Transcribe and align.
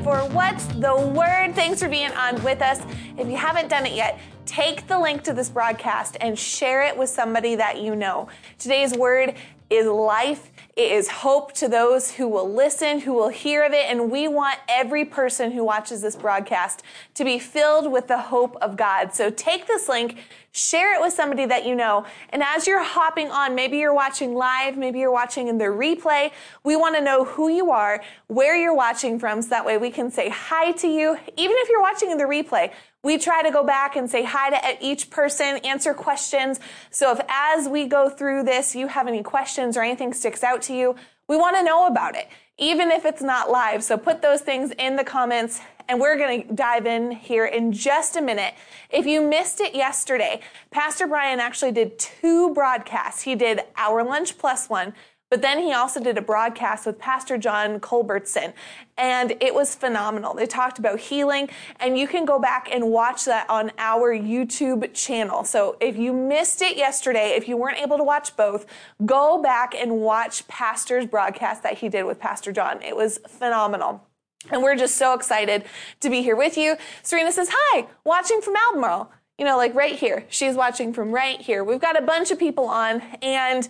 time 0.00 0.28
for 0.28 0.34
What's 0.34 0.66
the 0.66 0.96
Word? 0.96 1.54
Thanks 1.54 1.82
for 1.82 1.88
being 1.88 2.12
on 2.12 2.42
with 2.42 2.62
us. 2.62 2.80
If 3.18 3.28
you 3.28 3.36
haven't 3.36 3.68
done 3.68 3.86
it 3.86 3.92
yet, 3.92 4.18
take 4.46 4.86
the 4.86 4.98
link 4.98 5.22
to 5.24 5.32
this 5.32 5.48
broadcast 5.48 6.16
and 6.20 6.38
share 6.38 6.82
it 6.82 6.96
with 6.96 7.10
somebody 7.10 7.56
that 7.56 7.80
you 7.80 7.96
know. 7.96 8.28
Today's 8.58 8.94
word 8.94 9.34
is 9.68 9.86
life. 9.86 10.50
It 10.80 10.92
is 10.92 11.08
hope 11.08 11.52
to 11.56 11.68
those 11.68 12.12
who 12.12 12.26
will 12.26 12.50
listen, 12.50 13.00
who 13.00 13.12
will 13.12 13.28
hear 13.28 13.64
of 13.64 13.74
it. 13.74 13.84
And 13.90 14.10
we 14.10 14.28
want 14.28 14.58
every 14.66 15.04
person 15.04 15.50
who 15.50 15.62
watches 15.62 16.00
this 16.00 16.16
broadcast 16.16 16.82
to 17.16 17.22
be 17.22 17.38
filled 17.38 17.92
with 17.92 18.08
the 18.08 18.16
hope 18.16 18.56
of 18.62 18.78
God. 18.78 19.12
So 19.12 19.28
take 19.28 19.66
this 19.66 19.90
link, 19.90 20.16
share 20.52 20.94
it 20.94 21.02
with 21.02 21.12
somebody 21.12 21.44
that 21.44 21.66
you 21.66 21.74
know. 21.74 22.06
And 22.30 22.42
as 22.42 22.66
you're 22.66 22.82
hopping 22.82 23.30
on, 23.30 23.54
maybe 23.54 23.76
you're 23.76 23.92
watching 23.92 24.34
live, 24.34 24.78
maybe 24.78 25.00
you're 25.00 25.12
watching 25.12 25.48
in 25.48 25.58
the 25.58 25.66
replay, 25.66 26.32
we 26.64 26.76
want 26.76 26.96
to 26.96 27.02
know 27.02 27.26
who 27.26 27.50
you 27.50 27.70
are, 27.70 28.02
where 28.28 28.56
you're 28.56 28.74
watching 28.74 29.18
from, 29.18 29.42
so 29.42 29.50
that 29.50 29.66
way 29.66 29.76
we 29.76 29.90
can 29.90 30.10
say 30.10 30.30
hi 30.30 30.72
to 30.72 30.88
you. 30.88 31.10
Even 31.36 31.56
if 31.58 31.68
you're 31.68 31.82
watching 31.82 32.10
in 32.10 32.16
the 32.16 32.24
replay, 32.24 32.72
we 33.02 33.16
try 33.18 33.42
to 33.42 33.50
go 33.50 33.64
back 33.64 33.96
and 33.96 34.10
say 34.10 34.24
hi 34.24 34.50
to 34.50 34.84
each 34.84 35.10
person, 35.10 35.58
answer 35.58 35.94
questions. 35.94 36.60
So 36.90 37.12
if 37.12 37.20
as 37.28 37.68
we 37.68 37.86
go 37.86 38.08
through 38.10 38.44
this, 38.44 38.74
you 38.74 38.88
have 38.88 39.08
any 39.08 39.22
questions 39.22 39.76
or 39.76 39.82
anything 39.82 40.12
sticks 40.12 40.44
out 40.44 40.62
to 40.62 40.74
you, 40.74 40.96
we 41.26 41.36
want 41.36 41.56
to 41.56 41.62
know 41.62 41.86
about 41.86 42.16
it, 42.16 42.28
even 42.58 42.90
if 42.90 43.04
it's 43.04 43.22
not 43.22 43.50
live. 43.50 43.84
So 43.84 43.96
put 43.96 44.20
those 44.20 44.40
things 44.40 44.72
in 44.72 44.96
the 44.96 45.04
comments 45.04 45.60
and 45.88 45.98
we're 45.98 46.16
going 46.16 46.46
to 46.46 46.54
dive 46.54 46.86
in 46.86 47.10
here 47.10 47.46
in 47.46 47.72
just 47.72 48.16
a 48.16 48.20
minute. 48.20 48.54
If 48.90 49.06
you 49.06 49.20
missed 49.20 49.60
it 49.60 49.74
yesterday, 49.74 50.40
Pastor 50.70 51.06
Brian 51.08 51.40
actually 51.40 51.72
did 51.72 51.98
two 51.98 52.54
broadcasts. 52.54 53.22
He 53.22 53.34
did 53.34 53.62
Our 53.76 54.04
Lunch 54.04 54.38
Plus 54.38 54.68
one, 54.68 54.94
but 55.30 55.42
then 55.42 55.60
he 55.60 55.72
also 55.72 56.00
did 56.00 56.18
a 56.18 56.22
broadcast 56.22 56.84
with 56.84 56.98
Pastor 56.98 57.38
John 57.38 57.78
Culbertson, 57.78 58.52
and 58.98 59.36
it 59.40 59.54
was 59.54 59.76
phenomenal. 59.76 60.34
They 60.34 60.46
talked 60.46 60.78
about 60.80 60.98
healing, 60.98 61.48
and 61.78 61.96
you 61.96 62.08
can 62.08 62.24
go 62.24 62.40
back 62.40 62.68
and 62.70 62.90
watch 62.90 63.24
that 63.26 63.48
on 63.48 63.70
our 63.78 64.12
YouTube 64.12 64.92
channel. 64.92 65.44
So 65.44 65.76
if 65.80 65.96
you 65.96 66.12
missed 66.12 66.62
it 66.62 66.76
yesterday, 66.76 67.34
if 67.36 67.48
you 67.48 67.56
weren't 67.56 67.78
able 67.78 67.96
to 67.96 68.04
watch 68.04 68.36
both, 68.36 68.66
go 69.06 69.40
back 69.40 69.72
and 69.74 70.00
watch 70.00 70.46
Pastor's 70.48 71.06
broadcast 71.06 71.62
that 71.62 71.78
he 71.78 71.88
did 71.88 72.04
with 72.04 72.18
Pastor 72.18 72.50
John. 72.50 72.82
It 72.82 72.96
was 72.96 73.20
phenomenal. 73.28 74.04
And 74.50 74.62
we're 74.62 74.76
just 74.76 74.96
so 74.96 75.14
excited 75.14 75.64
to 76.00 76.10
be 76.10 76.22
here 76.22 76.36
with 76.36 76.56
you. 76.56 76.76
Serena 77.02 77.30
says, 77.30 77.50
Hi, 77.52 77.86
watching 78.04 78.40
from 78.40 78.54
Albemarle. 78.56 79.12
You 79.38 79.46
know, 79.46 79.56
like 79.56 79.74
right 79.74 79.94
here. 79.94 80.26
She's 80.28 80.54
watching 80.54 80.92
from 80.92 81.12
right 81.12 81.40
here. 81.40 81.64
We've 81.64 81.80
got 81.80 81.98
a 81.98 82.02
bunch 82.02 82.30
of 82.30 82.38
people 82.38 82.66
on, 82.66 83.00
and 83.22 83.66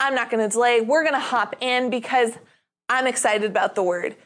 I'm 0.00 0.14
not 0.14 0.30
going 0.30 0.42
to 0.48 0.52
delay. 0.52 0.80
We're 0.80 1.02
going 1.02 1.14
to 1.14 1.20
hop 1.20 1.56
in 1.60 1.90
because 1.90 2.32
I'm 2.88 3.06
excited 3.06 3.50
about 3.50 3.74
the 3.74 3.82
word. 3.82 4.16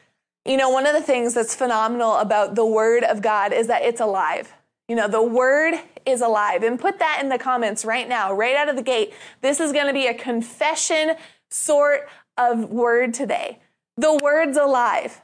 You 0.45 0.57
know, 0.57 0.69
one 0.69 0.85
of 0.85 0.93
the 0.93 1.01
things 1.01 1.33
that's 1.33 1.55
phenomenal 1.55 2.15
about 2.15 2.55
the 2.55 2.65
word 2.65 3.03
of 3.03 3.21
God 3.21 3.53
is 3.53 3.67
that 3.67 3.83
it's 3.83 4.01
alive. 4.01 4.53
You 4.87 4.95
know, 4.95 5.07
the 5.07 5.21
word 5.21 5.75
is 6.05 6.21
alive. 6.21 6.63
And 6.63 6.79
put 6.79 6.99
that 6.99 7.19
in 7.21 7.29
the 7.29 7.37
comments 7.37 7.85
right 7.85 8.07
now, 8.07 8.33
right 8.33 8.55
out 8.55 8.69
of 8.69 8.75
the 8.75 8.81
gate. 8.81 9.13
This 9.41 9.59
is 9.59 9.71
going 9.71 9.87
to 9.87 9.93
be 9.93 10.07
a 10.07 10.13
confession 10.13 11.15
sort 11.49 12.09
of 12.37 12.69
word 12.69 13.13
today. 13.13 13.59
The 13.97 14.17
word's 14.23 14.57
alive. 14.57 15.21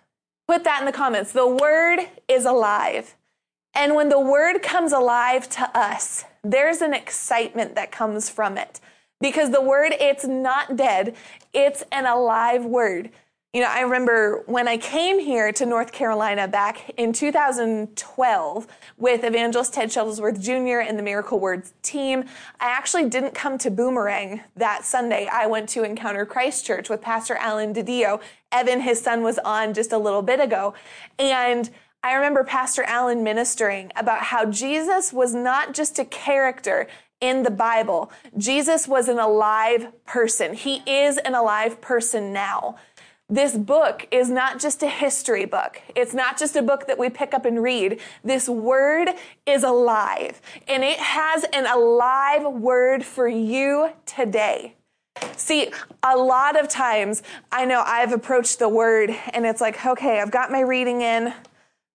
Put 0.48 0.64
that 0.66 0.82
in 0.82 0.86
the 0.86 0.92
comments. 0.92 1.32
The 1.32 1.48
word 1.48 2.02
is 2.28 2.46
alive. 2.46 3.16
And 3.74 3.96
when 3.96 4.09
the 4.09 4.20
word 4.20 4.62
comes 4.62 4.92
alive 4.92 5.50
to 5.50 5.78
us, 5.78 6.24
there's 6.44 6.82
an 6.82 6.94
excitement 6.94 7.76
that 7.76 7.92
comes 7.92 8.30
from 8.30 8.58
it 8.58 8.80
because 9.22 9.52
the 9.52 9.62
word 9.62 9.94
it's 10.00 10.26
not 10.26 10.76
dead 10.76 11.16
it's 11.54 11.84
an 11.92 12.06
alive 12.06 12.66
word. 12.66 13.10
You 13.54 13.62
know 13.62 13.70
i 13.70 13.80
remember 13.80 14.44
when 14.48 14.68
i 14.68 14.76
came 14.76 15.18
here 15.18 15.54
to 15.54 15.66
north 15.66 15.94
carolina 15.94 16.46
back 16.46 16.90
in 16.98 17.14
2012 17.14 18.68
with 18.98 19.24
evangelist 19.24 19.74
ted 19.74 19.90
shuttlesworth 19.90 20.42
jr 20.42 20.86
and 20.86 21.00
the 21.00 21.04
miracle 21.04 21.40
words 21.40 21.74
team 21.82 22.26
i 22.60 22.68
actually 22.68 23.08
didn't 23.08 23.34
come 23.34 23.58
to 23.60 23.72
boomerang 23.72 24.42
that 24.58 24.84
sunday. 24.84 25.30
I 25.31 25.48
went 25.48 25.70
to 25.70 25.84
encounter 25.84 26.25
christ 26.25 26.66
church 26.66 26.90
with 26.90 27.00
pastor 27.00 27.36
alan 27.38 27.74
didio. 27.74 28.20
Evan 28.52 28.81
his 28.81 29.02
son 29.02 29.24
was 29.24 29.40
on 29.40 29.74
just 29.74 29.94
a 29.94 29.98
little 29.98 30.22
bit 30.22 30.42
ago. 30.42 30.74
And 31.18 31.70
I 32.06 32.14
remember 32.14 32.44
Pastor 32.44 32.84
Allen 32.84 33.24
ministering 33.24 33.92
about 33.96 34.22
how 34.22 34.46
Jesus 34.46 35.12
was 35.12 35.34
not 35.34 35.74
just 35.74 35.98
a 35.98 36.06
character 36.06 36.86
in 37.22 37.44
the 37.44 37.52
Bible. 37.52 38.12
Jesus 38.38 38.88
was 38.88 39.08
an 39.08 39.20
alive 39.20 39.92
person. 40.06 40.53
He 40.53 40.81
is 40.86 41.18
an 41.18 41.36
alive 41.36 41.81
person 41.81 42.34
now. 42.34 42.76
This 43.28 43.58
book 43.58 44.08
is 44.12 44.30
not 44.30 44.59
just 44.59 44.84
a 44.84 44.88
history 44.88 45.46
book. 45.46 45.81
It's 45.96 46.14
not 46.14 46.38
just 46.38 46.56
a 46.56 46.62
book 46.62 46.86
that 46.86 47.00
we 47.00 47.09
pick 47.09 47.34
up 47.34 47.44
and 47.46 47.62
read. 47.62 48.00
This 48.24 48.48
word 48.48 49.09
is 49.48 49.64
alive 49.64 50.40
and 50.68 50.84
it 50.84 51.00
has 51.00 51.44
an 51.46 51.66
alive 51.66 52.44
word 52.44 53.04
for 53.04 53.28
you 53.28 53.90
today. 54.06 54.75
See, 55.38 55.72
a 56.04 56.16
lot 56.16 56.59
of 56.59 56.68
times 56.68 57.24
I 57.52 57.66
know 57.66 57.81
I've 57.84 58.12
approached 58.12 58.59
the 58.59 58.70
word 58.70 59.09
and 59.34 59.44
it's 59.44 59.62
like, 59.62 59.84
okay, 59.84 60.20
I've 60.20 60.31
got 60.31 60.52
my 60.52 60.59
reading 60.59 61.02
in. 61.02 61.34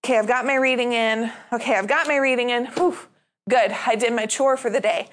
Okay, 0.04 0.18
I've 0.18 0.26
got 0.26 0.44
my 0.44 0.56
reading 0.56 0.94
in. 0.94 1.30
Okay, 1.52 1.76
I've 1.76 1.86
got 1.86 2.08
my 2.08 2.16
reading 2.16 2.50
in. 2.50 2.66
Whew, 2.66 2.96
good. 3.50 3.76
I 3.86 3.96
did 3.96 4.14
my 4.14 4.26
chore 4.26 4.56
for 4.56 4.70
the 4.70 4.80
day. 4.80 5.08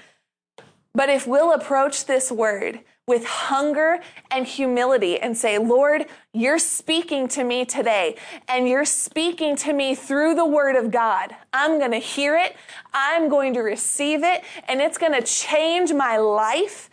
But 0.95 1.09
if 1.09 1.27
we'll 1.27 1.53
approach 1.53 2.05
this 2.05 2.31
word 2.31 2.79
with 3.07 3.25
hunger 3.25 3.99
and 4.31 4.45
humility 4.45 5.19
and 5.19 5.37
say, 5.37 5.57
Lord, 5.57 6.05
you're 6.33 6.59
speaking 6.59 7.27
to 7.29 7.43
me 7.43 7.65
today 7.65 8.17
and 8.47 8.67
you're 8.67 8.83
speaking 8.83 9.55
to 9.57 9.73
me 9.73 9.95
through 9.95 10.35
the 10.35 10.45
word 10.45 10.75
of 10.75 10.91
God. 10.91 11.35
I'm 11.53 11.79
going 11.79 11.91
to 11.91 11.99
hear 11.99 12.35
it. 12.35 12.55
I'm 12.93 13.29
going 13.29 13.53
to 13.53 13.61
receive 13.61 14.23
it 14.23 14.43
and 14.67 14.81
it's 14.81 14.97
going 14.97 15.13
to 15.13 15.21
change 15.21 15.93
my 15.93 16.17
life. 16.17 16.89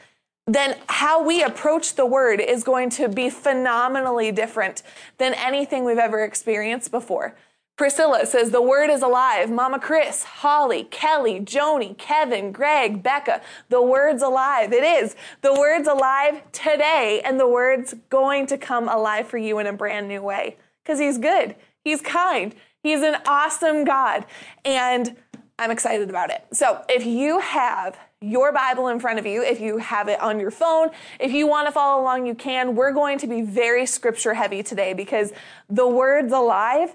Then 0.47 0.77
how 0.89 1.25
we 1.25 1.43
approach 1.43 1.95
the 1.95 2.07
word 2.07 2.41
is 2.41 2.63
going 2.63 2.91
to 2.91 3.09
be 3.09 3.31
phenomenally 3.31 4.31
different 4.31 4.83
than 5.17 5.35
anything 5.35 5.85
we've 5.85 5.99
ever 5.99 6.23
experienced 6.23 6.91
before. 6.91 7.35
Priscilla 7.77 8.25
says 8.25 8.51
the 8.51 8.63
word 8.63 8.89
is 8.89 9.03
alive. 9.03 9.51
Mama 9.51 9.81
Chris, 9.81 10.23
Holly, 10.23 10.85
Kelly, 10.85 11.41
Joni, 11.41 11.99
Kevin, 11.99 12.53
Greg, 12.53 13.03
Becca, 13.03 13.41
the 13.69 13.83
word's 13.83 14.23
alive. 14.23 14.73
It 14.73 14.85
is. 14.85 15.17
The 15.43 15.53
word's 15.53 15.89
alive 15.89 16.41
today, 16.53 17.21
and 17.25 17.39
the 17.41 17.49
word's 17.49 17.95
going 18.11 18.47
to 18.47 18.59
come 18.59 18.89
alive 18.89 19.27
for 19.27 19.39
you 19.39 19.59
in 19.59 19.67
a 19.67 19.73
brand 19.73 20.07
new 20.07 20.23
way. 20.23 20.57
Because 20.85 21.01
he's 21.01 21.19
good, 21.19 21.57
he's 21.83 22.01
kind, 22.01 22.55
he's 22.83 23.03
an 23.03 23.17
awesome 23.27 23.85
God, 23.85 24.25
and 24.65 25.17
I'm 25.59 25.73
excited 25.73 26.09
about 26.11 26.31
it. 26.31 26.45
So 26.53 26.85
if 26.89 27.05
you 27.05 27.41
have 27.41 27.99
your 28.21 28.53
Bible 28.53 28.89
in 28.89 29.01
front 29.01 29.19
of 29.19 29.27
you, 29.27 29.43
if 29.43 29.61
you 29.61 29.79
have 29.79 30.09
it 30.09 30.21
on 30.21 30.39
your 30.39 30.51
phone, 30.51 30.91
if 31.19 31.33
you 31.33 31.47
want 31.49 31.67
to 31.67 31.73
follow 31.73 32.03
along, 32.03 32.27
you 32.27 32.35
can. 32.35 32.77
We're 32.77 32.93
going 32.93 33.19
to 33.19 33.27
be 33.27 33.43
very 33.43 33.85
scripture 33.87 34.35
heavy 34.35 34.63
today 34.63 34.95
because 34.95 35.33
the 35.69 35.89
word's 35.89 36.33
alive 36.33 36.95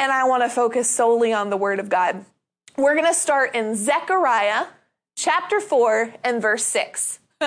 and 0.00 0.10
I 0.10 0.24
want 0.24 0.42
to 0.42 0.48
focus 0.48 0.90
solely 0.90 1.32
on 1.34 1.50
the 1.50 1.58
Word 1.58 1.78
of 1.78 1.90
God. 1.90 2.24
We're 2.78 2.94
going 2.94 3.06
to 3.06 3.14
start 3.14 3.54
in 3.54 3.76
Zechariah 3.76 4.66
chapter 5.14 5.60
4 5.60 6.14
and 6.24 6.40
verse 6.40 6.64
6. 6.64 7.18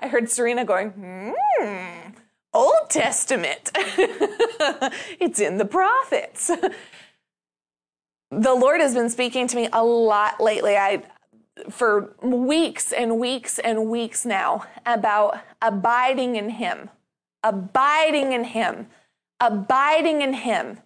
I 0.00 0.08
heard 0.08 0.28
Serena 0.28 0.64
going, 0.64 0.90
hmm, 0.90 2.10
Old 2.52 2.90
Testament. 2.90 3.70
it's 3.76 5.38
in 5.38 5.58
the 5.58 5.64
prophets. 5.64 6.48
the 8.30 8.54
Lord 8.54 8.80
has 8.80 8.92
been 8.92 9.08
speaking 9.08 9.46
to 9.46 9.54
me 9.54 9.68
a 9.72 9.84
lot 9.84 10.40
lately. 10.40 10.76
I 10.76 11.04
for 11.68 12.14
weeks 12.22 12.90
and 12.90 13.20
weeks 13.20 13.58
and 13.60 13.86
weeks 13.86 14.24
now 14.26 14.64
about 14.84 15.38
abiding 15.62 16.34
in 16.34 16.50
him. 16.50 16.90
Abiding 17.44 18.32
in 18.32 18.44
him. 18.44 18.88
Abiding 19.38 20.22
in 20.22 20.32
him. 20.32 20.78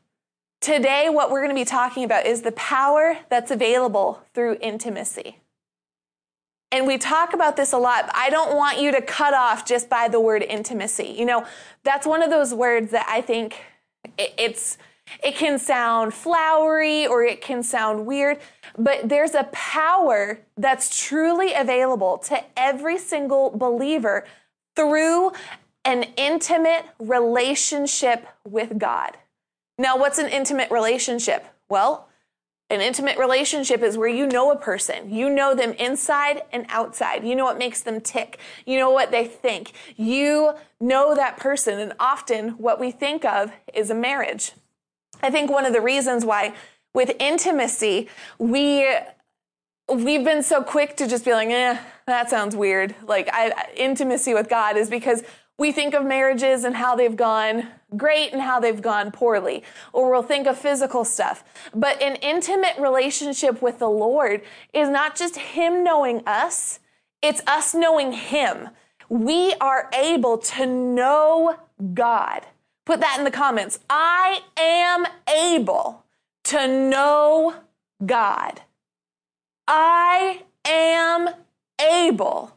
Today, 0.65 1.11
what 1.11 1.31
we're 1.31 1.43
going 1.43 1.55
to 1.55 1.61
be 1.61 1.67
talking 1.67 2.05
about 2.05 2.25
is 2.25 2.41
the 2.41 2.53
power 2.53 3.19
that's 3.29 3.51
available 3.51 4.23
through 4.33 4.57
intimacy. 4.63 5.37
And 6.73 6.87
we 6.87 6.97
talk 6.97 7.35
about 7.35 7.59
this 7.59 7.75
a 7.75 7.77
lot. 7.77 8.09
I 8.15 8.31
don't 8.31 8.57
want 8.57 8.81
you 8.81 8.91
to 8.93 9.03
cut 9.03 9.35
off 9.35 9.67
just 9.67 9.91
by 9.91 10.09
the 10.09 10.19
word 10.19 10.43
intimacy. 10.43 11.15
You 11.19 11.27
know, 11.27 11.47
that's 11.83 12.07
one 12.07 12.23
of 12.23 12.31
those 12.31 12.55
words 12.55 12.93
that 12.93 13.05
I 13.07 13.21
think 13.21 13.63
it's 14.17 14.79
it 15.23 15.37
can 15.37 15.59
sound 15.59 16.15
flowery 16.15 17.07
or 17.07 17.23
it 17.23 17.43
can 17.43 17.63
sound 17.63 18.07
weird, 18.07 18.39
but 18.79 19.07
there's 19.07 19.35
a 19.35 19.45
power 19.53 20.39
that's 20.57 21.07
truly 21.07 21.53
available 21.53 22.17
to 22.17 22.43
every 22.57 22.97
single 22.97 23.51
believer 23.51 24.25
through 24.75 25.33
an 25.85 26.05
intimate 26.17 26.87
relationship 26.99 28.27
with 28.47 28.79
God. 28.79 29.19
Now, 29.79 29.97
what's 29.97 30.19
an 30.19 30.29
intimate 30.29 30.71
relationship? 30.71 31.47
Well, 31.69 32.09
an 32.71 32.81
intimate 32.81 33.19
relationship 33.19 33.83
is 33.83 33.99
where 33.99 34.09
you 34.09 34.27
know 34.27 34.51
a 34.51 34.57
person. 34.57 35.13
You 35.13 35.29
know 35.29 35.55
them 35.55 35.73
inside 35.73 36.43
and 36.53 36.65
outside. 36.69 37.25
You 37.25 37.37
know 37.37 37.45
what 37.45 37.59
makes 37.59 37.83
them 37.83 38.01
tick. 38.01 38.39
You 38.65 38.79
know 38.79 38.91
what 38.91 39.11
they 39.11 39.27
think. 39.27 39.73
You 39.97 40.55
know 40.81 41.15
that 41.15 41.37
person. 41.37 41.79
And 41.79 41.93
often 42.01 42.51
what 42.51 42.81
we 42.81 42.91
think 42.91 43.25
of 43.25 43.53
is 43.75 43.91
a 43.91 43.95
marriage. 43.95 44.53
I 45.23 45.31
think 45.31 45.51
one 45.51 45.67
of 45.67 45.73
the 45.73 45.81
reasons 45.81 46.25
why 46.25 46.55
with 46.95 47.13
intimacy, 47.19 48.09
we 48.39 48.89
we've 49.93 50.25
been 50.25 50.43
so 50.43 50.63
quick 50.63 50.97
to 50.97 51.07
just 51.07 51.25
be 51.25 51.33
like, 51.33 51.49
eh, 51.49 51.79
that 52.07 52.31
sounds 52.31 52.57
weird. 52.57 52.95
Like 53.07 53.29
I, 53.33 53.53
intimacy 53.77 54.33
with 54.33 54.49
God 54.49 54.77
is 54.77 54.89
because 54.89 55.23
we 55.59 55.73
think 55.73 55.95
of 55.95 56.05
marriages 56.05 56.65
and 56.65 56.75
how 56.77 56.97
they've 56.97 57.17
gone 57.17 57.69
great 57.97 58.33
and 58.33 58.43
how 58.43 58.59
they've 58.59 58.83
gone 58.83 59.11
poorly, 59.11 59.63
or 59.93 60.11
we'll 60.11 60.23
think 60.23 60.47
of 60.47 60.59
physical 60.59 61.05
stuff. 61.05 61.45
But 61.75 62.03
an 62.03 62.17
intimate 62.17 62.77
relationship 62.79 63.63
with 63.63 63.79
the 63.79 63.89
Lord 63.89 64.43
is 64.73 64.89
not 64.89 65.17
just 65.17 65.37
Him 65.37 65.85
knowing 65.85 66.23
us, 66.27 66.81
it's 67.23 67.41
us 67.47 67.75
knowing 67.75 68.13
Him. 68.13 68.71
We 69.09 69.55
are 69.61 69.89
able 69.95 70.39
to 70.39 70.67
know 70.67 71.57
God. 71.93 72.47
Put 72.85 73.01
that 73.01 73.17
in 73.19 73.25
the 73.25 73.31
comments. 73.31 73.79
I 73.89 74.41
am 74.59 75.07
able 75.33 76.05
to 76.45 76.67
know 76.67 77.55
God. 78.05 78.63
I 79.67 80.43
am 80.67 81.31
able 81.81 82.57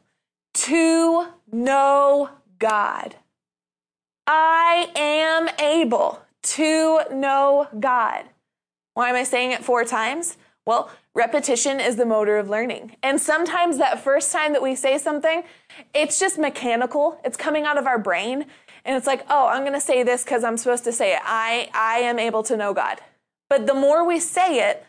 to 0.54 1.28
know 1.52 2.30
God. 2.59 3.15
I 4.25 4.92
am 4.95 5.50
able 5.59 6.21
to 6.44 7.01
know 7.12 7.68
God. 7.80 8.25
Why 8.94 9.09
am 9.09 9.15
I 9.15 9.24
saying 9.24 9.51
it 9.51 9.63
four 9.63 9.83
times? 9.83 10.38
Well, 10.65 10.92
repetition 11.15 11.80
is 11.80 11.95
the 11.95 12.06
motor 12.06 12.38
of 12.38 12.50
learning. 12.50 12.98
And 13.01 13.21
sometimes 13.21 13.77
that 13.77 14.04
first 14.04 14.31
time 14.31 14.51
that 14.54 14.62
we 14.62 14.75
say 14.75 14.98
something, 14.98 15.44
it's 15.94 16.19
just 16.19 16.38
mechanical. 16.38 17.21
It's 17.24 17.38
coming 17.38 17.63
out 17.63 17.77
of 17.77 17.88
our 17.88 17.98
brain. 17.98 18.45
And 18.83 18.95
it's 18.95 19.07
like, 19.07 19.25
oh, 19.30 19.48
I'm 19.48 19.62
going 19.62 19.74
to 19.74 19.80
say 19.80 20.03
this 20.03 20.24
because 20.24 20.44
I'm 20.44 20.57
supposed 20.57 20.83
to 20.86 20.92
say 20.92 21.13
it. 21.13 21.21
I, 21.24 21.69
I 21.74 22.00
am 22.00 22.19
able 22.19 22.44
to 22.44 22.57
know 22.57 22.74
God. 22.74 23.00
But 23.50 23.65
the 23.65 23.74
more 23.74 24.06
we 24.06 24.19
say 24.19 24.69
it, 24.69 24.86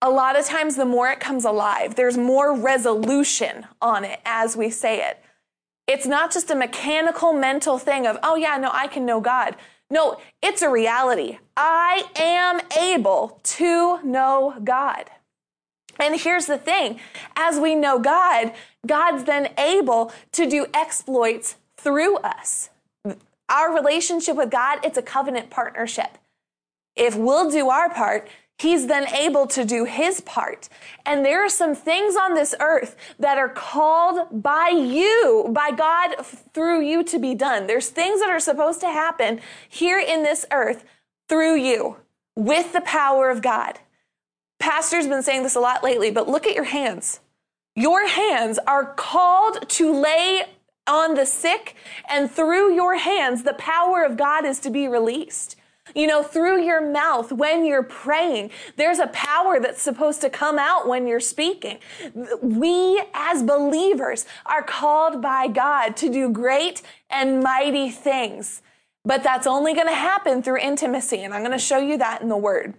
a 0.00 0.10
lot 0.10 0.38
of 0.38 0.44
times 0.44 0.76
the 0.76 0.84
more 0.84 1.08
it 1.10 1.20
comes 1.20 1.44
alive. 1.44 1.94
There's 1.94 2.18
more 2.18 2.54
resolution 2.54 3.66
on 3.80 4.04
it 4.04 4.20
as 4.24 4.56
we 4.56 4.68
say 4.70 5.06
it. 5.06 5.21
It's 5.86 6.06
not 6.06 6.32
just 6.32 6.50
a 6.50 6.54
mechanical 6.54 7.32
mental 7.32 7.78
thing 7.78 8.06
of, 8.06 8.18
oh, 8.22 8.36
yeah, 8.36 8.56
no, 8.56 8.70
I 8.72 8.86
can 8.86 9.04
know 9.04 9.20
God. 9.20 9.56
No, 9.90 10.16
it's 10.42 10.62
a 10.62 10.70
reality. 10.70 11.38
I 11.56 12.04
am 12.16 12.60
able 12.78 13.40
to 13.42 14.02
know 14.02 14.54
God. 14.64 15.10
And 15.98 16.18
here's 16.18 16.46
the 16.46 16.58
thing 16.58 16.98
as 17.36 17.58
we 17.58 17.74
know 17.74 17.98
God, 17.98 18.52
God's 18.86 19.24
then 19.24 19.52
able 19.58 20.12
to 20.32 20.48
do 20.48 20.66
exploits 20.72 21.56
through 21.76 22.16
us. 22.18 22.70
Our 23.48 23.74
relationship 23.74 24.36
with 24.36 24.50
God, 24.50 24.78
it's 24.82 24.96
a 24.96 25.02
covenant 25.02 25.50
partnership. 25.50 26.16
If 26.96 27.16
we'll 27.16 27.50
do 27.50 27.68
our 27.68 27.90
part, 27.90 28.28
he's 28.62 28.86
then 28.86 29.06
able 29.08 29.46
to 29.48 29.64
do 29.64 29.84
his 29.84 30.20
part. 30.20 30.68
And 31.04 31.24
there 31.24 31.44
are 31.44 31.48
some 31.48 31.74
things 31.74 32.16
on 32.16 32.34
this 32.34 32.54
earth 32.60 32.96
that 33.18 33.36
are 33.36 33.48
called 33.48 34.42
by 34.42 34.68
you, 34.68 35.50
by 35.50 35.72
God 35.72 36.24
through 36.54 36.80
you 36.80 37.02
to 37.04 37.18
be 37.18 37.34
done. 37.34 37.66
There's 37.66 37.88
things 37.88 38.20
that 38.20 38.30
are 38.30 38.40
supposed 38.40 38.80
to 38.80 38.86
happen 38.86 39.40
here 39.68 39.98
in 39.98 40.22
this 40.22 40.46
earth 40.50 40.84
through 41.28 41.56
you 41.56 41.96
with 42.36 42.72
the 42.72 42.80
power 42.80 43.30
of 43.30 43.42
God. 43.42 43.80
Pastor's 44.58 45.08
been 45.08 45.22
saying 45.22 45.42
this 45.42 45.56
a 45.56 45.60
lot 45.60 45.82
lately, 45.82 46.10
but 46.10 46.28
look 46.28 46.46
at 46.46 46.54
your 46.54 46.64
hands. 46.64 47.20
Your 47.74 48.06
hands 48.06 48.58
are 48.66 48.94
called 48.94 49.68
to 49.70 49.92
lay 49.92 50.44
on 50.86 51.14
the 51.14 51.26
sick, 51.26 51.74
and 52.08 52.30
through 52.30 52.74
your 52.74 52.96
hands, 52.96 53.44
the 53.44 53.54
power 53.54 54.04
of 54.04 54.16
God 54.16 54.44
is 54.44 54.60
to 54.60 54.70
be 54.70 54.86
released. 54.88 55.56
You 55.94 56.06
know, 56.06 56.22
through 56.22 56.62
your 56.62 56.80
mouth 56.80 57.32
when 57.32 57.64
you're 57.64 57.82
praying, 57.82 58.50
there's 58.76 58.98
a 58.98 59.08
power 59.08 59.60
that's 59.60 59.82
supposed 59.82 60.20
to 60.22 60.30
come 60.30 60.58
out 60.58 60.88
when 60.88 61.06
you're 61.06 61.20
speaking. 61.20 61.78
We 62.40 63.02
as 63.14 63.42
believers 63.42 64.26
are 64.46 64.62
called 64.62 65.20
by 65.20 65.48
God 65.48 65.96
to 65.98 66.10
do 66.10 66.30
great 66.30 66.82
and 67.10 67.42
mighty 67.42 67.90
things. 67.90 68.62
But 69.04 69.22
that's 69.22 69.46
only 69.46 69.74
going 69.74 69.88
to 69.88 69.94
happen 69.94 70.42
through 70.42 70.58
intimacy. 70.58 71.22
And 71.22 71.34
I'm 71.34 71.42
going 71.42 71.52
to 71.52 71.58
show 71.58 71.78
you 71.78 71.98
that 71.98 72.22
in 72.22 72.28
the 72.28 72.36
word. 72.36 72.74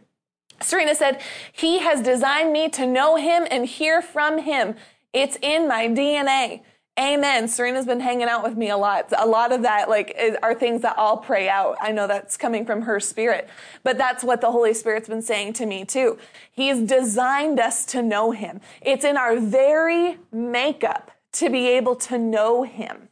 Serena 0.61 0.95
said, 0.95 1.21
He 1.51 1.79
has 1.79 2.01
designed 2.01 2.53
me 2.53 2.69
to 2.69 2.87
know 2.87 3.17
Him 3.17 3.45
and 3.51 3.65
hear 3.65 4.01
from 4.01 4.39
Him. 4.39 4.75
It's 5.11 5.37
in 5.41 5.67
my 5.67 5.87
DNA. 5.87 6.61
Amen. 6.99 7.47
Serena's 7.47 7.87
been 7.87 7.99
hanging 7.99 8.27
out 8.27 8.43
with 8.43 8.55
me 8.55 8.69
a 8.69 8.77
lot. 8.77 9.11
A 9.17 9.25
lot 9.25 9.51
of 9.51 9.63
that, 9.63 9.89
like, 9.89 10.13
is, 10.15 10.37
are 10.43 10.53
things 10.53 10.83
that 10.83 10.93
I'll 10.95 11.17
pray 11.17 11.49
out. 11.49 11.75
I 11.81 11.91
know 11.91 12.05
that's 12.05 12.37
coming 12.37 12.67
from 12.67 12.83
her 12.83 12.99
spirit, 12.99 13.49
but 13.81 13.97
that's 13.97 14.23
what 14.23 14.41
the 14.41 14.51
Holy 14.51 14.75
Spirit's 14.75 15.09
been 15.09 15.23
saying 15.23 15.53
to 15.53 15.65
me 15.65 15.85
too. 15.85 16.19
He's 16.51 16.79
designed 16.79 17.59
us 17.59 17.83
to 17.87 18.03
know 18.03 18.29
Him. 18.29 18.61
It's 18.79 19.03
in 19.03 19.17
our 19.17 19.39
very 19.39 20.19
makeup 20.31 21.09
to 21.33 21.49
be 21.49 21.67
able 21.69 21.95
to 21.95 22.19
know 22.19 22.61
Him. 22.61 23.09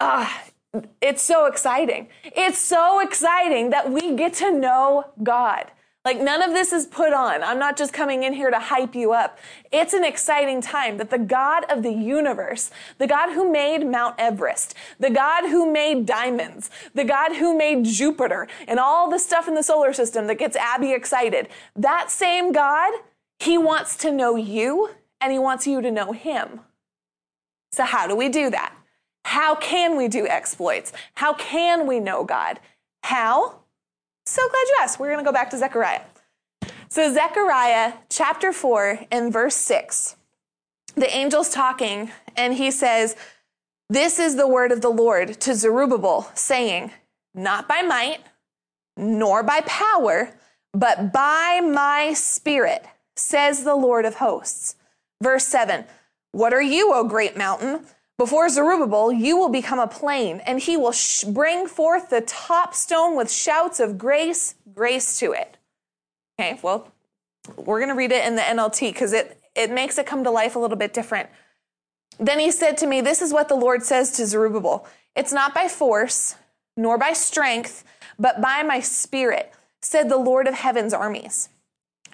Ah, 0.00 0.44
it's 1.02 1.20
so 1.20 1.44
exciting. 1.44 2.08
It's 2.24 2.58
so 2.58 3.00
exciting 3.00 3.70
that 3.70 3.90
we 3.90 4.14
get 4.16 4.32
to 4.34 4.50
know 4.50 5.04
God. 5.22 5.70
Like 6.04 6.20
none 6.20 6.42
of 6.42 6.50
this 6.50 6.72
is 6.72 6.86
put 6.86 7.12
on. 7.12 7.44
I'm 7.44 7.60
not 7.60 7.76
just 7.76 7.92
coming 7.92 8.24
in 8.24 8.32
here 8.32 8.50
to 8.50 8.58
hype 8.58 8.96
you 8.96 9.12
up. 9.12 9.38
It's 9.70 9.92
an 9.92 10.04
exciting 10.04 10.60
time 10.60 10.96
that 10.96 11.10
the 11.10 11.18
God 11.18 11.64
of 11.70 11.84
the 11.84 11.92
universe, 11.92 12.72
the 12.98 13.06
God 13.06 13.32
who 13.32 13.50
made 13.52 13.86
Mount 13.86 14.16
Everest, 14.18 14.74
the 14.98 15.10
God 15.10 15.48
who 15.48 15.70
made 15.70 16.04
diamonds, 16.04 16.70
the 16.92 17.04
God 17.04 17.36
who 17.36 17.56
made 17.56 17.84
Jupiter 17.84 18.48
and 18.66 18.80
all 18.80 19.08
the 19.08 19.18
stuff 19.18 19.46
in 19.46 19.54
the 19.54 19.62
solar 19.62 19.92
system 19.92 20.26
that 20.26 20.38
gets 20.38 20.56
Abby 20.56 20.92
excited, 20.92 21.48
that 21.76 22.10
same 22.10 22.50
God, 22.50 22.92
he 23.38 23.56
wants 23.56 23.96
to 23.98 24.10
know 24.10 24.34
you 24.34 24.90
and 25.20 25.32
he 25.32 25.38
wants 25.38 25.68
you 25.68 25.80
to 25.80 25.90
know 25.90 26.10
him. 26.10 26.60
So 27.70 27.84
how 27.84 28.08
do 28.08 28.16
we 28.16 28.28
do 28.28 28.50
that? 28.50 28.74
How 29.24 29.54
can 29.54 29.96
we 29.96 30.08
do 30.08 30.26
exploits? 30.26 30.92
How 31.14 31.32
can 31.34 31.86
we 31.86 32.00
know 32.00 32.24
God? 32.24 32.58
How? 33.04 33.61
So 34.24 34.42
glad 34.48 34.66
you 34.68 34.76
asked. 34.80 35.00
We're 35.00 35.08
going 35.08 35.18
to 35.18 35.24
go 35.24 35.32
back 35.32 35.50
to 35.50 35.58
Zechariah. 35.58 36.02
So, 36.88 37.12
Zechariah 37.12 37.94
chapter 38.10 38.52
4 38.52 39.06
and 39.10 39.32
verse 39.32 39.56
6, 39.56 40.16
the 40.94 41.12
angel's 41.12 41.48
talking, 41.48 42.10
and 42.36 42.54
he 42.54 42.70
says, 42.70 43.16
This 43.88 44.18
is 44.18 44.36
the 44.36 44.46
word 44.46 44.72
of 44.72 44.82
the 44.82 44.90
Lord 44.90 45.40
to 45.40 45.54
Zerubbabel, 45.54 46.30
saying, 46.34 46.92
Not 47.34 47.66
by 47.66 47.80
might, 47.80 48.18
nor 48.96 49.42
by 49.42 49.62
power, 49.62 50.30
but 50.74 51.12
by 51.12 51.60
my 51.64 52.12
spirit, 52.12 52.84
says 53.16 53.64
the 53.64 53.74
Lord 53.74 54.04
of 54.04 54.16
hosts. 54.16 54.76
Verse 55.22 55.46
7 55.46 55.86
What 56.32 56.52
are 56.52 56.62
you, 56.62 56.92
O 56.92 57.04
great 57.04 57.36
mountain? 57.36 57.86
Before 58.18 58.48
Zerubbabel, 58.48 59.12
you 59.12 59.36
will 59.36 59.48
become 59.48 59.78
a 59.78 59.86
plain, 59.86 60.40
and 60.46 60.60
he 60.60 60.76
will 60.76 60.92
sh- 60.92 61.24
bring 61.24 61.66
forth 61.66 62.10
the 62.10 62.20
top 62.20 62.74
stone 62.74 63.16
with 63.16 63.32
shouts 63.32 63.80
of 63.80 63.98
grace, 63.98 64.54
grace 64.74 65.18
to 65.18 65.32
it. 65.32 65.56
Okay, 66.38 66.58
well, 66.62 66.92
we're 67.56 67.78
going 67.78 67.88
to 67.88 67.94
read 67.94 68.12
it 68.12 68.26
in 68.26 68.36
the 68.36 68.42
NLT 68.42 68.92
because 68.92 69.12
it, 69.12 69.40
it 69.54 69.70
makes 69.70 69.98
it 69.98 70.06
come 70.06 70.24
to 70.24 70.30
life 70.30 70.56
a 70.56 70.58
little 70.58 70.76
bit 70.76 70.92
different. 70.92 71.28
Then 72.18 72.38
he 72.38 72.50
said 72.50 72.76
to 72.78 72.86
me, 72.86 73.00
This 73.00 73.22
is 73.22 73.32
what 73.32 73.48
the 73.48 73.54
Lord 73.54 73.82
says 73.82 74.12
to 74.12 74.26
Zerubbabel 74.26 74.86
It's 75.16 75.32
not 75.32 75.54
by 75.54 75.68
force, 75.68 76.36
nor 76.76 76.98
by 76.98 77.12
strength, 77.12 77.84
but 78.18 78.40
by 78.40 78.62
my 78.62 78.80
spirit, 78.80 79.52
said 79.80 80.08
the 80.08 80.16
Lord 80.16 80.46
of 80.46 80.54
heaven's 80.54 80.94
armies. 80.94 81.48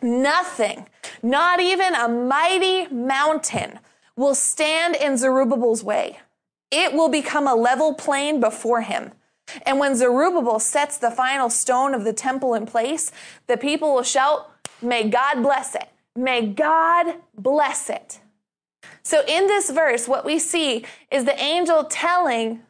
Nothing, 0.00 0.88
not 1.22 1.60
even 1.60 1.94
a 1.94 2.08
mighty 2.08 2.86
mountain, 2.86 3.80
will 4.18 4.34
stand 4.34 4.96
in 4.96 5.16
Zerubbabel's 5.16 5.84
way. 5.84 6.18
It 6.72 6.92
will 6.92 7.08
become 7.08 7.46
a 7.46 7.54
level 7.54 7.94
plain 7.94 8.40
before 8.40 8.82
him. 8.82 9.12
And 9.62 9.78
when 9.78 9.94
Zerubbabel 9.94 10.58
sets 10.58 10.98
the 10.98 11.10
final 11.10 11.48
stone 11.48 11.94
of 11.94 12.04
the 12.04 12.12
temple 12.12 12.52
in 12.52 12.66
place, 12.66 13.12
the 13.46 13.56
people 13.56 13.94
will 13.94 14.02
shout, 14.02 14.50
May 14.82 15.08
God 15.08 15.42
bless 15.42 15.74
it. 15.74 15.88
May 16.14 16.46
God 16.46 17.14
bless 17.36 17.88
it. 17.88 18.20
So 19.02 19.24
in 19.26 19.46
this 19.46 19.70
verse, 19.70 20.06
what 20.06 20.24
we 20.24 20.38
see 20.38 20.84
is 21.10 21.24
the 21.24 21.40
angel 21.40 21.84
telling 21.84 22.60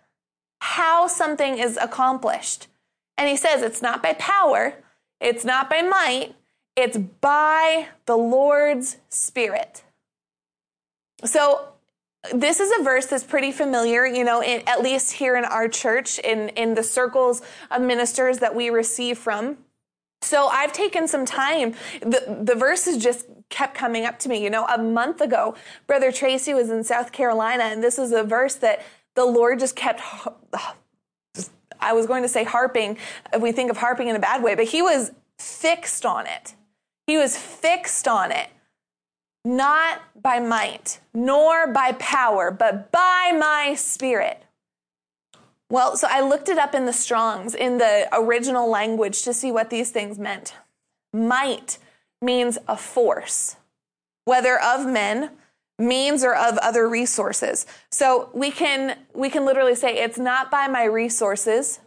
how 0.61 1.07
something 1.07 1.59
is 1.59 1.77
accomplished. 1.77 2.69
And 3.17 3.29
he 3.29 3.37
says 3.37 3.63
it's 3.63 3.83
not 3.83 4.03
by 4.03 4.13
power, 4.15 4.75
it's 5.21 5.45
not 5.45 5.69
by 5.69 5.83
might, 5.83 6.35
it's 6.77 6.97
by 6.97 7.89
the 8.07 8.17
Lord's 8.17 8.99
Spirit. 9.09 9.83
So 11.25 11.69
this 12.33 12.61
is 12.61 12.71
a 12.79 12.83
verse 12.83 13.07
that's 13.07 13.25
pretty 13.25 13.53
familiar, 13.53 14.07
you 14.07 14.25
know, 14.25 14.43
in, 14.43 14.63
at 14.67 14.83
least 14.83 15.13
here 15.13 15.37
in 15.37 15.45
our 15.45 15.69
church, 15.69 16.19
in, 16.19 16.49
in 16.51 16.75
the 16.75 16.83
circles 16.83 17.43
of 17.71 17.83
ministers 17.83 18.39
that 18.39 18.55
we 18.55 18.71
receive 18.71 19.19
from. 19.19 19.59
So 20.21 20.49
I've 20.49 20.73
taken 20.73 21.07
some 21.07 21.25
time. 21.25 21.75
The, 22.01 22.43
the 22.43 22.55
verses 22.55 23.03
just 23.03 23.27
kept 23.51 23.75
coming 23.75 24.05
up 24.05 24.19
to 24.21 24.29
me. 24.29 24.43
You 24.43 24.51
know, 24.51 24.67
a 24.67 24.79
month 24.79 25.21
ago, 25.21 25.55
Brother 25.87 26.11
Tracy 26.11 26.55
was 26.55 26.71
in 26.71 26.83
South 26.83 27.13
Carolina, 27.13 27.65
and 27.65 27.83
this 27.83 27.99
is 27.99 28.13
a 28.13 28.25
verse 28.25 28.57
that 28.57 28.85
the 29.15 29.25
Lord 29.25 29.61
just 29.61 29.77
kept. 29.77 30.01
I 31.81 31.93
was 31.93 32.07
going 32.07 32.23
to 32.23 32.29
say 32.29 32.43
harping. 32.45 32.99
If 33.33 33.41
we 33.41 33.53
think 33.53 33.71
of 33.71 33.77
harping 33.77 34.09
in 34.09 34.17
a 34.17 34.21
bad 34.21 34.43
way, 34.43 34.55
but 34.57 34.65
he 34.65 34.83
was 34.83 35.13
fixed 35.39 36.05
on 36.05 36.27
it. 36.27 36.55
He 37.07 37.17
was 37.17 37.37
fixed 37.37 38.09
on 38.09 38.33
it, 38.33 38.49
not 39.49 40.03
by 40.15 40.39
might, 40.39 41.01
nor 41.15 41.73
by 41.73 41.93
power, 41.93 42.51
but 42.51 42.93
by 42.93 43.33
my 43.37 43.75
spirit. 43.75 44.43
Well, 45.71 45.97
so 45.97 46.07
I 46.11 46.21
looked 46.21 46.51
it 46.51 46.59
up 46.59 46.75
in 46.75 46.85
the 46.85 46.93
Strongs, 46.93 47.55
in 47.55 47.79
the 47.79 48.09
original 48.13 48.71
language, 48.71 49.23
to 49.23 49.33
see 49.33 49.51
what 49.51 49.71
these 49.71 49.91
things 49.91 50.19
meant. 50.19 50.55
Might 51.15 51.79
means 52.21 52.59
a 52.69 52.77
force, 52.77 53.57
whether 54.27 54.61
of 54.61 54.87
men, 54.87 55.31
means, 55.79 56.25
or 56.25 56.35
of 56.35 56.59
other 56.59 56.87
resources. 56.87 57.67
So 57.91 58.29
we 58.35 58.51
can, 58.51 58.99
we 59.15 59.31
can 59.31 59.47
literally 59.47 59.75
say, 59.75 59.97
it's 59.97 60.19
not 60.19 60.51
by 60.51 60.69
my 60.69 60.85
resources, 60.85 61.81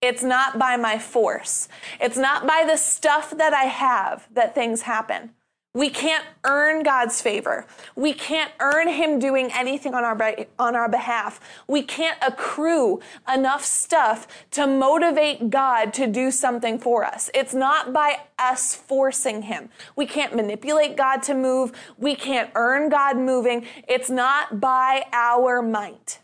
it's 0.00 0.22
not 0.22 0.58
by 0.58 0.76
my 0.76 0.98
force. 0.98 1.68
It's 2.00 2.16
not 2.16 2.46
by 2.46 2.64
the 2.66 2.76
stuff 2.76 3.36
that 3.36 3.52
I 3.52 3.64
have 3.64 4.28
that 4.32 4.54
things 4.54 4.82
happen. 4.82 5.30
We 5.74 5.90
can't 5.90 6.24
earn 6.44 6.84
God's 6.84 7.20
favor. 7.20 7.66
We 7.96 8.12
can't 8.12 8.52
earn 8.60 8.86
Him 8.86 9.18
doing 9.18 9.50
anything 9.52 9.92
on 9.92 10.04
our, 10.04 10.36
on 10.56 10.76
our 10.76 10.88
behalf. 10.88 11.40
We 11.66 11.82
can't 11.82 12.16
accrue 12.24 13.00
enough 13.32 13.64
stuff 13.64 14.28
to 14.52 14.68
motivate 14.68 15.50
God 15.50 15.92
to 15.94 16.06
do 16.06 16.30
something 16.30 16.78
for 16.78 17.04
us. 17.04 17.28
It's 17.34 17.54
not 17.54 17.92
by 17.92 18.20
us 18.38 18.72
forcing 18.76 19.42
Him. 19.42 19.68
We 19.96 20.06
can't 20.06 20.36
manipulate 20.36 20.96
God 20.96 21.24
to 21.24 21.34
move. 21.34 21.72
We 21.98 22.14
can't 22.14 22.50
earn 22.54 22.88
God 22.88 23.16
moving. 23.16 23.66
It's 23.88 24.08
not 24.08 24.60
by 24.60 25.06
our 25.12 25.60
might. 25.60 26.20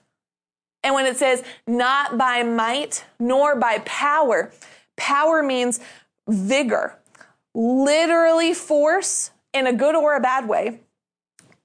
And 0.85 0.95
when 0.95 1.07
it 1.07 1.17
says 1.17 1.43
not 1.67 2.17
by 2.17 2.45
might 2.45 3.05
nor 3.19 3.57
by 3.57 3.79
power, 3.85 4.53
power 4.97 5.43
means 5.43 5.81
vigor, 6.29 6.97
literally 7.53 8.55
force 8.55 9.33
in 9.53 9.67
a 9.67 9.73
good 9.73 9.95
or 9.95 10.15
a 10.17 10.21
bad 10.21 10.49
way, 10.49 10.81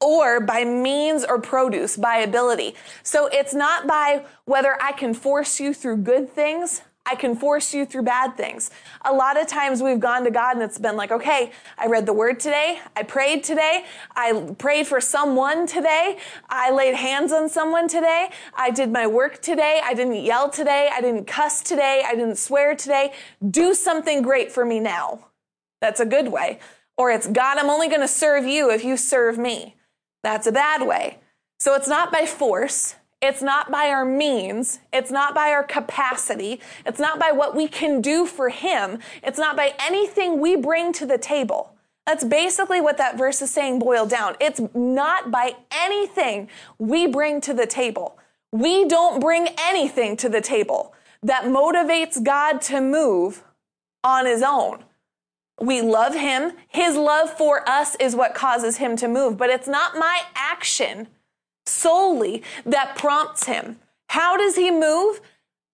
or 0.01 0.39
by 0.39 0.63
means 0.65 1.23
or 1.23 1.39
produce, 1.39 1.97
by 1.97 2.17
ability. 2.17 2.75
So 3.03 3.27
it's 3.27 3.53
not 3.53 3.87
by 3.87 4.25
whether 4.45 4.81
I 4.81 4.91
can 4.91 5.13
force 5.13 5.59
you 5.59 5.73
through 5.73 5.97
good 5.97 6.29
things. 6.29 6.81
I 7.07 7.13
can 7.13 7.35
force 7.35 7.71
you 7.73 7.85
through 7.85 8.01
bad 8.01 8.35
things. 8.35 8.71
A 9.03 9.13
lot 9.13 9.39
of 9.39 9.45
times 9.45 9.83
we've 9.83 9.99
gone 9.99 10.23
to 10.23 10.31
God 10.31 10.55
and 10.55 10.63
it's 10.63 10.79
been 10.79 10.95
like, 10.95 11.11
okay, 11.11 11.51
I 11.77 11.85
read 11.85 12.07
the 12.07 12.13
word 12.13 12.39
today. 12.39 12.79
I 12.95 13.03
prayed 13.03 13.43
today. 13.43 13.85
I 14.15 14.55
prayed 14.57 14.87
for 14.87 14.99
someone 14.99 15.67
today. 15.67 16.17
I 16.49 16.71
laid 16.71 16.95
hands 16.95 17.31
on 17.31 17.47
someone 17.47 17.87
today. 17.87 18.31
I 18.55 18.71
did 18.71 18.91
my 18.91 19.05
work 19.05 19.39
today. 19.41 19.81
I 19.83 19.93
didn't 19.93 20.23
yell 20.23 20.49
today. 20.49 20.89
I 20.91 20.99
didn't 20.99 21.25
cuss 21.25 21.61
today. 21.61 22.03
I 22.03 22.15
didn't 22.15 22.37
swear 22.37 22.75
today. 22.75 23.13
Do 23.47 23.75
something 23.75 24.23
great 24.23 24.51
for 24.51 24.65
me 24.65 24.79
now. 24.79 25.27
That's 25.81 25.99
a 25.99 26.05
good 26.05 26.29
way. 26.29 26.59
Or 26.97 27.11
it's 27.11 27.27
God, 27.27 27.57
I'm 27.57 27.69
only 27.69 27.87
going 27.87 28.01
to 28.01 28.07
serve 28.07 28.45
you 28.45 28.69
if 28.71 28.83
you 28.83 28.97
serve 28.97 29.37
me. 29.37 29.75
That's 30.23 30.47
a 30.47 30.51
bad 30.51 30.85
way. 30.87 31.19
So 31.59 31.75
it's 31.75 31.87
not 31.87 32.11
by 32.11 32.25
force. 32.25 32.95
It's 33.21 33.41
not 33.41 33.71
by 33.71 33.89
our 33.89 34.05
means. 34.05 34.79
It's 34.93 35.11
not 35.11 35.33
by 35.33 35.49
our 35.49 35.63
capacity. 35.63 36.61
It's 36.85 36.99
not 36.99 37.19
by 37.19 37.31
what 37.31 37.55
we 37.55 37.67
can 37.67 38.01
do 38.01 38.25
for 38.25 38.49
Him. 38.49 38.99
It's 39.23 39.39
not 39.39 39.55
by 39.55 39.73
anything 39.79 40.39
we 40.39 40.55
bring 40.55 40.93
to 40.93 41.05
the 41.05 41.17
table. 41.17 41.75
That's 42.05 42.23
basically 42.23 42.81
what 42.81 42.97
that 42.97 43.17
verse 43.17 43.41
is 43.41 43.49
saying 43.49 43.79
boiled 43.79 44.09
down. 44.09 44.35
It's 44.39 44.61
not 44.75 45.31
by 45.31 45.55
anything 45.71 46.49
we 46.77 47.07
bring 47.07 47.41
to 47.41 47.53
the 47.53 47.65
table. 47.65 48.19
We 48.51 48.85
don't 48.85 49.19
bring 49.19 49.47
anything 49.59 50.15
to 50.17 50.29
the 50.29 50.41
table 50.41 50.93
that 51.23 51.45
motivates 51.45 52.23
God 52.23 52.61
to 52.61 52.79
move 52.79 53.43
on 54.03 54.27
His 54.27 54.43
own. 54.43 54.83
We 55.59 55.81
love 55.81 56.15
Him. 56.15 56.53
His 56.67 56.95
love 56.95 57.29
for 57.29 57.67
us 57.67 57.95
is 57.95 58.15
what 58.15 58.35
causes 58.35 58.77
Him 58.77 58.95
to 58.97 59.07
move, 59.07 59.37
but 59.37 59.49
it's 59.49 59.67
not 59.67 59.95
my 59.95 60.21
action 60.35 61.07
solely 61.65 62.43
that 62.65 62.95
prompts 62.95 63.45
him. 63.45 63.79
How 64.09 64.37
does 64.37 64.55
he 64.55 64.71
move? 64.71 65.21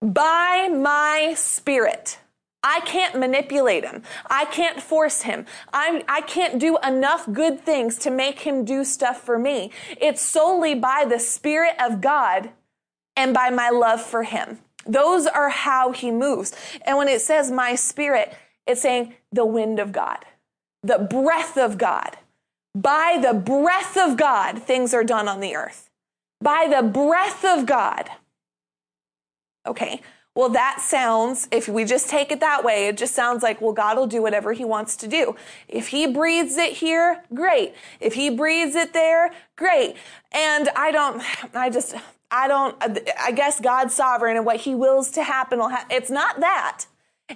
By 0.01 0.69
my 0.71 1.33
spirit. 1.35 2.19
I 2.63 2.79
can't 2.81 3.17
manipulate 3.19 3.83
him. 3.83 4.03
I 4.29 4.45
can't 4.45 4.81
force 4.81 5.23
him. 5.23 5.45
I'm, 5.73 6.03
I 6.07 6.21
can't 6.21 6.59
do 6.59 6.77
enough 6.85 7.31
good 7.31 7.59
things 7.61 7.97
to 7.99 8.11
make 8.11 8.41
him 8.41 8.65
do 8.65 8.83
stuff 8.83 9.21
for 9.21 9.39
me. 9.39 9.71
It's 9.99 10.21
solely 10.21 10.75
by 10.75 11.05
the 11.07 11.19
Spirit 11.19 11.73
of 11.79 12.01
God 12.01 12.51
and 13.15 13.33
by 13.33 13.49
my 13.49 13.69
love 13.69 14.01
for 14.01 14.23
him. 14.23 14.59
Those 14.85 15.25
are 15.25 15.49
how 15.49 15.91
he 15.91 16.11
moves. 16.11 16.53
And 16.83 16.97
when 16.97 17.07
it 17.07 17.21
says 17.21 17.51
my 17.51 17.75
spirit, 17.75 18.35
it's 18.67 18.81
saying 18.81 19.15
the 19.31 19.45
wind 19.45 19.79
of 19.79 19.91
God, 19.91 20.25
the 20.83 20.99
breath 20.99 21.57
of 21.57 21.77
God. 21.77 22.17
By 22.73 23.19
the 23.21 23.33
breath 23.33 23.97
of 23.97 24.15
God, 24.15 24.61
things 24.61 24.93
are 24.93 25.03
done 25.03 25.27
on 25.27 25.41
the 25.41 25.55
earth. 25.55 25.89
By 26.39 26.67
the 26.69 26.87
breath 26.87 27.43
of 27.43 27.65
God. 27.65 28.09
Okay, 29.67 30.01
well, 30.33 30.49
that 30.49 30.79
sounds, 30.79 31.49
if 31.51 31.67
we 31.67 31.83
just 31.83 32.09
take 32.09 32.31
it 32.31 32.39
that 32.39 32.63
way, 32.63 32.87
it 32.87 32.97
just 32.97 33.13
sounds 33.13 33.43
like, 33.43 33.59
well, 33.59 33.73
God 33.73 33.97
will 33.97 34.07
do 34.07 34.21
whatever 34.21 34.53
He 34.53 34.63
wants 34.63 34.95
to 34.97 35.07
do. 35.07 35.35
If 35.67 35.89
He 35.89 36.07
breathes 36.07 36.55
it 36.55 36.73
here, 36.73 37.23
great. 37.33 37.73
If 37.99 38.13
He 38.13 38.29
breathes 38.29 38.75
it 38.75 38.93
there, 38.93 39.31
great. 39.57 39.95
And 40.31 40.69
I 40.69 40.91
don't, 40.91 41.21
I 41.53 41.69
just, 41.69 41.95
I 42.31 42.47
don't, 42.47 42.81
I 43.21 43.33
guess 43.33 43.59
God's 43.59 43.93
sovereign 43.93 44.37
and 44.37 44.45
what 44.45 44.61
He 44.61 44.73
wills 44.73 45.11
to 45.11 45.23
happen 45.23 45.59
will 45.59 45.67
happen. 45.67 45.95
It's 45.95 46.09
not 46.09 46.39
that. 46.39 46.85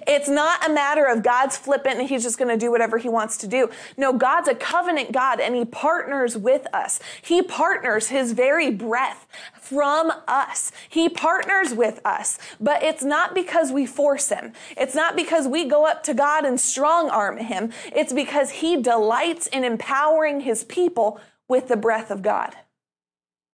It's 0.06 0.28
not 0.28 0.68
a 0.68 0.72
matter 0.72 1.04
of 1.04 1.22
God's 1.22 1.56
flippant 1.56 1.98
and 1.98 2.08
he's 2.08 2.22
just 2.22 2.38
going 2.38 2.48
to 2.48 2.56
do 2.56 2.70
whatever 2.70 2.98
he 2.98 3.08
wants 3.08 3.36
to 3.38 3.46
do. 3.46 3.70
No, 3.96 4.12
God's 4.12 4.48
a 4.48 4.54
covenant 4.54 5.12
God 5.12 5.40
and 5.40 5.54
he 5.54 5.64
partners 5.64 6.36
with 6.36 6.66
us. 6.74 7.00
He 7.22 7.42
partners 7.42 8.08
his 8.08 8.32
very 8.32 8.70
breath 8.70 9.26
from 9.54 10.12
us. 10.28 10.72
He 10.88 11.08
partners 11.08 11.74
with 11.74 12.00
us, 12.04 12.38
but 12.60 12.82
it's 12.82 13.02
not 13.02 13.34
because 13.34 13.72
we 13.72 13.86
force 13.86 14.28
him. 14.28 14.52
It's 14.76 14.94
not 14.94 15.16
because 15.16 15.48
we 15.48 15.64
go 15.64 15.86
up 15.86 16.02
to 16.04 16.14
God 16.14 16.44
and 16.44 16.60
strong 16.60 17.10
arm 17.10 17.38
him. 17.38 17.72
It's 17.86 18.12
because 18.12 18.50
he 18.50 18.80
delights 18.80 19.46
in 19.48 19.64
empowering 19.64 20.40
his 20.40 20.64
people 20.64 21.20
with 21.48 21.68
the 21.68 21.76
breath 21.76 22.10
of 22.10 22.22
God. 22.22 22.54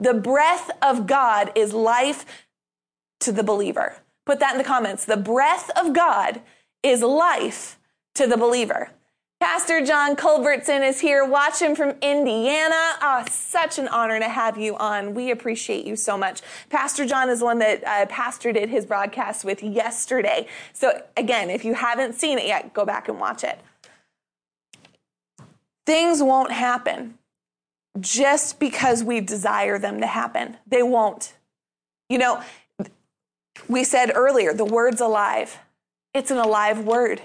The 0.00 0.14
breath 0.14 0.70
of 0.82 1.06
God 1.06 1.52
is 1.54 1.72
life 1.72 2.26
to 3.20 3.32
the 3.32 3.44
believer. 3.44 4.01
Put 4.24 4.40
that 4.40 4.52
in 4.52 4.58
the 4.58 4.64
comments. 4.64 5.04
The 5.04 5.16
breath 5.16 5.70
of 5.76 5.92
God 5.92 6.40
is 6.82 7.02
life 7.02 7.78
to 8.14 8.26
the 8.26 8.36
believer. 8.36 8.90
Pastor 9.42 9.84
John 9.84 10.14
Culbertson 10.14 10.84
is 10.84 11.00
here 11.00 11.24
watching 11.24 11.74
from 11.74 11.96
Indiana. 12.00 12.92
Oh, 13.02 13.24
such 13.28 13.76
an 13.76 13.88
honor 13.88 14.20
to 14.20 14.28
have 14.28 14.56
you 14.56 14.76
on. 14.76 15.14
We 15.14 15.32
appreciate 15.32 15.84
you 15.84 15.96
so 15.96 16.16
much. 16.16 16.42
Pastor 16.70 17.04
John 17.04 17.28
is 17.28 17.42
one 17.42 17.58
that 17.58 17.82
uh, 17.84 18.06
Pastor 18.06 18.52
did 18.52 18.68
his 18.68 18.86
broadcast 18.86 19.44
with 19.44 19.60
yesterday. 19.60 20.46
So, 20.72 21.02
again, 21.16 21.50
if 21.50 21.64
you 21.64 21.74
haven't 21.74 22.14
seen 22.14 22.38
it 22.38 22.46
yet, 22.46 22.72
go 22.72 22.84
back 22.84 23.08
and 23.08 23.18
watch 23.18 23.42
it. 23.42 23.58
Things 25.86 26.22
won't 26.22 26.52
happen 26.52 27.18
just 27.98 28.60
because 28.60 29.02
we 29.02 29.20
desire 29.20 29.76
them 29.76 30.00
to 30.00 30.06
happen. 30.06 30.56
They 30.68 30.84
won't. 30.84 31.34
You 32.08 32.18
know, 32.18 32.42
we 33.68 33.84
said 33.84 34.12
earlier, 34.14 34.52
the 34.52 34.64
word's 34.64 35.00
alive. 35.00 35.58
It's 36.14 36.30
an 36.30 36.38
alive 36.38 36.84
word. 36.84 37.22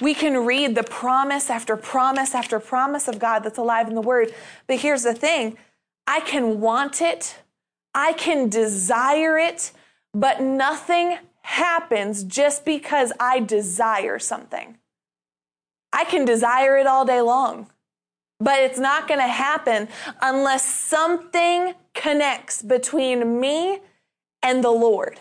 We 0.00 0.14
can 0.14 0.46
read 0.46 0.74
the 0.74 0.82
promise 0.82 1.50
after 1.50 1.76
promise 1.76 2.34
after 2.34 2.58
promise 2.58 3.08
of 3.08 3.18
God 3.18 3.40
that's 3.40 3.58
alive 3.58 3.88
in 3.88 3.94
the 3.94 4.00
word. 4.00 4.34
But 4.66 4.78
here's 4.80 5.02
the 5.02 5.14
thing 5.14 5.58
I 6.06 6.20
can 6.20 6.60
want 6.60 7.02
it, 7.02 7.38
I 7.94 8.12
can 8.14 8.48
desire 8.48 9.36
it, 9.36 9.72
but 10.14 10.40
nothing 10.40 11.18
happens 11.42 12.24
just 12.24 12.64
because 12.64 13.12
I 13.20 13.40
desire 13.40 14.18
something. 14.18 14.78
I 15.92 16.04
can 16.04 16.24
desire 16.24 16.76
it 16.76 16.86
all 16.86 17.04
day 17.04 17.20
long, 17.20 17.68
but 18.38 18.60
it's 18.60 18.78
not 18.78 19.08
going 19.08 19.20
to 19.20 19.26
happen 19.26 19.88
unless 20.22 20.64
something 20.64 21.74
connects 21.94 22.62
between 22.62 23.40
me 23.40 23.80
and 24.42 24.64
the 24.64 24.70
Lord. 24.70 25.20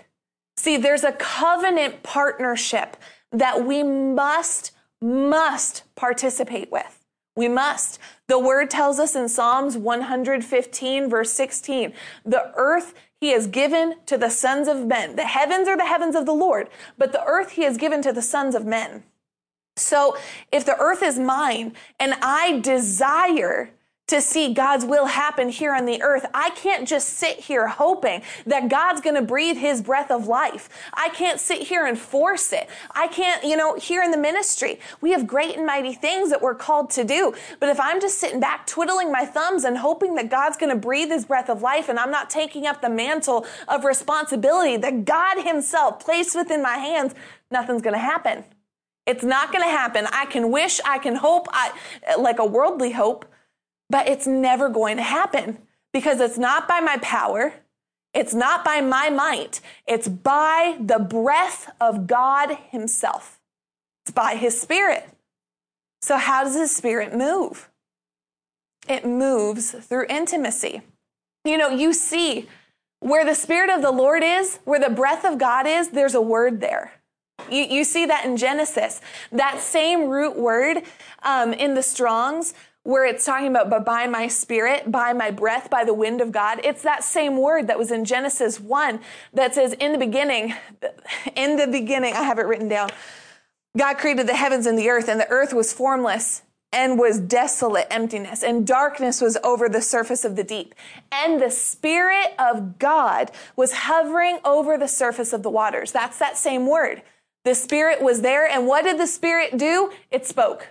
See, 0.59 0.75
there's 0.75 1.05
a 1.05 1.13
covenant 1.13 2.03
partnership 2.03 2.97
that 3.31 3.65
we 3.65 3.81
must, 3.81 4.73
must 5.01 5.83
participate 5.95 6.69
with. 6.69 7.05
We 7.33 7.47
must. 7.47 7.97
The 8.27 8.39
word 8.39 8.69
tells 8.69 8.99
us 8.99 9.15
in 9.15 9.29
Psalms 9.29 9.77
115, 9.77 11.09
verse 11.09 11.31
16, 11.31 11.93
the 12.25 12.51
earth 12.57 12.93
he 13.21 13.29
has 13.29 13.47
given 13.47 13.99
to 14.05 14.17
the 14.17 14.29
sons 14.29 14.67
of 14.67 14.85
men. 14.85 15.15
The 15.15 15.23
heavens 15.23 15.69
are 15.69 15.77
the 15.77 15.85
heavens 15.85 16.13
of 16.13 16.25
the 16.25 16.33
Lord, 16.33 16.67
but 16.97 17.13
the 17.13 17.23
earth 17.23 17.51
he 17.51 17.63
has 17.63 17.77
given 17.77 18.01
to 18.01 18.11
the 18.11 18.21
sons 18.21 18.53
of 18.53 18.65
men. 18.65 19.05
So 19.77 20.17
if 20.51 20.65
the 20.65 20.77
earth 20.77 21.01
is 21.01 21.17
mine 21.17 21.71
and 22.01 22.15
I 22.21 22.59
desire 22.59 23.71
to 24.09 24.21
see 24.21 24.53
God's 24.53 24.85
will 24.85 25.05
happen 25.05 25.49
here 25.49 25.73
on 25.73 25.85
the 25.85 26.01
earth. 26.01 26.25
I 26.33 26.49
can't 26.51 26.87
just 26.87 27.09
sit 27.09 27.39
here 27.39 27.67
hoping 27.67 28.23
that 28.45 28.67
God's 28.69 29.01
going 29.01 29.15
to 29.15 29.21
breathe 29.21 29.57
his 29.57 29.81
breath 29.81 30.09
of 30.09 30.27
life. 30.27 30.67
I 30.93 31.09
can't 31.09 31.39
sit 31.39 31.61
here 31.63 31.85
and 31.85 31.97
force 31.97 32.51
it. 32.51 32.67
I 32.91 33.07
can't, 33.07 33.43
you 33.43 33.55
know, 33.55 33.75
here 33.75 34.01
in 34.01 34.11
the 34.11 34.17
ministry, 34.17 34.79
we 34.99 35.11
have 35.11 35.27
great 35.27 35.55
and 35.55 35.65
mighty 35.65 35.93
things 35.93 36.31
that 36.31 36.41
we're 36.41 36.55
called 36.55 36.89
to 36.91 37.03
do. 37.03 37.33
But 37.59 37.69
if 37.69 37.79
I'm 37.79 38.01
just 38.01 38.19
sitting 38.19 38.39
back 38.39 38.65
twiddling 38.65 39.11
my 39.11 39.25
thumbs 39.25 39.63
and 39.63 39.77
hoping 39.77 40.15
that 40.15 40.29
God's 40.29 40.57
going 40.57 40.73
to 40.73 40.79
breathe 40.79 41.09
his 41.09 41.25
breath 41.25 41.49
of 41.49 41.61
life 41.61 41.87
and 41.87 41.99
I'm 41.99 42.11
not 42.11 42.29
taking 42.29 42.65
up 42.65 42.81
the 42.81 42.89
mantle 42.89 43.45
of 43.67 43.85
responsibility 43.85 44.77
that 44.77 45.05
God 45.05 45.43
himself 45.43 45.99
placed 45.99 46.35
within 46.35 46.63
my 46.63 46.77
hands, 46.77 47.13
nothing's 47.51 47.83
going 47.83 47.93
to 47.93 47.99
happen. 47.99 48.43
It's 49.05 49.23
not 49.23 49.51
going 49.51 49.63
to 49.63 49.69
happen. 49.69 50.07
I 50.11 50.25
can 50.25 50.51
wish, 50.51 50.79
I 50.85 50.99
can 50.99 51.15
hope, 51.15 51.47
I, 51.51 51.73
like 52.17 52.39
a 52.39 52.45
worldly 52.45 52.91
hope, 52.91 53.25
but 53.89 54.07
it's 54.07 54.27
never 54.27 54.69
going 54.69 54.97
to 54.97 55.03
happen 55.03 55.57
because 55.93 56.19
it's 56.19 56.37
not 56.37 56.67
by 56.67 56.79
my 56.79 56.97
power. 56.97 57.53
It's 58.13 58.33
not 58.33 58.63
by 58.63 58.81
my 58.81 59.09
might. 59.09 59.61
It's 59.87 60.07
by 60.07 60.77
the 60.79 60.99
breath 60.99 61.71
of 61.79 62.07
God 62.07 62.57
Himself. 62.69 63.39
It's 64.03 64.11
by 64.11 64.35
His 64.35 64.59
Spirit. 64.59 65.09
So, 66.01 66.17
how 66.17 66.43
does 66.43 66.55
His 66.55 66.75
Spirit 66.75 67.15
move? 67.15 67.69
It 68.87 69.05
moves 69.05 69.71
through 69.71 70.05
intimacy. 70.09 70.81
You 71.45 71.57
know, 71.57 71.69
you 71.69 71.93
see 71.93 72.47
where 72.99 73.25
the 73.25 73.35
Spirit 73.35 73.69
of 73.69 73.81
the 73.81 73.91
Lord 73.91 74.23
is, 74.23 74.59
where 74.65 74.79
the 74.79 74.89
breath 74.89 75.23
of 75.23 75.37
God 75.37 75.67
is, 75.67 75.89
there's 75.89 76.15
a 76.15 76.21
word 76.21 76.61
there. 76.61 76.93
You, 77.49 77.63
you 77.63 77.83
see 77.83 78.05
that 78.05 78.25
in 78.25 78.37
Genesis. 78.37 79.01
That 79.31 79.59
same 79.59 80.09
root 80.09 80.37
word 80.37 80.83
um, 81.23 81.53
in 81.53 81.75
the 81.75 81.83
Strongs 81.83 82.53
where 82.83 83.05
it's 83.05 83.25
talking 83.25 83.47
about, 83.47 83.69
but 83.69 83.85
by 83.85 84.07
my 84.07 84.27
spirit, 84.27 84.91
by 84.91 85.13
my 85.13 85.31
breath, 85.31 85.69
by 85.69 85.83
the 85.83 85.93
wind 85.93 86.21
of 86.21 86.31
God. 86.31 86.61
It's 86.63 86.81
that 86.83 87.03
same 87.03 87.37
word 87.37 87.67
that 87.67 87.77
was 87.77 87.91
in 87.91 88.05
Genesis 88.05 88.59
1 88.59 88.99
that 89.33 89.53
says, 89.53 89.73
in 89.73 89.91
the 89.91 89.97
beginning, 89.97 90.55
in 91.35 91.57
the 91.57 91.67
beginning, 91.67 92.13
I 92.13 92.23
have 92.23 92.39
it 92.39 92.45
written 92.45 92.67
down. 92.67 92.89
God 93.77 93.97
created 93.97 94.27
the 94.27 94.35
heavens 94.35 94.65
and 94.65 94.77
the 94.77 94.89
earth, 94.89 95.07
and 95.09 95.19
the 95.19 95.29
earth 95.29 95.53
was 95.53 95.73
formless 95.73 96.41
and 96.71 96.99
was 96.99 97.19
desolate 97.19 97.87
emptiness, 97.89 98.43
and 98.43 98.65
darkness 98.65 99.21
was 99.21 99.37
over 99.43 99.67
the 99.67 99.81
surface 99.81 100.23
of 100.23 100.35
the 100.35 100.43
deep. 100.43 100.75
And 101.11 101.41
the 101.41 101.49
Spirit 101.49 102.33
of 102.37 102.77
God 102.77 103.31
was 103.55 103.73
hovering 103.73 104.39
over 104.45 104.77
the 104.77 104.87
surface 104.87 105.33
of 105.33 105.43
the 105.43 105.49
waters. 105.49 105.91
That's 105.91 106.19
that 106.19 106.37
same 106.37 106.67
word. 106.67 107.01
The 107.43 107.55
Spirit 107.55 108.01
was 108.01 108.21
there, 108.21 108.47
and 108.47 108.67
what 108.67 108.83
did 108.83 108.99
the 108.99 109.07
Spirit 109.07 109.57
do? 109.57 109.91
It 110.11 110.25
spoke 110.25 110.67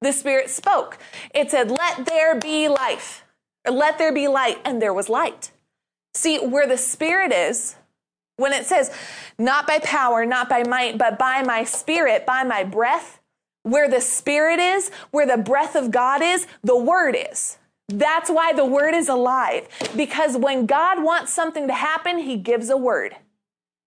the 0.00 0.12
Spirit 0.12 0.50
spoke. 0.50 0.98
It 1.34 1.50
said, 1.50 1.70
Let 1.70 2.06
there 2.06 2.34
be 2.38 2.68
life, 2.68 3.24
or 3.66 3.72
let 3.72 3.98
there 3.98 4.12
be 4.12 4.28
light, 4.28 4.58
and 4.64 4.80
there 4.80 4.94
was 4.94 5.08
light. 5.08 5.50
See, 6.14 6.38
where 6.38 6.66
the 6.66 6.78
Spirit 6.78 7.32
is, 7.32 7.76
when 8.36 8.52
it 8.52 8.66
says, 8.66 8.90
not 9.38 9.66
by 9.66 9.78
power, 9.80 10.24
not 10.24 10.48
by 10.48 10.64
might, 10.66 10.96
but 10.98 11.18
by 11.18 11.42
my 11.42 11.64
Spirit, 11.64 12.24
by 12.24 12.42
my 12.42 12.64
breath, 12.64 13.20
where 13.62 13.88
the 13.88 14.00
Spirit 14.00 14.58
is, 14.58 14.90
where 15.10 15.26
the 15.26 15.42
breath 15.42 15.76
of 15.76 15.90
God 15.90 16.22
is, 16.22 16.46
the 16.64 16.76
Word 16.76 17.14
is. 17.30 17.58
That's 17.88 18.30
why 18.30 18.52
the 18.52 18.64
Word 18.64 18.94
is 18.94 19.08
alive. 19.08 19.68
Because 19.94 20.36
when 20.36 20.64
God 20.66 21.02
wants 21.02 21.32
something 21.32 21.66
to 21.66 21.74
happen, 21.74 22.18
He 22.18 22.36
gives 22.36 22.70
a 22.70 22.76
word. 22.76 23.16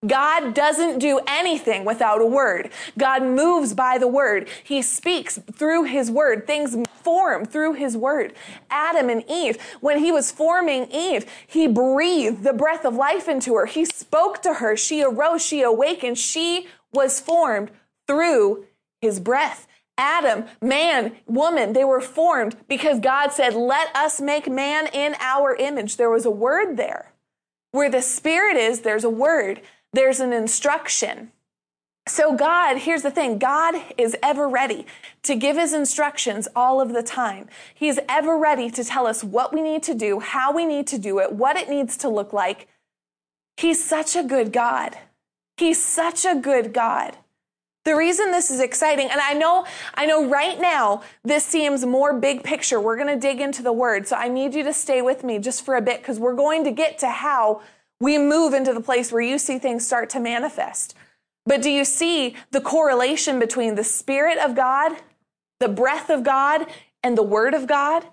God 0.06 0.54
doesn't 0.54 1.00
do 1.00 1.20
anything 1.28 1.86
without 1.86 2.22
a 2.22 2.26
word. 2.26 2.70
God 2.98 3.24
moves 3.24 3.74
by 3.74 3.98
the 3.98 4.08
word. 4.08 4.50
He 4.64 4.82
speaks 4.82 5.40
through 5.54 5.84
his 5.84 6.12
word. 6.12 6.46
Things 6.46 6.76
form 6.94 7.46
through 7.46 7.74
his 7.74 7.96
word. 7.96 8.34
Adam 8.70 9.10
and 9.10 9.24
Eve, 9.30 9.58
when 9.82 10.00
he 10.00 10.12
was 10.12 10.32
forming 10.32 10.92
Eve, 10.92 11.26
he 11.48 11.68
breathed 11.68 12.44
the 12.44 12.54
breath 12.54 12.86
of 12.86 12.96
life 12.96 13.28
into 13.28 13.56
her. 13.56 13.66
He 13.66 13.86
spoke 13.86 14.42
to 14.42 14.56
her. 14.56 14.76
She 14.76 15.04
arose. 15.04 15.46
She 15.46 15.62
awakened. 15.62 16.18
She 16.18 16.68
was 16.92 17.20
formed 17.20 17.72
through 18.08 18.66
his 19.02 19.20
breath. 19.20 19.68
Adam, 19.98 20.46
man, 20.62 21.16
woman, 21.28 21.74
they 21.74 21.84
were 21.84 22.02
formed 22.02 22.56
because 22.68 23.00
God 23.00 23.32
said, 23.32 23.54
let 23.54 23.96
us 23.96 24.20
make 24.20 24.50
man 24.50 24.88
in 24.92 25.16
our 25.20 25.56
image. 25.56 25.98
There 25.98 26.10
was 26.10 26.26
a 26.26 26.32
word 26.32 26.78
there. 26.78 27.12
Where 27.72 27.90
the 27.90 28.02
spirit 28.02 28.56
is, 28.56 28.82
there's 28.82 29.04
a 29.04 29.10
word 29.10 29.62
there's 29.94 30.20
an 30.20 30.34
instruction. 30.34 31.32
So, 32.06 32.36
God, 32.36 32.80
here's 32.80 33.04
the 33.04 33.12
thing 33.12 33.38
God 33.38 33.76
is 33.98 34.18
ever 34.22 34.50
ready 34.50 34.86
to 35.22 35.36
give 35.36 35.56
his 35.56 35.72
instructions 35.72 36.50
all 36.54 36.82
of 36.82 36.92
the 36.92 37.04
time. 37.04 37.48
He's 37.74 37.98
ever 38.10 38.38
ready 38.38 38.70
to 38.72 38.84
tell 38.84 39.08
us 39.08 39.24
what 39.24 39.54
we 39.54 39.62
need 39.62 39.84
to 39.84 39.94
do, 39.94 40.20
how 40.20 40.52
we 40.52 40.66
need 40.66 40.86
to 40.88 40.98
do 40.98 41.20
it, 41.20 41.32
what 41.32 41.56
it 41.56 41.70
needs 41.70 41.96
to 41.98 42.10
look 42.10 42.34
like. 42.34 42.68
He's 43.56 43.82
such 43.82 44.18
a 44.18 44.24
good 44.24 44.52
God. 44.52 44.98
He's 45.56 45.84
such 45.84 46.26
a 46.26 46.36
good 46.36 46.74
God. 46.74 47.16
The 47.86 47.96
reason 47.96 48.32
this 48.32 48.50
is 48.50 48.60
exciting, 48.60 49.10
and 49.10 49.20
I 49.20 49.34
know, 49.34 49.66
I 49.94 50.06
know 50.06 50.28
right 50.28 50.60
now 50.60 51.04
this 51.24 51.46
seems 51.46 51.86
more 51.86 52.14
big 52.14 52.44
picture. 52.44 52.80
We're 52.80 52.96
going 52.98 53.14
to 53.14 53.20
dig 53.20 53.42
into 53.42 53.62
the 53.62 53.74
word. 53.74 54.08
So 54.08 54.16
I 54.16 54.30
need 54.30 54.54
you 54.54 54.64
to 54.64 54.74
stay 54.74 55.02
with 55.02 55.24
me 55.24 55.38
just 55.40 55.64
for 55.66 55.76
a 55.76 55.82
bit 55.82 56.02
because 56.02 56.20
we're 56.20 56.36
going 56.36 56.64
to 56.64 56.72
get 56.72 56.98
to 57.00 57.10
how 57.10 57.62
we 58.04 58.18
move 58.18 58.54
into 58.54 58.74
the 58.74 58.82
place 58.82 59.14
where 59.14 59.22
you 59.22 59.38
see 59.38 59.58
things 59.58 59.88
start 59.88 60.10
to 60.10 60.20
manifest. 60.20 60.94
But 61.46 61.62
do 61.62 61.70
you 61.70 61.86
see 61.86 62.36
the 62.52 62.60
correlation 62.60 63.40
between 63.40 63.76
the 63.76 63.84
Spirit 63.86 64.38
of 64.38 64.56
God, 64.56 64.98
the 65.62 65.70
breath 65.70 66.10
of 66.10 66.22
God, 66.22 66.68
and 67.02 67.18
the 67.18 67.24
Word 67.24 67.54
of 67.54 67.66
God? 67.66 68.06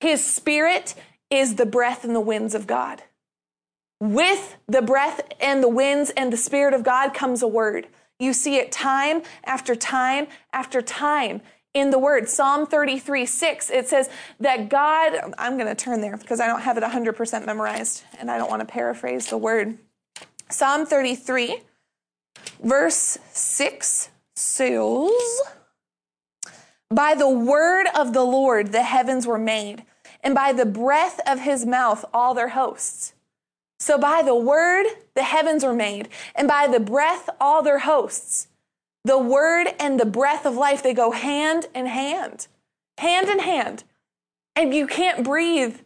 His 0.00 0.24
Spirit 0.24 0.94
is 1.28 1.56
the 1.56 1.66
breath 1.66 2.04
and 2.04 2.16
the 2.16 2.20
winds 2.20 2.54
of 2.54 2.66
God. 2.66 3.02
With 4.00 4.56
the 4.66 4.80
breath 4.80 5.20
and 5.42 5.62
the 5.62 5.68
winds 5.68 6.08
and 6.16 6.32
the 6.32 6.38
Spirit 6.38 6.72
of 6.72 6.82
God 6.82 7.12
comes 7.12 7.42
a 7.42 7.46
word. 7.46 7.88
You 8.18 8.32
see 8.32 8.56
it 8.56 8.72
time 8.72 9.22
after 9.44 9.76
time 9.76 10.26
after 10.54 10.80
time 10.80 11.42
in 11.76 11.90
the 11.90 11.98
word. 11.98 12.26
Psalm 12.26 12.66
33 12.66 13.26
6, 13.26 13.70
it 13.70 13.86
says 13.86 14.08
that 14.40 14.70
God, 14.70 15.34
I'm 15.36 15.58
going 15.58 15.68
to 15.68 15.74
turn 15.74 16.00
there 16.00 16.16
because 16.16 16.40
I 16.40 16.46
don't 16.46 16.62
have 16.62 16.78
it 16.78 16.82
100% 16.82 17.44
memorized 17.44 18.02
and 18.18 18.30
I 18.30 18.38
don't 18.38 18.48
want 18.48 18.60
to 18.60 18.66
paraphrase 18.66 19.28
the 19.28 19.36
word. 19.36 19.76
Psalm 20.48 20.86
33, 20.86 21.58
verse 22.64 23.18
6 23.30 24.08
says, 24.34 25.10
By 26.88 27.14
the 27.14 27.28
word 27.28 27.88
of 27.94 28.14
the 28.14 28.24
Lord 28.24 28.72
the 28.72 28.82
heavens 28.82 29.26
were 29.26 29.38
made, 29.38 29.84
and 30.22 30.34
by 30.34 30.54
the 30.54 30.66
breath 30.66 31.20
of 31.26 31.40
his 31.40 31.66
mouth 31.66 32.06
all 32.14 32.32
their 32.32 32.48
hosts. 32.48 33.12
So 33.78 33.98
by 33.98 34.22
the 34.22 34.34
word 34.34 34.86
the 35.14 35.24
heavens 35.24 35.62
were 35.62 35.74
made, 35.74 36.08
and 36.34 36.48
by 36.48 36.68
the 36.68 36.80
breath 36.80 37.28
all 37.38 37.62
their 37.62 37.80
hosts. 37.80 38.48
The 39.06 39.18
word 39.18 39.68
and 39.78 40.00
the 40.00 40.04
breath 40.04 40.44
of 40.44 40.56
life, 40.56 40.82
they 40.82 40.92
go 40.92 41.12
hand 41.12 41.66
in 41.76 41.86
hand, 41.86 42.48
hand 42.98 43.28
in 43.28 43.38
hand. 43.38 43.84
And 44.56 44.74
you 44.74 44.88
can't 44.88 45.22
breathe 45.22 45.76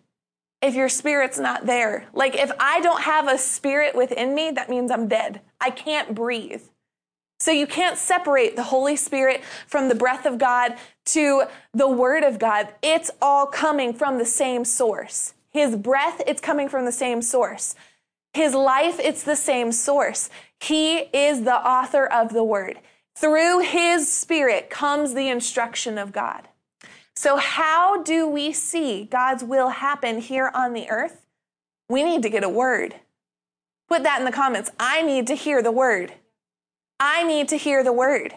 if 0.63 0.75
your 0.75 0.89
spirit's 0.89 1.39
not 1.39 1.67
there. 1.67 2.07
Like 2.15 2.35
if 2.35 2.51
I 2.59 2.81
don't 2.81 3.03
have 3.03 3.29
a 3.29 3.37
spirit 3.37 3.95
within 3.95 4.35
me, 4.35 4.53
that 4.53 4.71
means 4.71 4.91
I'm 4.91 5.07
dead. 5.07 5.43
I 5.61 5.69
can't 5.69 6.15
breathe. 6.15 6.63
So 7.39 7.51
you 7.51 7.67
can't 7.67 7.99
separate 7.99 8.57
the 8.57 8.63
Holy 8.63 8.97
Spirit 8.97 9.43
from 9.67 9.91
the 9.91 9.95
breath 9.95 10.25
of 10.25 10.39
God 10.39 10.77
to 11.07 11.45
the 11.75 11.89
Word 11.89 12.25
of 12.25 12.39
God. 12.39 12.73
It's 12.81 13.11
all 13.21 13.45
coming 13.45 13.93
from 13.93 14.17
the 14.17 14.25
same 14.25 14.65
source. 14.65 15.35
His 15.51 15.77
breath, 15.77 16.23
it's 16.27 16.41
coming 16.41 16.71
from 16.71 16.87
the 16.87 16.93
same 16.93 17.21
source. 17.21 17.75
His 18.33 18.55
life, 18.55 18.99
it's 18.99 19.25
the 19.25 19.37
same 19.37 19.73
source. 19.73 20.31
He 20.59 21.01
is 21.13 21.43
the 21.43 21.57
author 21.57 22.07
of 22.07 22.33
the 22.33 22.45
Word. 22.45 22.81
Through 23.21 23.59
his 23.59 24.11
spirit 24.11 24.71
comes 24.71 25.13
the 25.13 25.29
instruction 25.29 25.99
of 25.99 26.11
God. 26.11 26.49
So, 27.15 27.37
how 27.37 28.03
do 28.03 28.27
we 28.27 28.51
see 28.51 29.05
God's 29.05 29.45
will 29.45 29.69
happen 29.69 30.21
here 30.21 30.51
on 30.55 30.73
the 30.73 30.89
earth? 30.89 31.27
We 31.87 32.03
need 32.03 32.23
to 32.23 32.31
get 32.31 32.45
a 32.45 32.49
word. 32.49 32.95
Put 33.91 34.05
that 34.05 34.21
in 34.21 34.25
the 34.25 34.33
comments. 34.33 34.71
I 34.81 35.03
need 35.03 35.27
to 35.27 35.35
hear 35.35 35.63
the 35.63 35.71
word. 35.71 36.15
I 36.99 37.23
need 37.23 37.49
to 37.49 37.59
hear 37.59 37.85
the 37.85 37.93
word. 37.93 38.37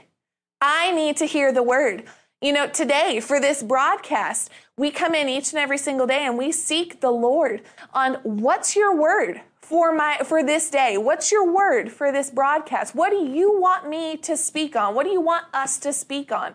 I 0.60 0.92
need 0.92 1.16
to 1.18 1.26
hear 1.26 1.54
the 1.54 1.64
word. 1.64 2.04
You 2.42 2.52
know, 2.52 2.68
today 2.68 3.22
for 3.22 3.40
this 3.40 3.64
broadcast, 3.64 4.50
we 4.78 4.92
come 4.92 5.16
in 5.16 5.30
each 5.30 5.54
and 5.54 5.60
every 5.60 5.78
single 5.78 6.08
day 6.08 6.26
and 6.26 6.38
we 6.38 6.52
seek 6.52 7.00
the 7.00 7.12
Lord 7.12 7.62
on 7.94 8.16
what's 8.24 8.76
your 8.76 8.94
word? 8.94 9.44
For 9.64 9.94
my 9.94 10.18
for 10.26 10.44
this 10.44 10.70
day? 10.70 10.98
What's 10.98 11.32
your 11.32 11.52
word 11.52 11.92
for 11.92 12.12
this 12.12 12.30
broadcast? 12.30 12.94
What 12.94 13.12
do 13.12 13.26
you 13.26 13.60
want 13.60 13.88
me 13.88 14.18
to 14.18 14.36
speak 14.36 14.76
on? 14.76 14.94
What 14.94 15.06
do 15.06 15.10
you 15.10 15.22
want 15.22 15.46
us 15.54 15.78
to 15.80 15.94
speak 15.94 16.32
on? 16.32 16.54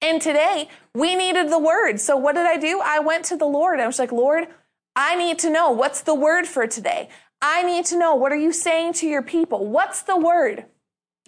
And 0.00 0.22
today 0.22 0.68
we 0.94 1.16
needed 1.16 1.50
the 1.50 1.58
word. 1.58 1.98
So 1.98 2.16
what 2.16 2.34
did 2.34 2.46
i 2.46 2.56
do? 2.56 2.80
I 2.82 3.00
went 3.00 3.24
to 3.26 3.36
the 3.36 3.46
lord. 3.46 3.80
I 3.80 3.86
was 3.86 3.98
like 3.98 4.12
lord 4.12 4.48
i 4.96 5.16
need 5.16 5.40
to 5.40 5.50
know 5.50 5.72
what's 5.72 6.02
the 6.02 6.14
word 6.14 6.46
for 6.46 6.66
today. 6.66 7.08
I 7.42 7.62
need 7.62 7.84
to 7.86 7.98
know 7.98 8.14
what 8.14 8.32
are 8.32 8.36
you 8.36 8.52
saying 8.52 8.94
to 8.94 9.06
your 9.06 9.22
people? 9.22 9.66
What's 9.66 10.02
the 10.02 10.16
word? 10.16 10.66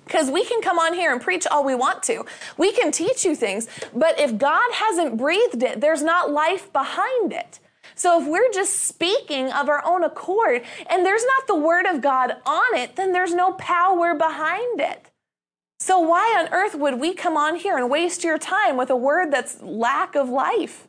Because 0.05 0.31
we 0.31 0.45
can 0.45 0.63
come 0.63 0.79
on 0.79 0.95
here 0.95 1.13
and 1.13 1.21
preach 1.21 1.47
all 1.49 1.65
we 1.65 1.75
want 1.75 2.05
to. 2.05 2.25
We 2.57 2.71
can 2.71 2.93
teach 2.93 3.25
you 3.25 3.35
things, 3.35 3.67
but 3.93 4.21
if 4.21 4.39
God 4.39 4.71
hasn't 4.73 5.17
breathed 5.17 5.65
it, 5.65 5.81
there's 5.81 6.03
not 6.03 6.31
life 6.31 6.73
behind 6.73 7.33
it. 7.33 7.59
So 7.97 8.21
if 8.21 8.29
we're 8.29 8.53
just 8.53 8.85
speaking 8.85 9.51
of 9.51 9.71
our 9.71 9.83
own 9.85 10.05
accord 10.05 10.63
and 10.89 11.05
there's 11.05 11.25
not 11.25 11.47
the 11.47 11.57
word 11.57 11.87
of 11.87 12.03
God 12.03 12.37
on 12.45 12.77
it, 12.77 12.95
then 12.95 13.13
there's 13.13 13.35
no 13.35 13.53
power 13.53 14.15
behind 14.15 14.81
it. 14.81 15.11
So 15.81 15.99
why 15.99 16.37
on 16.39 16.53
earth 16.53 16.75
would 16.75 17.01
we 17.01 17.15
come 17.15 17.39
on 17.39 17.57
here 17.57 17.77
and 17.79 17.91
waste 17.91 18.23
your 18.23 18.39
time 18.39 18.77
with 18.77 18.91
a 18.91 18.97
word 18.97 19.33
that's 19.33 19.63
lack 19.63 20.15
of 20.15 20.29
life? 20.29 20.89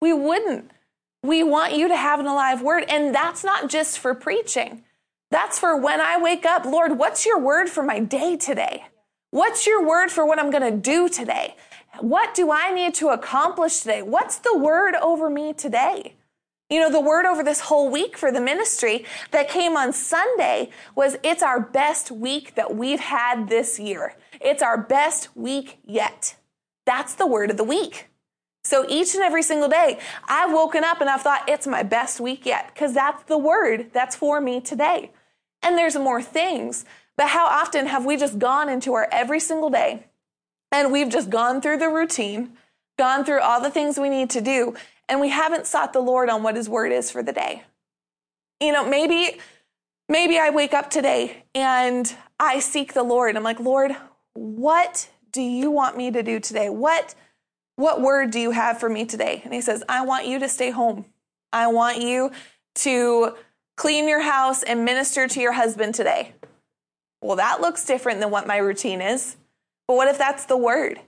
We 0.00 0.12
wouldn't. 0.12 0.72
We 1.22 1.44
want 1.44 1.76
you 1.76 1.86
to 1.88 1.96
have 1.96 2.18
an 2.18 2.26
alive 2.26 2.62
word. 2.62 2.84
And 2.88 3.14
that's 3.14 3.44
not 3.44 3.70
just 3.70 3.98
for 3.98 4.12
preaching. 4.12 4.82
That's 5.30 5.58
for 5.58 5.76
when 5.76 6.00
I 6.00 6.18
wake 6.18 6.44
up. 6.44 6.64
Lord, 6.64 6.98
what's 6.98 7.24
your 7.24 7.38
word 7.38 7.68
for 7.68 7.82
my 7.82 8.00
day 8.00 8.36
today? 8.36 8.84
What's 9.30 9.66
your 9.66 9.84
word 9.84 10.10
for 10.10 10.26
what 10.26 10.38
I'm 10.38 10.50
going 10.50 10.70
to 10.70 10.76
do 10.76 11.08
today? 11.08 11.56
What 12.00 12.34
do 12.34 12.50
I 12.50 12.72
need 12.72 12.94
to 12.94 13.08
accomplish 13.08 13.80
today? 13.80 14.02
What's 14.02 14.38
the 14.38 14.56
word 14.58 14.94
over 14.96 15.30
me 15.30 15.52
today? 15.52 16.14
You 16.74 16.80
know, 16.80 16.90
the 16.90 17.00
word 17.00 17.24
over 17.24 17.44
this 17.44 17.60
whole 17.60 17.88
week 17.88 18.18
for 18.18 18.32
the 18.32 18.40
ministry 18.40 19.04
that 19.30 19.48
came 19.48 19.76
on 19.76 19.92
Sunday 19.92 20.70
was 20.96 21.16
it's 21.22 21.40
our 21.40 21.60
best 21.60 22.10
week 22.10 22.56
that 22.56 22.74
we've 22.74 22.98
had 22.98 23.48
this 23.48 23.78
year. 23.78 24.16
It's 24.40 24.60
our 24.60 24.76
best 24.76 25.28
week 25.36 25.78
yet. 25.84 26.34
That's 26.84 27.14
the 27.14 27.28
word 27.28 27.52
of 27.52 27.58
the 27.58 27.62
week. 27.62 28.08
So 28.64 28.84
each 28.88 29.14
and 29.14 29.22
every 29.22 29.44
single 29.44 29.68
day, 29.68 30.00
I've 30.26 30.52
woken 30.52 30.82
up 30.82 31.00
and 31.00 31.08
I've 31.08 31.22
thought 31.22 31.48
it's 31.48 31.68
my 31.68 31.84
best 31.84 32.18
week 32.18 32.44
yet 32.44 32.72
because 32.74 32.92
that's 32.92 33.22
the 33.22 33.38
word 33.38 33.90
that's 33.92 34.16
for 34.16 34.40
me 34.40 34.60
today. 34.60 35.12
And 35.62 35.78
there's 35.78 35.94
more 35.94 36.22
things, 36.22 36.84
but 37.16 37.28
how 37.28 37.46
often 37.46 37.86
have 37.86 38.04
we 38.04 38.16
just 38.16 38.40
gone 38.40 38.68
into 38.68 38.94
our 38.94 39.06
every 39.12 39.38
single 39.38 39.70
day 39.70 40.06
and 40.72 40.90
we've 40.90 41.08
just 41.08 41.30
gone 41.30 41.60
through 41.60 41.76
the 41.76 41.88
routine, 41.88 42.56
gone 42.98 43.24
through 43.24 43.42
all 43.42 43.60
the 43.60 43.70
things 43.70 43.96
we 43.96 44.08
need 44.08 44.30
to 44.30 44.40
do, 44.40 44.74
and 45.08 45.20
we 45.20 45.28
haven't 45.28 45.66
sought 45.66 45.92
the 45.92 46.00
Lord 46.00 46.28
on 46.28 46.42
what 46.42 46.56
his 46.56 46.68
word 46.68 46.92
is 46.92 47.10
for 47.10 47.22
the 47.22 47.32
day? 47.32 47.64
You 48.60 48.72
know, 48.72 48.88
maybe 48.88 49.38
maybe 50.08 50.38
I 50.38 50.50
wake 50.50 50.74
up 50.74 50.90
today 50.90 51.44
and 51.54 52.14
I 52.38 52.60
seek 52.60 52.94
the 52.94 53.02
Lord. 53.02 53.36
I'm 53.36 53.42
like, 53.42 53.60
"Lord, 53.60 53.96
what 54.34 55.08
do 55.32 55.42
you 55.42 55.70
want 55.70 55.96
me 55.96 56.10
to 56.10 56.22
do 56.22 56.40
today? 56.40 56.68
What 56.68 57.14
what 57.76 58.00
word 58.00 58.30
do 58.30 58.38
you 58.38 58.52
have 58.52 58.78
for 58.78 58.88
me 58.88 59.04
today? 59.04 59.40
And 59.44 59.52
he 59.52 59.60
says, 59.60 59.82
I 59.88 60.04
want 60.04 60.26
you 60.26 60.38
to 60.38 60.48
stay 60.48 60.70
home. 60.70 61.06
I 61.52 61.66
want 61.66 62.00
you 62.00 62.30
to 62.76 63.34
clean 63.76 64.08
your 64.08 64.22
house 64.22 64.62
and 64.62 64.84
minister 64.84 65.26
to 65.26 65.40
your 65.40 65.52
husband 65.52 65.94
today. 65.94 66.34
Well, 67.20 67.36
that 67.36 67.60
looks 67.60 67.84
different 67.84 68.20
than 68.20 68.30
what 68.30 68.46
my 68.46 68.58
routine 68.58 69.00
is. 69.00 69.36
But 69.88 69.96
what 69.96 70.08
if 70.08 70.18
that's 70.18 70.44
the 70.44 70.56
word? 70.56 71.00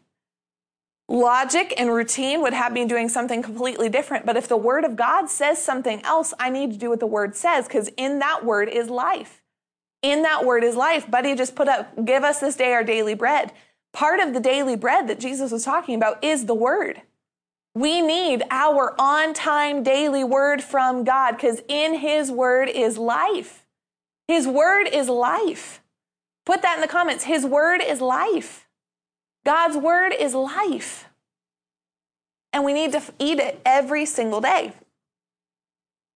Logic 1.08 1.72
and 1.76 1.92
routine 1.92 2.42
would 2.42 2.52
have 2.52 2.72
me 2.72 2.84
doing 2.84 3.08
something 3.08 3.42
completely 3.42 3.88
different. 3.88 4.26
But 4.26 4.36
if 4.36 4.48
the 4.48 4.56
word 4.56 4.84
of 4.84 4.96
God 4.96 5.28
says 5.30 5.62
something 5.62 6.02
else, 6.04 6.34
I 6.40 6.50
need 6.50 6.72
to 6.72 6.76
do 6.76 6.90
what 6.90 7.00
the 7.00 7.06
word 7.06 7.36
says 7.36 7.66
because 7.66 7.88
in 7.96 8.18
that 8.18 8.44
word 8.44 8.68
is 8.68 8.90
life. 8.90 9.42
In 10.02 10.22
that 10.22 10.44
word 10.44 10.64
is 10.64 10.74
life. 10.74 11.10
Buddy 11.10 11.34
just 11.34 11.54
put 11.54 11.68
up, 11.68 12.04
give 12.04 12.24
us 12.24 12.40
this 12.40 12.56
day 12.56 12.72
our 12.72 12.84
daily 12.84 13.14
bread 13.14 13.52
part 13.96 14.20
of 14.20 14.34
the 14.34 14.40
daily 14.40 14.76
bread 14.76 15.08
that 15.08 15.18
Jesus 15.18 15.50
was 15.50 15.64
talking 15.64 15.94
about 15.94 16.22
is 16.22 16.44
the 16.44 16.54
word. 16.54 17.00
We 17.74 18.02
need 18.02 18.42
our 18.50 18.94
on 18.98 19.32
time 19.32 19.82
daily 19.82 20.22
word 20.22 20.62
from 20.62 21.02
God 21.02 21.32
because 21.32 21.62
in 21.66 21.94
his 21.94 22.30
word 22.30 22.68
is 22.68 22.98
life. 22.98 23.64
His 24.28 24.46
word 24.46 24.86
is 24.86 25.08
life. 25.08 25.80
Put 26.44 26.60
that 26.60 26.74
in 26.74 26.82
the 26.82 26.88
comments. 26.88 27.24
His 27.24 27.46
word 27.46 27.80
is 27.80 28.02
life. 28.02 28.65
God's 29.46 29.76
word 29.76 30.12
is 30.12 30.34
life. 30.34 31.08
And 32.52 32.64
we 32.64 32.72
need 32.72 32.90
to 32.92 33.02
eat 33.20 33.38
it 33.38 33.60
every 33.64 34.04
single 34.04 34.40
day. 34.40 34.72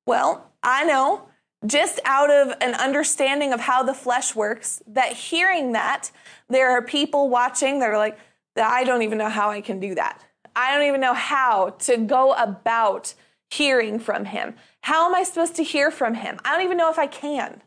Well, 0.05 0.51
I 0.65 0.85
know 0.85 1.29
just 1.65 2.01
out 2.05 2.31
of 2.31 2.57
an 2.61 2.75
understanding 2.75 3.53
of 3.53 3.61
how 3.61 3.85
the 3.85 3.95
flesh 3.95 4.35
works, 4.35 4.83
that 4.87 5.13
hearing 5.13 5.73
that, 5.73 6.11
there 6.49 6.73
are 6.73 6.83
people 6.83 7.29
watching 7.29 7.79
that 7.79 7.91
are 7.91 7.99
like, 7.99 8.19
I 8.57 8.83
don't 8.83 9.03
even 9.03 9.17
know 9.17 9.29
how 9.29 9.51
I 9.51 9.61
can 9.61 9.79
do 9.79 9.95
that. 9.95 10.21
I 10.57 10.75
don't 10.75 10.89
even 10.89 11.01
know 11.01 11.15
how 11.15 11.71
to 11.81 11.99
go 11.99 12.33
about 12.33 13.15
hearing 13.51 14.01
from 14.01 14.25
him. 14.25 14.55
How 14.83 15.07
am 15.07 15.15
I 15.15 15.23
supposed 15.23 15.55
to 15.57 15.63
hear 15.63 15.93
from 15.93 16.15
him? 16.15 16.41
I 16.45 16.57
don't 16.57 16.65
even 16.65 16.79
know 16.79 16.91
if 16.91 16.99
I 16.99 17.07
can. 17.07 17.63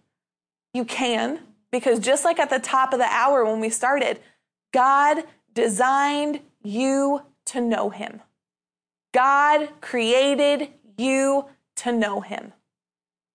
You 0.74 0.84
can, 0.84 1.40
because 1.72 2.00
just 2.00 2.26
like 2.26 2.40
at 2.40 2.50
the 2.50 2.60
top 2.60 2.92
of 2.92 3.00
the 3.00 3.06
hour 3.06 3.46
when 3.46 3.62
we 3.62 3.70
started, 3.70 4.20
God 4.74 5.24
designed 5.54 6.42
you 6.62 7.24
to 7.46 7.62
know 7.62 7.90
him. 7.90 8.22
God 9.14 9.70
created 9.82 10.70
you 10.98 11.46
to 11.76 11.92
know 11.92 12.22
him. 12.22 12.54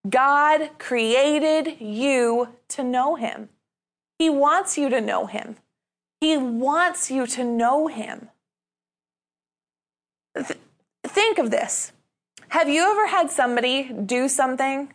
God 0.08 0.70
created 0.78 1.80
you 1.80 2.48
to 2.68 2.82
know 2.82 3.16
Him. 3.16 3.48
He 4.18 4.30
wants 4.30 4.78
you 4.78 4.88
to 4.88 5.00
know 5.00 5.26
Him. 5.26 5.56
He 6.20 6.36
wants 6.36 7.10
you 7.10 7.26
to 7.26 7.44
know 7.44 7.88
Him. 7.88 8.28
Th- 10.36 10.58
think 11.04 11.38
of 11.38 11.50
this. 11.50 11.92
Have 12.48 12.68
you 12.68 12.90
ever 12.90 13.06
had 13.08 13.30
somebody 13.30 13.92
do 13.92 14.28
something? 14.28 14.92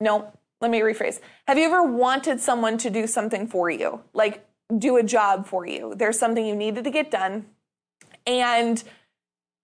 No, 0.00 0.32
let 0.60 0.70
me 0.70 0.80
rephrase. 0.80 1.20
Have 1.46 1.58
you 1.58 1.64
ever 1.64 1.82
wanted 1.82 2.40
someone 2.40 2.78
to 2.78 2.90
do 2.90 3.06
something 3.06 3.46
for 3.46 3.68
you? 3.68 4.02
Like 4.14 4.45
do 4.76 4.96
a 4.96 5.02
job 5.02 5.46
for 5.46 5.66
you? 5.66 5.94
There's 5.96 6.18
something 6.18 6.44
you 6.44 6.56
needed 6.56 6.84
to 6.84 6.90
get 6.90 7.10
done 7.10 7.46
and 8.26 8.82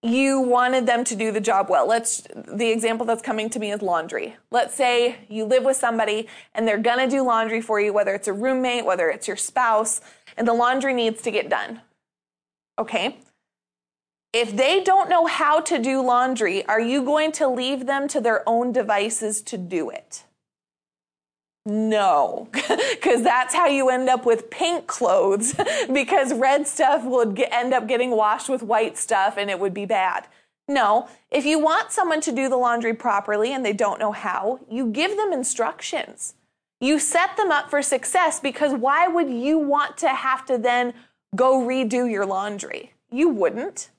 you 0.03 0.41
wanted 0.41 0.87
them 0.87 1.05
to 1.05 1.15
do 1.15 1.31
the 1.31 1.41
job 1.41 1.69
well. 1.71 1.87
Let's 1.87 2.27
the 2.35 2.71
example 2.71 3.07
that's 3.07 3.23
coming 3.23 3.49
to 3.51 3.61
me 3.61 3.71
is 3.71 3.83
laundry. 3.83 4.37
Let's 4.51 4.75
say 4.75 5.19
you 5.29 5.45
live 5.45 5.65
with 5.65 5.77
somebody 5.77 6.29
and 6.55 6.67
they're 6.67 6.79
going 6.79 6.99
to 6.99 7.09
do 7.09 7.23
laundry 7.23 7.61
for 7.61 7.81
you 7.81 7.93
whether 7.93 8.15
it's 8.15 8.29
a 8.29 8.33
roommate, 8.33 8.85
whether 8.85 9.09
it's 9.09 9.29
your 9.29 9.37
spouse, 9.37 10.01
and 10.37 10.47
the 10.47 10.55
laundry 10.55 10.93
needs 10.93 11.23
to 11.23 11.31
get 11.31 11.49
done. 11.49 11.81
Okay? 12.79 13.19
If 14.33 14.57
they 14.57 14.83
don't 14.83 15.11
know 15.11 15.27
how 15.27 15.61
to 15.61 15.79
do 15.79 16.01
laundry, 16.01 16.65
are 16.65 16.81
you 16.81 17.03
going 17.03 17.33
to 17.33 17.49
leave 17.49 17.87
them 17.87 18.09
to 18.09 18.21
their 18.21 18.49
own 18.49 18.73
devices 18.73 19.43
to 19.43 19.59
do 19.59 19.91
it? 19.91 20.25
No, 21.64 22.48
because 22.53 23.22
that's 23.22 23.55
how 23.55 23.66
you 23.66 23.88
end 23.88 24.09
up 24.09 24.27
with 24.27 24.51
pink 24.51 24.87
clothes 24.87 25.55
because 25.92 26.35
red 26.35 26.66
stuff 26.66 27.05
would 27.05 27.37
get, 27.37 27.53
end 27.53 27.72
up 27.72 27.87
getting 27.87 28.11
washed 28.11 28.48
with 28.48 28.62
white 28.62 28.98
stuff 28.98 29.37
and 29.37 29.48
it 29.48 29.61
would 29.61 29.75
be 29.75 29.87
bad. 29.87 30.27
No, 30.68 31.09
if 31.31 31.44
you 31.44 31.59
want 31.59 31.92
someone 31.92 32.20
to 32.22 32.33
do 32.33 32.48
the 32.48 32.57
laundry 32.57 32.94
properly 32.94 33.53
and 33.53 33.64
they 33.64 33.72
don't 33.72 34.01
know 34.01 34.12
how, 34.12 34.61
you 34.70 34.87
give 34.87 35.16
them 35.16 35.33
instructions. 35.33 36.35
You 36.81 36.98
set 36.98 37.37
them 37.37 37.53
up 37.53 37.70
for 37.70 37.81
success 37.83 38.40
because 38.40 38.72
why 38.72 39.07
would 39.07 39.31
you 39.31 39.59
want 39.59 39.96
to 39.98 40.09
have 40.09 40.44
to 40.46 40.59
then 40.59 40.94
go 41.37 41.61
redo 41.61 42.11
your 42.11 42.27
laundry? 42.27 42.92
You 43.11 43.29
wouldn't. 43.29 43.90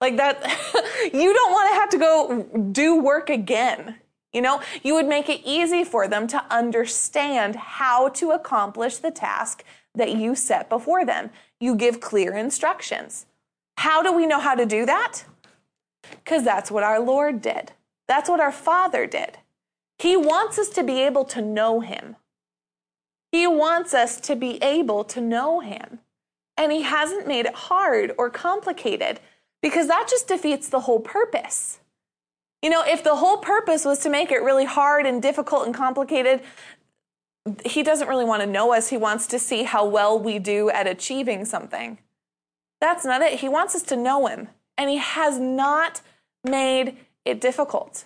Like 0.00 0.16
that, 0.18 0.40
you 1.12 1.32
don't 1.32 1.52
want 1.52 1.70
to 1.70 1.74
have 1.74 1.88
to 1.90 1.98
go 1.98 2.68
do 2.72 3.00
work 3.00 3.28
again. 3.30 3.96
You 4.32 4.40
know, 4.40 4.62
you 4.82 4.94
would 4.94 5.06
make 5.06 5.28
it 5.28 5.42
easy 5.44 5.84
for 5.84 6.08
them 6.08 6.26
to 6.28 6.44
understand 6.50 7.56
how 7.56 8.08
to 8.10 8.30
accomplish 8.30 8.96
the 8.96 9.10
task 9.10 9.62
that 9.94 10.16
you 10.16 10.34
set 10.34 10.68
before 10.68 11.04
them. 11.04 11.30
You 11.60 11.74
give 11.76 12.00
clear 12.00 12.34
instructions. 12.34 13.26
How 13.76 14.02
do 14.02 14.12
we 14.12 14.26
know 14.26 14.40
how 14.40 14.54
to 14.54 14.64
do 14.64 14.86
that? 14.86 15.24
Because 16.10 16.44
that's 16.44 16.70
what 16.70 16.82
our 16.82 17.00
Lord 17.00 17.42
did. 17.42 17.72
That's 18.08 18.28
what 18.28 18.40
our 18.40 18.52
Father 18.52 19.06
did. 19.06 19.38
He 19.98 20.16
wants 20.16 20.58
us 20.58 20.68
to 20.70 20.82
be 20.82 21.00
able 21.02 21.24
to 21.26 21.42
know 21.42 21.80
Him. 21.80 22.16
He 23.30 23.46
wants 23.46 23.94
us 23.94 24.20
to 24.22 24.34
be 24.34 24.62
able 24.62 25.04
to 25.04 25.20
know 25.20 25.60
Him. 25.60 26.00
And 26.56 26.72
He 26.72 26.82
hasn't 26.82 27.28
made 27.28 27.46
it 27.46 27.54
hard 27.54 28.12
or 28.18 28.30
complicated 28.30 29.20
because 29.60 29.86
that 29.88 30.08
just 30.08 30.26
defeats 30.26 30.68
the 30.68 30.80
whole 30.80 31.00
purpose. 31.00 31.78
You 32.62 32.70
know, 32.70 32.84
if 32.86 33.02
the 33.02 33.16
whole 33.16 33.38
purpose 33.38 33.84
was 33.84 33.98
to 34.00 34.08
make 34.08 34.30
it 34.30 34.38
really 34.42 34.64
hard 34.64 35.04
and 35.04 35.20
difficult 35.20 35.66
and 35.66 35.74
complicated, 35.74 36.42
he 37.66 37.82
doesn't 37.82 38.06
really 38.06 38.24
want 38.24 38.40
to 38.42 38.46
know 38.46 38.72
us. 38.72 38.88
He 38.88 38.96
wants 38.96 39.26
to 39.28 39.38
see 39.38 39.64
how 39.64 39.84
well 39.84 40.16
we 40.16 40.38
do 40.38 40.70
at 40.70 40.86
achieving 40.86 41.44
something. 41.44 41.98
That's 42.80 43.04
not 43.04 43.20
it. 43.20 43.40
He 43.40 43.48
wants 43.48 43.74
us 43.74 43.82
to 43.84 43.96
know 43.96 44.26
him, 44.26 44.48
and 44.78 44.88
he 44.88 44.98
has 44.98 45.38
not 45.38 46.02
made 46.44 46.96
it 47.24 47.40
difficult. 47.40 48.04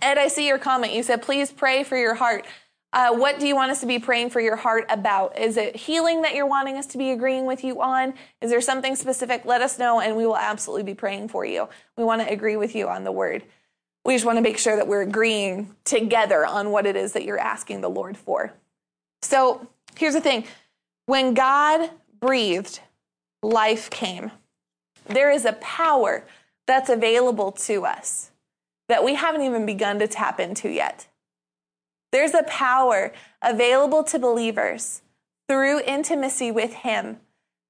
Ed, 0.00 0.18
I 0.18 0.28
see 0.28 0.48
your 0.48 0.58
comment. 0.58 0.94
You 0.94 1.02
said, 1.02 1.22
please 1.22 1.52
pray 1.52 1.84
for 1.84 1.96
your 1.96 2.14
heart. 2.14 2.46
Uh, 2.92 3.14
what 3.14 3.40
do 3.40 3.46
you 3.46 3.54
want 3.54 3.70
us 3.70 3.80
to 3.80 3.86
be 3.86 3.98
praying 3.98 4.28
for 4.28 4.40
your 4.40 4.56
heart 4.56 4.84
about? 4.90 5.38
Is 5.38 5.56
it 5.56 5.74
healing 5.74 6.22
that 6.22 6.34
you're 6.34 6.46
wanting 6.46 6.76
us 6.76 6.86
to 6.88 6.98
be 6.98 7.10
agreeing 7.10 7.46
with 7.46 7.64
you 7.64 7.80
on? 7.80 8.12
Is 8.42 8.50
there 8.50 8.60
something 8.60 8.96
specific? 8.96 9.46
Let 9.46 9.62
us 9.62 9.78
know, 9.78 10.00
and 10.00 10.14
we 10.14 10.26
will 10.26 10.36
absolutely 10.36 10.82
be 10.82 10.94
praying 10.94 11.28
for 11.28 11.46
you. 11.46 11.68
We 11.96 12.04
want 12.04 12.20
to 12.20 12.30
agree 12.30 12.56
with 12.56 12.74
you 12.74 12.88
on 12.88 13.04
the 13.04 13.12
word. 13.12 13.44
We 14.04 14.14
just 14.14 14.26
want 14.26 14.36
to 14.36 14.42
make 14.42 14.58
sure 14.58 14.76
that 14.76 14.88
we're 14.88 15.02
agreeing 15.02 15.74
together 15.84 16.44
on 16.44 16.70
what 16.70 16.86
it 16.86 16.96
is 16.96 17.12
that 17.12 17.24
you're 17.24 17.38
asking 17.38 17.80
the 17.80 17.88
Lord 17.88 18.16
for. 18.16 18.52
So 19.22 19.66
here's 19.96 20.14
the 20.14 20.20
thing 20.20 20.44
When 21.06 21.32
God 21.32 21.90
breathed, 22.20 22.80
life 23.42 23.88
came. 23.88 24.32
There 25.06 25.30
is 25.30 25.46
a 25.46 25.54
power 25.54 26.24
that's 26.66 26.90
available 26.90 27.52
to 27.52 27.86
us 27.86 28.32
that 28.88 29.02
we 29.02 29.14
haven't 29.14 29.42
even 29.42 29.64
begun 29.64 29.98
to 29.98 30.06
tap 30.06 30.38
into 30.38 30.68
yet. 30.68 31.06
There's 32.12 32.34
a 32.34 32.44
power 32.44 33.12
available 33.42 34.04
to 34.04 34.18
believers 34.18 35.02
through 35.48 35.80
intimacy 35.80 36.52
with 36.52 36.74
Him 36.74 37.18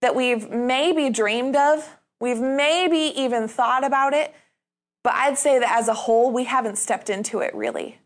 that 0.03 0.15
we've 0.15 0.51
maybe 0.51 1.09
dreamed 1.09 1.57
of, 1.57 1.97
we've 2.21 2.41
maybe 2.41 3.13
even 3.17 3.49
thought 3.49 3.85
about 3.85 4.13
it, 4.13 4.35
but 5.05 5.15
I'd 5.15 5.39
say 5.39 5.59
that 5.59 5.77
as 5.77 5.89
a 5.89 5.95
whole, 5.95 6.31
we 6.31 6.45
haven't 6.45 6.77
stepped 6.77 7.09
into 7.09 7.39
it 7.39 7.55
really. 7.55 7.99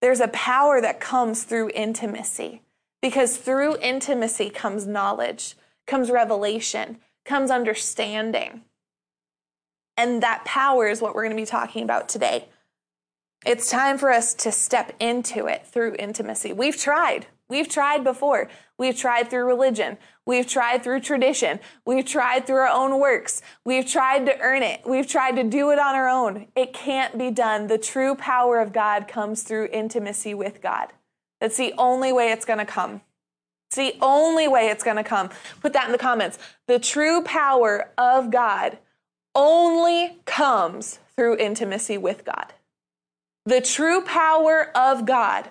There's 0.00 0.20
a 0.20 0.28
power 0.28 0.80
that 0.80 1.00
comes 1.00 1.44
through 1.44 1.70
intimacy 1.74 2.62
because 3.02 3.36
through 3.36 3.76
intimacy 3.78 4.50
comes 4.50 4.86
knowledge, 4.86 5.56
comes 5.86 6.10
revelation, 6.10 6.98
comes 7.24 7.50
understanding. 7.50 8.62
And 9.96 10.22
that 10.22 10.44
power 10.44 10.86
is 10.86 11.02
what 11.02 11.14
we're 11.14 11.24
going 11.24 11.36
to 11.36 11.42
be 11.42 11.46
talking 11.46 11.82
about 11.82 12.08
today. 12.08 12.48
It's 13.48 13.70
time 13.70 13.96
for 13.96 14.12
us 14.12 14.34
to 14.34 14.52
step 14.52 14.94
into 15.00 15.46
it 15.46 15.66
through 15.66 15.96
intimacy. 15.98 16.52
We've 16.52 16.76
tried. 16.76 17.28
We've 17.48 17.66
tried 17.66 18.04
before. 18.04 18.50
We've 18.76 18.94
tried 18.94 19.30
through 19.30 19.46
religion. 19.46 19.96
We've 20.26 20.46
tried 20.46 20.84
through 20.84 21.00
tradition. 21.00 21.58
We've 21.86 22.04
tried 22.04 22.46
through 22.46 22.58
our 22.58 22.68
own 22.68 23.00
works. 23.00 23.40
We've 23.64 23.86
tried 23.86 24.26
to 24.26 24.38
earn 24.40 24.62
it. 24.62 24.82
We've 24.84 25.06
tried 25.06 25.36
to 25.36 25.44
do 25.44 25.70
it 25.70 25.78
on 25.78 25.94
our 25.94 26.10
own. 26.10 26.48
It 26.54 26.74
can't 26.74 27.16
be 27.16 27.30
done. 27.30 27.68
The 27.68 27.78
true 27.78 28.14
power 28.14 28.60
of 28.60 28.74
God 28.74 29.08
comes 29.08 29.44
through 29.44 29.70
intimacy 29.72 30.34
with 30.34 30.60
God. 30.60 30.92
That's 31.40 31.56
the 31.56 31.72
only 31.78 32.12
way 32.12 32.32
it's 32.32 32.44
going 32.44 32.58
to 32.58 32.66
come. 32.66 33.00
It's 33.70 33.76
the 33.76 33.96
only 34.02 34.46
way 34.46 34.68
it's 34.68 34.84
going 34.84 34.98
to 34.98 35.02
come. 35.02 35.30
Put 35.62 35.72
that 35.72 35.86
in 35.86 35.92
the 35.92 35.96
comments. 35.96 36.38
The 36.66 36.78
true 36.78 37.22
power 37.22 37.92
of 37.96 38.30
God 38.30 38.76
only 39.34 40.18
comes 40.26 40.98
through 41.16 41.38
intimacy 41.38 41.96
with 41.96 42.26
God. 42.26 42.52
The 43.48 43.62
true 43.62 44.02
power 44.02 44.70
of 44.76 45.06
God 45.06 45.48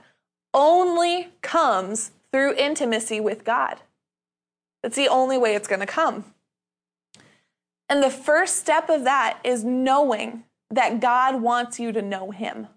only 0.53 1.29
comes 1.41 2.12
through 2.31 2.53
intimacy 2.53 3.19
with 3.19 3.43
God. 3.43 3.79
That's 4.83 4.95
the 4.95 5.07
only 5.07 5.36
way 5.36 5.55
it's 5.55 5.67
going 5.67 5.79
to 5.79 5.88
come. 5.88 6.25
And 7.89 8.03
the 8.03 8.12
first 8.12 8.57
step 8.57 8.88
of 8.91 9.03
that 9.05 9.39
is 9.43 9.63
knowing 9.63 10.43
that 10.69 10.99
God 10.99 11.41
wants 11.41 11.79
you 11.79 11.91
to 11.91 12.03
know 12.03 12.29
Him. 12.29 12.67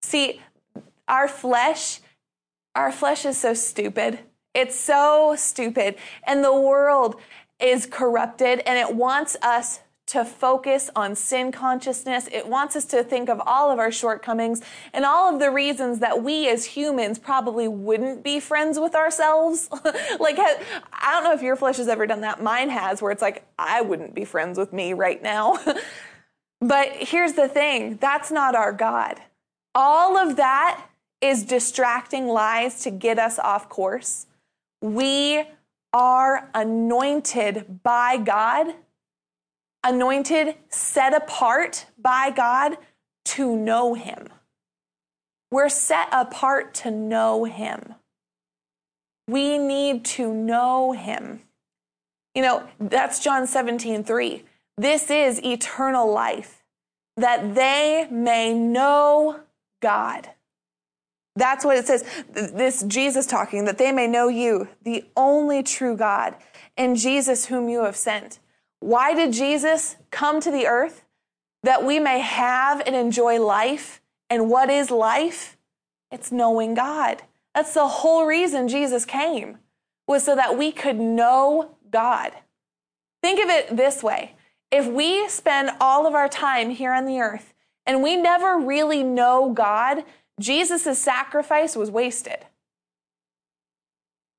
See, 0.00 0.40
our 1.06 1.28
flesh, 1.28 2.00
our 2.74 2.92
flesh 2.92 3.26
is 3.26 3.36
so 3.36 3.52
stupid. 3.52 4.20
It's 4.54 4.80
so 4.80 5.34
stupid. 5.36 5.96
And 6.26 6.42
the 6.42 6.58
world 6.58 7.20
is 7.60 7.84
corrupted 7.84 8.60
and 8.60 8.78
it 8.78 8.96
wants 8.96 9.36
us 9.42 9.80
to 10.10 10.24
focus 10.24 10.90
on 10.96 11.14
sin 11.14 11.52
consciousness. 11.52 12.28
It 12.32 12.48
wants 12.48 12.74
us 12.74 12.84
to 12.86 13.04
think 13.04 13.28
of 13.28 13.40
all 13.46 13.70
of 13.70 13.78
our 13.78 13.92
shortcomings 13.92 14.60
and 14.92 15.04
all 15.04 15.32
of 15.32 15.38
the 15.38 15.52
reasons 15.52 16.00
that 16.00 16.24
we 16.24 16.48
as 16.48 16.64
humans 16.64 17.16
probably 17.20 17.68
wouldn't 17.68 18.24
be 18.24 18.40
friends 18.40 18.80
with 18.80 18.96
ourselves. 18.96 19.68
like, 20.18 20.36
I 20.36 21.12
don't 21.12 21.22
know 21.22 21.32
if 21.32 21.42
your 21.42 21.54
flesh 21.54 21.76
has 21.76 21.86
ever 21.86 22.08
done 22.08 22.22
that. 22.22 22.42
Mine 22.42 22.70
has, 22.70 23.00
where 23.00 23.12
it's 23.12 23.22
like, 23.22 23.44
I 23.56 23.82
wouldn't 23.82 24.12
be 24.12 24.24
friends 24.24 24.58
with 24.58 24.72
me 24.72 24.94
right 24.94 25.22
now. 25.22 25.58
but 26.60 26.88
here's 26.90 27.34
the 27.34 27.46
thing 27.46 27.96
that's 28.00 28.32
not 28.32 28.56
our 28.56 28.72
God. 28.72 29.20
All 29.76 30.18
of 30.18 30.34
that 30.36 30.88
is 31.20 31.44
distracting 31.44 32.26
lies 32.26 32.82
to 32.82 32.90
get 32.90 33.20
us 33.20 33.38
off 33.38 33.68
course. 33.68 34.26
We 34.80 35.44
are 35.92 36.50
anointed 36.52 37.84
by 37.84 38.16
God 38.16 38.74
anointed, 39.84 40.56
set 40.68 41.14
apart 41.14 41.86
by 41.98 42.30
God 42.30 42.76
to 43.26 43.56
know 43.56 43.94
Him. 43.94 44.28
We're 45.50 45.68
set 45.68 46.08
apart 46.12 46.74
to 46.74 46.90
know 46.90 47.44
Him. 47.44 47.94
We 49.28 49.58
need 49.58 50.04
to 50.06 50.32
know 50.32 50.92
Him. 50.92 51.42
You 52.34 52.42
know, 52.42 52.68
that's 52.78 53.20
John 53.20 53.46
17, 53.46 54.04
3. 54.04 54.44
This 54.76 55.10
is 55.10 55.42
eternal 55.44 56.10
life, 56.10 56.62
that 57.16 57.54
they 57.54 58.06
may 58.10 58.54
know 58.54 59.40
God. 59.82 60.30
That's 61.36 61.64
what 61.64 61.76
it 61.76 61.86
says. 61.86 62.04
This 62.32 62.82
Jesus 62.82 63.26
talking, 63.26 63.64
that 63.64 63.78
they 63.78 63.92
may 63.92 64.06
know 64.06 64.28
you, 64.28 64.68
the 64.82 65.04
only 65.16 65.62
true 65.62 65.96
God, 65.96 66.36
and 66.76 66.96
Jesus 66.96 67.46
whom 67.46 67.68
you 67.68 67.84
have 67.84 67.96
sent. 67.96 68.38
Why 68.80 69.14
did 69.14 69.32
Jesus 69.32 69.96
come 70.10 70.40
to 70.40 70.50
the 70.50 70.66
earth? 70.66 71.04
That 71.62 71.84
we 71.84 71.98
may 72.00 72.20
have 72.20 72.82
and 72.86 72.96
enjoy 72.96 73.38
life. 73.40 74.00
And 74.28 74.50
what 74.50 74.70
is 74.70 74.90
life? 74.90 75.56
It's 76.10 76.32
knowing 76.32 76.74
God. 76.74 77.22
That's 77.54 77.74
the 77.74 77.88
whole 77.88 78.26
reason 78.26 78.68
Jesus 78.68 79.04
came, 79.04 79.58
was 80.06 80.24
so 80.24 80.34
that 80.36 80.56
we 80.56 80.72
could 80.72 80.98
know 80.98 81.76
God. 81.90 82.32
Think 83.22 83.42
of 83.42 83.50
it 83.50 83.76
this 83.76 84.02
way 84.02 84.34
if 84.70 84.86
we 84.86 85.28
spend 85.28 85.70
all 85.80 86.06
of 86.06 86.14
our 86.14 86.28
time 86.28 86.70
here 86.70 86.92
on 86.92 87.04
the 87.04 87.20
earth 87.20 87.52
and 87.84 88.02
we 88.02 88.16
never 88.16 88.58
really 88.58 89.02
know 89.02 89.52
God, 89.52 90.04
Jesus' 90.38 90.98
sacrifice 90.98 91.74
was 91.76 91.90
wasted. 91.90 92.46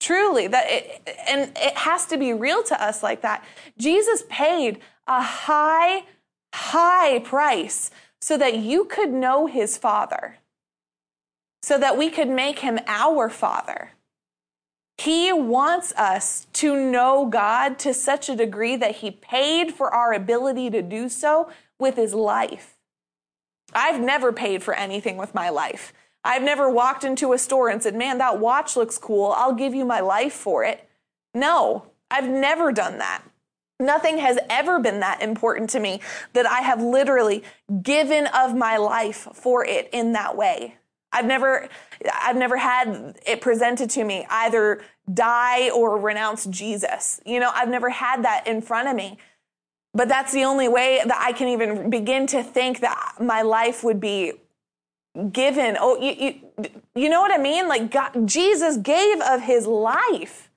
Truly, 0.02 0.48
that 0.48 0.66
it, 0.68 1.18
and 1.30 1.52
it 1.56 1.78
has 1.78 2.08
to 2.08 2.18
be 2.18 2.34
real 2.34 2.64
to 2.64 2.84
us 2.84 3.04
like 3.04 3.22
that. 3.22 3.46
Jesus 3.78 4.24
paid 4.30 4.80
a 5.08 5.22
high, 5.22 6.06
high 6.56 7.20
price 7.20 7.92
so 8.20 8.36
that 8.36 8.58
you 8.58 8.86
could 8.86 9.12
know 9.12 9.46
his 9.46 9.78
Father, 9.78 10.40
so 11.62 11.78
that 11.78 12.00
we 12.00 12.10
could 12.10 12.30
make 12.30 12.60
him 12.60 12.80
our 12.88 13.30
Father. 13.30 13.92
He 14.98 15.32
wants 15.32 15.94
us 15.94 16.48
to 16.54 16.76
know 16.76 17.28
God 17.28 17.78
to 17.80 17.94
such 17.94 18.28
a 18.28 18.36
degree 18.36 18.76
that 18.76 18.98
he 18.98 19.12
paid 19.12 19.72
for 19.72 19.94
our 19.94 20.14
ability 20.14 20.72
to 20.72 20.82
do 20.82 21.10
so 21.10 21.48
with 21.80 21.96
his 21.96 22.16
life. 22.16 22.76
I've 23.72 24.02
never 24.02 24.34
paid 24.34 24.64
for 24.64 24.74
anything 24.74 25.18
with 25.18 25.36
my 25.36 25.50
life. 25.50 25.94
I've 26.24 26.44
never 26.44 26.70
walked 26.70 27.04
into 27.04 27.34
a 27.34 27.38
store 27.38 27.70
and 27.70 27.82
said, 27.82 27.96
man, 27.96 28.20
that 28.20 28.40
watch 28.40 28.76
looks 28.76 28.98
cool. 28.98 29.34
I'll 29.36 29.56
give 29.56 29.74
you 29.74 29.86
my 29.86 30.00
life 30.02 30.34
for 30.34 30.64
it. 30.64 30.88
No, 31.34 31.88
I've 32.10 32.30
never 32.30 32.72
done 32.72 33.00
that. 33.00 33.24
Nothing 33.80 34.20
has 34.20 34.38
ever 34.50 34.80
been 34.80 35.00
that 35.00 35.24
important 35.24 35.72
to 35.72 35.80
me 35.80 36.02
that 36.34 36.46
I 36.46 36.60
have 36.60 36.82
literally 36.82 37.44
given 37.82 38.28
of 38.28 38.56
my 38.56 38.78
life 38.78 39.28
for 39.34 39.66
it 39.66 39.90
in 39.92 40.14
that 40.14 40.38
way. 40.38 40.76
I've 41.12 41.26
never, 41.26 41.68
I've 42.22 42.38
never 42.38 42.58
had 42.58 43.20
it 43.26 43.42
presented 43.42 43.90
to 43.92 44.04
me 44.04 44.26
either 44.30 44.84
die 45.12 45.72
or 45.72 45.98
renounce 45.98 46.46
Jesus. 46.46 47.20
You 47.26 47.40
know, 47.40 47.52
I've 47.54 47.70
never 47.70 47.90
had 47.90 48.24
that 48.24 48.48
in 48.48 48.62
front 48.62 48.88
of 48.88 48.96
me. 48.96 49.18
But 49.94 50.08
that's 50.08 50.32
the 50.32 50.44
only 50.44 50.70
way 50.70 51.02
that 51.04 51.20
I 51.20 51.34
can 51.34 51.50
even 51.50 51.90
begin 51.90 52.28
to 52.28 52.44
think 52.44 52.80
that 52.80 53.16
my 53.20 53.42
life 53.42 53.84
would 53.84 54.00
be 54.00 54.34
given. 55.32 55.78
Oh, 55.80 56.00
you, 56.00 56.12
you, 56.12 56.70
you 56.96 57.10
know 57.10 57.22
what 57.22 57.32
I 57.32 57.38
mean? 57.38 57.68
Like 57.68 57.92
God, 57.92 58.28
Jesus 58.28 58.78
gave 58.78 59.22
of 59.22 59.42
his 59.42 59.68
life 59.68 60.50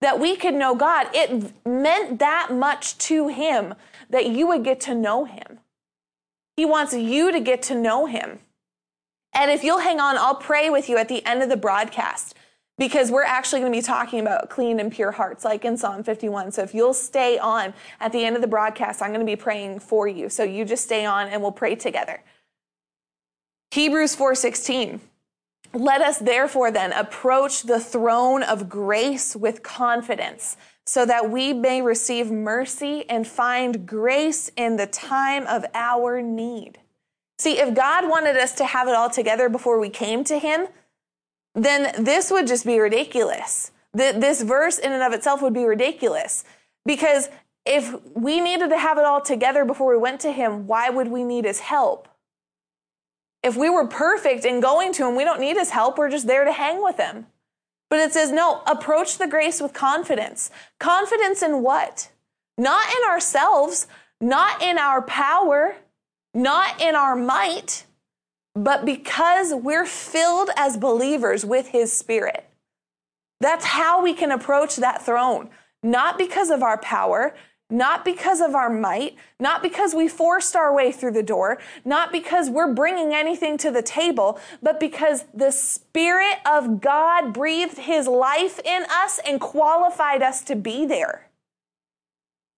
that 0.00 0.20
we 0.20 0.36
could 0.36 0.54
know 0.54 0.74
God. 0.74 1.08
It 1.12 1.52
meant 1.66 2.18
that 2.18 2.48
much 2.52 2.98
to 2.98 3.28
him 3.28 3.74
that 4.10 4.26
you 4.26 4.46
would 4.46 4.64
get 4.64 4.80
to 4.82 4.94
know 4.94 5.24
him. 5.24 5.60
He 6.56 6.64
wants 6.64 6.94
you 6.94 7.32
to 7.32 7.40
get 7.40 7.62
to 7.62 7.74
know 7.74 8.06
him. 8.06 8.40
And 9.34 9.50
if 9.50 9.62
you'll 9.62 9.80
hang 9.80 10.00
on, 10.00 10.16
I'll 10.16 10.36
pray 10.36 10.70
with 10.70 10.88
you 10.88 10.96
at 10.96 11.08
the 11.08 11.24
end 11.26 11.42
of 11.42 11.48
the 11.48 11.56
broadcast 11.56 12.34
because 12.78 13.10
we're 13.10 13.24
actually 13.24 13.60
going 13.60 13.72
to 13.72 13.78
be 13.78 13.82
talking 13.82 14.20
about 14.20 14.48
clean 14.48 14.80
and 14.80 14.92
pure 14.92 15.10
hearts, 15.10 15.44
like 15.44 15.64
in 15.64 15.76
Psalm 15.76 16.02
51. 16.02 16.52
So 16.52 16.62
if 16.62 16.74
you'll 16.74 16.94
stay 16.94 17.38
on 17.38 17.74
at 18.00 18.12
the 18.12 18.24
end 18.24 18.36
of 18.36 18.42
the 18.42 18.48
broadcast, 18.48 19.02
I'm 19.02 19.10
going 19.10 19.20
to 19.20 19.26
be 19.26 19.36
praying 19.36 19.80
for 19.80 20.08
you. 20.08 20.28
So 20.28 20.42
you 20.42 20.64
just 20.64 20.84
stay 20.84 21.04
on 21.04 21.28
and 21.28 21.42
we'll 21.42 21.52
pray 21.52 21.74
together. 21.74 22.22
Hebrews 23.70 24.16
4:16 24.16 25.00
Let 25.72 26.00
us 26.00 26.18
therefore 26.18 26.70
then 26.70 26.92
approach 26.92 27.62
the 27.62 27.80
throne 27.80 28.42
of 28.42 28.68
grace 28.68 29.36
with 29.36 29.62
confidence 29.62 30.56
so 30.86 31.04
that 31.04 31.30
we 31.30 31.52
may 31.52 31.82
receive 31.82 32.30
mercy 32.30 33.04
and 33.08 33.26
find 33.26 33.86
grace 33.86 34.50
in 34.56 34.76
the 34.76 34.86
time 34.86 35.46
of 35.46 35.66
our 35.74 36.22
need. 36.22 36.78
See, 37.38 37.58
if 37.58 37.74
God 37.74 38.08
wanted 38.08 38.36
us 38.36 38.52
to 38.54 38.64
have 38.64 38.88
it 38.88 38.94
all 38.94 39.10
together 39.10 39.48
before 39.48 39.78
we 39.78 39.90
came 39.90 40.24
to 40.24 40.38
him, 40.38 40.68
then 41.54 41.92
this 42.02 42.30
would 42.30 42.46
just 42.46 42.64
be 42.64 42.78
ridiculous. 42.78 43.72
This 43.92 44.42
verse 44.42 44.78
in 44.78 44.92
and 44.92 45.02
of 45.02 45.12
itself 45.12 45.42
would 45.42 45.54
be 45.54 45.64
ridiculous 45.64 46.44
because 46.84 47.28
if 47.64 47.94
we 48.14 48.40
needed 48.40 48.70
to 48.70 48.78
have 48.78 48.98
it 48.98 49.04
all 49.04 49.20
together 49.20 49.64
before 49.64 49.90
we 49.90 49.98
went 49.98 50.20
to 50.20 50.32
him, 50.32 50.66
why 50.66 50.88
would 50.88 51.08
we 51.08 51.24
need 51.24 51.44
his 51.44 51.60
help? 51.60 52.08
If 53.46 53.56
we 53.56 53.70
were 53.70 53.86
perfect 53.86 54.44
in 54.44 54.58
going 54.58 54.92
to 54.94 55.06
him, 55.06 55.14
we 55.14 55.22
don't 55.22 55.40
need 55.40 55.56
his 55.56 55.70
help. 55.70 55.98
We're 55.98 56.10
just 56.10 56.26
there 56.26 56.44
to 56.44 56.52
hang 56.52 56.82
with 56.82 56.96
him. 56.96 57.26
But 57.88 58.00
it 58.00 58.12
says, 58.12 58.32
no, 58.32 58.60
approach 58.66 59.18
the 59.18 59.28
grace 59.28 59.60
with 59.60 59.72
confidence. 59.72 60.50
Confidence 60.80 61.42
in 61.42 61.62
what? 61.62 62.10
Not 62.58 62.88
in 62.88 63.08
ourselves, 63.08 63.86
not 64.20 64.60
in 64.62 64.78
our 64.78 65.00
power, 65.00 65.76
not 66.34 66.82
in 66.82 66.96
our 66.96 67.14
might, 67.14 67.86
but 68.56 68.84
because 68.84 69.54
we're 69.54 69.86
filled 69.86 70.50
as 70.56 70.76
believers 70.76 71.44
with 71.44 71.68
His 71.68 71.92
Spirit. 71.92 72.44
That's 73.38 73.64
how 73.64 74.02
we 74.02 74.12
can 74.12 74.32
approach 74.32 74.74
that 74.74 75.06
throne. 75.06 75.50
Not 75.84 76.18
because 76.18 76.50
of 76.50 76.64
our 76.64 76.78
power, 76.78 77.36
not 77.68 78.04
because 78.04 78.40
of 78.40 78.54
our 78.54 78.70
might, 78.70 79.16
not 79.40 79.62
because 79.62 79.94
we 79.94 80.08
forced 80.08 80.54
our 80.54 80.72
way 80.72 80.92
through 80.92 81.12
the 81.12 81.22
door, 81.22 81.58
not 81.84 82.12
because 82.12 82.48
we're 82.48 82.72
bringing 82.72 83.12
anything 83.12 83.58
to 83.58 83.70
the 83.70 83.82
table, 83.82 84.38
but 84.62 84.78
because 84.78 85.24
the 85.34 85.50
Spirit 85.50 86.38
of 86.46 86.80
God 86.80 87.32
breathed 87.32 87.78
His 87.78 88.06
life 88.06 88.60
in 88.64 88.84
us 88.90 89.18
and 89.26 89.40
qualified 89.40 90.22
us 90.22 90.42
to 90.44 90.54
be 90.54 90.86
there. 90.86 91.28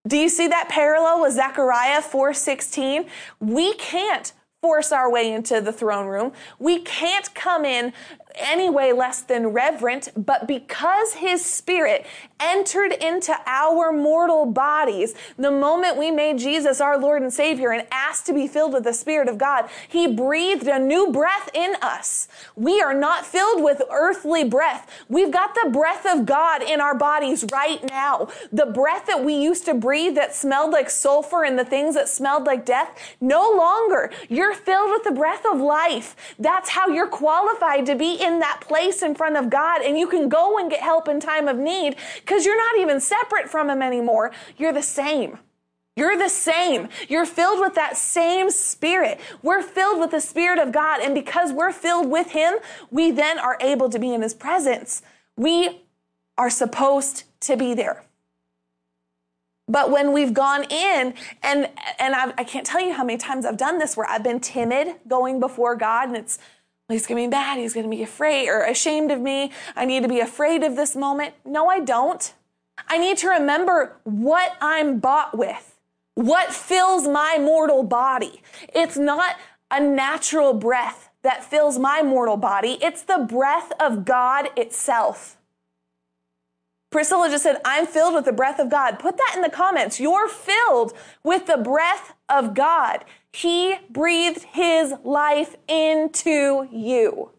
Do 0.06 0.16
you 0.16 0.28
see 0.28 0.48
that 0.48 0.68
parallel 0.68 1.22
with 1.22 1.34
Zechariah 1.34 2.02
4:16? 2.02 3.06
We 3.40 3.74
can't 3.74 4.32
force 4.62 4.90
our 4.90 5.10
way 5.10 5.32
into 5.32 5.60
the 5.60 5.72
throne 5.72 6.06
room. 6.06 6.32
We 6.58 6.80
can't 6.80 7.32
come 7.34 7.64
in 7.64 7.92
any 8.38 8.70
way 8.70 8.92
less 8.92 9.20
than 9.20 9.48
reverent, 9.48 10.08
but 10.16 10.46
because 10.46 11.14
his 11.14 11.44
spirit 11.44 12.06
entered 12.40 12.92
into 12.92 13.36
our 13.46 13.92
mortal 13.92 14.46
bodies, 14.46 15.14
the 15.36 15.50
moment 15.50 15.96
we 15.96 16.10
made 16.10 16.38
Jesus 16.38 16.80
our 16.80 16.98
Lord 16.98 17.22
and 17.22 17.32
Savior 17.32 17.70
and 17.70 17.86
asked 17.90 18.26
to 18.26 18.32
be 18.32 18.46
filled 18.46 18.72
with 18.72 18.84
the 18.84 18.92
Spirit 18.92 19.28
of 19.28 19.38
God, 19.38 19.68
he 19.88 20.06
breathed 20.06 20.66
a 20.66 20.78
new 20.78 21.10
breath 21.12 21.50
in 21.54 21.74
us. 21.82 22.28
We 22.56 22.80
are 22.80 22.94
not 22.94 23.26
filled 23.26 23.62
with 23.62 23.82
earthly 23.90 24.44
breath. 24.44 24.88
We've 25.08 25.30
got 25.30 25.54
the 25.54 25.70
breath 25.70 26.06
of 26.06 26.26
God 26.26 26.62
in 26.62 26.80
our 26.80 26.94
bodies 26.94 27.44
right 27.52 27.82
now. 27.90 28.28
The 28.52 28.66
breath 28.66 29.06
that 29.06 29.24
we 29.24 29.34
used 29.34 29.64
to 29.66 29.74
breathe 29.74 30.14
that 30.14 30.34
smelled 30.34 30.70
like 30.70 30.90
sulfur 30.90 31.44
and 31.44 31.58
the 31.58 31.64
things 31.64 31.94
that 31.94 32.08
smelled 32.08 32.44
like 32.44 32.64
death, 32.64 33.16
no 33.20 33.50
longer. 33.50 34.10
You're 34.28 34.54
filled 34.54 34.90
with 34.90 35.04
the 35.04 35.12
breath 35.12 35.44
of 35.44 35.60
life. 35.60 36.14
That's 36.38 36.70
how 36.70 36.88
you're 36.88 37.08
qualified 37.08 37.86
to 37.86 37.94
be 37.94 38.14
in 38.28 38.38
that 38.40 38.60
place 38.60 39.02
in 39.02 39.14
front 39.14 39.36
of 39.36 39.50
God 39.50 39.82
and 39.82 39.98
you 39.98 40.06
can 40.06 40.28
go 40.28 40.58
and 40.58 40.70
get 40.70 40.80
help 40.80 41.08
in 41.08 41.18
time 41.20 41.48
of 41.48 41.56
need 41.56 41.96
because 42.20 42.44
you're 42.44 42.56
not 42.56 42.78
even 42.78 43.00
separate 43.00 43.48
from 43.48 43.70
Him 43.70 43.82
anymore. 43.82 44.30
You're 44.56 44.72
the 44.72 44.82
same. 44.82 45.38
You're 45.96 46.16
the 46.16 46.28
same. 46.28 46.88
You're 47.08 47.26
filled 47.26 47.58
with 47.58 47.74
that 47.74 47.96
same 47.96 48.50
spirit. 48.50 49.18
We're 49.42 49.62
filled 49.62 49.98
with 49.98 50.12
the 50.12 50.20
spirit 50.20 50.60
of 50.60 50.70
God. 50.70 51.00
And 51.02 51.12
because 51.12 51.52
we're 51.52 51.72
filled 51.72 52.08
with 52.08 52.30
Him, 52.30 52.54
we 52.92 53.10
then 53.10 53.40
are 53.40 53.56
able 53.60 53.90
to 53.90 53.98
be 53.98 54.14
in 54.14 54.22
His 54.22 54.32
presence. 54.32 55.02
We 55.36 55.82
are 56.36 56.50
supposed 56.50 57.24
to 57.40 57.56
be 57.56 57.74
there. 57.74 58.04
But 59.66 59.90
when 59.90 60.12
we've 60.12 60.32
gone 60.32 60.64
in, 60.70 61.14
and 61.42 61.68
and 61.98 62.14
I've, 62.14 62.32
I 62.38 62.44
can 62.44 62.60
not 62.60 62.64
tell 62.64 62.80
you 62.80 62.92
how 62.92 63.04
many 63.04 63.18
times 63.18 63.44
I've 63.44 63.58
done 63.58 63.78
this, 63.78 63.96
where 63.96 64.08
I've 64.08 64.22
been 64.22 64.40
timid 64.40 64.94
going 65.08 65.40
before 65.40 65.74
God, 65.76 66.08
and 66.08 66.16
it's 66.16 66.38
He's 66.88 67.06
going 67.06 67.22
to 67.22 67.28
be 67.28 67.30
mad. 67.30 67.58
He's 67.58 67.74
going 67.74 67.84
to 67.84 67.94
be 67.94 68.02
afraid 68.02 68.48
or 68.48 68.62
ashamed 68.62 69.10
of 69.10 69.20
me. 69.20 69.52
I 69.76 69.84
need 69.84 70.02
to 70.02 70.08
be 70.08 70.20
afraid 70.20 70.62
of 70.62 70.74
this 70.74 70.96
moment. 70.96 71.34
No, 71.44 71.68
I 71.68 71.80
don't. 71.80 72.32
I 72.88 72.96
need 72.96 73.18
to 73.18 73.28
remember 73.28 73.96
what 74.04 74.56
I'm 74.60 74.98
bought 74.98 75.36
with, 75.36 75.78
what 76.14 76.54
fills 76.54 77.06
my 77.06 77.36
mortal 77.38 77.82
body. 77.82 78.42
It's 78.74 78.96
not 78.96 79.36
a 79.70 79.80
natural 79.80 80.54
breath 80.54 81.10
that 81.22 81.44
fills 81.44 81.78
my 81.78 82.02
mortal 82.02 82.36
body, 82.36 82.78
it's 82.80 83.02
the 83.02 83.18
breath 83.18 83.72
of 83.80 84.04
God 84.04 84.48
itself. 84.56 85.36
Priscilla 86.90 87.28
just 87.28 87.42
said, 87.42 87.60
I'm 87.66 87.86
filled 87.86 88.14
with 88.14 88.24
the 88.24 88.32
breath 88.32 88.58
of 88.58 88.70
God. 88.70 88.98
Put 88.98 89.18
that 89.18 89.32
in 89.36 89.42
the 89.42 89.50
comments. 89.50 90.00
You're 90.00 90.28
filled 90.28 90.94
with 91.22 91.46
the 91.46 91.58
breath 91.58 92.14
of 92.30 92.54
God. 92.54 93.04
He 93.38 93.76
breathed 93.88 94.42
his 94.52 94.94
life 95.04 95.54
into 95.68 96.66
you. 96.72 97.30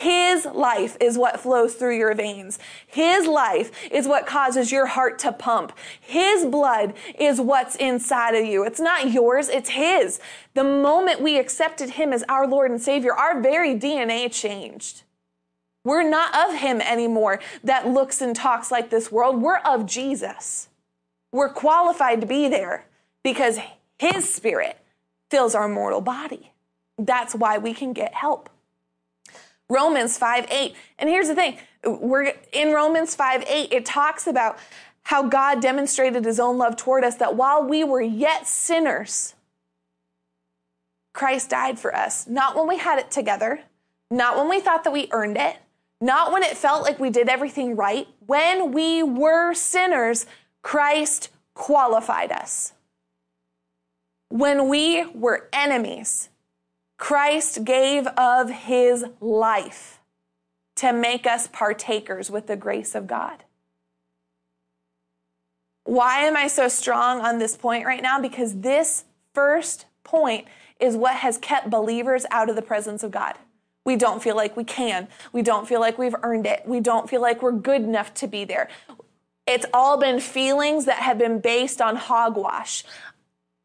His 0.00 0.44
life 0.44 0.96
is 1.00 1.16
what 1.16 1.38
flows 1.38 1.74
through 1.74 1.98
your 1.98 2.16
veins. 2.16 2.58
His 2.84 3.28
life 3.28 3.70
is 3.92 4.08
what 4.08 4.26
causes 4.26 4.72
your 4.72 4.86
heart 4.86 5.20
to 5.20 5.30
pump. 5.30 5.70
His 6.00 6.44
blood 6.46 6.94
is 7.16 7.40
what's 7.40 7.76
inside 7.76 8.34
of 8.34 8.44
you. 8.44 8.64
It's 8.64 8.80
not 8.80 9.12
yours, 9.12 9.48
it's 9.48 9.70
His. 9.70 10.18
The 10.54 10.64
moment 10.64 11.20
we 11.20 11.38
accepted 11.38 11.90
Him 11.90 12.12
as 12.12 12.24
our 12.28 12.48
Lord 12.48 12.72
and 12.72 12.82
Savior, 12.82 13.14
our 13.14 13.40
very 13.40 13.78
DNA 13.78 14.32
changed. 14.32 15.04
We're 15.84 16.02
not 16.02 16.34
of 16.34 16.58
him 16.58 16.80
anymore 16.80 17.38
that 17.62 17.86
looks 17.86 18.20
and 18.20 18.34
talks 18.34 18.72
like 18.72 18.90
this 18.90 19.12
world. 19.12 19.40
We're 19.40 19.58
of 19.58 19.86
Jesus. 19.86 20.70
We're 21.30 21.52
qualified 21.52 22.20
to 22.20 22.26
be 22.26 22.48
there 22.48 22.86
because 23.22 23.60
his 23.96 24.28
spirit 24.28 24.79
fills 25.30 25.54
our 25.54 25.68
mortal 25.68 26.00
body. 26.00 26.52
That's 26.98 27.34
why 27.34 27.58
we 27.58 27.72
can 27.72 27.92
get 27.92 28.14
help. 28.14 28.50
Romans 29.68 30.18
5 30.18 30.46
8. 30.50 30.74
And 30.98 31.08
here's 31.08 31.28
the 31.28 31.34
thing 31.34 31.58
we're 31.84 32.34
in 32.52 32.72
Romans 32.72 33.14
5 33.14 33.44
8, 33.46 33.72
it 33.72 33.86
talks 33.86 34.26
about 34.26 34.58
how 35.04 35.22
God 35.22 35.62
demonstrated 35.62 36.24
his 36.24 36.38
own 36.38 36.58
love 36.58 36.76
toward 36.76 37.04
us 37.04 37.16
that 37.16 37.36
while 37.36 37.64
we 37.64 37.84
were 37.84 38.02
yet 38.02 38.46
sinners, 38.46 39.34
Christ 41.12 41.50
died 41.50 41.78
for 41.78 41.94
us. 41.94 42.26
Not 42.26 42.54
when 42.54 42.68
we 42.68 42.78
had 42.78 42.98
it 42.98 43.10
together, 43.10 43.62
not 44.10 44.36
when 44.36 44.48
we 44.48 44.60
thought 44.60 44.84
that 44.84 44.92
we 44.92 45.08
earned 45.10 45.36
it, 45.36 45.56
not 46.00 46.32
when 46.32 46.42
it 46.42 46.56
felt 46.56 46.82
like 46.82 46.98
we 46.98 47.10
did 47.10 47.28
everything 47.28 47.76
right. 47.76 48.06
When 48.26 48.72
we 48.72 49.02
were 49.02 49.54
sinners, 49.54 50.26
Christ 50.62 51.30
qualified 51.54 52.32
us. 52.32 52.72
When 54.30 54.68
we 54.68 55.06
were 55.08 55.48
enemies, 55.52 56.28
Christ 56.96 57.64
gave 57.64 58.06
of 58.06 58.48
his 58.48 59.04
life 59.20 60.00
to 60.76 60.92
make 60.92 61.26
us 61.26 61.48
partakers 61.48 62.30
with 62.30 62.46
the 62.46 62.56
grace 62.56 62.94
of 62.94 63.06
God. 63.06 63.44
Why 65.84 66.20
am 66.20 66.36
I 66.36 66.46
so 66.46 66.68
strong 66.68 67.20
on 67.20 67.38
this 67.38 67.56
point 67.56 67.84
right 67.84 68.02
now? 68.02 68.20
Because 68.20 68.60
this 68.60 69.04
first 69.34 69.86
point 70.04 70.46
is 70.78 70.96
what 70.96 71.16
has 71.16 71.36
kept 71.36 71.68
believers 71.68 72.24
out 72.30 72.48
of 72.48 72.54
the 72.54 72.62
presence 72.62 73.02
of 73.02 73.10
God. 73.10 73.34
We 73.84 73.96
don't 73.96 74.22
feel 74.22 74.36
like 74.36 74.56
we 74.56 74.64
can. 74.64 75.08
We 75.32 75.42
don't 75.42 75.66
feel 75.66 75.80
like 75.80 75.98
we've 75.98 76.14
earned 76.22 76.46
it. 76.46 76.62
We 76.66 76.78
don't 76.78 77.10
feel 77.10 77.20
like 77.20 77.42
we're 77.42 77.52
good 77.52 77.82
enough 77.82 78.14
to 78.14 78.28
be 78.28 78.44
there. 78.44 78.68
It's 79.46 79.66
all 79.74 79.98
been 79.98 80.20
feelings 80.20 80.84
that 80.84 80.98
have 80.98 81.18
been 81.18 81.40
based 81.40 81.80
on 81.80 81.96
hogwash. 81.96 82.84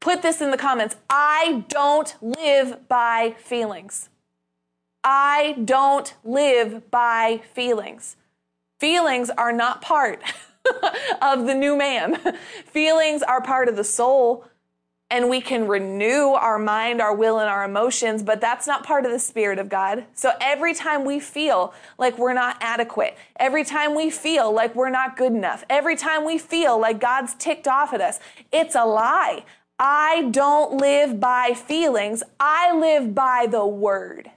Put 0.05 0.21
this 0.21 0.39
in 0.39 0.51
the 0.51 0.57
comments. 0.57 0.97
I 1.09 1.65
don't 1.67 2.15
live 2.21 2.87
by 2.87 3.33
feelings. 3.39 4.09
I 5.03 5.57
don't 5.65 6.13
live 6.23 6.91
by 6.91 7.41
feelings. 7.55 8.15
Feelings 8.79 9.31
are 9.31 9.51
not 9.51 9.81
part 9.81 10.21
of 11.23 11.47
the 11.47 11.55
new 11.55 11.75
man. 11.75 12.21
Feelings 12.67 13.23
are 13.23 13.41
part 13.41 13.67
of 13.67 13.75
the 13.75 13.83
soul 13.83 14.45
and 15.09 15.27
we 15.27 15.41
can 15.41 15.67
renew 15.67 16.33
our 16.33 16.59
mind, 16.59 17.01
our 17.01 17.15
will, 17.15 17.39
and 17.39 17.49
our 17.49 17.63
emotions, 17.63 18.21
but 18.21 18.39
that's 18.39 18.67
not 18.67 18.83
part 18.83 19.05
of 19.07 19.11
the 19.11 19.17
Spirit 19.17 19.57
of 19.57 19.69
God. 19.69 20.05
So 20.13 20.33
every 20.39 20.75
time 20.75 21.03
we 21.03 21.19
feel 21.19 21.73
like 21.97 22.19
we're 22.19 22.33
not 22.33 22.57
adequate, 22.59 23.17
every 23.37 23.63
time 23.63 23.95
we 23.95 24.11
feel 24.11 24.53
like 24.53 24.75
we're 24.75 24.89
not 24.91 25.17
good 25.17 25.31
enough, 25.31 25.63
every 25.67 25.95
time 25.95 26.25
we 26.25 26.37
feel 26.37 26.79
like 26.79 26.99
God's 26.99 27.33
ticked 27.33 27.67
off 27.67 27.91
at 27.91 28.01
us, 28.01 28.19
it's 28.51 28.75
a 28.75 28.85
lie. 28.85 29.43
I 29.77 30.29
don't 30.31 30.79
live 30.79 31.19
by 31.19 31.53
feelings, 31.53 32.23
I 32.39 32.73
live 32.77 33.13
by 33.13 33.47
the 33.49 33.65
Word. 33.65 34.31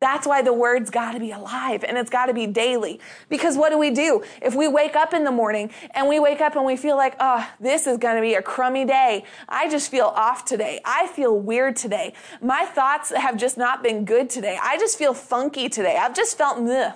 That's 0.00 0.26
why 0.26 0.40
the 0.40 0.54
word's 0.54 0.88
got 0.88 1.12
to 1.12 1.20
be 1.20 1.30
alive 1.30 1.84
and 1.84 1.98
it's 1.98 2.08
got 2.08 2.26
to 2.26 2.34
be 2.34 2.46
daily. 2.46 3.00
Because 3.28 3.58
what 3.58 3.68
do 3.68 3.76
we 3.76 3.90
do? 3.90 4.24
If 4.40 4.54
we 4.54 4.66
wake 4.66 4.96
up 4.96 5.12
in 5.12 5.24
the 5.24 5.30
morning 5.30 5.70
and 5.90 6.08
we 6.08 6.18
wake 6.18 6.40
up 6.40 6.56
and 6.56 6.64
we 6.64 6.76
feel 6.76 6.96
like, 6.96 7.16
oh, 7.20 7.46
this 7.60 7.86
is 7.86 7.98
going 7.98 8.16
to 8.16 8.22
be 8.22 8.32
a 8.32 8.40
crummy 8.40 8.86
day. 8.86 9.24
I 9.46 9.68
just 9.68 9.90
feel 9.90 10.06
off 10.06 10.46
today. 10.46 10.80
I 10.86 11.06
feel 11.06 11.38
weird 11.38 11.76
today. 11.76 12.14
My 12.40 12.64
thoughts 12.64 13.10
have 13.14 13.36
just 13.36 13.58
not 13.58 13.82
been 13.82 14.06
good 14.06 14.30
today. 14.30 14.58
I 14.62 14.78
just 14.78 14.96
feel 14.96 15.12
funky 15.12 15.68
today. 15.68 15.98
I've 15.98 16.14
just 16.14 16.38
felt 16.38 16.62
meh. 16.62 16.92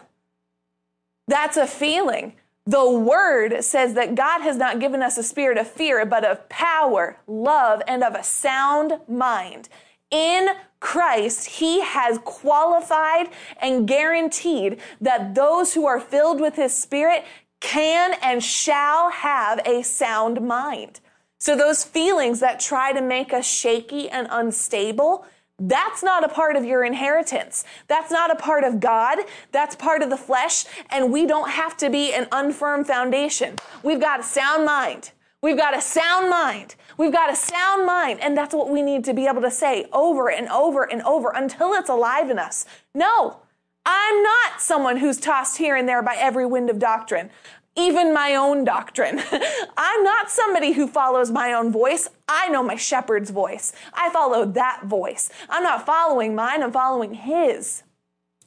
That's 1.28 1.58
a 1.58 1.66
feeling. 1.66 2.32
The 2.66 2.88
word 2.90 3.62
says 3.62 3.92
that 3.94 4.14
God 4.14 4.40
has 4.40 4.56
not 4.56 4.80
given 4.80 5.02
us 5.02 5.18
a 5.18 5.22
spirit 5.22 5.58
of 5.58 5.68
fear, 5.70 6.06
but 6.06 6.24
of 6.24 6.48
power, 6.48 7.18
love, 7.26 7.82
and 7.86 8.02
of 8.02 8.14
a 8.14 8.24
sound 8.24 9.00
mind. 9.06 9.68
In 10.10 10.48
Christ, 10.80 11.46
he 11.46 11.82
has 11.82 12.18
qualified 12.24 13.28
and 13.60 13.86
guaranteed 13.86 14.80
that 15.00 15.34
those 15.34 15.74
who 15.74 15.84
are 15.86 16.00
filled 16.00 16.40
with 16.40 16.56
his 16.56 16.74
spirit 16.74 17.24
can 17.60 18.14
and 18.22 18.42
shall 18.42 19.10
have 19.10 19.60
a 19.66 19.82
sound 19.82 20.40
mind. 20.40 21.00
So 21.38 21.56
those 21.56 21.84
feelings 21.84 22.40
that 22.40 22.60
try 22.60 22.92
to 22.92 23.02
make 23.02 23.34
us 23.34 23.46
shaky 23.46 24.08
and 24.08 24.26
unstable, 24.30 25.26
That's 25.58 26.02
not 26.02 26.24
a 26.24 26.28
part 26.28 26.56
of 26.56 26.64
your 26.64 26.84
inheritance. 26.84 27.64
That's 27.86 28.10
not 28.10 28.30
a 28.30 28.34
part 28.34 28.64
of 28.64 28.80
God. 28.80 29.18
That's 29.52 29.76
part 29.76 30.02
of 30.02 30.10
the 30.10 30.16
flesh. 30.16 30.64
And 30.90 31.12
we 31.12 31.26
don't 31.26 31.50
have 31.50 31.76
to 31.78 31.90
be 31.90 32.12
an 32.12 32.24
unfirm 32.26 32.84
foundation. 32.84 33.56
We've 33.82 34.00
got 34.00 34.20
a 34.20 34.24
sound 34.24 34.64
mind. 34.64 35.12
We've 35.42 35.56
got 35.56 35.76
a 35.76 35.80
sound 35.80 36.28
mind. 36.28 36.74
We've 36.98 37.12
got 37.12 37.30
a 37.30 37.36
sound 37.36 37.86
mind. 37.86 38.18
And 38.20 38.36
that's 38.36 38.54
what 38.54 38.68
we 38.68 38.82
need 38.82 39.04
to 39.04 39.14
be 39.14 39.26
able 39.26 39.42
to 39.42 39.50
say 39.50 39.86
over 39.92 40.28
and 40.28 40.48
over 40.48 40.90
and 40.90 41.02
over 41.02 41.30
until 41.30 41.72
it's 41.74 41.88
alive 41.88 42.30
in 42.30 42.38
us. 42.38 42.66
No, 42.92 43.40
I'm 43.86 44.22
not 44.22 44.60
someone 44.60 44.96
who's 44.96 45.18
tossed 45.18 45.58
here 45.58 45.76
and 45.76 45.88
there 45.88 46.02
by 46.02 46.16
every 46.18 46.46
wind 46.46 46.68
of 46.70 46.78
doctrine 46.78 47.30
even 47.76 48.14
my 48.14 48.34
own 48.34 48.64
doctrine. 48.64 49.20
I'm 49.76 50.04
not 50.04 50.30
somebody 50.30 50.72
who 50.72 50.86
follows 50.86 51.30
my 51.30 51.52
own 51.52 51.72
voice. 51.72 52.08
I 52.28 52.48
know 52.48 52.62
my 52.62 52.76
shepherd's 52.76 53.30
voice. 53.30 53.72
I 53.92 54.10
follow 54.10 54.44
that 54.44 54.84
voice. 54.84 55.30
I'm 55.48 55.62
not 55.62 55.86
following 55.86 56.34
mine, 56.34 56.62
I'm 56.62 56.72
following 56.72 57.14
his. 57.14 57.82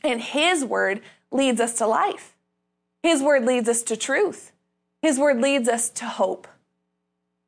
And 0.03 0.21
his 0.21 0.63
word 0.63 1.01
leads 1.31 1.59
us 1.59 1.73
to 1.75 1.87
life. 1.87 2.35
His 3.03 3.21
word 3.21 3.45
leads 3.45 3.67
us 3.67 3.83
to 3.83 3.97
truth. 3.97 4.51
His 5.01 5.19
word 5.19 5.41
leads 5.41 5.67
us 5.67 5.89
to 5.91 6.05
hope. 6.05 6.47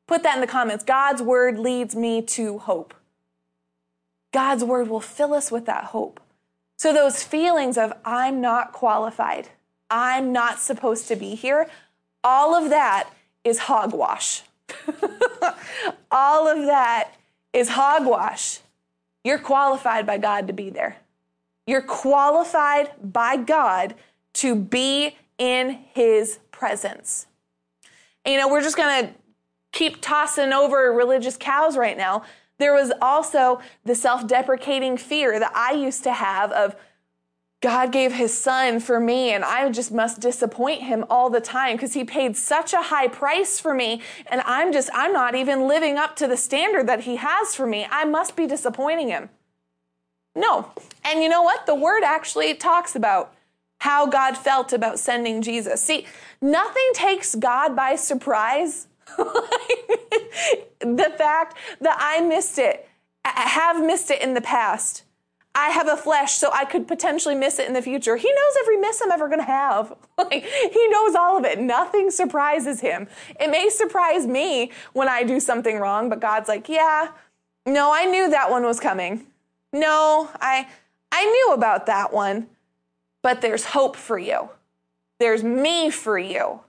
Put 0.06 0.22
that 0.22 0.34
in 0.36 0.40
the 0.40 0.46
comments. 0.46 0.84
God's 0.84 1.22
word 1.22 1.58
leads 1.58 1.94
me 1.94 2.22
to 2.22 2.58
hope. 2.58 2.94
God's 4.32 4.64
word 4.64 4.88
will 4.88 5.00
fill 5.00 5.34
us 5.34 5.50
with 5.50 5.66
that 5.66 5.84
hope. 5.84 6.20
So, 6.76 6.92
those 6.92 7.22
feelings 7.22 7.76
of, 7.76 7.92
I'm 8.04 8.40
not 8.40 8.72
qualified, 8.72 9.50
I'm 9.90 10.32
not 10.32 10.60
supposed 10.60 11.08
to 11.08 11.16
be 11.16 11.34
here. 11.34 11.68
All 12.22 12.54
of 12.54 12.70
that 12.70 13.10
is 13.44 13.60
hogwash. 13.60 14.42
All 16.10 16.48
of 16.48 16.66
that 16.66 17.14
is 17.52 17.70
hogwash. 17.70 18.60
You're 19.24 19.38
qualified 19.38 20.06
by 20.06 20.18
God 20.18 20.46
to 20.46 20.52
be 20.52 20.70
there. 20.70 20.96
You're 21.66 21.82
qualified 21.82 22.90
by 23.02 23.36
God 23.36 23.94
to 24.34 24.54
be 24.54 25.16
in 25.38 25.78
his 25.92 26.38
presence. 26.50 27.26
And, 28.24 28.32
you 28.32 28.38
know, 28.38 28.48
we're 28.48 28.62
just 28.62 28.76
going 28.76 29.06
to 29.06 29.14
keep 29.72 30.00
tossing 30.00 30.52
over 30.52 30.92
religious 30.92 31.36
cows 31.36 31.76
right 31.76 31.96
now. 31.96 32.22
There 32.58 32.74
was 32.74 32.92
also 33.00 33.60
the 33.84 33.94
self 33.94 34.26
deprecating 34.26 34.96
fear 34.96 35.38
that 35.38 35.52
I 35.54 35.72
used 35.72 36.02
to 36.04 36.12
have 36.12 36.52
of, 36.52 36.76
God 37.60 37.92
gave 37.92 38.12
his 38.12 38.36
son 38.36 38.80
for 38.80 38.98
me, 38.98 39.32
and 39.32 39.44
I 39.44 39.68
just 39.70 39.92
must 39.92 40.18
disappoint 40.20 40.82
him 40.82 41.04
all 41.10 41.28
the 41.28 41.42
time 41.42 41.76
because 41.76 41.92
he 41.92 42.04
paid 42.04 42.36
such 42.36 42.72
a 42.72 42.80
high 42.80 43.08
price 43.08 43.60
for 43.60 43.74
me, 43.74 44.00
and 44.30 44.40
I'm 44.46 44.72
just, 44.72 44.88
I'm 44.94 45.12
not 45.12 45.34
even 45.34 45.68
living 45.68 45.98
up 45.98 46.16
to 46.16 46.26
the 46.26 46.38
standard 46.38 46.86
that 46.88 47.00
he 47.00 47.16
has 47.16 47.54
for 47.54 47.66
me. 47.66 47.86
I 47.90 48.06
must 48.06 48.34
be 48.34 48.46
disappointing 48.46 49.08
him. 49.08 49.28
No. 50.34 50.72
And 51.04 51.22
you 51.22 51.28
know 51.28 51.42
what? 51.42 51.66
The 51.66 51.74
word 51.74 52.02
actually 52.02 52.54
talks 52.54 52.96
about 52.96 53.34
how 53.80 54.06
God 54.06 54.38
felt 54.38 54.72
about 54.72 54.98
sending 54.98 55.42
Jesus. 55.42 55.82
See, 55.82 56.06
nothing 56.40 56.90
takes 56.94 57.34
God 57.34 57.76
by 57.76 57.96
surprise. 57.96 58.86
the 59.16 61.12
fact 61.18 61.56
that 61.80 61.96
I 61.98 62.20
missed 62.22 62.58
it, 62.58 62.88
I 63.24 63.40
have 63.40 63.84
missed 63.84 64.10
it 64.10 64.22
in 64.22 64.32
the 64.32 64.40
past 64.40 65.04
I 65.60 65.68
have 65.68 65.88
a 65.88 65.96
flesh, 65.96 66.38
so 66.38 66.50
I 66.54 66.64
could 66.64 66.88
potentially 66.88 67.34
miss 67.34 67.58
it 67.58 67.68
in 67.68 67.74
the 67.74 67.82
future. 67.82 68.16
He 68.16 68.32
knows 68.32 68.56
every 68.60 68.78
miss 68.78 69.02
I'm 69.02 69.10
ever 69.10 69.28
going 69.28 69.40
to 69.40 69.44
have. 69.44 69.92
Like, 70.20 70.44
he 70.44 70.88
knows 70.88 71.14
all 71.14 71.38
of 71.38 71.46
it. 71.46 71.58
Nothing 71.58 72.10
surprises 72.10 72.80
him. 72.80 73.08
It 73.40 73.50
may 73.50 73.70
surprise 73.70 74.26
me 74.26 74.70
when 74.92 75.08
I 75.08 75.22
do 75.22 75.40
something 75.40 75.78
wrong, 75.78 76.10
but 76.10 76.20
God's 76.20 76.46
like, 76.46 76.68
yeah, 76.68 77.08
no, 77.64 77.90
I 77.92 78.04
knew 78.04 78.28
that 78.28 78.50
one 78.50 78.62
was 78.64 78.78
coming. 78.78 79.26
No, 79.72 80.28
I, 80.38 80.68
I 81.10 81.24
knew 81.24 81.54
about 81.54 81.86
that 81.86 82.12
one, 82.12 82.48
but 83.22 83.40
there's 83.40 83.64
hope 83.64 83.96
for 83.96 84.18
you. 84.18 84.50
There's 85.18 85.42
me 85.42 85.88
for 85.88 86.18
you. 86.18 86.60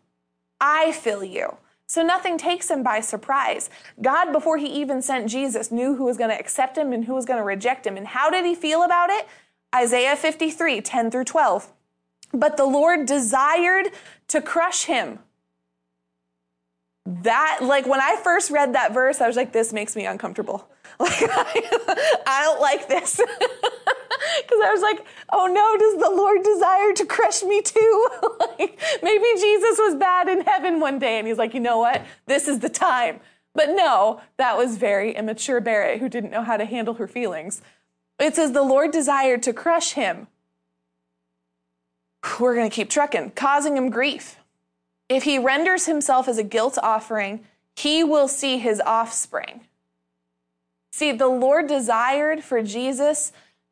I 0.62 0.94
fill 0.94 1.24
you. 1.24 1.58
So 1.92 2.02
nothing 2.02 2.38
takes 2.38 2.72
him 2.72 2.84
by 2.84 3.02
surprise. 3.02 3.70
God, 4.02 4.32
before 4.32 4.56
he 4.56 4.68
even 4.68 5.02
sent 5.02 5.30
Jesus, 5.30 5.74
knew 5.74 5.96
who 5.96 6.06
was 6.06 6.16
going 6.16 6.30
to 6.30 6.40
accept 6.40 6.78
him 6.78 6.94
and 6.94 7.04
who 7.04 7.14
was 7.14 7.26
going 7.26 7.38
to 7.38 7.44
reject 7.44 7.86
him. 7.86 7.98
And 7.98 8.08
how 8.08 8.30
did 8.30 8.46
he 8.46 8.56
feel 8.56 8.84
about 8.84 9.10
it? 9.10 9.28
Isaiah 9.76 10.16
53, 10.16 10.80
10 10.80 11.12
through 11.12 11.26
12. 11.26 11.70
But 12.34 12.56
the 12.56 12.64
Lord 12.64 13.06
desired 13.06 13.90
to 14.30 14.42
crush 14.42 14.86
him. 14.86 15.20
That, 17.06 17.60
like, 17.62 17.86
when 17.86 18.00
I 18.00 18.16
first 18.24 18.52
read 18.52 18.74
that 18.74 18.94
verse, 18.94 19.20
I 19.20 19.28
was 19.28 19.36
like, 19.36 19.52
this 19.52 19.74
makes 19.74 19.94
me 19.94 20.06
uncomfortable. 20.06 20.70
Like, 21.02 21.24
I, 21.24 22.22
I 22.28 22.42
don't 22.44 22.62
like 22.62 22.88
this. 22.88 23.20
Because 24.38 24.60
I 24.64 24.72
was 24.72 24.82
like, 24.82 25.06
oh 25.32 25.48
no, 25.48 25.78
does 25.78 26.02
the 26.02 26.16
Lord 26.16 26.44
desire 26.44 26.94
to 26.94 27.06
crush 27.06 27.44
me 27.44 27.62
too? 27.62 28.08
like, 28.40 28.80
maybe 29.02 29.26
Jesus 29.36 29.80
was 29.80 29.96
bad 29.96 30.28
in 30.28 30.42
heaven 30.42 30.80
one 30.80 31.00
day 31.00 31.18
and 31.18 31.28
he's 31.28 31.38
like, 31.38 31.54
you 31.54 31.60
know 31.60 31.80
what? 31.80 32.04
This 32.28 32.48
is 32.48 32.60
the 32.60 32.70
time. 32.70 33.20
But 33.54 33.70
no, 33.70 34.22
that 34.38 34.58
was 34.58 34.78
very 34.78 35.16
immature 35.16 35.60
Barrett 35.60 36.00
who 36.00 36.08
didn't 36.08 36.32
know 36.32 36.44
how 36.44 36.56
to 36.56 36.66
handle 36.66 36.94
her 36.96 37.08
feelings. 37.08 37.62
It 38.20 38.36
says, 38.36 38.52
the 38.52 38.62
Lord 38.62 38.92
desired 38.92 39.44
to 39.44 39.54
crush 39.54 39.94
him. 39.94 40.28
We're 42.40 42.56
going 42.56 42.70
to 42.70 42.76
keep 42.76 42.90
trucking, 42.90 43.32
causing 43.32 43.76
him 43.76 43.90
grief. 43.90 44.38
If 45.10 45.24
he 45.24 45.40
renders 45.40 45.88
himself 45.88 46.28
as 46.28 46.38
a 46.38 46.44
guilt 46.44 46.78
offering, 46.82 47.44
he 47.76 48.04
will 48.04 48.28
see 48.28 48.60
his 48.60 48.80
offspring. 48.86 49.62
See, 50.92 51.12
the 51.12 51.28
Lord 51.28 51.68
desired 51.68 52.44
for 52.44 52.62
Jesus 52.62 53.32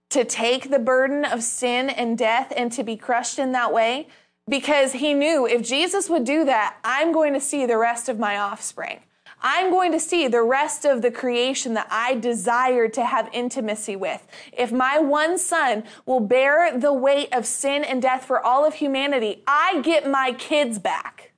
to 0.10 0.24
take 0.24 0.70
the 0.70 0.80
burden 0.80 1.26
of 1.26 1.44
sin 1.44 1.90
and 1.90 2.18
death 2.18 2.52
and 2.56 2.72
to 2.72 2.84
be 2.84 2.96
crushed 2.96 3.38
in 3.38 3.52
that 3.52 3.74
way 3.74 4.08
because 4.48 4.94
he 4.94 5.14
knew 5.14 5.46
if 5.46 5.62
Jesus 5.62 6.10
would 6.10 6.24
do 6.24 6.46
that, 6.46 6.78
I'm 6.84 7.12
going 7.12 7.34
to 7.34 7.40
see 7.40 7.66
the 7.66 7.78
rest 7.78 8.10
of 8.10 8.18
my 8.18 8.38
offspring. 8.38 9.02
I'm 9.42 9.70
going 9.70 9.92
to 9.94 10.00
see 10.00 10.28
the 10.28 10.42
rest 10.42 10.86
of 10.86 11.02
the 11.02 11.12
creation 11.12 11.74
that 11.76 11.88
I 11.90 12.16
desire 12.16 12.90
to 12.90 13.06
have 13.06 13.30
intimacy 13.32 13.96
with. 13.96 14.28
If 14.52 14.72
my 14.72 15.00
one 15.00 15.38
son 15.38 15.84
will 16.06 16.20
bear 16.20 16.78
the 16.78 16.92
weight 16.92 17.30
of 17.32 17.46
sin 17.46 17.84
and 17.84 18.02
death 18.02 18.26
for 18.26 18.44
all 18.44 18.66
of 18.66 18.76
humanity, 18.76 19.44
I 19.48 19.82
get 19.82 20.10
my 20.10 20.34
kids 20.34 20.80
back. 20.80 21.32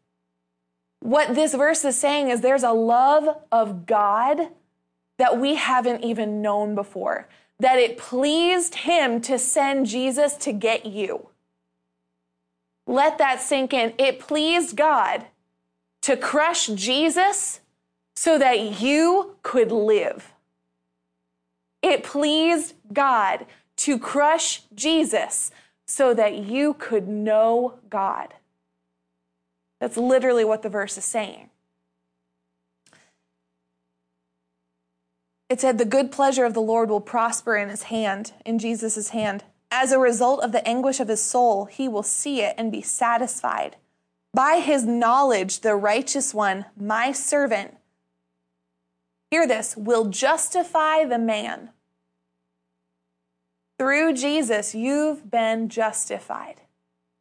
What 0.99 1.35
this 1.35 1.53
verse 1.53 1.83
is 1.85 1.97
saying 1.97 2.29
is 2.29 2.41
there's 2.41 2.63
a 2.63 2.71
love 2.71 3.27
of 3.51 3.85
God 3.85 4.49
that 5.21 5.39
we 5.39 5.53
haven't 5.53 6.03
even 6.03 6.41
known 6.41 6.73
before. 6.73 7.27
That 7.59 7.77
it 7.77 7.95
pleased 7.95 8.73
him 8.73 9.21
to 9.21 9.37
send 9.37 9.85
Jesus 9.85 10.35
to 10.37 10.51
get 10.51 10.87
you. 10.87 11.29
Let 12.87 13.19
that 13.19 13.39
sink 13.39 13.71
in. 13.71 13.93
It 13.99 14.17
pleased 14.17 14.75
God 14.75 15.27
to 16.01 16.17
crush 16.17 16.65
Jesus 16.69 17.59
so 18.15 18.39
that 18.39 18.81
you 18.81 19.35
could 19.43 19.71
live. 19.71 20.33
It 21.83 22.03
pleased 22.03 22.73
God 22.91 23.45
to 23.75 23.99
crush 23.99 24.63
Jesus 24.73 25.51
so 25.85 26.15
that 26.15 26.35
you 26.35 26.73
could 26.73 27.07
know 27.07 27.75
God. 27.91 28.33
That's 29.79 29.97
literally 29.97 30.45
what 30.45 30.63
the 30.63 30.69
verse 30.69 30.97
is 30.97 31.05
saying. 31.05 31.50
It 35.51 35.59
said, 35.59 35.77
The 35.77 35.83
good 35.83 36.13
pleasure 36.13 36.45
of 36.45 36.53
the 36.53 36.61
Lord 36.61 36.89
will 36.89 37.01
prosper 37.01 37.57
in 37.57 37.67
his 37.67 37.83
hand, 37.83 38.31
in 38.45 38.57
Jesus' 38.57 39.09
hand. 39.09 39.43
As 39.69 39.91
a 39.91 39.99
result 39.99 40.41
of 40.41 40.53
the 40.53 40.65
anguish 40.65 41.01
of 41.01 41.09
his 41.09 41.21
soul, 41.21 41.65
he 41.65 41.89
will 41.89 42.03
see 42.03 42.41
it 42.41 42.55
and 42.57 42.71
be 42.71 42.81
satisfied. 42.81 43.75
By 44.33 44.61
his 44.61 44.85
knowledge, 44.85 45.59
the 45.59 45.75
righteous 45.75 46.33
one, 46.33 46.67
my 46.77 47.11
servant, 47.11 47.75
hear 49.29 49.45
this, 49.45 49.75
will 49.75 50.05
justify 50.05 51.03
the 51.03 51.19
man. 51.19 51.71
Through 53.77 54.13
Jesus, 54.13 54.73
you've 54.73 55.29
been 55.29 55.67
justified. 55.67 56.61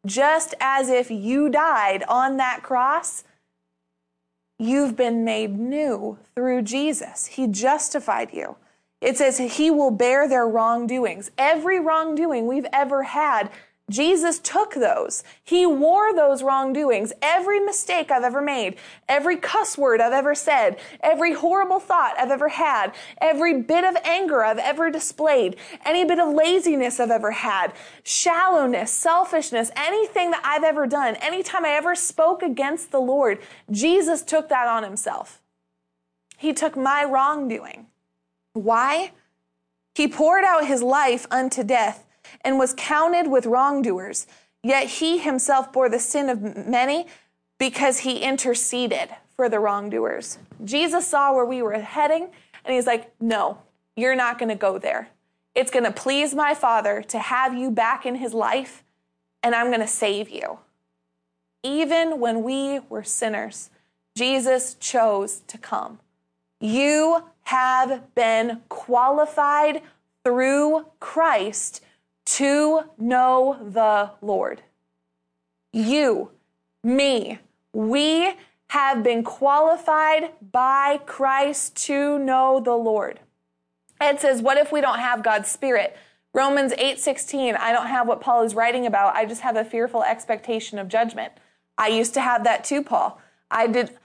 Just 0.07 0.55
as 0.61 0.89
if 0.89 1.11
you 1.11 1.49
died 1.49 2.05
on 2.07 2.37
that 2.37 2.63
cross, 2.63 3.25
You've 4.61 4.95
been 4.95 5.25
made 5.25 5.59
new 5.59 6.19
through 6.35 6.63
Jesus. 6.63 7.25
He 7.25 7.47
justified 7.47 8.35
you. 8.35 8.57
It 9.01 9.17
says 9.17 9.39
he 9.39 9.71
will 9.71 9.91
bear 9.91 10.29
their 10.29 10.47
wrongdoings. 10.47 11.31
Every 11.39 11.81
wrongdoing 11.81 12.47
we've 12.47 12.67
ever 12.71 13.05
had 13.05 13.51
Jesus 13.91 14.39
took 14.39 14.75
those. 14.75 15.23
He 15.43 15.67
wore 15.67 16.15
those 16.15 16.43
wrongdoings. 16.43 17.13
Every 17.21 17.61
mistake 17.61 18.11
I've 18.11 18.23
ever 18.23 18.41
made, 18.41 18.77
every 19.09 19.37
cuss 19.37 19.77
word 19.77 20.01
I've 20.01 20.13
ever 20.13 20.35
said, 20.35 20.79
every 21.01 21.35
horrible 21.35 21.81
thought 21.81 22.15
I've 22.19 22.31
ever 22.31 22.49
had, 22.49 22.95
every 23.21 23.61
bit 23.61 23.85
of 23.85 23.97
anger 24.05 24.45
I've 24.45 24.59
ever 24.59 24.91
displayed, 24.91 25.57
any 25.85 26.05
bit 26.05 26.21
of 26.21 26.33
laziness 26.33 27.01
I've 27.01 27.11
ever 27.11 27.33
had, 27.33 27.73
shallowness, 28.05 28.91
selfishness, 28.91 29.71
anything 29.77 30.31
that 30.31 30.43
I've 30.45 30.65
ever 30.65 30.87
done, 30.87 31.17
anytime 31.17 31.65
I 31.65 31.71
ever 31.71 31.95
spoke 31.95 32.43
against 32.43 32.93
the 32.93 33.01
Lord, 33.01 33.41
Jesus 33.71 34.23
took 34.23 34.49
that 34.49 34.69
on 34.69 34.85
himself. 34.85 35.43
He 36.39 36.53
took 36.53 36.77
my 36.77 37.05
wrongdoing. 37.05 37.89
Why? 38.53 39.13
He 39.95 40.09
poured 40.09 40.45
out 40.45 40.67
his 40.67 40.83
life 40.83 41.27
unto 41.31 41.63
death 41.65 42.07
and 42.43 42.59
was 42.59 42.75
counted 42.77 43.31
with 43.31 43.47
wrongdoers. 43.47 44.27
Yet 44.63 44.87
he 44.87 45.19
himself 45.19 45.73
bore 45.73 45.89
the 45.89 45.99
sin 45.99 46.29
of 46.29 46.67
many 46.67 47.07
because 47.59 47.99
he 47.99 48.19
interceded 48.19 49.11
for 49.37 49.49
the 49.49 49.59
wrongdoers. 49.59 50.39
Jesus 50.65 51.07
saw 51.07 51.33
where 51.33 51.47
we 51.47 51.63
were 51.63 51.79
heading 51.79 52.29
and 52.65 52.75
he's 52.75 52.87
like, 52.87 53.13
No, 53.21 53.59
you're 53.97 54.17
not 54.17 54.39
going 54.39 54.49
to 54.49 54.55
go 54.55 54.79
there. 54.79 55.09
It's 55.55 55.71
going 55.71 55.85
to 55.85 55.93
please 55.93 56.35
my 56.35 56.55
Father 56.55 57.03
to 57.03 57.19
have 57.19 57.55
you 57.55 57.71
back 57.71 58.07
in 58.07 58.17
his 58.17 58.33
life, 58.33 58.85
and 59.43 59.55
I'm 59.55 59.67
going 59.67 59.81
to 59.81 59.87
save 59.87 60.31
you. 60.31 60.61
Even 61.63 62.21
when 62.21 62.43
we 62.43 62.81
were 62.89 63.03
sinners, 63.03 63.71
Jesus 64.17 64.75
chose 64.75 65.41
to 65.49 65.59
come. 65.59 65.99
You 66.61 67.25
have 67.45 68.15
been 68.15 68.63
qualified 68.69 69.83
through 70.25 70.87
Christ 71.01 71.83
to 72.25 72.83
know 72.99 73.59
the 73.63 74.11
Lord. 74.21 74.63
You, 75.73 76.31
me, 76.83 77.39
we 77.73 78.35
have 78.69 79.03
been 79.03 79.23
qualified 79.23 80.31
by 80.53 81.01
Christ 81.07 81.77
to 81.87 82.19
know 82.19 82.61
the 82.61 82.77
Lord. 82.77 83.21
It 84.01 84.21
says, 84.21 84.43
What 84.43 84.57
if 84.57 84.73
we 84.73 84.81
don't 84.81 84.99
have 84.99 85.23
God's 85.23 85.49
Spirit? 85.49 85.97
Romans 86.33 86.73
8:16, 86.75 87.57
I 87.57 87.73
don't 87.73 87.89
have 87.89 88.07
what 88.07 88.21
Paul 88.21 88.43
is 88.43 88.55
writing 88.55 88.87
about. 88.87 89.17
I 89.17 89.25
just 89.25 89.41
have 89.41 89.57
a 89.57 89.65
fearful 89.65 90.05
expectation 90.05 90.79
of 90.79 90.89
judgment. 90.89 91.33
I 91.77 91.89
used 91.89 92.15
to 92.15 92.21
have 92.21 92.45
that 92.45 92.63
too, 92.63 92.83
Paul. 92.83 93.21
I 93.51 93.67
did 93.67 93.99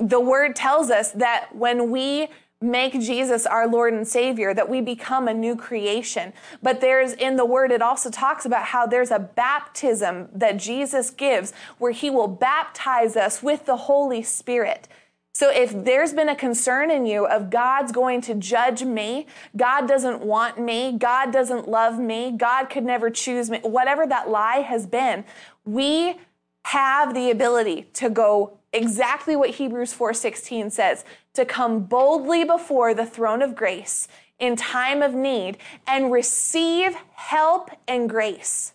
the 0.00 0.18
word 0.18 0.56
tells 0.56 0.90
us 0.90 1.12
that 1.12 1.54
when 1.54 1.90
we 1.90 2.28
make 2.60 2.92
Jesus 3.00 3.46
our 3.46 3.66
Lord 3.66 3.94
and 3.94 4.06
Savior, 4.06 4.52
that 4.52 4.68
we 4.68 4.80
become 4.80 5.28
a 5.28 5.34
new 5.34 5.56
creation. 5.56 6.32
But 6.62 6.80
there's 6.80 7.14
in 7.14 7.36
the 7.36 7.46
word, 7.46 7.72
it 7.72 7.80
also 7.80 8.10
talks 8.10 8.44
about 8.44 8.66
how 8.66 8.86
there's 8.86 9.10
a 9.10 9.18
baptism 9.18 10.28
that 10.34 10.58
Jesus 10.58 11.10
gives 11.10 11.52
where 11.78 11.92
he 11.92 12.10
will 12.10 12.28
baptize 12.28 13.16
us 13.16 13.42
with 13.42 13.64
the 13.64 13.76
Holy 13.76 14.22
Spirit. 14.22 14.88
So 15.32 15.50
if 15.50 15.84
there's 15.84 16.12
been 16.12 16.28
a 16.28 16.36
concern 16.36 16.90
in 16.90 17.06
you 17.06 17.26
of 17.26 17.50
God's 17.50 17.92
going 17.92 18.20
to 18.22 18.34
judge 18.34 18.82
me, 18.82 19.26
God 19.56 19.86
doesn't 19.86 20.20
want 20.20 20.58
me, 20.58 20.92
God 20.98 21.32
doesn't 21.32 21.68
love 21.68 21.98
me, 21.98 22.32
God 22.32 22.64
could 22.64 22.84
never 22.84 23.10
choose 23.10 23.48
me, 23.48 23.60
whatever 23.62 24.06
that 24.06 24.28
lie 24.28 24.58
has 24.58 24.86
been, 24.86 25.24
we 25.64 26.18
have 26.64 27.14
the 27.14 27.30
ability 27.30 27.86
to 27.94 28.10
go 28.10 28.58
exactly 28.72 29.34
what 29.34 29.50
Hebrews 29.50 29.94
4:16 29.94 30.70
says, 30.70 31.04
to 31.34 31.44
come 31.44 31.84
boldly 31.84 32.44
before 32.44 32.94
the 32.94 33.06
throne 33.06 33.42
of 33.42 33.54
grace 33.54 34.08
in 34.38 34.56
time 34.56 35.02
of 35.02 35.14
need 35.14 35.58
and 35.86 36.10
receive 36.10 36.94
help 37.12 37.70
and 37.86 38.08
grace. 38.08 38.72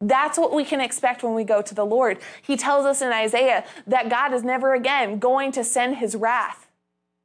That's 0.00 0.38
what 0.38 0.52
we 0.54 0.64
can 0.64 0.80
expect 0.80 1.22
when 1.22 1.34
we 1.34 1.44
go 1.44 1.62
to 1.62 1.74
the 1.74 1.86
Lord. 1.86 2.18
He 2.42 2.56
tells 2.56 2.86
us 2.86 3.02
in 3.02 3.12
Isaiah 3.12 3.64
that 3.86 4.08
God 4.08 4.32
is 4.32 4.44
never 4.44 4.74
again 4.74 5.18
going 5.18 5.50
to 5.52 5.64
send 5.64 5.96
his 5.96 6.14
wrath 6.14 6.68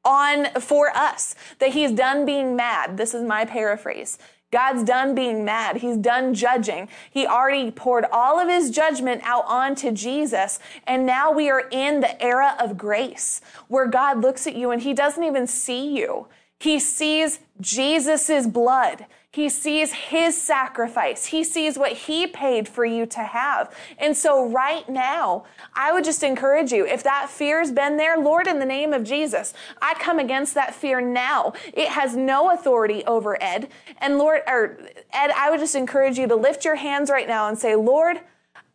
on 0.06 0.48
for 0.60 0.90
us, 0.90 1.36
that 1.60 1.74
he's 1.74 1.92
done 1.92 2.26
being 2.26 2.56
mad. 2.56 2.98
This 2.98 3.14
is 3.14 3.24
my 3.24 3.46
paraphrase. 3.46 4.18
God's 4.54 4.84
done 4.84 5.16
being 5.16 5.44
mad. 5.44 5.78
He's 5.78 5.98
done 5.98 6.36
judging. 6.36 6.88
He 7.10 7.26
already 7.26 7.72
poured 7.72 8.06
all 8.12 8.40
of 8.40 8.48
his 8.48 8.70
judgment 8.70 9.24
out 9.26 9.46
onto 9.48 9.92
Jesus. 9.92 10.60
And 10.86 11.08
now 11.08 11.32
we 11.32 11.50
are 11.50 11.68
in 11.72 12.02
the 12.02 12.22
era 12.24 12.56
of 12.60 12.78
grace 12.78 13.42
where 13.68 13.88
God 13.88 14.22
looks 14.22 14.46
at 14.46 14.56
you 14.56 14.70
and 14.70 14.84
he 14.84 14.94
doesn't 14.94 15.24
even 15.24 15.48
see 15.48 15.98
you. 15.98 16.28
He 16.60 16.80
sees 16.80 17.40
Jesus' 17.60 18.46
blood. 18.46 19.08
He 19.34 19.50
sees 19.50 19.92
his 19.94 20.40
sacrifice. 20.40 21.26
He 21.26 21.44
sees 21.44 21.76
what 21.76 21.92
he 21.94 22.28
paid 22.28 22.68
for 22.68 22.86
you 22.86 23.08
to 23.08 23.22
have. 23.22 23.76
And 23.98 24.16
so 24.16 24.48
right 24.48 24.88
now, 24.88 25.46
I 25.74 25.92
would 25.92 26.04
just 26.04 26.22
encourage 26.22 26.72
you, 26.72 26.86
if 26.86 27.02
that 27.02 27.30
fear's 27.30 27.72
been 27.72 27.98
there, 27.98 28.16
Lord, 28.16 28.46
in 28.46 28.60
the 28.60 28.66
name 28.66 28.94
of 28.94 29.04
Jesus, 29.04 29.56
I 29.82 29.96
come 29.96 30.20
against 30.20 30.54
that 30.54 30.76
fear 30.76 31.02
now. 31.02 31.54
It 31.74 31.88
has 31.88 32.16
no 32.16 32.52
authority 32.52 33.04
over 33.06 33.42
Ed. 33.42 33.70
And 33.98 34.20
Lord, 34.20 34.44
or 34.46 34.78
Ed, 35.12 35.32
I 35.36 35.50
would 35.50 35.60
just 35.60 35.74
encourage 35.74 36.20
you 36.20 36.28
to 36.28 36.36
lift 36.36 36.64
your 36.64 36.76
hands 36.76 37.10
right 37.10 37.28
now 37.28 37.50
and 37.50 37.58
say, 37.58 37.76
Lord, 37.76 38.20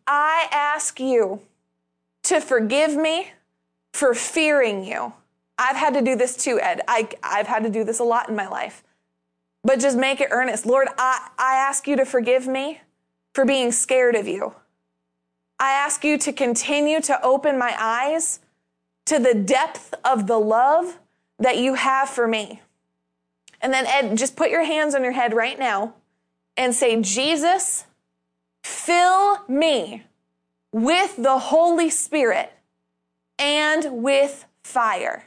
I 0.09 0.49
ask 0.51 0.99
you 0.99 1.41
to 2.25 2.41
forgive 2.41 2.97
me 2.97 3.31
for 3.93 4.13
fearing 4.13 4.83
you. 4.83 5.13
I've 5.57 5.77
had 5.77 5.95
to 5.95 6.03
do 6.03 6.17
this 6.17 6.37
too, 6.37 6.59
Ed. 6.61 6.81
I, 6.89 7.09
I've 7.23 7.47
had 7.47 7.63
to 7.63 7.71
do 7.71 7.85
this 7.85 8.01
a 8.01 8.05
lot 8.05 8.29
in 8.29 8.35
my 8.35 8.49
life 8.49 8.83
but 9.69 9.81
just 9.81 9.99
make 9.99 10.19
it 10.23 10.29
earnest. 10.31 10.65
Lord, 10.65 10.89
I, 10.97 11.29
I 11.37 11.57
ask 11.57 11.87
you 11.87 11.95
to 11.97 12.07
forgive 12.07 12.49
me 12.49 12.81
for 13.35 13.45
being 13.45 13.71
scared 13.71 14.15
of 14.15 14.27
you. 14.27 14.55
I 15.61 15.73
ask 15.73 16.05
you 16.05 16.17
to 16.17 16.33
continue 16.33 17.03
to 17.03 17.23
open 17.23 17.59
my 17.59 17.77
eyes 17.79 18.41
to 19.05 19.19
the 19.19 19.35
depth 19.35 19.93
of 20.07 20.27
the 20.27 20.39
love 20.39 20.99
that 21.39 21.59
you 21.59 21.75
have 21.75 22.09
for 22.09 22.27
me. 22.27 22.63
And 23.61 23.71
then, 23.71 23.85
Ed, 23.87 24.17
just 24.17 24.37
put 24.37 24.49
your 24.49 24.65
hands 24.65 24.95
on 24.95 25.03
your 25.03 25.13
head 25.13 25.35
right 25.35 25.59
now 25.59 25.93
and 26.57 26.75
say, 26.75 26.99
Jesus, 27.03 27.85
fill 28.63 29.45
me 29.49 30.05
with 30.73 31.15
the 31.19 31.39
Holy 31.39 31.91
Spirit 31.91 32.55
and 33.39 34.03
with 34.03 34.47
fire. 34.63 35.27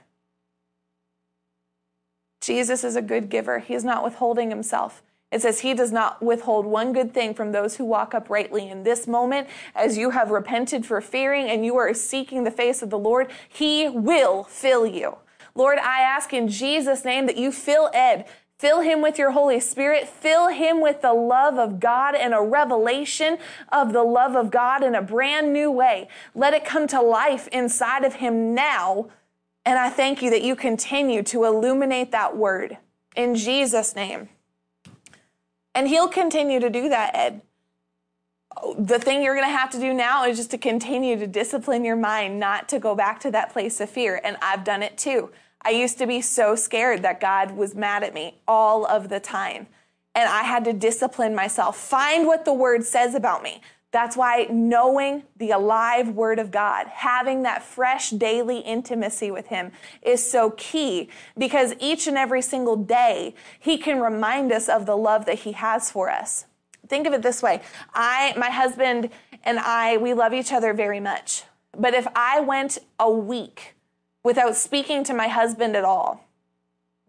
Jesus 2.42 2.84
is 2.84 2.96
a 2.96 3.02
good 3.02 3.30
giver. 3.30 3.60
He 3.60 3.74
is 3.74 3.84
not 3.84 4.04
withholding 4.04 4.50
himself. 4.50 5.04
It 5.32 5.42
says 5.42 5.62
he 5.62 5.74
does 5.74 5.94
not 5.94 6.22
withhold 6.22 6.66
one 6.66 6.92
good 6.92 7.14
thing 7.14 7.34
from 7.34 7.52
those 7.54 7.78
who 7.78 7.86
walk 7.86 8.14
uprightly. 8.14 8.70
In 8.70 8.84
this 8.84 9.08
moment, 9.08 9.48
as 9.74 9.98
you 9.98 10.10
have 10.10 10.30
repented 10.30 10.86
for 10.86 11.00
fearing 11.00 11.50
and 11.50 11.66
you 11.66 11.78
are 11.78 11.94
seeking 11.94 12.44
the 12.44 12.52
face 12.52 12.82
of 12.82 12.90
the 12.90 13.00
Lord, 13.00 13.32
he 13.48 13.88
will 13.88 14.44
fill 14.44 14.86
you. 14.86 15.18
Lord, 15.56 15.80
I 15.80 16.02
ask 16.02 16.34
in 16.34 16.50
Jesus' 16.50 17.06
name 17.06 17.28
that 17.28 17.38
you 17.38 17.52
fill 17.52 17.90
Ed, 17.94 18.26
Fill 18.62 18.82
him 18.82 19.02
with 19.02 19.18
your 19.18 19.32
Holy 19.32 19.60
Spirit. 19.60 20.08
Fill 20.08 20.50
him 20.50 20.82
with 20.82 21.02
the 21.02 21.14
love 21.14 21.58
of 21.58 21.80
God 21.80 22.14
and 22.14 22.32
a 22.32 22.44
revelation 22.44 23.40
of 23.72 23.92
the 23.92 24.04
love 24.04 24.36
of 24.36 24.52
God 24.52 24.84
in 24.84 24.94
a 24.94 25.02
brand 25.02 25.52
new 25.52 25.72
way. 25.72 26.08
Let 26.36 26.54
it 26.54 26.64
come 26.64 26.86
to 26.90 27.02
life 27.02 27.48
inside 27.48 28.04
of 28.04 28.14
him 28.14 28.54
now 28.54 29.10
and 29.66 29.78
I 29.78 29.90
thank 29.90 30.22
you 30.22 30.30
that 30.32 30.42
you 30.42 30.56
continue 30.56 31.24
to 31.24 31.46
illuminate 31.46 32.12
that 32.12 32.36
word 32.36 32.78
in 33.16 33.36
Jesus' 33.36 33.96
name. 33.96 34.30
And 35.76 35.88
He'll 35.88 36.08
continue 36.08 36.60
to 36.60 36.70
do 36.70 36.90
that, 36.90 37.16
Ed. 37.16 37.42
The 38.78 39.00
thing 39.00 39.24
you're 39.24 39.36
going 39.36 39.48
to 39.48 39.58
have 39.58 39.70
to 39.72 39.80
do 39.80 39.94
now 39.94 40.26
is 40.26 40.38
just 40.38 40.52
to 40.52 40.58
continue 40.58 41.18
to 41.18 41.28
discipline 41.28 41.86
your 41.86 41.96
mind 41.96 42.40
not 42.40 42.68
to 42.70 42.80
go 42.80 42.96
back 42.96 43.20
to 43.22 43.32
that 43.32 43.54
place 43.54 43.80
of 43.80 43.90
fear. 43.90 44.20
And 44.24 44.36
I've 44.42 44.64
done 44.64 44.84
it 44.84 44.98
too. 44.98 45.32
I 45.62 45.70
used 45.70 45.98
to 46.00 46.08
be 46.08 46.22
so 46.22 46.56
scared 46.56 47.04
that 47.04 47.22
God 47.22 47.52
was 47.52 47.76
mad 47.76 48.04
at 48.04 48.14
me 48.14 48.42
all 48.48 48.86
of 48.86 49.10
the 49.10 49.20
time. 49.20 49.68
And 50.14 50.28
I 50.28 50.44
had 50.44 50.66
to 50.66 50.74
discipline 50.74 51.34
myself, 51.34 51.78
find 51.78 52.28
what 52.28 52.44
the 52.44 52.54
word 52.54 52.84
says 52.84 53.16
about 53.16 53.44
me. 53.44 53.62
That's 53.92 54.16
why 54.16 54.48
knowing 54.50 55.24
the 55.36 55.52
alive 55.52 56.10
Word 56.10 56.40
of 56.40 56.50
God, 56.50 56.88
having 56.88 57.44
that 57.44 57.62
fresh 57.62 58.10
daily 58.10 58.60
intimacy 58.60 59.32
with 59.32 59.48
Him 59.48 59.72
is 60.02 60.30
so 60.30 60.52
key 60.52 61.10
because 61.38 61.74
each 61.80 62.08
and 62.08 62.18
every 62.18 62.42
single 62.42 62.78
day, 62.78 63.36
He 63.60 63.78
can 63.78 64.00
remind 64.00 64.52
us 64.54 64.70
of 64.70 64.86
the 64.86 64.96
love 64.96 65.26
that 65.26 65.40
He 65.40 65.52
has 65.52 65.92
for 65.92 66.10
us. 66.10 66.46
Think 66.88 67.06
of 67.06 67.14
it 67.14 67.22
this 67.22 67.44
way 67.44 67.62
I, 67.94 68.34
my 68.38 68.50
husband, 68.50 69.10
and 69.44 69.60
I, 69.60 69.98
we 69.98 70.14
love 70.14 70.34
each 70.34 70.54
other 70.54 70.74
very 70.74 71.02
much. 71.02 71.44
But 71.78 71.94
if 71.94 72.08
I 72.16 72.40
went 72.40 72.78
a 72.98 73.12
week 73.12 73.76
without 74.24 74.56
speaking 74.56 75.04
to 75.06 75.14
my 75.14 75.28
husband 75.28 75.76
at 75.76 75.84
all, 75.84 76.28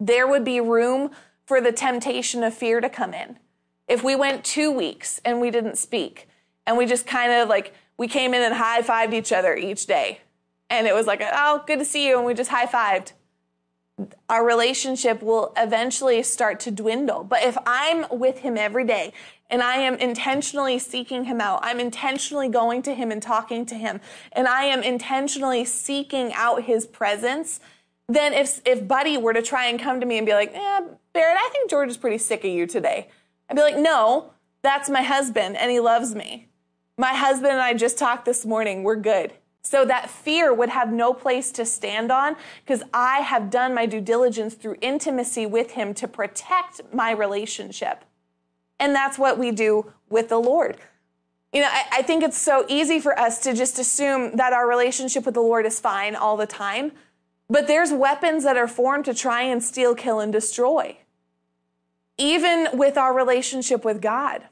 there 0.00 0.26
would 0.26 0.44
be 0.44 0.60
room 0.60 1.10
for 1.46 1.60
the 1.60 1.72
temptation 1.72 2.42
of 2.42 2.54
fear 2.54 2.80
to 2.80 2.88
come 2.88 3.14
in. 3.14 3.38
If 3.86 4.02
we 4.02 4.16
went 4.16 4.44
two 4.44 4.72
weeks 4.72 5.20
and 5.24 5.40
we 5.40 5.50
didn't 5.50 5.78
speak, 5.78 6.28
and 6.66 6.76
we 6.76 6.86
just 6.86 7.06
kind 7.06 7.32
of 7.32 7.48
like 7.48 7.74
we 7.96 8.08
came 8.08 8.34
in 8.34 8.42
and 8.42 8.54
high 8.54 8.82
fived 8.82 9.12
each 9.12 9.32
other 9.32 9.54
each 9.54 9.86
day. 9.86 10.20
And 10.70 10.86
it 10.86 10.94
was 10.94 11.06
like, 11.06 11.22
oh, 11.22 11.62
good 11.66 11.78
to 11.78 11.84
see 11.84 12.08
you. 12.08 12.16
And 12.16 12.26
we 12.26 12.34
just 12.34 12.50
high 12.50 12.66
fived. 12.66 13.12
Our 14.28 14.44
relationship 14.44 15.22
will 15.22 15.52
eventually 15.56 16.22
start 16.22 16.58
to 16.60 16.70
dwindle. 16.70 17.24
But 17.24 17.42
if 17.42 17.58
I'm 17.66 18.06
with 18.10 18.38
him 18.38 18.56
every 18.56 18.84
day 18.84 19.12
and 19.50 19.62
I 19.62 19.76
am 19.76 19.96
intentionally 19.96 20.78
seeking 20.78 21.24
him 21.24 21.40
out, 21.42 21.60
I'm 21.62 21.78
intentionally 21.78 22.48
going 22.48 22.80
to 22.82 22.94
him 22.94 23.12
and 23.12 23.22
talking 23.22 23.66
to 23.66 23.74
him, 23.74 24.00
and 24.32 24.48
I 24.48 24.64
am 24.64 24.82
intentionally 24.82 25.66
seeking 25.66 26.32
out 26.32 26.62
his 26.62 26.86
presence, 26.86 27.60
then 28.08 28.32
if, 28.32 28.62
if 28.64 28.88
Buddy 28.88 29.18
were 29.18 29.34
to 29.34 29.42
try 29.42 29.66
and 29.66 29.78
come 29.78 30.00
to 30.00 30.06
me 30.06 30.16
and 30.16 30.26
be 30.26 30.32
like, 30.32 30.52
eh, 30.54 30.80
Barrett, 31.12 31.36
I 31.38 31.50
think 31.52 31.68
George 31.68 31.90
is 31.90 31.98
pretty 31.98 32.16
sick 32.16 32.44
of 32.44 32.50
you 32.50 32.66
today, 32.66 33.08
I'd 33.50 33.56
be 33.56 33.62
like, 33.62 33.76
no, 33.76 34.32
that's 34.62 34.88
my 34.88 35.02
husband 35.02 35.56
and 35.56 35.70
he 35.70 35.80
loves 35.80 36.14
me. 36.14 36.48
My 36.98 37.14
husband 37.14 37.52
and 37.52 37.60
I 37.60 37.74
just 37.74 37.98
talked 37.98 38.24
this 38.24 38.44
morning. 38.44 38.82
We're 38.82 38.96
good. 38.96 39.32
so 39.64 39.84
that 39.84 40.10
fear 40.10 40.52
would 40.52 40.68
have 40.68 40.92
no 40.92 41.14
place 41.14 41.52
to 41.52 41.64
stand 41.64 42.10
on 42.10 42.34
because 42.64 42.82
I 42.92 43.18
have 43.18 43.48
done 43.48 43.74
my 43.74 43.86
due 43.86 44.00
diligence 44.00 44.54
through 44.54 44.76
intimacy 44.80 45.46
with 45.46 45.72
Him 45.72 45.94
to 45.94 46.08
protect 46.08 46.80
my 46.92 47.12
relationship. 47.12 48.04
And 48.80 48.92
that's 48.92 49.18
what 49.18 49.38
we 49.38 49.52
do 49.52 49.92
with 50.10 50.28
the 50.28 50.38
Lord. 50.38 50.78
You 51.52 51.60
know, 51.60 51.68
I, 51.70 51.98
I, 51.98 52.02
think 52.02 52.24
it's 52.24 52.38
so 52.38 52.64
easy 52.68 52.98
for 52.98 53.16
us 53.16 53.38
to 53.42 53.54
just 53.54 53.78
assume 53.78 54.36
that 54.36 54.52
our 54.52 54.68
relationship 54.68 55.24
with 55.26 55.34
the 55.34 55.42
Lord 55.42 55.66
is 55.66 55.78
fine 55.78 56.16
all 56.16 56.36
the 56.36 56.46
time. 56.46 56.90
But 57.48 57.68
there's 57.68 57.92
weapons 57.92 58.42
that 58.44 58.56
are 58.56 58.66
formed 58.66 59.04
to 59.04 59.14
try 59.14 59.42
and 59.42 59.62
steal, 59.62 59.94
kill, 59.94 60.18
and 60.18 60.32
destroy. 60.32 60.96
Even 62.18 62.68
with 62.72 62.96
our 62.96 63.14
relationship 63.14 63.84
with 63.84 64.00
God. 64.00 64.48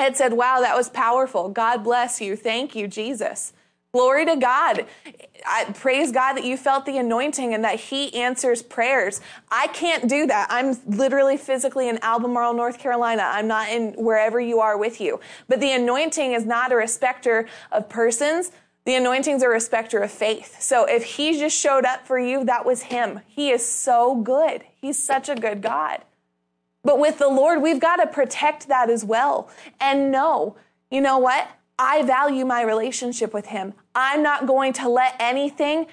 Ed 0.00 0.16
said, 0.16 0.32
Wow, 0.32 0.60
that 0.60 0.74
was 0.74 0.88
powerful. 0.88 1.50
God 1.50 1.84
bless 1.84 2.20
you. 2.20 2.34
Thank 2.34 2.74
you, 2.74 2.88
Jesus. 2.88 3.52
Glory 3.92 4.24
to 4.24 4.36
God. 4.36 4.86
I 5.46 5.64
praise 5.74 6.12
God 6.12 6.34
that 6.34 6.44
you 6.44 6.56
felt 6.56 6.86
the 6.86 6.96
anointing 6.96 7.52
and 7.52 7.64
that 7.64 7.78
He 7.80 8.14
answers 8.14 8.62
prayers. 8.62 9.20
I 9.50 9.66
can't 9.68 10.08
do 10.08 10.26
that. 10.26 10.46
I'm 10.48 10.78
literally 10.86 11.36
physically 11.36 11.88
in 11.88 11.98
Albemarle, 12.02 12.54
North 12.54 12.78
Carolina. 12.78 13.24
I'm 13.26 13.46
not 13.46 13.68
in 13.68 13.92
wherever 13.94 14.40
you 14.40 14.60
are 14.60 14.78
with 14.78 15.00
you. 15.00 15.20
But 15.48 15.60
the 15.60 15.72
anointing 15.72 16.32
is 16.32 16.46
not 16.46 16.72
a 16.72 16.76
respecter 16.76 17.46
of 17.72 17.88
persons. 17.88 18.52
The 18.86 18.94
anointing's 18.94 19.42
a 19.42 19.48
respecter 19.48 19.98
of 19.98 20.10
faith. 20.10 20.62
So 20.62 20.84
if 20.84 21.04
He 21.04 21.38
just 21.38 21.58
showed 21.58 21.84
up 21.84 22.06
for 22.06 22.18
you, 22.18 22.44
that 22.44 22.64
was 22.64 22.82
Him. 22.82 23.20
He 23.26 23.50
is 23.50 23.66
so 23.66 24.14
good. 24.14 24.62
He's 24.80 25.02
such 25.02 25.28
a 25.28 25.34
good 25.34 25.60
God. 25.60 26.04
But 26.82 26.98
with 26.98 27.18
the 27.18 27.28
Lord, 27.28 27.62
we've 27.62 27.80
got 27.80 27.96
to 27.96 28.06
protect 28.06 28.68
that 28.68 28.88
as 28.90 29.04
well 29.04 29.50
and 29.80 30.10
know, 30.10 30.56
you 30.90 31.00
know 31.00 31.18
what? 31.18 31.48
I 31.78 32.02
value 32.02 32.44
my 32.44 32.62
relationship 32.62 33.32
with 33.32 33.46
him. 33.46 33.74
I'm 33.94 34.22
not 34.22 34.46
going 34.46 34.72
to 34.74 34.88
let 34.88 35.16
anything 35.18 35.86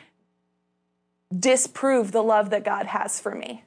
disprove 1.38 2.12
the 2.12 2.24
love 2.24 2.50
that 2.50 2.64
God 2.64 2.88
has 2.88 3.20
for 3.20 3.36
me. 3.36 3.64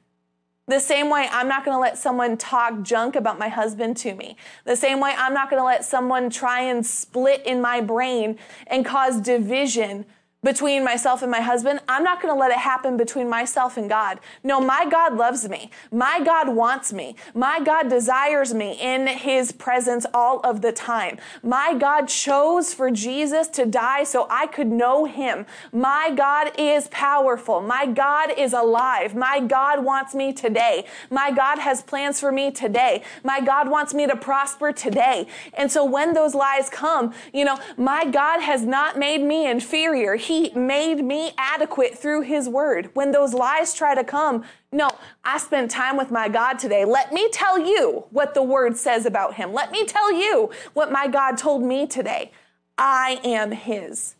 The 0.66 0.81
same 0.81 1.11
way 1.11 1.29
I'm 1.31 1.49
not 1.49 1.64
going 1.64 1.77
to 1.77 1.81
let 1.81 1.99
someone 1.99 2.37
talk 2.37 2.83
junk 2.83 3.16
about 3.16 3.39
my 3.39 3.49
husband 3.49 3.97
to 3.99 4.14
me. 4.14 4.37
The 4.64 4.77
same 4.77 5.01
way 5.01 5.14
I'm 5.16 5.35
not 5.35 5.51
going 5.51 5.61
to 5.61 5.66
let 5.66 5.85
someone 5.85 6.31
try 6.31 6.61
and 6.61 6.87
split 6.87 7.45
in 7.45 7.61
my 7.61 7.81
brain 7.81 8.39
and 8.68 8.85
cause 8.85 9.21
division 9.21 10.07
between 10.43 10.82
myself 10.82 11.20
and 11.20 11.30
my 11.30 11.41
husband, 11.41 11.80
I'm 11.86 12.03
not 12.03 12.22
going 12.22 12.32
to 12.32 12.38
let 12.38 12.51
it 12.51 12.59
happen 12.59 12.97
between 12.97 13.28
myself 13.28 13.76
and 13.76 13.91
God. 13.91 14.20
No, 14.43 14.59
my 14.59 14.86
God 14.88 15.14
loves 15.14 15.47
me. 15.47 15.70
My 15.93 16.20
God 16.24 16.49
wants 16.55 16.95
me. 16.95 17.14
My 17.34 17.61
God 17.61 17.91
desires 17.91 18.55
me 18.55 18.72
in 18.80 19.07
his 19.07 19.53
presence 19.53 20.07
all 20.14 20.41
of 20.41 20.62
the 20.62 20.72
time. 20.72 21.18
My 21.43 21.74
God 21.74 22.09
chose 22.09 22.72
for 22.72 22.91
Jesus 22.91 23.49
to 23.49 23.66
die 23.66 24.05
so 24.05 24.26
I 24.30 24.47
could 24.47 24.68
know 24.68 25.05
him. 25.05 25.45
My 25.72 26.11
God 26.16 26.53
is 26.57 26.88
powerful. 26.88 27.61
My 27.61 27.84
God 27.84 28.32
is 28.36 28.55
alive. 28.55 29.14
My 29.14 29.41
God 29.41 29.84
wants 29.84 30.14
me 30.14 30.32
today. 30.32 30.86
My 31.11 31.30
God 31.30 31.59
has 31.59 31.82
plans 31.82 32.18
for 32.18 32.32
me 32.32 32.51
today. 32.51 33.03
My 33.22 33.43
God 33.43 33.68
wants 33.68 33.93
me 33.93 34.07
to 34.07 34.16
prosper 34.16 34.72
today. 34.72 35.26
And 35.53 35.70
so 35.70 35.84
when 35.84 36.14
those 36.14 36.34
lies 36.34 36.70
come, 36.70 37.12
you 37.34 37.45
know, 37.45 37.59
my 37.76 38.07
God 38.07 38.41
has 38.41 38.64
not 38.64 38.99
made 38.99 39.20
me 39.22 39.47
inferior. 39.47 40.16
He 40.31 40.51
made 40.51 41.05
me 41.05 41.33
adequate 41.37 41.99
through 41.99 42.20
His 42.20 42.49
word. 42.49 42.91
When 42.95 43.11
those 43.11 43.35
lies 43.35 43.74
try 43.74 43.97
to 43.97 44.05
come, 44.05 44.45
no, 44.70 44.89
I 45.24 45.39
spent 45.39 45.72
time 45.72 45.97
with 45.97 46.12
my 46.12 46.28
God 46.28 46.61
today. 46.61 46.85
Let 46.85 47.12
me 47.12 47.28
tell 47.33 47.59
you 47.59 48.05
what 48.11 48.35
the 48.35 48.43
word 48.45 48.76
says 48.76 49.07
about 49.07 49.35
Him. 49.35 49.53
Let 49.53 49.72
me 49.72 49.85
tell 49.87 50.12
you 50.12 50.51
what 50.72 50.93
my 50.93 51.09
God 51.09 51.37
told 51.37 51.64
me 51.64 51.85
today. 51.85 52.31
I 52.78 53.18
am 53.24 53.51
His. 53.51 54.14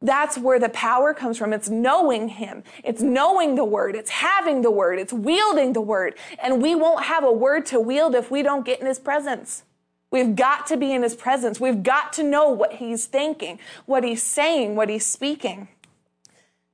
That's 0.00 0.38
where 0.38 0.58
the 0.58 0.70
power 0.70 1.12
comes 1.12 1.36
from. 1.36 1.52
It's 1.52 1.68
knowing 1.68 2.30
Him. 2.30 2.62
It's 2.82 3.02
knowing 3.02 3.54
the 3.54 3.66
Word. 3.66 3.94
It's 3.94 4.08
having 4.08 4.62
the 4.62 4.70
Word. 4.70 4.98
It's 4.98 5.12
wielding 5.12 5.74
the 5.74 5.82
Word. 5.82 6.14
And 6.42 6.62
we 6.62 6.74
won't 6.74 7.04
have 7.04 7.22
a 7.22 7.30
word 7.30 7.66
to 7.66 7.78
wield 7.78 8.14
if 8.14 8.30
we 8.30 8.42
don't 8.42 8.64
get 8.64 8.80
in 8.80 8.86
His 8.86 8.98
presence. 8.98 9.64
We've 10.12 10.36
got 10.36 10.66
to 10.66 10.76
be 10.76 10.92
in 10.92 11.02
his 11.02 11.16
presence. 11.16 11.58
We've 11.58 11.82
got 11.82 12.12
to 12.12 12.22
know 12.22 12.50
what 12.50 12.74
he's 12.74 13.06
thinking, 13.06 13.58
what 13.86 14.04
he's 14.04 14.22
saying, 14.22 14.76
what 14.76 14.90
he's 14.90 15.06
speaking. 15.06 15.68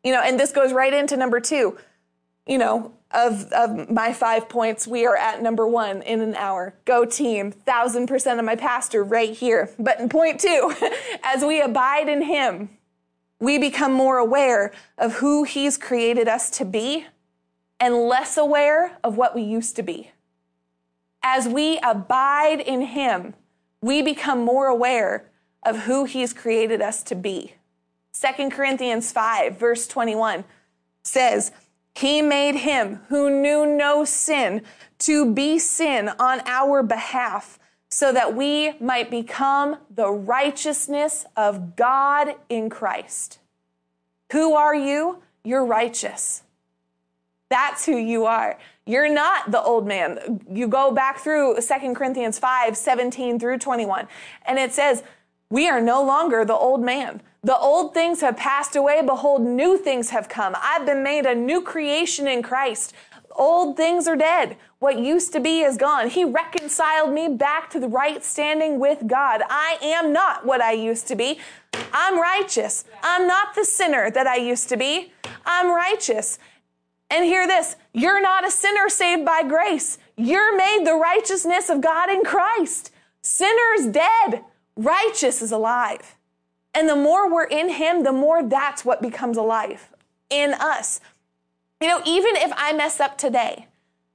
You 0.03 0.12
know, 0.12 0.20
and 0.20 0.39
this 0.39 0.51
goes 0.51 0.72
right 0.72 0.93
into 0.93 1.16
number 1.16 1.39
two. 1.39 1.78
You 2.47 2.59
know, 2.59 2.93
of, 3.12 3.45
of 3.53 3.91
my 3.91 4.12
five 4.12 4.49
points, 4.49 4.89
we 4.89 5.07
are 5.07 5.16
at 5.16 5.41
number 5.41 5.68
one 5.68 6.03
in 6.03 6.20
an 6.20 6.34
hour. 6.34 6.74
Go 6.84 7.05
team, 7.05 7.53
thousand 7.53 8.09
percent 8.09 8.41
of 8.41 8.45
my 8.45 8.57
pastor 8.57 9.05
right 9.05 9.30
here. 9.30 9.70
But 9.78 10.01
in 10.01 10.09
point 10.09 10.41
two, 10.41 10.74
as 11.22 11.45
we 11.45 11.61
abide 11.61 12.09
in 12.09 12.22
him, 12.22 12.70
we 13.39 13.57
become 13.57 13.93
more 13.93 14.18
aware 14.18 14.72
of 14.99 15.14
who 15.14 15.45
he's 15.45 15.78
created 15.78 16.26
us 16.26 16.51
to 16.51 16.64
be 16.64 17.07
and 17.78 17.95
less 17.95 18.36
aware 18.36 18.99
of 19.05 19.16
what 19.16 19.36
we 19.36 19.43
used 19.43 19.76
to 19.76 19.82
be 19.84 20.11
as 21.22 21.48
we 21.48 21.78
abide 21.82 22.60
in 22.60 22.82
Him, 22.82 23.34
we 23.80 24.02
become 24.02 24.40
more 24.40 24.66
aware 24.66 25.30
of 25.64 25.80
who 25.80 26.04
He's 26.04 26.32
created 26.32 26.80
us 26.80 27.02
to 27.04 27.14
be. 27.14 27.54
2 28.12 28.50
Corinthians 28.50 29.12
5, 29.12 29.58
verse 29.58 29.86
21 29.86 30.44
says, 31.02 31.52
He 31.94 32.22
made 32.22 32.56
Him 32.56 33.00
who 33.08 33.30
knew 33.30 33.66
no 33.66 34.04
sin 34.04 34.62
to 35.00 35.32
be 35.32 35.58
sin 35.58 36.10
on 36.18 36.40
our 36.46 36.82
behalf, 36.82 37.58
so 37.90 38.12
that 38.12 38.34
we 38.34 38.76
might 38.80 39.10
become 39.10 39.78
the 39.94 40.10
righteousness 40.10 41.24
of 41.36 41.76
God 41.76 42.34
in 42.48 42.68
Christ. 42.68 43.38
Who 44.32 44.54
are 44.54 44.74
you? 44.74 45.22
You're 45.42 45.64
righteous. 45.64 46.42
That's 47.49 47.86
who 47.86 47.96
you 47.96 48.26
are. 48.26 48.59
You're 48.84 49.12
not 49.12 49.51
the 49.51 49.62
old 49.62 49.86
man. 49.86 50.40
You 50.51 50.68
go 50.68 50.90
back 50.90 51.18
through 51.18 51.57
2 51.61 51.94
Corinthians 51.94 52.38
5, 52.38 52.76
17 52.76 53.38
through 53.38 53.59
21, 53.59 54.09
and 54.46 54.59
it 54.59 54.72
says, 54.72 55.03
We 55.51 55.68
are 55.68 55.80
no 55.80 56.03
longer 56.03 56.44
the 56.44 56.55
old 56.55 56.82
man. 56.82 57.22
The 57.42 57.57
old 57.57 57.94
things 57.94 58.20
have 58.20 58.36
passed 58.36 58.74
away. 58.76 59.01
Behold, 59.03 59.42
new 59.42 59.78
things 59.78 60.11
have 60.11 60.28
come. 60.28 60.57
I've 60.61 60.84
been 60.84 61.03
made 61.03 61.24
a 61.24 61.34
new 61.34 61.62
creation 61.62 62.26
in 62.26 62.42
Christ. 62.42 62.92
Old 63.30 63.76
things 63.76 64.09
are 64.09 64.16
dead. 64.16 64.57
What 64.80 64.99
used 64.99 65.32
to 65.32 65.40
be 65.40 65.61
is 65.61 65.76
gone. 65.76 66.09
He 66.09 66.24
reconciled 66.24 67.12
me 67.12 67.28
back 67.28 67.70
to 67.70 67.80
the 67.80 67.88
right 67.88 68.24
standing 68.24 68.80
with 68.80 69.07
God. 69.07 69.42
I 69.49 69.78
am 69.80 70.12
not 70.12 70.44
what 70.44 70.61
I 70.61 70.72
used 70.72 71.07
to 71.09 71.14
be. 71.14 71.38
I'm 71.92 72.20
righteous. 72.20 72.84
I'm 73.03 73.26
not 73.26 73.55
the 73.55 73.64
sinner 73.64 74.11
that 74.11 74.26
I 74.26 74.36
used 74.36 74.68
to 74.70 74.76
be. 74.76 75.12
I'm 75.46 75.68
righteous. 75.68 76.38
And 77.11 77.24
hear 77.24 77.46
this 77.46 77.76
you're 77.92 78.20
not 78.20 78.46
a 78.46 78.50
sinner 78.50 78.88
saved 78.88 79.24
by 79.24 79.42
grace. 79.42 79.98
You're 80.16 80.56
made 80.56 80.84
the 80.84 80.94
righteousness 80.94 81.70
of 81.70 81.80
God 81.80 82.11
in 82.11 82.24
Christ. 82.24 82.90
Sinners 83.22 83.86
dead, 83.86 84.44
righteous 84.76 85.42
is 85.42 85.52
alive. 85.52 86.16
And 86.74 86.88
the 86.88 86.96
more 86.96 87.32
we're 87.32 87.44
in 87.44 87.70
Him, 87.70 88.02
the 88.02 88.12
more 88.12 88.42
that's 88.42 88.84
what 88.84 89.02
becomes 89.02 89.36
alive 89.36 89.88
in 90.30 90.54
us. 90.54 91.00
You 91.80 91.88
know, 91.88 92.02
even 92.04 92.36
if 92.36 92.52
I 92.56 92.72
mess 92.72 93.00
up 93.00 93.16
today, 93.16 93.66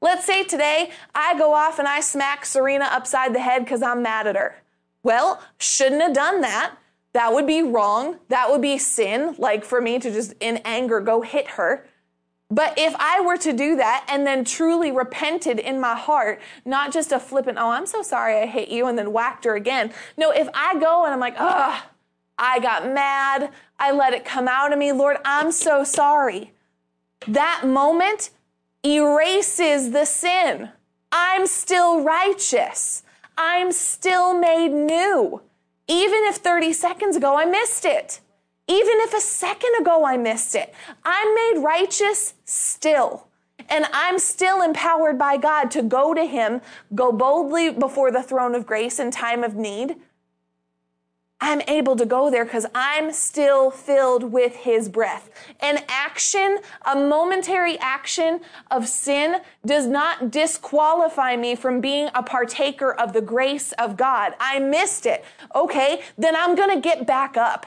let's 0.02 0.26
say 0.26 0.44
today 0.44 0.92
I 1.16 1.38
go 1.38 1.54
off 1.54 1.80
and 1.80 1.88
I 1.88 2.02
smack 2.02 2.46
Serena 2.46 2.86
upside 2.86 3.34
the 3.34 3.40
head 3.40 3.64
because 3.64 3.82
I'm 3.82 4.02
mad 4.02 4.28
at 4.28 4.36
her. 4.36 4.62
Well, 5.02 5.42
shouldn't 5.58 6.02
have 6.02 6.14
done 6.14 6.42
that. 6.42 6.76
That 7.14 7.34
would 7.34 7.48
be 7.48 7.62
wrong. 7.62 8.20
That 8.30 8.50
would 8.50 8.62
be 8.62 8.78
sin, 8.78 9.36
like 9.38 9.64
for 9.64 9.82
me 9.82 10.00
to 10.00 10.12
just 10.12 10.34
in 10.40 10.58
anger 10.66 11.00
go 11.00 11.22
hit 11.22 11.50
her. 11.50 11.88
But 12.54 12.78
if 12.78 12.94
I 13.00 13.20
were 13.20 13.38
to 13.38 13.52
do 13.52 13.76
that 13.78 14.06
and 14.08 14.28
then 14.28 14.46
truly 14.46 14.92
repented 14.92 15.58
in 15.58 15.80
my 15.80 15.96
heart, 15.96 16.40
not 16.66 16.94
just 16.94 17.12
a 17.12 17.20
flippant, 17.20 17.58
oh, 17.58 17.72
I'm 17.72 17.88
so 17.88 18.04
sorry 18.04 18.38
I 18.38 18.46
hit 18.46 18.70
you 18.70 18.86
and 18.86 18.96
then 18.96 19.12
whacked 19.12 19.46
her 19.46 19.56
again. 19.56 19.92
No, 20.18 20.30
if 20.30 20.48
I 20.54 20.78
go 20.80 21.04
and 21.04 21.12
I'm 21.12 21.20
like, 21.20 21.34
ugh, 21.40 21.82
I 22.38 22.60
got 22.60 22.86
mad, 22.88 23.50
I 23.80 23.92
let 23.92 24.14
it 24.14 24.24
come 24.24 24.48
out 24.48 24.72
of 24.72 24.78
me, 24.78 24.92
Lord, 24.92 25.18
I'm 25.26 25.52
so 25.52 25.84
sorry. 25.84 26.52
That 27.28 27.64
moment 27.66 28.30
erases 28.86 29.90
the 29.90 30.06
sin. 30.06 30.70
I'm 31.12 31.48
still 31.48 32.04
righteous. 32.04 33.02
I'm 33.36 33.72
still 33.72 34.38
made 34.38 34.70
new. 34.70 35.42
Even 35.88 36.20
if 36.26 36.36
30 36.36 36.72
seconds 36.74 37.16
ago 37.16 37.36
I 37.36 37.46
missed 37.46 37.84
it. 37.84 38.20
Even 38.68 39.00
if 39.02 39.14
a 39.14 39.22
second 39.22 39.76
ago 39.80 40.06
I 40.06 40.18
missed 40.18 40.56
it, 40.56 40.74
I'm 41.04 41.36
made 41.36 41.62
righteous 41.64 42.34
still. 42.46 43.28
And 43.70 43.86
I'm 43.94 44.20
still 44.20 44.62
empowered 44.62 45.18
by 45.18 45.38
God 45.38 45.72
to 45.72 45.82
go 45.82 46.14
to 46.14 46.26
Him, 46.26 46.62
go 46.96 47.12
boldly 47.12 47.72
before 47.72 48.12
the 48.12 48.24
throne 48.24 48.56
of 48.56 48.66
grace 48.66 49.00
in 49.00 49.12
time 49.12 49.44
of 49.44 49.56
need. 49.56 49.96
I'm 51.42 51.60
able 51.68 51.98
to 51.98 52.06
go 52.06 52.30
there 52.30 52.46
because 52.46 52.66
I'm 52.74 53.12
still 53.12 53.70
filled 53.70 54.32
with 54.32 54.56
His 54.56 54.88
breath. 54.88 55.30
An 55.60 55.80
action, 55.90 56.60
a 56.86 56.96
momentary 56.96 57.78
action 57.80 58.40
of 58.72 58.88
sin, 58.88 59.42
does 59.66 59.86
not 59.86 60.32
disqualify 60.32 61.36
me 61.36 61.56
from 61.56 61.82
being 61.82 62.10
a 62.16 62.24
partaker 62.24 62.94
of 62.94 63.12
the 63.12 63.22
grace 63.22 63.74
of 63.74 63.98
God. 63.98 64.36
I 64.40 64.60
missed 64.60 65.06
it. 65.06 65.26
Okay, 65.54 66.02
then 66.18 66.34
I'm 66.34 66.56
going 66.56 66.74
to 66.74 66.80
get 66.80 67.06
back 67.06 67.36
up. 67.36 67.66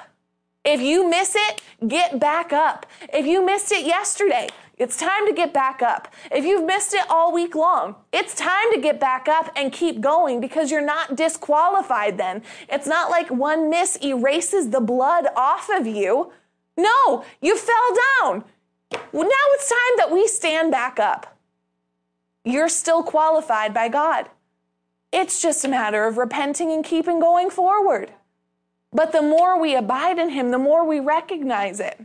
If 0.66 0.80
you 0.80 1.08
miss 1.08 1.36
it, 1.36 1.62
get 1.86 2.18
back 2.18 2.52
up. 2.52 2.86
If 3.14 3.24
you 3.24 3.46
missed 3.46 3.70
it 3.70 3.86
yesterday, 3.86 4.48
it's 4.76 4.96
time 4.96 5.24
to 5.28 5.32
get 5.32 5.54
back 5.54 5.80
up. 5.80 6.12
If 6.32 6.44
you've 6.44 6.64
missed 6.64 6.92
it 6.92 7.08
all 7.08 7.32
week 7.32 7.54
long, 7.54 7.94
it's 8.12 8.34
time 8.34 8.72
to 8.72 8.80
get 8.80 8.98
back 8.98 9.28
up 9.28 9.48
and 9.54 9.72
keep 9.72 10.00
going 10.00 10.40
because 10.40 10.72
you're 10.72 10.84
not 10.84 11.14
disqualified 11.14 12.18
then. 12.18 12.42
It's 12.68 12.88
not 12.88 13.10
like 13.10 13.30
one 13.30 13.70
miss 13.70 13.96
erases 14.02 14.70
the 14.70 14.80
blood 14.80 15.28
off 15.36 15.70
of 15.70 15.86
you. 15.86 16.32
No, 16.76 17.24
you 17.40 17.56
fell 17.56 17.94
down. 18.20 18.44
Well, 19.12 19.22
now 19.22 19.46
it's 19.52 19.68
time 19.68 19.96
that 19.98 20.10
we 20.10 20.26
stand 20.26 20.72
back 20.72 20.98
up. 20.98 21.38
You're 22.44 22.68
still 22.68 23.04
qualified 23.04 23.72
by 23.72 23.88
God. 23.88 24.28
It's 25.12 25.40
just 25.40 25.64
a 25.64 25.68
matter 25.68 26.06
of 26.06 26.18
repenting 26.18 26.72
and 26.72 26.84
keeping 26.84 27.20
going 27.20 27.50
forward. 27.50 28.12
But 28.92 29.12
the 29.12 29.22
more 29.22 29.60
we 29.60 29.74
abide 29.74 30.18
in 30.18 30.30
Him, 30.30 30.50
the 30.50 30.58
more 30.58 30.86
we 30.86 31.00
recognize 31.00 31.80
it. 31.80 32.04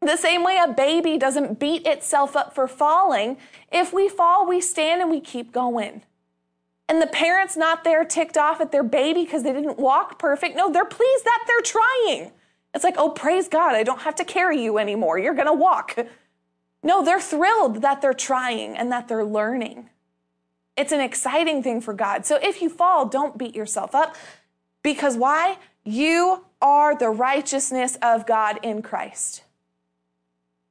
The 0.00 0.16
same 0.16 0.44
way 0.44 0.58
a 0.62 0.68
baby 0.68 1.16
doesn't 1.16 1.58
beat 1.58 1.86
itself 1.86 2.36
up 2.36 2.54
for 2.54 2.68
falling, 2.68 3.38
if 3.72 3.92
we 3.92 4.08
fall, 4.08 4.46
we 4.46 4.60
stand 4.60 5.00
and 5.00 5.10
we 5.10 5.20
keep 5.20 5.52
going. 5.52 6.02
And 6.88 7.00
the 7.00 7.06
parent's 7.06 7.56
not 7.56 7.84
there 7.84 8.04
ticked 8.04 8.36
off 8.36 8.60
at 8.60 8.70
their 8.70 8.82
baby 8.82 9.24
because 9.24 9.42
they 9.42 9.52
didn't 9.52 9.78
walk 9.78 10.18
perfect. 10.18 10.56
No, 10.56 10.70
they're 10.70 10.84
pleased 10.84 11.24
that 11.24 11.44
they're 11.46 11.62
trying. 11.62 12.32
It's 12.74 12.84
like, 12.84 12.96
oh, 12.98 13.10
praise 13.10 13.48
God, 13.48 13.74
I 13.74 13.82
don't 13.82 14.02
have 14.02 14.16
to 14.16 14.24
carry 14.24 14.62
you 14.62 14.78
anymore. 14.78 15.18
You're 15.18 15.34
going 15.34 15.46
to 15.46 15.52
walk. 15.52 15.96
No, 16.82 17.02
they're 17.02 17.20
thrilled 17.20 17.80
that 17.80 18.02
they're 18.02 18.12
trying 18.12 18.76
and 18.76 18.92
that 18.92 19.08
they're 19.08 19.24
learning. 19.24 19.88
It's 20.76 20.92
an 20.92 21.00
exciting 21.00 21.62
thing 21.62 21.80
for 21.80 21.94
God. 21.94 22.26
So 22.26 22.38
if 22.42 22.60
you 22.60 22.68
fall, 22.68 23.06
don't 23.06 23.38
beat 23.38 23.54
yourself 23.54 23.94
up. 23.94 24.16
Because 24.82 25.16
why? 25.16 25.56
You 25.84 26.46
are 26.62 26.96
the 26.96 27.10
righteousness 27.10 27.98
of 28.00 28.26
God 28.26 28.58
in 28.62 28.80
Christ. 28.80 29.44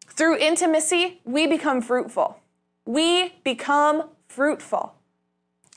Through 0.07 0.38
intimacy, 0.38 1.22
we 1.24 1.47
become 1.47 1.82
fruitful. 1.82 2.39
We 2.86 3.34
become 3.43 4.09
fruitful. 4.28 4.93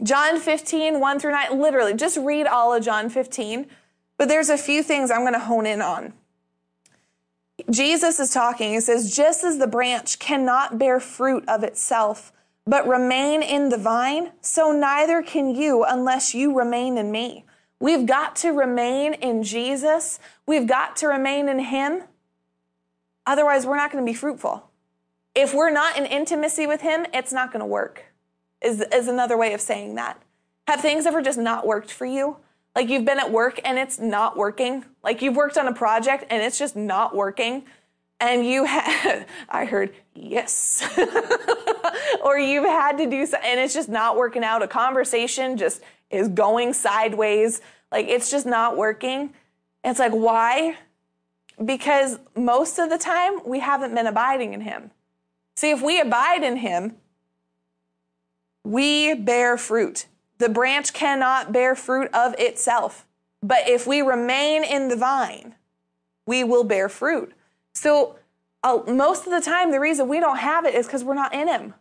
John 0.02 0.38
15, 0.38 1.00
1 1.00 1.20
through 1.20 1.32
9, 1.32 1.60
literally, 1.60 1.94
just 1.94 2.18
read 2.18 2.46
all 2.46 2.74
of 2.74 2.84
John 2.84 3.08
15. 3.08 3.66
But 4.18 4.28
there's 4.28 4.50
a 4.50 4.58
few 4.58 4.82
things 4.82 5.10
I'm 5.10 5.20
going 5.20 5.32
to 5.32 5.38
hone 5.38 5.66
in 5.66 5.80
on. 5.80 6.12
Jesus 7.70 8.20
is 8.20 8.32
talking. 8.32 8.74
He 8.74 8.80
says, 8.80 9.14
Just 9.14 9.42
as 9.42 9.58
the 9.58 9.66
branch 9.66 10.18
cannot 10.18 10.78
bear 10.78 11.00
fruit 11.00 11.44
of 11.48 11.62
itself, 11.62 12.32
but 12.66 12.86
remain 12.86 13.42
in 13.42 13.70
the 13.70 13.78
vine, 13.78 14.32
so 14.42 14.72
neither 14.72 15.22
can 15.22 15.54
you 15.54 15.84
unless 15.84 16.34
you 16.34 16.56
remain 16.56 16.98
in 16.98 17.10
me. 17.10 17.45
We've 17.78 18.06
got 18.06 18.36
to 18.36 18.50
remain 18.50 19.14
in 19.14 19.42
Jesus. 19.42 20.18
We've 20.46 20.66
got 20.66 20.96
to 20.96 21.08
remain 21.08 21.48
in 21.48 21.58
Him. 21.58 22.02
Otherwise, 23.26 23.66
we're 23.66 23.76
not 23.76 23.92
going 23.92 24.04
to 24.04 24.10
be 24.10 24.16
fruitful. 24.16 24.70
If 25.34 25.52
we're 25.52 25.70
not 25.70 25.98
in 25.98 26.06
intimacy 26.06 26.66
with 26.66 26.80
Him, 26.80 27.06
it's 27.12 27.32
not 27.32 27.52
going 27.52 27.60
to 27.60 27.66
work, 27.66 28.04
is, 28.62 28.80
is 28.92 29.08
another 29.08 29.36
way 29.36 29.52
of 29.52 29.60
saying 29.60 29.96
that. 29.96 30.20
Have 30.66 30.80
things 30.80 31.06
ever 31.06 31.20
just 31.20 31.38
not 31.38 31.66
worked 31.66 31.92
for 31.92 32.06
you? 32.06 32.38
Like 32.74 32.88
you've 32.88 33.04
been 33.04 33.18
at 33.18 33.30
work 33.30 33.60
and 33.64 33.78
it's 33.78 33.98
not 33.98 34.36
working. 34.36 34.84
Like 35.02 35.22
you've 35.22 35.36
worked 35.36 35.56
on 35.56 35.66
a 35.66 35.72
project 35.72 36.24
and 36.30 36.42
it's 36.42 36.58
just 36.58 36.76
not 36.76 37.14
working. 37.14 37.64
And 38.20 38.46
you 38.46 38.64
had, 38.64 39.26
I 39.48 39.64
heard, 39.64 39.94
yes. 40.14 40.86
or 42.22 42.38
you've 42.38 42.64
had 42.64 42.98
to 42.98 43.06
do 43.06 43.24
something 43.26 43.48
and 43.48 43.60
it's 43.60 43.74
just 43.74 43.88
not 43.88 44.16
working 44.16 44.44
out. 44.44 44.62
A 44.62 44.68
conversation 44.68 45.56
just 45.56 45.82
is 46.10 46.28
going 46.28 46.72
sideways. 46.72 47.60
Like 47.90 48.06
it's 48.08 48.30
just 48.30 48.46
not 48.46 48.76
working. 48.76 49.32
It's 49.84 49.98
like, 49.98 50.12
why? 50.12 50.76
Because 51.64 52.18
most 52.34 52.78
of 52.78 52.90
the 52.90 52.98
time 52.98 53.40
we 53.46 53.60
haven't 53.60 53.94
been 53.94 54.06
abiding 54.06 54.52
in 54.52 54.62
Him. 54.62 54.90
See, 55.56 55.70
if 55.70 55.80
we 55.80 56.00
abide 56.00 56.42
in 56.42 56.56
Him, 56.56 56.96
we 58.64 59.14
bear 59.14 59.56
fruit. 59.56 60.06
The 60.38 60.48
branch 60.48 60.92
cannot 60.92 61.52
bear 61.52 61.74
fruit 61.74 62.10
of 62.12 62.34
itself. 62.38 63.06
But 63.42 63.68
if 63.68 63.86
we 63.86 64.02
remain 64.02 64.64
in 64.64 64.88
the 64.88 64.96
vine, 64.96 65.54
we 66.26 66.44
will 66.44 66.64
bear 66.64 66.88
fruit. 66.88 67.32
So, 67.74 68.18
uh, 68.62 68.80
most 68.88 69.26
of 69.26 69.32
the 69.32 69.40
time, 69.40 69.70
the 69.70 69.80
reason 69.80 70.08
we 70.08 70.18
don't 70.18 70.38
have 70.38 70.64
it 70.64 70.74
is 70.74 70.86
because 70.86 71.04
we're 71.04 71.14
not 71.14 71.32
in 71.32 71.46
Him. 71.46 71.74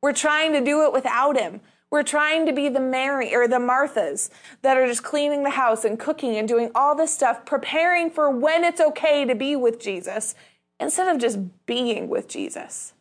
We're 0.00 0.14
trying 0.14 0.52
to 0.54 0.64
do 0.64 0.84
it 0.84 0.92
without 0.92 1.38
Him. 1.38 1.60
We're 1.90 2.02
trying 2.02 2.46
to 2.46 2.52
be 2.52 2.68
the 2.68 2.80
Mary 2.80 3.34
or 3.34 3.46
the 3.46 3.58
Marthas 3.58 4.28
that 4.62 4.76
are 4.76 4.86
just 4.86 5.04
cleaning 5.04 5.44
the 5.44 5.50
house 5.50 5.84
and 5.84 5.98
cooking 5.98 6.36
and 6.36 6.48
doing 6.48 6.70
all 6.74 6.94
this 6.96 7.14
stuff, 7.14 7.46
preparing 7.46 8.10
for 8.10 8.30
when 8.30 8.64
it's 8.64 8.80
okay 8.80 9.24
to 9.24 9.34
be 9.34 9.54
with 9.54 9.80
Jesus 9.80 10.34
instead 10.80 11.08
of 11.14 11.20
just 11.20 11.38
being 11.64 12.08
with 12.08 12.28
Jesus. 12.28 12.92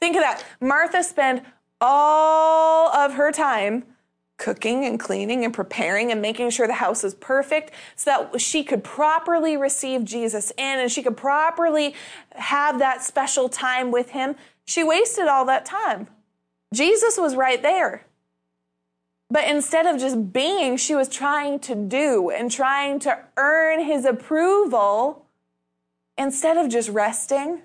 Think 0.00 0.16
of 0.16 0.22
that. 0.22 0.44
Martha 0.60 1.02
spent 1.02 1.44
all 1.80 2.88
of 2.92 3.14
her 3.14 3.30
time 3.30 3.84
cooking 4.38 4.84
and 4.84 4.98
cleaning 4.98 5.44
and 5.44 5.52
preparing 5.52 6.12
and 6.12 6.22
making 6.22 6.50
sure 6.50 6.66
the 6.66 6.74
house 6.74 7.02
was 7.02 7.14
perfect 7.16 7.72
so 7.96 8.28
that 8.32 8.40
she 8.40 8.62
could 8.62 8.84
properly 8.84 9.56
receive 9.56 10.04
Jesus 10.04 10.52
in 10.52 10.78
and 10.78 10.90
she 10.90 11.02
could 11.02 11.16
properly 11.16 11.94
have 12.30 12.78
that 12.78 13.02
special 13.02 13.48
time 13.48 13.90
with 13.90 14.10
him. 14.10 14.36
She 14.64 14.84
wasted 14.84 15.26
all 15.26 15.44
that 15.46 15.64
time. 15.64 16.06
Jesus 16.72 17.16
was 17.18 17.34
right 17.34 17.62
there. 17.62 18.04
But 19.30 19.46
instead 19.46 19.86
of 19.86 19.98
just 19.98 20.32
being, 20.32 20.76
she 20.76 20.94
was 20.94 21.08
trying 21.08 21.60
to 21.60 21.74
do 21.74 22.30
and 22.30 22.50
trying 22.50 22.98
to 23.00 23.18
earn 23.36 23.84
his 23.84 24.04
approval 24.04 25.26
instead 26.16 26.56
of 26.56 26.70
just 26.70 26.88
resting. 26.88 27.60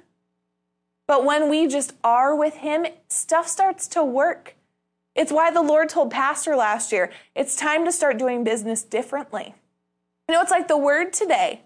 But 1.08 1.26
when 1.26 1.50
we 1.50 1.68
just 1.68 1.94
are 2.04 2.36
with 2.36 2.56
him, 2.56 2.86
stuff 3.08 3.48
starts 3.48 3.88
to 3.90 4.04
work. 4.04 4.56
It's 5.16 5.32
why 5.32 5.52
the 5.52 5.62
Lord 5.62 5.90
told 5.90 6.12
Pastor 6.12 6.56
last 6.56 6.92
year, 6.92 7.12
it's 7.36 7.56
time 7.56 7.86
to 7.86 7.92
start 7.92 8.18
doing 8.18 8.44
business 8.44 8.84
differently. 8.84 9.54
You 10.28 10.36
know, 10.36 10.42
it's 10.42 10.52
like 10.52 10.68
the 10.68 10.78
word 10.78 11.14
today. 11.14 11.62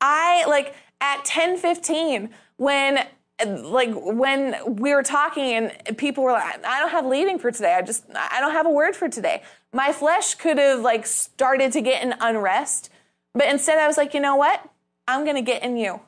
I 0.00 0.44
like 0.46 0.74
at 1.00 1.24
10:15 1.24 2.30
when 2.56 3.06
like 3.44 3.90
when 3.94 4.56
we 4.66 4.94
were 4.94 5.02
talking 5.02 5.52
and 5.52 5.98
people 5.98 6.24
were 6.24 6.32
like 6.32 6.64
i 6.64 6.80
don't 6.80 6.90
have 6.90 7.04
leading 7.04 7.38
for 7.38 7.50
today. 7.50 7.74
I 7.74 7.82
just 7.82 8.04
i 8.14 8.40
don't 8.40 8.52
have 8.52 8.66
a 8.66 8.70
word 8.70 8.96
for 8.96 9.08
today. 9.08 9.42
My 9.72 9.92
flesh 9.92 10.34
could 10.34 10.58
have 10.58 10.80
like 10.80 11.06
started 11.06 11.72
to 11.72 11.82
get 11.82 12.02
in 12.02 12.14
unrest 12.20 12.90
but 13.34 13.48
instead 13.48 13.78
i 13.78 13.86
was 13.86 13.96
like 13.96 14.14
you 14.14 14.20
know 14.20 14.36
what? 14.36 14.68
I'm 15.08 15.24
going 15.24 15.36
to 15.36 15.42
get 15.42 15.62
in 15.62 15.76
you 15.76 16.00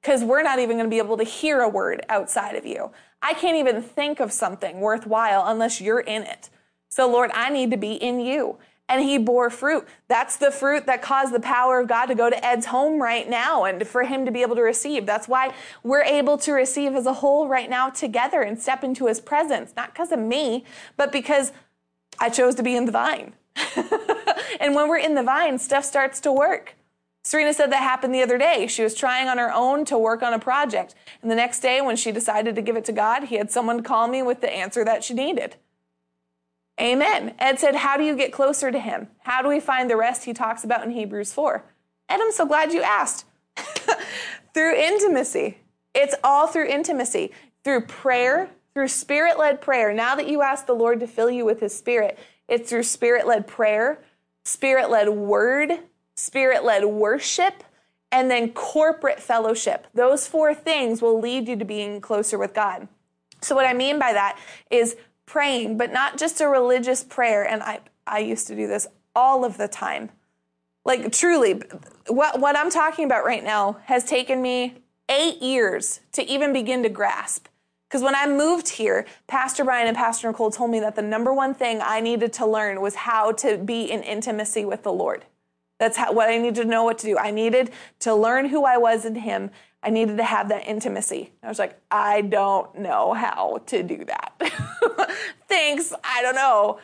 because 0.00 0.22
we're 0.22 0.42
not 0.42 0.58
even 0.60 0.76
going 0.76 0.86
to 0.86 0.90
be 0.90 0.98
able 0.98 1.16
to 1.18 1.24
hear 1.24 1.60
a 1.60 1.68
word 1.68 2.00
outside 2.08 2.54
of 2.54 2.64
you. 2.64 2.90
I 3.20 3.34
can't 3.34 3.56
even 3.56 3.82
think 3.82 4.18
of 4.18 4.32
something 4.32 4.80
worthwhile 4.80 5.44
unless 5.46 5.80
you're 5.80 6.00
in 6.00 6.22
it. 6.22 6.50
So 6.88 7.10
lord 7.10 7.30
i 7.34 7.50
need 7.50 7.70
to 7.72 7.76
be 7.76 7.94
in 7.94 8.20
you 8.20 8.58
and 8.88 9.02
he 9.02 9.18
bore 9.18 9.50
fruit. 9.50 9.86
That's 10.08 10.36
the 10.36 10.50
fruit 10.50 10.86
that 10.86 11.02
caused 11.02 11.34
the 11.34 11.40
power 11.40 11.80
of 11.80 11.88
God 11.88 12.06
to 12.06 12.14
go 12.14 12.30
to 12.30 12.44
Ed's 12.44 12.66
home 12.66 13.00
right 13.02 13.28
now 13.28 13.64
and 13.64 13.86
for 13.86 14.04
him 14.04 14.24
to 14.24 14.30
be 14.30 14.42
able 14.42 14.56
to 14.56 14.62
receive. 14.62 15.06
That's 15.06 15.28
why 15.28 15.54
we're 15.82 16.04
able 16.04 16.38
to 16.38 16.52
receive 16.52 16.94
as 16.94 17.06
a 17.06 17.14
whole 17.14 17.48
right 17.48 17.68
now 17.68 17.90
together 17.90 18.42
and 18.42 18.60
step 18.60 18.84
into 18.84 19.06
his 19.06 19.20
presence, 19.20 19.72
not 19.76 19.92
because 19.92 20.12
of 20.12 20.20
me, 20.20 20.64
but 20.96 21.10
because 21.10 21.52
I 22.18 22.30
chose 22.30 22.54
to 22.56 22.62
be 22.62 22.76
in 22.76 22.84
the 22.84 22.92
vine. 22.92 23.34
and 24.60 24.74
when 24.74 24.88
we're 24.88 24.98
in 24.98 25.14
the 25.14 25.22
vine, 25.22 25.58
stuff 25.58 25.84
starts 25.84 26.20
to 26.20 26.32
work. 26.32 26.74
Serena 27.24 27.52
said 27.52 27.72
that 27.72 27.82
happened 27.82 28.14
the 28.14 28.22
other 28.22 28.38
day. 28.38 28.68
She 28.68 28.84
was 28.84 28.94
trying 28.94 29.26
on 29.26 29.36
her 29.38 29.52
own 29.52 29.84
to 29.86 29.98
work 29.98 30.22
on 30.22 30.32
a 30.32 30.38
project. 30.38 30.94
And 31.22 31.30
the 31.30 31.34
next 31.34 31.58
day, 31.58 31.80
when 31.80 31.96
she 31.96 32.12
decided 32.12 32.54
to 32.54 32.62
give 32.62 32.76
it 32.76 32.84
to 32.84 32.92
God, 32.92 33.24
he 33.24 33.34
had 33.34 33.50
someone 33.50 33.82
call 33.82 34.06
me 34.06 34.22
with 34.22 34.42
the 34.42 34.52
answer 34.52 34.84
that 34.84 35.02
she 35.02 35.12
needed. 35.12 35.56
Amen. 36.80 37.34
Ed 37.38 37.58
said, 37.58 37.76
How 37.76 37.96
do 37.96 38.04
you 38.04 38.16
get 38.16 38.32
closer 38.32 38.70
to 38.70 38.78
him? 38.78 39.08
How 39.20 39.42
do 39.42 39.48
we 39.48 39.60
find 39.60 39.88
the 39.88 39.96
rest 39.96 40.24
he 40.24 40.32
talks 40.32 40.64
about 40.64 40.84
in 40.84 40.90
Hebrews 40.90 41.32
4? 41.32 41.64
Ed, 42.08 42.20
I'm 42.20 42.32
so 42.32 42.46
glad 42.46 42.72
you 42.72 42.82
asked. 42.82 43.24
through 44.54 44.74
intimacy. 44.74 45.58
It's 45.94 46.14
all 46.22 46.46
through 46.46 46.66
intimacy, 46.66 47.32
through 47.64 47.82
prayer, 47.82 48.50
through 48.74 48.88
spirit 48.88 49.38
led 49.38 49.60
prayer. 49.60 49.92
Now 49.92 50.14
that 50.14 50.28
you 50.28 50.42
ask 50.42 50.66
the 50.66 50.74
Lord 50.74 51.00
to 51.00 51.06
fill 51.06 51.30
you 51.30 51.44
with 51.44 51.60
his 51.60 51.76
spirit, 51.76 52.18
it's 52.48 52.68
through 52.68 52.82
spirit 52.82 53.26
led 53.26 53.46
prayer, 53.46 54.02
spirit 54.44 54.90
led 54.90 55.08
word, 55.08 55.72
spirit 56.14 56.64
led 56.64 56.84
worship, 56.84 57.64
and 58.12 58.30
then 58.30 58.52
corporate 58.52 59.20
fellowship. 59.20 59.86
Those 59.94 60.28
four 60.28 60.54
things 60.54 61.02
will 61.02 61.20
lead 61.20 61.48
you 61.48 61.56
to 61.56 61.64
being 61.64 62.00
closer 62.00 62.38
with 62.38 62.54
God. 62.54 62.88
So, 63.40 63.54
what 63.54 63.66
I 63.66 63.74
mean 63.74 63.98
by 63.98 64.12
that 64.12 64.38
is 64.70 64.96
praying, 65.26 65.76
but 65.76 65.92
not 65.92 66.16
just 66.16 66.40
a 66.40 66.48
religious 66.48 67.04
prayer. 67.04 67.46
And 67.46 67.62
I, 67.62 67.80
I 68.06 68.20
used 68.20 68.46
to 68.46 68.56
do 68.56 68.66
this 68.66 68.86
all 69.14 69.44
of 69.44 69.58
the 69.58 69.68
time. 69.68 70.10
Like, 70.84 71.12
truly, 71.12 71.60
what, 72.06 72.40
what 72.40 72.56
I'm 72.56 72.70
talking 72.70 73.04
about 73.04 73.24
right 73.24 73.42
now 73.42 73.78
has 73.84 74.04
taken 74.04 74.40
me 74.40 74.76
eight 75.08 75.42
years 75.42 76.00
to 76.12 76.24
even 76.24 76.52
begin 76.52 76.82
to 76.84 76.88
grasp. 76.88 77.48
Because 77.88 78.02
when 78.02 78.14
I 78.14 78.26
moved 78.26 78.68
here, 78.68 79.06
Pastor 79.26 79.64
Brian 79.64 79.86
and 79.86 79.96
Pastor 79.96 80.28
Nicole 80.28 80.50
told 80.50 80.70
me 80.70 80.80
that 80.80 80.96
the 80.96 81.02
number 81.02 81.32
one 81.32 81.54
thing 81.54 81.80
I 81.82 82.00
needed 82.00 82.32
to 82.34 82.46
learn 82.46 82.80
was 82.80 82.94
how 82.96 83.32
to 83.32 83.58
be 83.58 83.84
in 83.84 84.02
intimacy 84.02 84.64
with 84.64 84.82
the 84.82 84.92
Lord. 84.92 85.24
That's 85.78 85.96
how, 85.96 86.12
what 86.12 86.28
I 86.28 86.38
needed 86.38 86.62
to 86.62 86.64
know 86.64 86.84
what 86.84 86.98
to 86.98 87.06
do. 87.06 87.18
I 87.18 87.30
needed 87.30 87.70
to 88.00 88.14
learn 88.14 88.48
who 88.48 88.64
I 88.64 88.76
was 88.76 89.04
in 89.04 89.14
Him. 89.16 89.50
I 89.86 89.90
needed 89.90 90.16
to 90.16 90.24
have 90.24 90.48
that 90.48 90.66
intimacy. 90.66 91.32
I 91.44 91.48
was 91.48 91.60
like, 91.60 91.80
I 91.92 92.22
don't 92.22 92.76
know 92.76 93.14
how 93.14 93.62
to 93.66 93.84
do 93.84 94.04
that. 94.04 94.32
Thanks, 95.48 95.92
I 96.02 96.22
don't 96.22 96.34
know. 96.34 96.80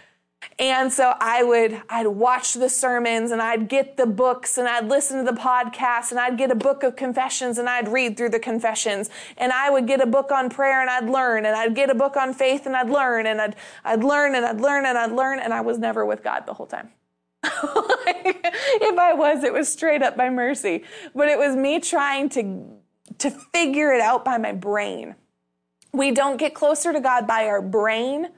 And 0.58 0.92
so 0.92 1.14
I 1.18 1.42
would 1.42 1.82
I'd 1.88 2.06
watch 2.06 2.54
the 2.54 2.68
sermons 2.68 3.32
and 3.32 3.42
I'd 3.42 3.68
get 3.68 3.96
the 3.96 4.06
books 4.06 4.56
and 4.56 4.68
I'd 4.68 4.88
listen 4.88 5.24
to 5.24 5.32
the 5.32 5.36
podcasts 5.36 6.12
and 6.12 6.20
I'd 6.20 6.38
get 6.38 6.52
a 6.52 6.54
book 6.54 6.84
of 6.84 6.94
confessions 6.94 7.58
and 7.58 7.68
I'd 7.68 7.88
read 7.88 8.16
through 8.16 8.30
the 8.30 8.38
confessions 8.38 9.10
and 9.36 9.52
I 9.52 9.68
would 9.68 9.88
get 9.88 10.00
a 10.00 10.06
book 10.06 10.30
on 10.30 10.48
prayer 10.48 10.80
and 10.80 10.88
I'd 10.88 11.08
learn 11.08 11.44
and 11.44 11.56
I'd 11.56 11.74
get 11.74 11.90
a 11.90 11.94
book 11.94 12.16
on 12.16 12.32
faith 12.32 12.66
and 12.66 12.76
I'd 12.76 12.90
learn 12.90 13.26
and 13.26 13.40
I'd 13.40 13.56
I'd 13.84 14.04
learn 14.04 14.36
and 14.36 14.44
I'd 14.44 14.60
learn 14.60 14.86
and 14.86 14.96
I'd 14.96 15.12
learn 15.12 15.40
and 15.40 15.52
I 15.52 15.60
was 15.60 15.78
never 15.78 16.06
with 16.06 16.22
God 16.22 16.46
the 16.46 16.54
whole 16.54 16.66
time. 16.66 16.90
if 17.44 18.98
I 18.98 19.14
was, 19.14 19.42
it 19.42 19.52
was 19.52 19.72
straight 19.72 20.02
up 20.02 20.16
by 20.16 20.30
mercy. 20.30 20.84
But 21.14 21.28
it 21.28 21.38
was 21.38 21.56
me 21.56 21.80
trying 21.80 22.28
to 22.30 22.81
to 23.18 23.30
figure 23.30 23.92
it 23.92 24.00
out 24.00 24.24
by 24.24 24.38
my 24.38 24.52
brain. 24.52 25.14
We 25.92 26.10
don't 26.10 26.38
get 26.38 26.54
closer 26.54 26.92
to 26.92 27.00
God 27.00 27.26
by 27.26 27.46
our 27.46 27.62
brain 27.62 28.28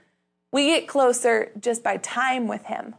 we 0.55 0.67
get 0.67 0.87
closer 0.87 1.51
just 1.59 1.83
by 1.83 1.97
time 1.97 2.47
with 2.47 2.67
Him, 2.67 2.95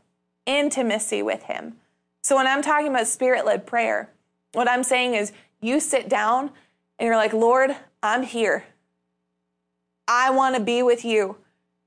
intimacy 0.45 1.23
with 1.23 1.43
Him. 1.43 1.77
So 2.21 2.35
when 2.35 2.47
I'm 2.47 2.61
talking 2.61 2.89
about 2.89 3.07
spirit 3.07 3.45
led 3.45 3.65
prayer, 3.65 4.09
what 4.51 4.67
I'm 4.67 4.83
saying 4.83 5.13
is 5.13 5.31
you 5.61 5.79
sit 5.79 6.09
down 6.09 6.51
and 6.99 7.07
you're 7.07 7.15
like, 7.15 7.31
Lord, 7.31 7.73
I'm 8.03 8.23
here. 8.23 8.65
I 10.05 10.31
want 10.31 10.57
to 10.57 10.61
be 10.61 10.83
with 10.83 11.05
you. 11.05 11.37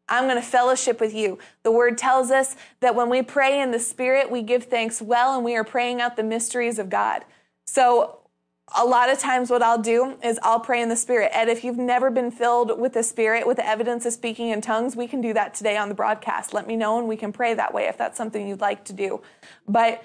I'm 0.09 0.25
going 0.25 0.37
to 0.37 0.43
fellowship 0.43 1.03
with 1.03 1.13
you. 1.13 1.39
The 1.65 1.71
word 1.71 1.99
tells 1.99 2.31
us 2.31 2.57
that 2.81 2.95
when 2.95 3.11
we 3.11 3.21
pray 3.21 3.61
in 3.61 3.71
the 3.71 3.79
Spirit, 3.79 4.31
we 4.31 4.41
give 4.41 4.65
thanks 4.65 5.03
well 5.03 5.37
and 5.37 5.45
we 5.45 5.55
are 5.55 5.65
praying 5.65 6.01
out 6.01 6.17
the 6.17 6.23
mysteries 6.23 6.79
of 6.79 6.89
God. 6.89 7.27
So 7.67 8.21
a 8.77 8.85
lot 8.85 9.11
of 9.11 9.19
times 9.19 9.51
what 9.51 9.63
I'll 9.63 9.81
do 9.81 10.17
is 10.23 10.39
I'll 10.43 10.61
pray 10.61 10.83
in 10.83 10.89
the 10.89 10.97
Spirit. 10.97 11.31
And 11.35 11.49
if 11.49 11.65
you've 11.65 11.79
never 11.79 12.11
been 12.11 12.31
filled 12.31 12.79
with 12.79 12.93
the 12.93 13.03
Spirit, 13.03 13.47
with 13.47 13.57
the 13.57 13.67
evidence 13.67 14.05
of 14.05 14.13
speaking 14.13 14.51
in 14.51 14.61
tongues, 14.61 14.95
we 14.95 15.07
can 15.07 15.21
do 15.21 15.33
that 15.33 15.55
today 15.55 15.77
on 15.77 15.89
the 15.89 15.95
broadcast. 15.95 16.53
Let 16.53 16.67
me 16.67 16.77
know 16.77 16.99
and 16.99 17.09
we 17.09 17.17
can 17.17 17.33
pray 17.33 17.55
that 17.55 17.73
way 17.73 17.85
if 17.85 17.97
that's 17.97 18.17
something 18.17 18.47
you'd 18.47 18.61
like 18.61 18.85
to 18.85 18.93
do. 18.93 19.23
But 19.67 20.03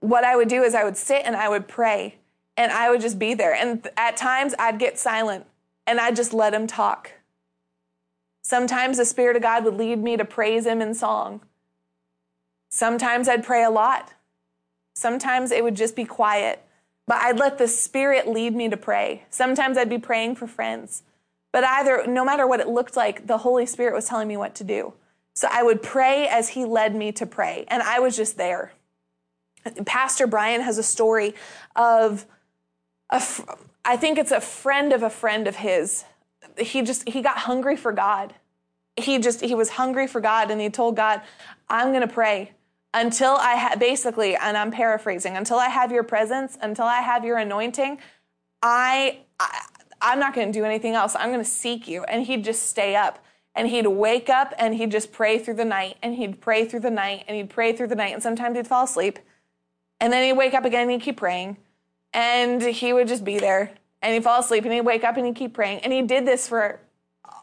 what 0.00 0.24
I 0.24 0.36
would 0.36 0.48
do 0.48 0.62
is 0.62 0.74
I 0.74 0.84
would 0.84 0.96
sit 0.96 1.22
and 1.24 1.34
I 1.34 1.48
would 1.48 1.66
pray 1.66 2.16
and 2.56 2.70
I 2.72 2.90
would 2.90 3.00
just 3.00 3.18
be 3.18 3.34
there. 3.34 3.54
And 3.54 3.88
at 3.96 4.16
times 4.16 4.54
I'd 4.58 4.78
get 4.78 4.98
silent 4.98 5.46
and 5.86 5.98
I'd 5.98 6.16
just 6.16 6.34
let 6.34 6.52
him 6.52 6.66
talk. 6.66 7.12
Sometimes 8.42 8.98
the 8.98 9.04
Spirit 9.04 9.36
of 9.36 9.42
God 9.42 9.64
would 9.64 9.76
lead 9.76 10.02
me 10.02 10.16
to 10.16 10.24
praise 10.24 10.66
him 10.66 10.82
in 10.82 10.94
song. 10.94 11.40
Sometimes 12.68 13.28
I'd 13.28 13.44
pray 13.44 13.64
a 13.64 13.70
lot. 13.70 14.12
Sometimes 14.94 15.52
it 15.52 15.62
would 15.64 15.76
just 15.76 15.96
be 15.96 16.04
quiet. 16.04 16.64
But 17.12 17.20
I'd 17.20 17.38
let 17.38 17.58
the 17.58 17.68
Spirit 17.68 18.26
lead 18.26 18.56
me 18.56 18.70
to 18.70 18.76
pray. 18.78 19.24
Sometimes 19.28 19.76
I'd 19.76 19.90
be 19.90 19.98
praying 19.98 20.36
for 20.36 20.46
friends. 20.46 21.02
But 21.52 21.62
either, 21.62 22.06
no 22.06 22.24
matter 22.24 22.46
what 22.46 22.58
it 22.58 22.68
looked 22.68 22.96
like, 22.96 23.26
the 23.26 23.36
Holy 23.36 23.66
Spirit 23.66 23.92
was 23.92 24.06
telling 24.06 24.28
me 24.28 24.38
what 24.38 24.54
to 24.54 24.64
do. 24.64 24.94
So 25.34 25.46
I 25.50 25.62
would 25.62 25.82
pray 25.82 26.26
as 26.26 26.48
He 26.48 26.64
led 26.64 26.94
me 26.94 27.12
to 27.12 27.26
pray. 27.26 27.66
And 27.68 27.82
I 27.82 27.98
was 27.98 28.16
just 28.16 28.38
there. 28.38 28.72
Pastor 29.84 30.26
Brian 30.26 30.62
has 30.62 30.78
a 30.78 30.82
story 30.82 31.34
of, 31.76 32.24
a, 33.10 33.22
I 33.84 33.98
think 33.98 34.16
it's 34.16 34.32
a 34.32 34.40
friend 34.40 34.94
of 34.94 35.02
a 35.02 35.10
friend 35.10 35.46
of 35.46 35.56
his. 35.56 36.06
He 36.56 36.80
just, 36.80 37.06
he 37.06 37.20
got 37.20 37.36
hungry 37.36 37.76
for 37.76 37.92
God. 37.92 38.32
He 38.96 39.18
just, 39.18 39.42
he 39.42 39.54
was 39.54 39.68
hungry 39.68 40.06
for 40.06 40.22
God 40.22 40.50
and 40.50 40.58
he 40.62 40.70
told 40.70 40.96
God, 40.96 41.20
I'm 41.68 41.88
going 41.88 42.08
to 42.08 42.14
pray 42.14 42.52
until 42.94 43.36
I 43.36 43.54
have 43.54 43.78
basically, 43.78 44.36
and 44.36 44.56
I'm 44.56 44.70
paraphrasing, 44.70 45.36
until 45.36 45.58
I 45.58 45.68
have 45.68 45.92
your 45.92 46.02
presence, 46.02 46.58
until 46.60 46.84
I 46.84 47.00
have 47.00 47.24
your 47.24 47.38
anointing, 47.38 47.98
I, 48.62 49.20
I 49.40 49.62
I'm 50.02 50.18
not 50.18 50.34
going 50.34 50.52
to 50.52 50.58
do 50.58 50.64
anything 50.64 50.94
else. 50.94 51.14
I'm 51.14 51.30
going 51.30 51.44
to 51.44 51.48
seek 51.48 51.86
you. 51.86 52.02
And 52.04 52.26
he'd 52.26 52.44
just 52.44 52.64
stay 52.64 52.96
up 52.96 53.24
and 53.54 53.68
he'd 53.68 53.86
wake 53.86 54.28
up 54.28 54.52
and 54.58 54.74
he'd 54.74 54.90
just 54.90 55.12
pray 55.12 55.38
through 55.38 55.54
the 55.54 55.64
night 55.64 55.96
and 56.02 56.16
he'd 56.16 56.40
pray 56.40 56.64
through 56.64 56.80
the 56.80 56.90
night 56.90 57.24
and 57.28 57.36
he'd 57.36 57.50
pray 57.50 57.72
through 57.72 57.86
the 57.86 57.94
night. 57.94 58.12
And 58.12 58.22
sometimes 58.22 58.56
he'd 58.56 58.66
fall 58.66 58.84
asleep 58.84 59.20
and 60.00 60.12
then 60.12 60.24
he'd 60.24 60.32
wake 60.36 60.54
up 60.54 60.64
again 60.64 60.82
and 60.82 60.90
he'd 60.90 61.02
keep 61.02 61.16
praying 61.16 61.56
and 62.12 62.60
he 62.62 62.92
would 62.92 63.08
just 63.08 63.24
be 63.24 63.38
there 63.38 63.72
and 64.02 64.12
he'd 64.12 64.24
fall 64.24 64.40
asleep 64.40 64.64
and 64.64 64.72
he'd 64.72 64.80
wake 64.82 65.04
up 65.04 65.16
and 65.16 65.24
he'd 65.24 65.36
keep 65.36 65.54
praying. 65.54 65.78
And 65.80 65.92
he 65.92 66.02
did 66.02 66.26
this 66.26 66.48
for 66.48 66.80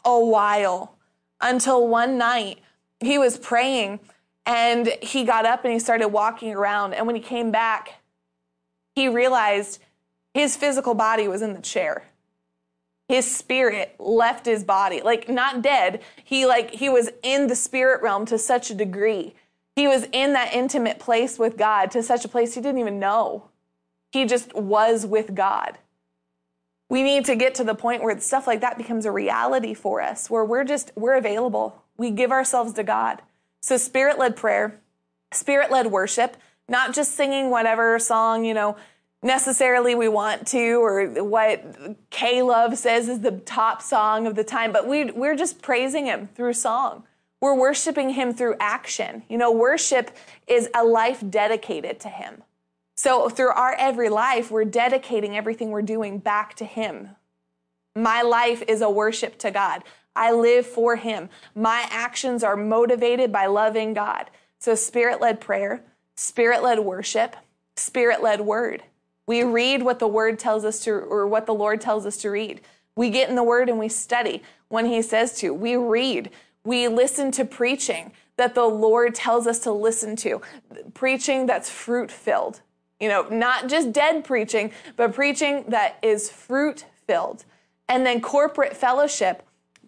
a 0.04 0.20
while 0.20 0.96
until 1.40 1.88
one 1.88 2.18
night 2.18 2.58
he 3.00 3.16
was 3.16 3.38
praying 3.38 4.00
and 4.46 4.88
he 5.02 5.24
got 5.24 5.46
up 5.46 5.64
and 5.64 5.72
he 5.72 5.78
started 5.78 6.08
walking 6.08 6.54
around. 6.54 6.94
And 6.94 7.06
when 7.06 7.16
he 7.16 7.22
came 7.22 7.50
back, 7.50 8.00
he 8.94 9.08
realized 9.08 9.80
his 10.34 10.56
physical 10.56 10.94
body 10.94 11.28
was 11.28 11.42
in 11.42 11.54
the 11.54 11.60
chair. 11.60 12.04
His 13.08 13.28
spirit 13.28 13.96
left 13.98 14.46
his 14.46 14.62
body, 14.62 15.00
like 15.02 15.28
not 15.28 15.62
dead. 15.62 16.00
He 16.22 16.46
like 16.46 16.70
he 16.70 16.88
was 16.88 17.10
in 17.22 17.48
the 17.48 17.56
spirit 17.56 18.02
realm 18.02 18.24
to 18.26 18.38
such 18.38 18.70
a 18.70 18.74
degree. 18.74 19.34
He 19.74 19.88
was 19.88 20.06
in 20.12 20.32
that 20.34 20.52
intimate 20.52 20.98
place 20.98 21.38
with 21.38 21.56
God 21.56 21.90
to 21.92 22.02
such 22.02 22.24
a 22.24 22.28
place 22.28 22.54
he 22.54 22.60
didn't 22.60 22.78
even 22.78 23.00
know. 23.00 23.48
He 24.12 24.26
just 24.26 24.54
was 24.54 25.06
with 25.06 25.34
God. 25.34 25.78
We 26.88 27.02
need 27.02 27.24
to 27.26 27.36
get 27.36 27.54
to 27.56 27.64
the 27.64 27.74
point 27.74 28.02
where 28.02 28.18
stuff 28.20 28.46
like 28.46 28.60
that 28.60 28.76
becomes 28.76 29.06
a 29.06 29.12
reality 29.12 29.74
for 29.74 30.00
us, 30.00 30.28
where 30.28 30.44
we're 30.44 30.64
just 30.64 30.92
we're 30.96 31.14
available. 31.14 31.82
We 31.96 32.10
give 32.10 32.30
ourselves 32.30 32.72
to 32.74 32.82
God. 32.82 33.22
So, 33.60 33.76
spirit 33.76 34.18
led 34.18 34.36
prayer, 34.36 34.80
spirit 35.32 35.70
led 35.70 35.88
worship, 35.88 36.36
not 36.68 36.94
just 36.94 37.12
singing 37.12 37.50
whatever 37.50 37.98
song, 37.98 38.44
you 38.44 38.54
know, 38.54 38.76
necessarily 39.22 39.94
we 39.94 40.08
want 40.08 40.46
to 40.48 40.82
or 40.82 41.06
what 41.22 42.08
K 42.10 42.42
Love 42.42 42.78
says 42.78 43.08
is 43.08 43.20
the 43.20 43.32
top 43.32 43.82
song 43.82 44.26
of 44.26 44.34
the 44.34 44.44
time, 44.44 44.72
but 44.72 44.86
we, 44.86 45.10
we're 45.10 45.36
just 45.36 45.60
praising 45.60 46.06
Him 46.06 46.28
through 46.34 46.54
song. 46.54 47.04
We're 47.40 47.54
worshiping 47.54 48.10
Him 48.10 48.32
through 48.32 48.56
action. 48.60 49.22
You 49.28 49.38
know, 49.38 49.52
worship 49.52 50.10
is 50.46 50.68
a 50.74 50.84
life 50.84 51.22
dedicated 51.28 52.00
to 52.00 52.08
Him. 52.08 52.42
So, 52.96 53.28
through 53.28 53.50
our 53.50 53.74
every 53.74 54.08
life, 54.08 54.50
we're 54.50 54.64
dedicating 54.64 55.36
everything 55.36 55.70
we're 55.70 55.82
doing 55.82 56.18
back 56.18 56.54
to 56.56 56.64
Him. 56.64 57.10
My 57.96 58.22
life 58.22 58.62
is 58.68 58.82
a 58.82 58.90
worship 58.90 59.38
to 59.38 59.50
God. 59.50 59.82
I 60.14 60.32
live 60.32 60.66
for 60.66 60.96
Him. 60.96 61.28
My 61.54 61.86
actions 61.90 62.42
are 62.42 62.56
motivated 62.56 63.32
by 63.32 63.46
loving 63.46 63.94
God. 63.94 64.30
So, 64.58 64.74
spirit 64.74 65.20
led 65.20 65.40
prayer, 65.40 65.82
spirit 66.14 66.62
led 66.62 66.80
worship, 66.80 67.36
spirit 67.76 68.22
led 68.22 68.40
word. 68.40 68.82
We 69.26 69.44
read 69.44 69.82
what 69.82 69.98
the 69.98 70.08
word 70.08 70.38
tells 70.38 70.64
us 70.64 70.80
to, 70.80 70.92
or 70.92 71.26
what 71.26 71.46
the 71.46 71.54
Lord 71.54 71.80
tells 71.80 72.04
us 72.04 72.16
to 72.18 72.30
read. 72.30 72.60
We 72.96 73.10
get 73.10 73.28
in 73.28 73.36
the 73.36 73.44
word 73.44 73.68
and 73.68 73.78
we 73.78 73.88
study 73.88 74.42
when 74.68 74.86
He 74.86 75.02
says 75.02 75.38
to. 75.38 75.54
We 75.54 75.76
read. 75.76 76.30
We 76.64 76.88
listen 76.88 77.30
to 77.32 77.44
preaching 77.44 78.12
that 78.36 78.54
the 78.54 78.64
Lord 78.64 79.14
tells 79.14 79.46
us 79.46 79.60
to 79.60 79.72
listen 79.72 80.16
to. 80.16 80.40
Preaching 80.94 81.46
that's 81.46 81.70
fruit 81.70 82.10
filled. 82.10 82.60
You 82.98 83.08
know, 83.08 83.28
not 83.30 83.68
just 83.68 83.92
dead 83.92 84.24
preaching, 84.24 84.72
but 84.96 85.14
preaching 85.14 85.64
that 85.68 85.98
is 86.02 86.30
fruit 86.30 86.84
filled. 87.06 87.44
And 87.88 88.04
then 88.04 88.20
corporate 88.20 88.76
fellowship 88.76 89.42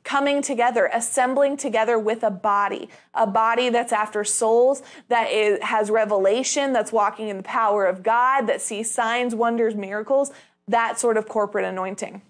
coming 0.04 0.42
together, 0.42 0.90
assembling 0.92 1.56
together 1.56 1.98
with 1.98 2.22
a 2.22 2.30
body, 2.30 2.88
a 3.14 3.26
body 3.26 3.68
that's 3.68 3.92
after 3.92 4.24
souls, 4.24 4.82
that 5.08 5.30
is, 5.30 5.60
has 5.62 5.90
revelation, 5.90 6.72
that's 6.72 6.92
walking 6.92 7.28
in 7.28 7.36
the 7.36 7.42
power 7.42 7.86
of 7.86 8.02
God, 8.02 8.46
that 8.46 8.60
sees 8.60 8.90
signs, 8.90 9.34
wonders, 9.34 9.74
miracles, 9.74 10.32
that 10.68 10.98
sort 10.98 11.16
of 11.16 11.28
corporate 11.28 11.64
anointing. 11.64 12.22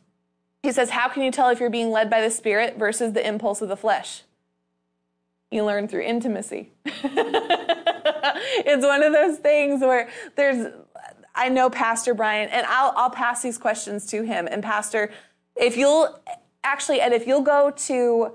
He 0.63 0.73
says, 0.73 0.91
How 0.91 1.09
can 1.09 1.23
you 1.23 1.31
tell 1.31 1.49
if 1.49 1.61
you're 1.61 1.71
being 1.71 1.91
led 1.91 2.11
by 2.11 2.21
the 2.21 2.31
Spirit 2.31 2.79
versus 2.79 3.15
the 3.15 3.27
impulse 3.27 3.63
of 3.63 3.69
the 3.69 3.77
flesh? 3.77 4.23
You 5.51 5.65
learn 5.65 5.89
through 5.89 6.03
intimacy. 6.03 6.71
it's 6.85 8.85
one 8.85 9.03
of 9.03 9.13
those 9.13 9.39
things 9.39 9.81
where 9.81 10.09
there's, 10.37 10.73
I 11.35 11.49
know 11.49 11.69
Pastor 11.69 12.15
Brian, 12.15 12.49
and 12.49 12.65
I'll, 12.67 12.93
I'll 12.97 13.11
pass 13.11 13.43
these 13.43 13.59
questions 13.59 14.07
to 14.07 14.23
him. 14.23 14.49
And 14.51 14.63
Pastor, 14.63 15.11
if 15.57 15.77
you'll 15.77 16.19
actually, 16.65 17.01
and 17.01 17.13
if 17.13 17.27
you'll 17.27 17.43
go 17.43 17.71
to, 17.71 18.33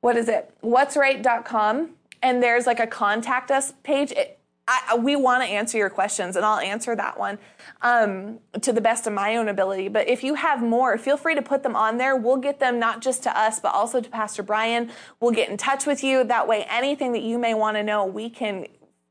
what 0.00 0.16
is 0.16 0.28
it, 0.28 0.52
what'sright.com, 0.62 1.90
and 2.22 2.42
there's 2.42 2.66
like 2.66 2.80
a 2.80 2.86
contact 2.86 3.50
us 3.50 3.72
page, 3.82 4.12
it, 4.12 4.38
I, 4.70 4.96
we 4.96 5.16
want 5.16 5.42
to 5.42 5.48
answer 5.48 5.78
your 5.78 5.88
questions, 5.88 6.36
and 6.36 6.44
I'll 6.44 6.58
answer 6.58 6.94
that 6.94 7.18
one 7.18 7.38
um, 7.80 8.38
to 8.60 8.70
the 8.70 8.82
best 8.82 9.06
of 9.06 9.14
my 9.14 9.36
own 9.36 9.48
ability. 9.48 9.88
But 9.88 10.08
if 10.08 10.22
you 10.22 10.34
have 10.34 10.62
more, 10.62 10.98
feel 10.98 11.16
free 11.16 11.34
to 11.34 11.40
put 11.40 11.62
them 11.62 11.74
on 11.74 11.96
there. 11.96 12.16
We'll 12.16 12.36
get 12.36 12.60
them 12.60 12.78
not 12.78 13.00
just 13.00 13.22
to 13.22 13.38
us, 13.38 13.60
but 13.60 13.74
also 13.74 14.02
to 14.02 14.10
Pastor 14.10 14.42
Brian. 14.42 14.90
We'll 15.20 15.30
get 15.30 15.48
in 15.48 15.56
touch 15.56 15.86
with 15.86 16.04
you. 16.04 16.22
That 16.22 16.46
way, 16.46 16.66
anything 16.68 17.12
that 17.12 17.22
you 17.22 17.38
may 17.38 17.54
want 17.54 17.78
to 17.78 17.82
know, 17.82 18.04
we 18.04 18.28
can 18.28 18.66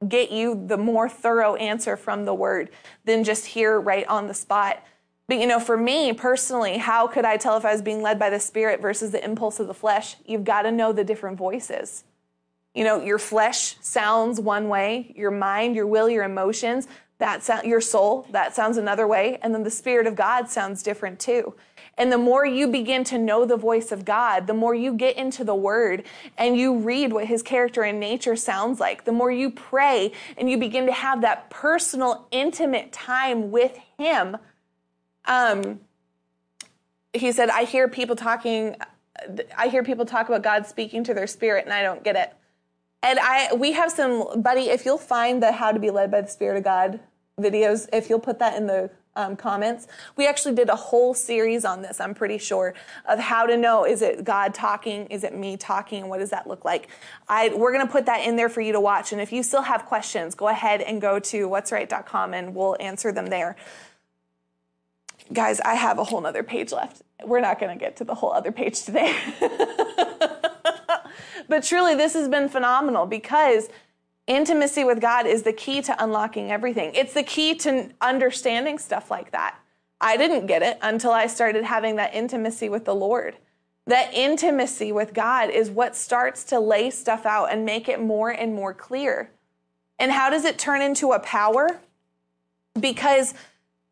get 0.07 0.31
you 0.31 0.63
the 0.67 0.77
more 0.77 1.09
thorough 1.09 1.55
answer 1.55 1.97
from 1.97 2.25
the 2.25 2.35
word 2.35 2.69
than 3.05 3.23
just 3.23 3.47
here 3.47 3.81
right 3.81 4.05
on 4.07 4.27
the 4.27 4.35
spot. 4.35 4.83
But 5.27 5.39
you 5.39 5.47
know, 5.47 5.59
for 5.59 5.77
me 5.77 6.13
personally, 6.13 6.77
how 6.77 7.07
could 7.07 7.25
I 7.25 7.37
tell 7.37 7.57
if 7.57 7.65
I 7.65 7.73
was 7.73 7.81
being 7.81 8.01
led 8.01 8.17
by 8.17 8.29
the 8.29 8.39
Spirit 8.39 8.81
versus 8.81 9.11
the 9.11 9.23
impulse 9.23 9.59
of 9.59 9.67
the 9.67 9.73
flesh? 9.73 10.15
You've 10.25 10.45
got 10.45 10.61
to 10.61 10.71
know 10.71 10.93
the 10.93 11.03
different 11.03 11.37
voices. 11.37 12.05
You 12.73 12.83
know, 12.83 13.01
your 13.01 13.19
flesh 13.19 13.75
sounds 13.81 14.39
one 14.39 14.69
way, 14.69 15.13
your 15.15 15.31
mind, 15.31 15.75
your 15.75 15.87
will, 15.87 16.09
your 16.09 16.23
emotions, 16.23 16.87
that 17.17 17.43
sound, 17.43 17.65
your 17.65 17.81
soul, 17.81 18.27
that 18.31 18.55
sounds 18.55 18.77
another 18.77 19.07
way, 19.07 19.39
and 19.41 19.53
then 19.53 19.63
the 19.63 19.71
spirit 19.71 20.05
of 20.05 20.15
God 20.15 20.49
sounds 20.49 20.83
different 20.83 21.19
too. 21.19 21.55
And 21.97 22.11
the 22.11 22.17
more 22.17 22.45
you 22.45 22.67
begin 22.67 23.03
to 23.05 23.17
know 23.17 23.43
the 23.45 23.57
voice 23.57 23.91
of 23.91 24.05
God, 24.05 24.45
the 24.45 24.53
more 24.53 24.75
you 24.75 24.93
get 24.93 25.17
into 25.17 25.43
the 25.43 25.55
word 25.55 26.03
and 26.37 26.55
you 26.55 26.77
read 26.77 27.11
what 27.11 27.25
his 27.25 27.41
character 27.41 27.81
and 27.81 27.99
nature 27.99 28.35
sounds 28.35 28.79
like, 28.79 29.03
the 29.03 29.11
more 29.11 29.31
you 29.31 29.49
pray 29.49 30.11
and 30.37 30.47
you 30.47 30.59
begin 30.59 30.85
to 30.85 30.91
have 30.91 31.21
that 31.21 31.49
personal, 31.49 32.27
intimate 32.29 32.91
time 32.91 33.49
with 33.49 33.79
him. 33.97 34.37
Um, 35.27 35.81
he 37.13 37.31
said, 37.31 37.49
I 37.49 37.63
hear 37.63 37.87
people 37.87 38.15
talking, 38.15 38.75
I 39.57 39.67
hear 39.67 39.83
people 39.83 40.05
talk 40.05 40.27
about 40.27 40.43
God 40.43 40.65
speaking 40.65 41.03
to 41.05 41.13
their 41.13 41.27
spirit 41.27 41.65
and 41.65 41.73
I 41.73 41.83
don't 41.83 42.03
get 42.03 42.15
it. 42.15 42.33
And 43.03 43.19
I, 43.19 43.53
we 43.53 43.73
have 43.73 43.91
some, 43.91 44.41
buddy, 44.41 44.69
if 44.69 44.85
you'll 44.85 44.97
find 44.97 45.41
the 45.41 45.51
How 45.51 45.71
to 45.71 45.79
Be 45.79 45.91
Led 45.91 46.09
by 46.09 46.21
the 46.21 46.27
Spirit 46.27 46.57
of 46.57 46.63
God 46.63 46.99
videos, 47.39 47.87
if 47.93 48.09
you'll 48.09 48.19
put 48.19 48.39
that 48.39 48.55
in 48.55 48.65
the 48.65 48.89
um, 49.17 49.35
comments. 49.35 49.87
We 50.15 50.27
actually 50.27 50.55
did 50.55 50.69
a 50.69 50.75
whole 50.75 51.13
series 51.13 51.65
on 51.65 51.81
this, 51.81 51.99
I'm 51.99 52.13
pretty 52.13 52.37
sure, 52.37 52.73
of 53.05 53.19
how 53.19 53.45
to 53.47 53.57
know 53.57 53.83
is 53.83 54.01
it 54.01 54.23
God 54.23 54.53
talking? 54.53 55.07
Is 55.07 55.23
it 55.23 55.35
me 55.35 55.57
talking? 55.57 56.07
What 56.07 56.19
does 56.19 56.29
that 56.29 56.47
look 56.47 56.63
like? 56.63 56.87
I, 57.27 57.49
we're 57.49 57.73
going 57.73 57.85
to 57.85 57.91
put 57.91 58.05
that 58.05 58.25
in 58.25 58.35
there 58.35 58.47
for 58.47 58.61
you 58.61 58.71
to 58.73 58.79
watch. 58.79 59.11
And 59.11 59.19
if 59.19 59.33
you 59.33 59.43
still 59.43 59.63
have 59.63 59.85
questions, 59.85 60.35
go 60.35 60.47
ahead 60.47 60.81
and 60.81 61.01
go 61.01 61.19
to 61.19 61.49
what'sright.com 61.49 62.33
and 62.33 62.55
we'll 62.55 62.77
answer 62.79 63.11
them 63.11 63.25
there. 63.25 63.55
Guys, 65.33 65.59
I 65.61 65.75
have 65.75 65.99
a 65.99 66.03
whole 66.03 66.21
nother 66.21 66.43
page 66.43 66.71
left. 66.71 67.01
We're 67.25 67.41
not 67.41 67.59
going 67.59 67.77
to 67.77 67.79
get 67.79 67.97
to 67.97 68.03
the 68.03 68.15
whole 68.15 68.31
other 68.31 68.51
page 68.51 68.83
today. 68.83 69.15
but 71.49 71.63
truly, 71.63 71.95
this 71.95 72.13
has 72.13 72.29
been 72.29 72.47
phenomenal 72.49 73.05
because 73.05 73.69
Intimacy 74.27 74.83
with 74.83 74.99
God 74.99 75.25
is 75.25 75.43
the 75.43 75.53
key 75.53 75.81
to 75.83 76.03
unlocking 76.03 76.51
everything. 76.51 76.91
It's 76.93 77.13
the 77.13 77.23
key 77.23 77.55
to 77.55 77.89
understanding 78.01 78.77
stuff 78.77 79.09
like 79.09 79.31
that. 79.31 79.55
I 80.01 80.17
didn't 80.17 80.47
get 80.47 80.61
it 80.61 80.77
until 80.81 81.11
I 81.11 81.27
started 81.27 81.63
having 81.63 81.95
that 81.95 82.13
intimacy 82.13 82.67
with 82.67 82.83
the 82.83 82.93
Lord. 82.93 83.37
That 83.85 84.13
intimacy 84.13 84.91
with 84.91 85.13
God 85.13 85.49
is 85.49 85.71
what 85.71 85.95
starts 85.95 86.43
to 86.45 86.59
lay 86.59 86.89
stuff 86.89 87.25
out 87.25 87.45
and 87.53 87.65
make 87.65 87.87
it 87.87 88.01
more 88.01 88.29
and 88.29 88.53
more 88.53 88.73
clear. 88.73 89.31
And 89.97 90.11
how 90.11 90.29
does 90.29 90.43
it 90.43 90.59
turn 90.59 90.81
into 90.81 91.13
a 91.13 91.19
power? 91.19 91.79
Because 92.77 93.33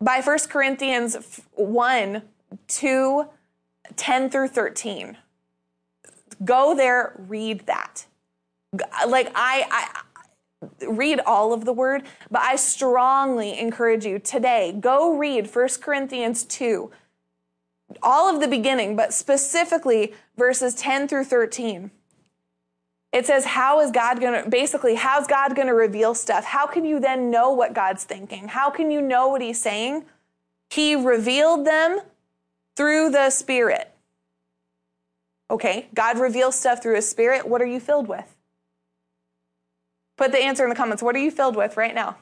by 0.06 0.22
1 0.22 0.38
Corinthians 0.50 1.42
1 1.56 2.22
2, 2.68 3.26
10 3.96 4.30
through 4.30 4.48
13, 4.48 5.18
go 6.46 6.76
there, 6.76 7.16
read 7.28 7.66
that. 7.66 8.06
Like, 9.08 9.32
I, 9.34 9.66
I 9.72 10.86
read 10.88 11.20
all 11.26 11.54
of 11.54 11.66
the 11.66 11.74
word, 11.74 12.04
but 12.30 12.44
I 12.44 12.56
strongly 12.56 13.58
encourage 13.58 14.06
you 14.06 14.20
today, 14.20 14.78
go 14.80 15.18
read 15.18 15.54
1 15.54 15.68
Corinthians 15.82 16.44
2, 16.44 16.92
all 18.04 18.34
of 18.34 18.42
the 18.42 18.48
beginning, 18.48 18.96
but 18.96 19.12
specifically 19.12 20.14
verses 20.38 20.76
10 20.76 21.08
through 21.08 21.26
13. 21.26 21.90
It 23.16 23.26
says, 23.26 23.46
How 23.46 23.80
is 23.80 23.92
God 23.92 24.20
going 24.20 24.44
to, 24.44 24.50
basically, 24.50 24.96
how's 24.96 25.26
God 25.26 25.56
going 25.56 25.70
to 25.70 25.74
reveal 25.74 26.14
stuff? 26.14 26.44
How 26.44 26.68
can 26.68 26.84
you 26.84 27.00
then 27.00 27.32
know 27.32 27.50
what 27.50 27.74
God's 27.74 28.04
thinking? 28.04 28.50
How 28.50 28.70
can 28.70 28.92
you 28.92 29.02
know 29.02 29.30
what 29.30 29.42
He's 29.42 29.62
saying? 29.62 30.04
He 30.70 30.96
revealed 30.96 31.66
them 31.66 32.02
through 32.76 33.12
the 33.12 33.30
Spirit. 33.30 33.90
Okay, 35.50 35.88
God 35.94 36.20
reveals 36.20 36.60
stuff 36.60 36.84
through 36.84 36.96
His 36.96 37.08
Spirit. 37.08 37.48
What 37.48 37.62
are 37.62 37.66
you 37.66 37.80
filled 37.80 38.10
with? 38.10 38.36
Put 40.18 40.34
the 40.34 40.40
answer 40.40 40.64
in 40.64 40.70
the 40.70 40.76
comments. 40.76 41.02
What 41.02 41.16
are 41.16 41.20
you 41.20 41.32
filled 41.32 41.56
with 41.56 41.78
right 41.78 41.96
now? 41.96 42.18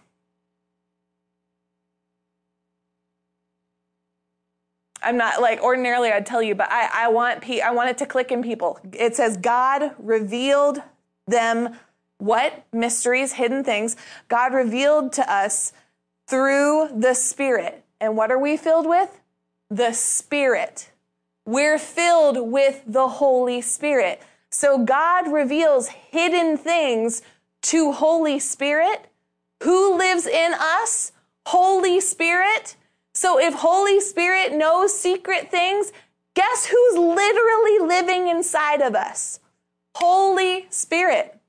I'm 5.04 5.18
not 5.18 5.42
like 5.42 5.62
ordinarily 5.62 6.12
I'd 6.12 6.26
tell 6.26 6.42
you, 6.42 6.56
but 6.56 6.68
I, 6.72 7.06
I 7.06 7.08
want 7.10 7.42
pe- 7.42 7.62
I 7.62 7.72
want 7.72 7.90
it 7.90 7.98
to 8.00 8.06
click 8.06 8.32
in 8.32 8.42
people. 8.42 8.80
It 8.94 9.16
says 9.16 9.38
God 9.38 9.92
revealed 9.98 10.82
them 11.28 11.76
what 12.18 12.66
mysteries, 12.72 13.34
hidden 13.34 13.64
things. 13.64 13.96
God 14.30 14.54
revealed 14.54 15.12
to 15.14 15.32
us 15.32 15.74
through 16.28 16.90
the 16.96 17.14
Spirit. 17.14 17.84
And 18.00 18.16
what 18.16 18.32
are 18.32 18.40
we 18.40 18.58
filled 18.58 18.88
with? 18.88 19.20
The 19.70 19.94
Spirit. 19.94 20.92
We're 21.46 21.78
filled 21.78 22.52
with 22.52 22.84
the 22.88 23.08
Holy 23.08 23.62
Spirit. 23.62 24.22
So 24.50 24.78
God 24.78 25.32
reveals 25.32 25.88
hidden 25.88 26.58
things 26.58 27.22
to 27.64 27.92
Holy 27.92 28.40
Spirit. 28.40 29.10
Who 29.64 29.98
lives 29.98 30.28
in 30.28 30.54
us? 30.54 31.12
Holy 31.48 32.00
Spirit. 32.00 32.76
So 33.14 33.40
if 33.40 33.54
Holy 33.54 34.00
Spirit 34.00 34.54
knows 34.54 34.98
secret 34.98 35.52
things, 35.52 35.92
guess 36.34 36.66
who's 36.66 36.98
literally 36.98 37.80
living 37.80 38.28
inside 38.28 38.82
of 38.82 38.96
us? 38.96 39.40
Holy 39.96 40.66
Spirit. 40.70 41.40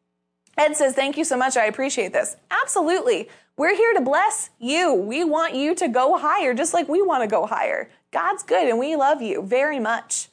Ed 0.59 0.77
says, 0.77 0.95
Thank 0.95 1.17
you 1.17 1.25
so 1.25 1.37
much. 1.37 1.57
I 1.57 1.65
appreciate 1.65 2.13
this. 2.13 2.37
Absolutely. 2.51 3.29
We're 3.57 3.77
here 3.77 3.95
to 3.95 4.01
bless 4.01 4.51
you. 4.59 4.93
We 4.93 5.25
want 5.25 5.55
you 5.55 5.75
to 5.77 5.89
go 5.89 6.19
higher, 6.19 6.55
just 6.55 6.75
like 6.75 6.89
we 6.89 7.03
want 7.03 7.23
to 7.23 7.29
go 7.29 7.47
higher. 7.47 7.89
God's 8.11 8.43
good 8.43 8.69
and 8.69 8.79
we 8.79 8.97
love 8.97 9.23
you 9.23 9.43
very 9.43 9.79
much. 9.79 10.29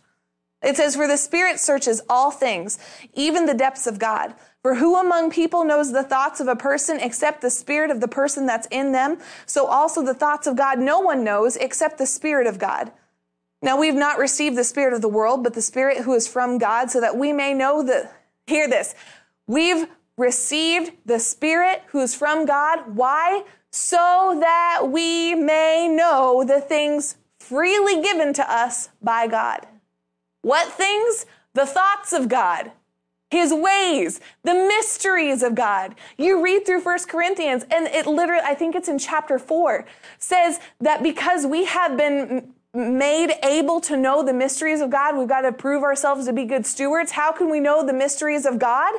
It 0.61 0.75
says, 0.75 0.95
For 0.95 1.07
the 1.07 1.17
Spirit 1.17 1.59
searches 1.59 2.01
all 2.09 2.31
things, 2.31 2.77
even 3.13 3.45
the 3.45 3.53
depths 3.53 3.87
of 3.87 3.99
God. 3.99 4.35
For 4.61 4.75
who 4.75 4.95
among 4.95 5.31
people 5.31 5.63
knows 5.63 5.91
the 5.91 6.03
thoughts 6.03 6.39
of 6.39 6.47
a 6.47 6.55
person 6.55 6.99
except 6.99 7.41
the 7.41 7.49
spirit 7.49 7.89
of 7.89 7.99
the 7.99 8.07
person 8.07 8.45
that's 8.45 8.67
in 8.69 8.91
them? 8.91 9.17
So 9.47 9.65
also 9.65 10.03
the 10.03 10.13
thoughts 10.13 10.45
of 10.45 10.55
God 10.55 10.77
no 10.77 10.99
one 10.99 11.23
knows 11.23 11.55
except 11.55 11.97
the 11.97 12.05
spirit 12.05 12.45
of 12.45 12.59
God. 12.59 12.91
Now 13.63 13.77
we've 13.77 13.95
not 13.95 14.19
received 14.19 14.55
the 14.55 14.63
spirit 14.63 14.93
of 14.93 15.01
the 15.01 15.07
world, 15.07 15.43
but 15.43 15.55
the 15.55 15.61
spirit 15.61 15.99
who 15.99 16.13
is 16.13 16.27
from 16.27 16.59
God 16.59 16.91
so 16.91 17.01
that 17.01 17.17
we 17.17 17.33
may 17.33 17.53
know 17.53 17.83
the, 17.83 18.09
hear 18.45 18.67
this. 18.67 18.93
We've 19.47 19.87
received 20.17 20.93
the 21.05 21.19
spirit 21.19 21.81
who 21.87 21.99
is 21.99 22.13
from 22.13 22.45
God. 22.45 22.95
Why? 22.95 23.43
So 23.71 24.37
that 24.39 24.89
we 24.89 25.33
may 25.33 25.87
know 25.87 26.43
the 26.45 26.61
things 26.61 27.17
freely 27.39 28.01
given 28.01 28.33
to 28.33 28.51
us 28.51 28.89
by 29.01 29.27
God. 29.27 29.65
What 30.43 30.67
things? 30.67 31.25
The 31.53 31.65
thoughts 31.65 32.13
of 32.13 32.29
God 32.29 32.71
his 33.31 33.53
ways, 33.53 34.19
the 34.43 34.53
mysteries 34.53 35.41
of 35.41 35.55
God. 35.55 35.95
You 36.17 36.43
read 36.43 36.65
through 36.65 36.81
First 36.81 37.07
Corinthians 37.07 37.65
and 37.71 37.87
it 37.87 38.05
literally, 38.05 38.43
I 38.45 38.53
think 38.53 38.75
it's 38.75 38.89
in 38.89 38.99
chapter 38.99 39.39
four, 39.39 39.85
says 40.19 40.59
that 40.81 41.01
because 41.01 41.45
we 41.45 41.65
have 41.65 41.97
been 41.97 42.53
made 42.73 43.31
able 43.43 43.81
to 43.81 43.97
know 43.97 44.21
the 44.23 44.33
mysteries 44.33 44.81
of 44.81 44.89
God, 44.89 45.17
we've 45.17 45.27
got 45.27 45.41
to 45.41 45.51
prove 45.51 45.81
ourselves 45.81 46.25
to 46.25 46.33
be 46.33 46.45
good 46.45 46.65
stewards. 46.65 47.11
How 47.11 47.31
can 47.31 47.49
we 47.49 47.59
know 47.59 47.85
the 47.85 47.93
mysteries 47.93 48.45
of 48.45 48.59
God? 48.59 48.93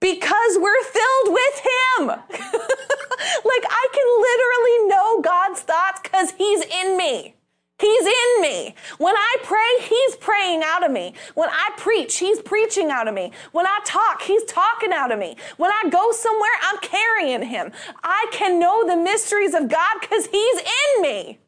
Because 0.00 0.58
we're 0.58 0.82
filled 0.84 1.32
with 1.32 1.60
Him. 1.60 2.06
like 2.08 3.64
I 3.70 3.86
can 3.92 4.08
literally 4.20 4.88
know 4.88 5.20
God's 5.22 5.60
thoughts 5.60 6.00
because 6.02 6.32
He's 6.32 6.62
in 6.62 6.96
me. 6.96 7.34
He's 7.82 8.06
in 8.06 8.42
me. 8.42 8.76
When 8.98 9.16
I 9.16 9.36
pray, 9.42 9.88
He's 9.88 10.14
praying 10.14 10.62
out 10.64 10.84
of 10.84 10.92
me. 10.92 11.14
When 11.34 11.48
I 11.48 11.70
preach, 11.76 12.18
He's 12.18 12.40
preaching 12.40 12.92
out 12.92 13.08
of 13.08 13.14
me. 13.14 13.32
When 13.50 13.66
I 13.66 13.80
talk, 13.84 14.22
He's 14.22 14.44
talking 14.44 14.92
out 14.92 15.10
of 15.10 15.18
me. 15.18 15.36
When 15.56 15.72
I 15.72 15.90
go 15.90 16.12
somewhere, 16.12 16.52
I'm 16.62 16.78
carrying 16.78 17.42
Him. 17.42 17.72
I 18.04 18.26
can 18.30 18.60
know 18.60 18.86
the 18.86 18.94
mysteries 18.94 19.52
of 19.52 19.68
God 19.68 19.96
because 20.00 20.26
He's 20.26 20.60
in 20.60 21.02
me. 21.02 21.40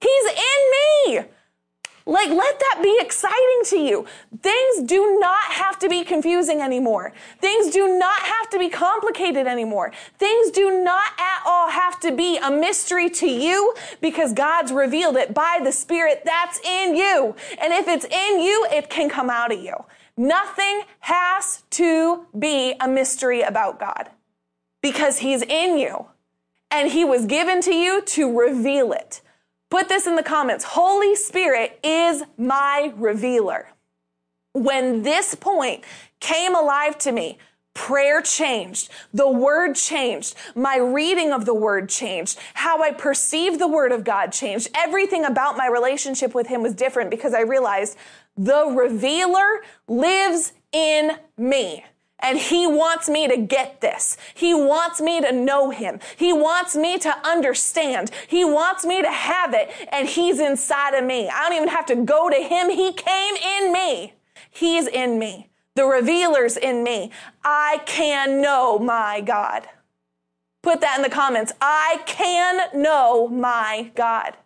He's 0.00 0.24
in 0.24 1.14
me. 1.14 1.28
Like, 2.08 2.30
let 2.30 2.58
that 2.58 2.80
be 2.82 2.98
exciting 3.02 3.60
to 3.64 3.76
you. 3.76 4.06
Things 4.40 4.88
do 4.88 5.18
not 5.20 5.44
have 5.50 5.78
to 5.80 5.90
be 5.90 6.04
confusing 6.04 6.62
anymore. 6.62 7.12
Things 7.38 7.70
do 7.70 7.98
not 7.98 8.20
have 8.20 8.48
to 8.48 8.58
be 8.58 8.70
complicated 8.70 9.46
anymore. 9.46 9.92
Things 10.16 10.50
do 10.50 10.82
not 10.82 11.10
at 11.18 11.42
all 11.44 11.68
have 11.68 12.00
to 12.00 12.10
be 12.10 12.38
a 12.38 12.50
mystery 12.50 13.10
to 13.10 13.26
you 13.26 13.74
because 14.00 14.32
God's 14.32 14.72
revealed 14.72 15.16
it 15.16 15.34
by 15.34 15.60
the 15.62 15.70
Spirit 15.70 16.22
that's 16.24 16.58
in 16.60 16.96
you. 16.96 17.36
And 17.60 17.74
if 17.74 17.86
it's 17.86 18.06
in 18.06 18.40
you, 18.40 18.66
it 18.72 18.88
can 18.88 19.10
come 19.10 19.28
out 19.28 19.52
of 19.52 19.60
you. 19.60 19.74
Nothing 20.16 20.84
has 21.00 21.62
to 21.72 22.24
be 22.38 22.74
a 22.80 22.88
mystery 22.88 23.42
about 23.42 23.78
God 23.78 24.08
because 24.80 25.18
He's 25.18 25.42
in 25.42 25.76
you 25.76 26.06
and 26.70 26.90
He 26.90 27.04
was 27.04 27.26
given 27.26 27.60
to 27.60 27.74
you 27.74 28.00
to 28.00 28.34
reveal 28.34 28.92
it. 28.92 29.20
Put 29.70 29.88
this 29.88 30.06
in 30.06 30.16
the 30.16 30.22
comments. 30.22 30.64
Holy 30.64 31.14
Spirit 31.14 31.78
is 31.82 32.22
my 32.36 32.92
revealer. 32.96 33.68
When 34.52 35.02
this 35.02 35.34
point 35.34 35.84
came 36.20 36.54
alive 36.54 36.96
to 36.98 37.12
me, 37.12 37.38
prayer 37.74 38.20
changed. 38.22 38.90
The 39.14 39.30
word 39.30 39.74
changed. 39.74 40.34
My 40.56 40.78
reading 40.78 41.32
of 41.32 41.44
the 41.44 41.54
word 41.54 41.88
changed. 41.88 42.38
How 42.54 42.82
I 42.82 42.92
perceived 42.92 43.60
the 43.60 43.68
word 43.68 43.92
of 43.92 44.04
God 44.04 44.32
changed. 44.32 44.68
Everything 44.74 45.24
about 45.24 45.56
my 45.56 45.68
relationship 45.68 46.34
with 46.34 46.48
him 46.48 46.62
was 46.62 46.74
different 46.74 47.10
because 47.10 47.34
I 47.34 47.42
realized 47.42 47.96
the 48.36 48.64
revealer 48.64 49.62
lives 49.86 50.54
in 50.72 51.12
me. 51.36 51.84
And 52.20 52.38
he 52.38 52.66
wants 52.66 53.08
me 53.08 53.28
to 53.28 53.36
get 53.36 53.80
this. 53.80 54.16
He 54.34 54.52
wants 54.52 55.00
me 55.00 55.20
to 55.20 55.30
know 55.30 55.70
him. 55.70 56.00
He 56.16 56.32
wants 56.32 56.74
me 56.74 56.98
to 56.98 57.16
understand. 57.26 58.10
He 58.26 58.44
wants 58.44 58.84
me 58.84 59.02
to 59.02 59.10
have 59.10 59.54
it. 59.54 59.70
And 59.92 60.08
he's 60.08 60.40
inside 60.40 60.94
of 60.94 61.04
me. 61.04 61.28
I 61.28 61.48
don't 61.48 61.56
even 61.56 61.68
have 61.68 61.86
to 61.86 61.96
go 61.96 62.28
to 62.28 62.36
him. 62.36 62.70
He 62.70 62.92
came 62.92 63.36
in 63.36 63.72
me. 63.72 64.14
He's 64.50 64.86
in 64.88 65.18
me. 65.18 65.48
The 65.76 65.84
revealer's 65.84 66.56
in 66.56 66.82
me. 66.82 67.12
I 67.44 67.82
can 67.86 68.40
know 68.40 68.80
my 68.80 69.20
God. 69.20 69.68
Put 70.62 70.80
that 70.80 70.96
in 70.96 71.02
the 71.02 71.08
comments. 71.08 71.52
I 71.60 72.02
can 72.04 72.82
know 72.82 73.28
my 73.28 73.92
God. 73.94 74.36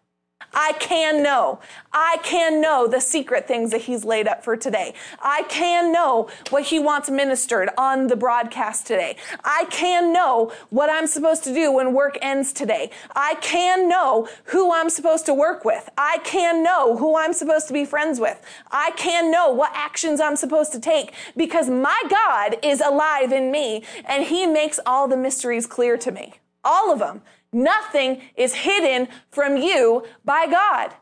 I 0.55 0.72
can 0.78 1.22
know. 1.22 1.61
I 1.92 2.18
can 2.22 2.61
know 2.61 2.86
the 2.86 3.00
secret 3.00 3.46
things 3.46 3.70
that 3.70 3.82
he's 3.82 4.05
laid 4.05 4.26
up 4.28 4.44
for 4.44 4.57
today. 4.57 4.94
I 5.22 5.44
can 5.44 5.92
know 5.92 6.28
what 6.50 6.64
he 6.64 6.78
wants 6.78 7.11
ministered 7.11 7.70
on 7.76 8.07
the 8.07 8.16
broadcast 8.16 8.86
today. 8.86 9.16
I 9.44 9.66
can 9.70 10.12
know 10.12 10.53
what 10.70 10.90
I'm 10.90 11.07
supposed 11.07 11.44
to 11.44 11.55
do 11.55 11.72
when 11.72 11.92
work 11.92 12.18
ends 12.22 12.53
today. 12.53 12.90
I 13.14 13.36
can 13.36 13.88
know 13.88 14.28
who 14.44 14.72
I'm 14.72 14.90
supposed 14.90 15.26
to 15.26 15.34
work 15.34 15.64
with. 15.64 15.88
I 15.96 16.18
can 16.24 16.62
know 16.62 16.96
who 16.96 17.16
I'm 17.16 17.32
supposed 17.32 17.66
to 17.68 17.72
be 17.72 17.84
friends 17.84 18.20
with. 18.20 18.40
I 18.70 18.90
can 18.92 19.30
know 19.30 19.50
what 19.50 19.72
actions 19.74 20.20
I'm 20.20 20.36
supposed 20.36 20.72
to 20.72 20.80
take 20.80 21.12
because 21.36 21.68
my 21.68 22.00
God 22.09 22.57
is 22.62 22.80
alive 22.80 23.32
in 23.32 23.50
me 23.50 23.84
and 24.05 24.24
he 24.24 24.46
makes 24.46 24.78
all 24.86 25.09
the 25.09 25.16
mysteries 25.16 25.66
clear 25.66 25.96
to 25.98 26.12
me. 26.12 26.34
All 26.64 26.92
of 26.92 26.98
them. 26.98 27.22
Nothing 27.53 28.22
is 28.36 28.55
hidden 28.55 29.09
from 29.30 29.57
you 29.57 30.05
by 30.24 30.46
God. 30.46 30.94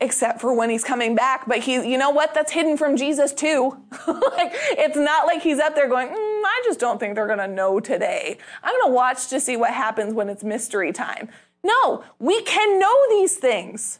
Except 0.00 0.40
for 0.40 0.54
when 0.54 0.70
he's 0.70 0.84
coming 0.84 1.16
back, 1.16 1.48
but 1.48 1.58
he, 1.58 1.74
you 1.74 1.98
know 1.98 2.10
what? 2.10 2.32
That's 2.32 2.52
hidden 2.52 2.76
from 2.76 2.96
Jesus 2.96 3.32
too. 3.32 3.76
like, 4.06 4.52
it's 4.78 4.96
not 4.96 5.26
like 5.26 5.42
he's 5.42 5.58
up 5.58 5.74
there 5.74 5.88
going, 5.88 6.06
mm, 6.06 6.14
I 6.14 6.62
just 6.64 6.78
don't 6.78 7.00
think 7.00 7.16
they're 7.16 7.26
gonna 7.26 7.48
know 7.48 7.80
today. 7.80 8.38
I'm 8.62 8.78
gonna 8.78 8.94
watch 8.94 9.26
to 9.28 9.40
see 9.40 9.56
what 9.56 9.74
happens 9.74 10.14
when 10.14 10.28
it's 10.28 10.44
mystery 10.44 10.92
time. 10.92 11.28
No, 11.64 12.04
we 12.20 12.42
can 12.42 12.78
know 12.78 12.94
these 13.10 13.36
things. 13.36 13.98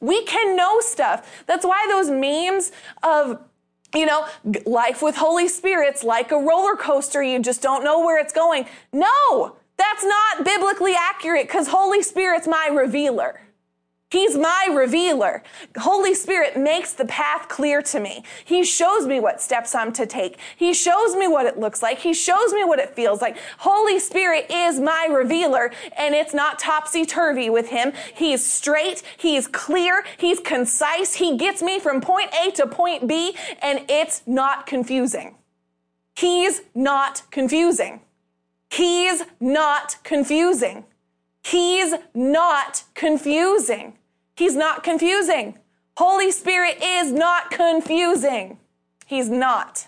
We 0.00 0.24
can 0.24 0.56
know 0.56 0.80
stuff. 0.80 1.44
That's 1.46 1.66
why 1.66 1.86
those 1.90 2.10
memes 2.10 2.72
of 3.02 3.40
you 3.94 4.06
know, 4.06 4.26
life 4.66 5.02
with 5.02 5.16
Holy 5.16 5.48
Spirit's 5.48 6.02
like 6.02 6.32
a 6.32 6.36
roller 6.36 6.76
coaster. 6.76 7.22
You 7.22 7.38
just 7.40 7.62
don't 7.62 7.84
know 7.84 8.00
where 8.00 8.18
it's 8.18 8.32
going. 8.32 8.66
No, 8.92 9.56
that's 9.76 10.04
not 10.04 10.44
biblically 10.44 10.94
accurate 10.94 11.46
because 11.46 11.68
Holy 11.68 12.02
Spirit's 12.02 12.46
my 12.46 12.68
revealer. 12.72 13.40
He's 14.14 14.36
my 14.36 14.68
revealer. 14.72 15.42
Holy 15.76 16.14
Spirit 16.14 16.56
makes 16.56 16.92
the 16.92 17.04
path 17.06 17.48
clear 17.48 17.82
to 17.82 17.98
me. 17.98 18.22
He 18.44 18.62
shows 18.62 19.08
me 19.08 19.18
what 19.18 19.42
steps 19.42 19.74
I'm 19.74 19.92
to 19.94 20.06
take. 20.06 20.38
He 20.56 20.72
shows 20.72 21.16
me 21.16 21.26
what 21.26 21.46
it 21.46 21.58
looks 21.58 21.82
like. 21.82 21.98
He 21.98 22.14
shows 22.14 22.52
me 22.52 22.62
what 22.62 22.78
it 22.78 22.94
feels 22.94 23.20
like. 23.20 23.36
Holy 23.58 23.98
Spirit 23.98 24.46
is 24.48 24.78
my 24.78 25.08
revealer 25.10 25.72
and 25.98 26.14
it's 26.14 26.32
not 26.32 26.60
topsy 26.60 27.04
turvy 27.04 27.50
with 27.50 27.70
him. 27.70 27.92
He's 28.14 28.44
straight. 28.48 29.02
He's 29.16 29.48
clear. 29.48 30.04
He's 30.16 30.38
concise. 30.38 31.14
He 31.14 31.36
gets 31.36 31.60
me 31.60 31.80
from 31.80 32.00
point 32.00 32.30
A 32.40 32.52
to 32.52 32.68
point 32.68 33.08
B 33.08 33.34
and 33.62 33.84
it's 33.88 34.22
not 34.28 34.66
confusing. 34.66 35.34
He's 36.14 36.62
not 36.72 37.22
confusing. 37.32 38.00
He's 38.76 39.22
not 39.38 39.98
confusing. 40.02 40.84
He's 41.44 41.94
not 42.12 42.82
confusing. 42.94 43.96
He's 44.34 44.56
not 44.56 44.82
confusing. 44.82 45.58
Holy 45.96 46.32
Spirit 46.32 46.78
is 46.82 47.12
not 47.12 47.52
confusing. 47.52 48.58
He's 49.06 49.28
not. 49.28 49.86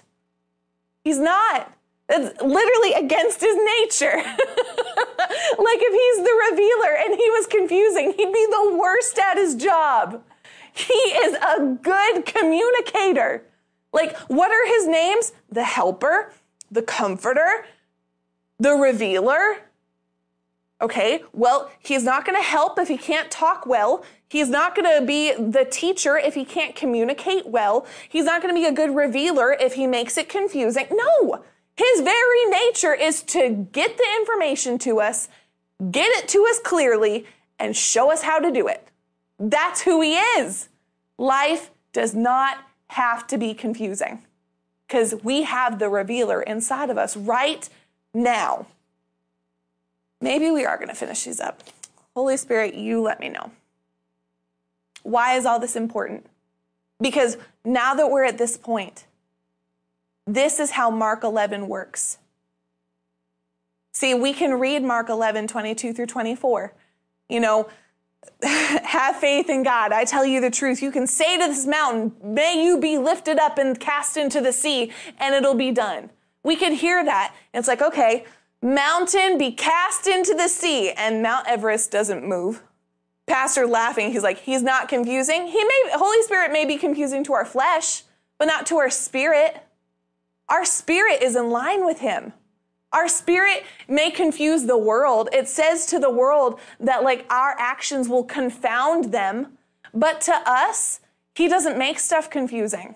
He's 1.03 1.18
not. 1.18 1.72
It's 2.09 2.41
literally 2.41 2.93
against 2.93 3.41
his 3.41 3.57
nature. 3.57 4.14
like 4.16 5.80
if 5.82 5.93
he's 6.03 6.24
the 6.24 6.51
revealer 6.51 6.97
and 6.97 7.14
he 7.20 7.28
was 7.30 7.47
confusing, 7.49 8.12
he'd 8.16 8.32
be 8.32 8.47
the 8.51 8.76
worst 8.80 9.18
at 9.18 9.37
his 9.37 9.57
job. 9.57 10.22
He 10.72 10.95
is 10.95 11.34
a 11.34 11.76
good 11.82 12.24
communicator. 12.24 13.43
Like, 13.93 14.16
what 14.28 14.53
are 14.53 14.66
his 14.68 14.87
names? 14.87 15.32
The 15.51 15.64
helper, 15.64 16.32
the 16.70 16.82
comforter, 16.82 17.64
the 18.59 18.72
revealer. 18.72 19.59
Okay, 20.80 21.22
well, 21.32 21.70
he's 21.78 22.04
not 22.04 22.26
going 22.26 22.36
to 22.38 22.46
help 22.46 22.78
if 22.78 22.88
he 22.88 22.98
can't 22.98 23.30
talk 23.30 23.64
well. 23.66 24.04
He's 24.28 24.50
not 24.50 24.74
going 24.74 25.00
to 25.00 25.07
be 25.07 25.32
the 25.32 25.64
teacher 25.64 26.18
if 26.18 26.34
he 26.34 26.44
can't 26.44 26.76
communicate 26.76 27.46
well. 27.46 27.86
He's 28.09 28.26
not 28.26 28.42
going 28.42 28.54
to 28.54 28.61
be 28.61 28.66
a 28.66 28.72
good 28.72 28.94
revealer 28.94 29.52
if 29.52 29.74
he 29.74 29.86
makes 29.86 30.18
it 30.18 30.28
confusing. 30.28 30.86
No, 30.90 31.42
his 31.76 32.00
very 32.02 32.44
nature 32.46 32.92
is 32.92 33.22
to 33.22 33.68
get 33.72 33.96
the 33.96 34.07
information 34.16 34.78
to 34.80 35.00
us, 35.00 35.28
get 35.90 36.09
it 36.18 36.28
to 36.28 36.46
us 36.46 36.59
clearly, 36.59 37.26
and 37.59 37.74
show 37.74 38.12
us 38.12 38.22
how 38.22 38.38
to 38.38 38.50
do 38.50 38.68
it. 38.68 38.88
That's 39.38 39.82
who 39.82 40.02
he 40.02 40.16
is. 40.16 40.68
Life 41.18 41.70
does 41.92 42.14
not 42.14 42.59
have 42.88 43.26
to 43.28 43.38
be 43.38 43.54
confusing 43.54 44.22
because 44.86 45.14
we 45.22 45.42
have 45.42 45.78
the 45.78 45.88
revealer 45.88 46.42
inside 46.42 46.90
of 46.90 46.98
us 46.98 47.16
right 47.16 47.68
now, 48.16 48.66
maybe 50.22 50.50
we 50.50 50.64
are 50.64 50.76
going 50.76 50.88
to 50.88 50.94
finish 50.94 51.24
these 51.24 51.38
up. 51.38 51.62
Holy 52.14 52.38
Spirit, 52.38 52.74
you 52.74 53.02
let 53.02 53.20
me 53.20 53.28
know. 53.28 53.50
Why 55.02 55.36
is 55.36 55.44
all 55.44 55.60
this 55.60 55.76
important? 55.76 56.26
Because 56.98 57.36
now 57.62 57.92
that 57.92 58.10
we're 58.10 58.24
at 58.24 58.38
this 58.38 58.56
point, 58.56 59.04
this 60.26 60.58
is 60.58 60.70
how 60.70 60.90
Mark 60.90 61.24
11 61.24 61.68
works. 61.68 62.16
See, 63.92 64.14
we 64.14 64.32
can 64.32 64.58
read 64.58 64.82
Mark 64.82 65.10
11, 65.10 65.46
22 65.46 65.92
through 65.92 66.06
24. 66.06 66.72
You 67.28 67.40
know, 67.40 67.68
have 68.42 69.16
faith 69.16 69.50
in 69.50 69.62
God. 69.62 69.92
I 69.92 70.04
tell 70.04 70.24
you 70.24 70.40
the 70.40 70.50
truth. 70.50 70.82
You 70.82 70.90
can 70.90 71.06
say 71.06 71.38
to 71.38 71.48
this 71.48 71.66
mountain, 71.66 72.12
may 72.24 72.64
you 72.64 72.80
be 72.80 72.96
lifted 72.96 73.38
up 73.38 73.58
and 73.58 73.78
cast 73.78 74.16
into 74.16 74.40
the 74.40 74.54
sea, 74.54 74.90
and 75.18 75.34
it'll 75.34 75.54
be 75.54 75.70
done. 75.70 76.08
We 76.47 76.55
could 76.55 76.74
hear 76.74 77.05
that. 77.05 77.34
And 77.53 77.59
It's 77.59 77.66
like, 77.66 77.82
okay, 77.82 78.24
mountain 78.62 79.36
be 79.36 79.51
cast 79.51 80.07
into 80.07 80.32
the 80.32 80.47
sea, 80.47 80.92
and 80.92 81.20
Mount 81.20 81.49
Everest 81.49 81.90
doesn't 81.90 82.24
move. 82.24 82.62
Pastor 83.26 83.66
laughing, 83.66 84.12
he's 84.12 84.22
like, 84.22 84.38
he's 84.38 84.62
not 84.62 84.88
confusing. 84.88 85.49
He 85.49 85.64
may, 85.64 85.82
Holy 85.94 86.22
Spirit 86.22 86.53
may 86.53 86.64
be 86.64 86.76
confusing 86.76 87.24
to 87.24 87.32
our 87.32 87.44
flesh, 87.44 88.05
but 88.38 88.44
not 88.44 88.64
to 88.66 88.76
our 88.76 88.90
spirit. 88.90 89.61
Our 90.49 90.64
spirit 90.64 91.20
is 91.20 91.34
in 91.34 91.51
line 91.51 91.84
with 91.84 91.99
him. 91.99 92.32
Our 92.92 93.09
spirit 93.09 93.64
may 93.88 94.12
confuse 94.12 94.66
the 94.66 94.78
world. 94.78 95.28
It 95.32 95.49
says 95.49 95.86
to 95.86 95.99
the 95.99 96.11
world 96.12 96.61
that 96.78 97.03
like 97.03 97.26
our 97.28 97.57
actions 97.59 98.09
will 98.09 98.22
confound 98.22 99.12
them, 99.12 99.59
but 99.92 100.20
to 100.22 100.34
us, 100.47 101.01
he 101.34 101.49
doesn't 101.49 101.76
make 101.76 101.99
stuff 101.99 102.30
confusing. 102.30 102.94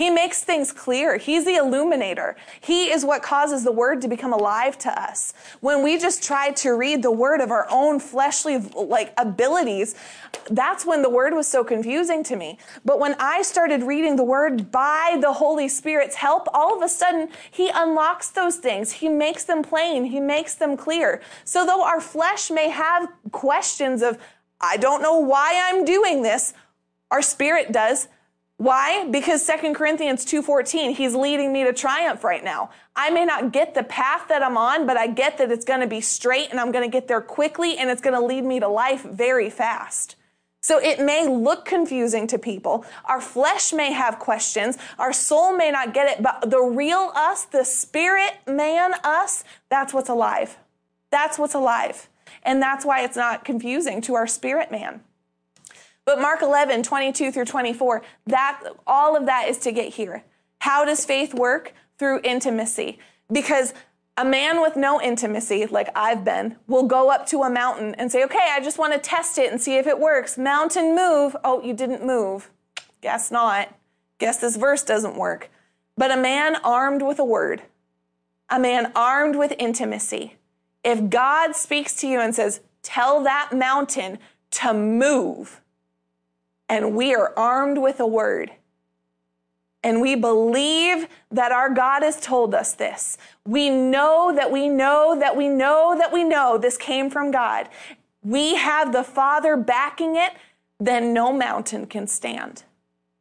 He 0.00 0.08
makes 0.08 0.42
things 0.42 0.72
clear. 0.72 1.18
He's 1.18 1.44
the 1.44 1.56
illuminator. 1.56 2.34
He 2.58 2.90
is 2.90 3.04
what 3.04 3.22
causes 3.22 3.64
the 3.64 3.70
word 3.70 4.00
to 4.00 4.08
become 4.08 4.32
alive 4.32 4.78
to 4.78 4.90
us. 4.98 5.34
When 5.60 5.82
we 5.82 5.98
just 5.98 6.22
try 6.22 6.52
to 6.52 6.70
read 6.70 7.02
the 7.02 7.10
word 7.10 7.42
of 7.42 7.50
our 7.50 7.66
own 7.70 8.00
fleshly 8.00 8.56
like 8.56 9.12
abilities, 9.18 9.94
that's 10.50 10.86
when 10.86 11.02
the 11.02 11.10
word 11.10 11.34
was 11.34 11.46
so 11.46 11.62
confusing 11.62 12.24
to 12.24 12.36
me. 12.36 12.56
But 12.82 12.98
when 12.98 13.14
I 13.18 13.42
started 13.42 13.82
reading 13.82 14.16
the 14.16 14.24
word 14.24 14.70
by 14.70 15.18
the 15.20 15.34
Holy 15.34 15.68
Spirit's 15.68 16.16
help, 16.16 16.48
all 16.54 16.74
of 16.74 16.82
a 16.82 16.88
sudden 16.88 17.28
he 17.50 17.68
unlocks 17.68 18.30
those 18.30 18.56
things. 18.56 18.92
He 18.92 19.10
makes 19.10 19.44
them 19.44 19.62
plain. 19.62 20.04
He 20.04 20.18
makes 20.18 20.54
them 20.54 20.78
clear. 20.78 21.20
So 21.44 21.66
though 21.66 21.84
our 21.84 22.00
flesh 22.00 22.50
may 22.50 22.70
have 22.70 23.06
questions 23.32 24.00
of, 24.00 24.16
I 24.62 24.78
don't 24.78 25.02
know 25.02 25.18
why 25.18 25.60
I'm 25.62 25.84
doing 25.84 26.22
this, 26.22 26.54
our 27.10 27.20
spirit 27.20 27.70
does 27.70 28.08
why? 28.60 29.06
Because 29.06 29.42
2 29.46 29.72
Corinthians 29.72 30.22
2:14, 30.26 30.94
he's 30.94 31.14
leading 31.14 31.50
me 31.50 31.64
to 31.64 31.72
triumph 31.72 32.22
right 32.22 32.44
now. 32.44 32.68
I 32.94 33.08
may 33.08 33.24
not 33.24 33.52
get 33.52 33.72
the 33.72 33.82
path 33.82 34.28
that 34.28 34.42
I'm 34.42 34.58
on, 34.58 34.86
but 34.86 34.98
I 34.98 35.06
get 35.06 35.38
that 35.38 35.50
it's 35.50 35.64
going 35.64 35.80
to 35.80 35.86
be 35.86 36.02
straight 36.02 36.50
and 36.50 36.60
I'm 36.60 36.70
going 36.70 36.84
to 36.84 36.92
get 36.92 37.08
there 37.08 37.22
quickly 37.22 37.78
and 37.78 37.88
it's 37.88 38.02
going 38.02 38.12
to 38.12 38.22
lead 38.22 38.44
me 38.44 38.60
to 38.60 38.68
life 38.68 39.02
very 39.02 39.48
fast. 39.48 40.16
So 40.60 40.78
it 40.78 41.00
may 41.00 41.26
look 41.26 41.64
confusing 41.64 42.26
to 42.26 42.38
people. 42.38 42.84
Our 43.06 43.22
flesh 43.22 43.72
may 43.72 43.94
have 43.94 44.18
questions. 44.18 44.76
Our 44.98 45.14
soul 45.14 45.56
may 45.56 45.70
not 45.70 45.94
get 45.94 46.10
it, 46.10 46.22
but 46.22 46.50
the 46.50 46.60
real 46.60 47.12
us, 47.14 47.46
the 47.46 47.64
spirit 47.64 48.40
man 48.46 48.92
us, 49.02 49.42
that's 49.70 49.94
what's 49.94 50.10
alive. 50.10 50.58
That's 51.10 51.38
what's 51.38 51.54
alive. 51.54 52.10
And 52.42 52.60
that's 52.60 52.84
why 52.84 53.04
it's 53.04 53.16
not 53.16 53.42
confusing 53.42 54.02
to 54.02 54.16
our 54.16 54.26
spirit 54.26 54.70
man. 54.70 55.00
But 56.04 56.20
Mark 56.20 56.42
11, 56.42 56.82
22 56.82 57.30
through 57.30 57.44
24, 57.44 58.02
that, 58.26 58.62
all 58.86 59.16
of 59.16 59.26
that 59.26 59.48
is 59.48 59.58
to 59.58 59.72
get 59.72 59.94
here. 59.94 60.24
How 60.58 60.84
does 60.84 61.04
faith 61.04 61.34
work? 61.34 61.72
Through 61.98 62.20
intimacy. 62.24 62.98
Because 63.30 63.74
a 64.16 64.24
man 64.24 64.60
with 64.60 64.76
no 64.76 65.00
intimacy, 65.00 65.66
like 65.66 65.88
I've 65.94 66.24
been, 66.24 66.56
will 66.66 66.84
go 66.84 67.10
up 67.10 67.26
to 67.26 67.42
a 67.42 67.50
mountain 67.50 67.94
and 67.96 68.10
say, 68.10 68.24
okay, 68.24 68.50
I 68.52 68.60
just 68.60 68.78
want 68.78 68.92
to 68.92 68.98
test 68.98 69.38
it 69.38 69.52
and 69.52 69.60
see 69.60 69.76
if 69.76 69.86
it 69.86 69.98
works. 69.98 70.36
Mountain 70.36 70.94
move. 70.94 71.36
Oh, 71.44 71.62
you 71.62 71.74
didn't 71.74 72.04
move. 72.04 72.50
Guess 73.00 73.30
not. 73.30 73.74
Guess 74.18 74.38
this 74.38 74.56
verse 74.56 74.82
doesn't 74.82 75.16
work. 75.16 75.50
But 75.96 76.10
a 76.10 76.16
man 76.16 76.56
armed 76.56 77.02
with 77.02 77.18
a 77.18 77.24
word, 77.24 77.62
a 78.48 78.58
man 78.58 78.92
armed 78.94 79.36
with 79.36 79.52
intimacy, 79.58 80.36
if 80.82 81.10
God 81.10 81.54
speaks 81.54 81.94
to 81.96 82.06
you 82.06 82.20
and 82.20 82.34
says, 82.34 82.60
Tell 82.82 83.22
that 83.24 83.50
mountain 83.52 84.18
to 84.52 84.72
move, 84.72 85.59
and 86.70 86.94
we 86.94 87.14
are 87.14 87.36
armed 87.36 87.78
with 87.78 87.98
a 87.98 88.06
word, 88.06 88.52
and 89.82 90.00
we 90.00 90.14
believe 90.14 91.08
that 91.30 91.52
our 91.52 91.68
God 91.68 92.02
has 92.02 92.20
told 92.20 92.54
us 92.54 92.74
this. 92.74 93.18
We 93.44 93.70
know 93.70 94.32
that 94.34 94.52
we 94.52 94.68
know 94.68 95.16
that 95.18 95.36
we 95.36 95.48
know 95.48 95.96
that 95.98 96.12
we 96.12 96.22
know 96.22 96.56
this 96.58 96.76
came 96.76 97.10
from 97.10 97.30
God. 97.30 97.68
We 98.22 98.54
have 98.54 98.92
the 98.92 99.02
Father 99.02 99.56
backing 99.56 100.16
it, 100.16 100.32
then 100.78 101.12
no 101.12 101.32
mountain 101.32 101.86
can 101.86 102.06
stand. 102.06 102.62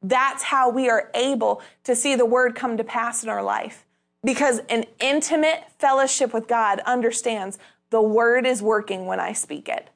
That's 0.04 0.44
how 0.44 0.70
we 0.70 0.90
are 0.90 1.10
able 1.16 1.62
to 1.86 1.96
see 1.96 2.16
the 2.16 2.26
word 2.26 2.56
come 2.56 2.78
to 2.78 2.84
pass 2.84 3.24
in 3.24 3.30
our 3.30 3.44
life. 3.44 3.86
Because 4.24 4.60
an 4.70 4.86
intimate 5.00 5.64
fellowship 5.78 6.34
with 6.34 6.48
God 6.48 6.82
understands 6.82 7.58
the 7.90 8.02
word 8.02 8.46
is 8.46 8.62
working 8.62 9.08
when 9.08 9.20
I 9.20 9.34
speak 9.34 9.68
it. 9.70 9.90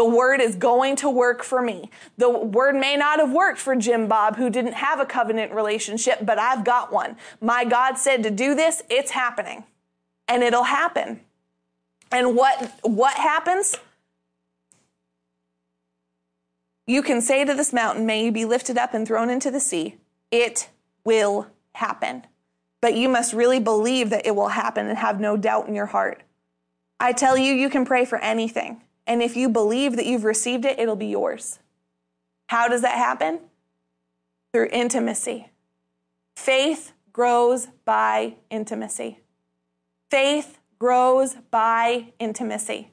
The 0.00 0.04
word 0.06 0.40
is 0.40 0.56
going 0.56 0.96
to 0.96 1.10
work 1.10 1.42
for 1.42 1.60
me. 1.60 1.90
The 2.16 2.30
word 2.30 2.74
may 2.74 2.96
not 2.96 3.18
have 3.18 3.32
worked 3.32 3.58
for 3.58 3.76
Jim 3.76 4.08
Bob, 4.08 4.36
who 4.36 4.48
didn't 4.48 4.72
have 4.72 4.98
a 4.98 5.04
covenant 5.04 5.52
relationship, 5.52 6.20
but 6.24 6.38
I've 6.38 6.64
got 6.64 6.90
one. 6.90 7.18
My 7.38 7.66
God 7.66 7.98
said 7.98 8.22
to 8.22 8.30
do 8.30 8.54
this, 8.54 8.82
it's 8.88 9.10
happening. 9.10 9.64
And 10.26 10.42
it'll 10.42 10.62
happen. 10.62 11.20
And 12.10 12.34
what, 12.34 12.72
what 12.80 13.12
happens? 13.18 13.76
You 16.86 17.02
can 17.02 17.20
say 17.20 17.44
to 17.44 17.52
this 17.52 17.70
mountain, 17.70 18.06
May 18.06 18.24
you 18.24 18.32
be 18.32 18.46
lifted 18.46 18.78
up 18.78 18.94
and 18.94 19.06
thrown 19.06 19.28
into 19.28 19.50
the 19.50 19.60
sea. 19.60 19.96
It 20.30 20.70
will 21.04 21.48
happen. 21.74 22.24
But 22.80 22.96
you 22.96 23.10
must 23.10 23.34
really 23.34 23.60
believe 23.60 24.08
that 24.08 24.24
it 24.24 24.34
will 24.34 24.48
happen 24.48 24.88
and 24.88 24.96
have 24.96 25.20
no 25.20 25.36
doubt 25.36 25.68
in 25.68 25.74
your 25.74 25.84
heart. 25.84 26.22
I 26.98 27.12
tell 27.12 27.36
you, 27.36 27.52
you 27.52 27.68
can 27.68 27.84
pray 27.84 28.06
for 28.06 28.16
anything. 28.16 28.80
And 29.06 29.22
if 29.22 29.36
you 29.36 29.48
believe 29.48 29.96
that 29.96 30.06
you've 30.06 30.24
received 30.24 30.64
it, 30.64 30.78
it'll 30.78 30.96
be 30.96 31.06
yours. 31.06 31.58
How 32.48 32.68
does 32.68 32.82
that 32.82 32.96
happen? 32.96 33.40
Through 34.52 34.68
intimacy. 34.72 35.50
Faith 36.36 36.92
grows 37.12 37.68
by 37.84 38.36
intimacy. 38.50 39.20
Faith 40.10 40.58
grows 40.78 41.34
by 41.50 42.12
intimacy. 42.18 42.90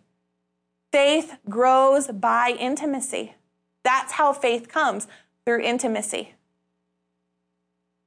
Faith 0.91 1.37
grows 1.49 2.07
by 2.07 2.55
intimacy. 2.59 3.35
That's 3.83 4.13
how 4.13 4.33
faith 4.33 4.67
comes 4.67 5.07
through 5.45 5.61
intimacy. 5.61 6.33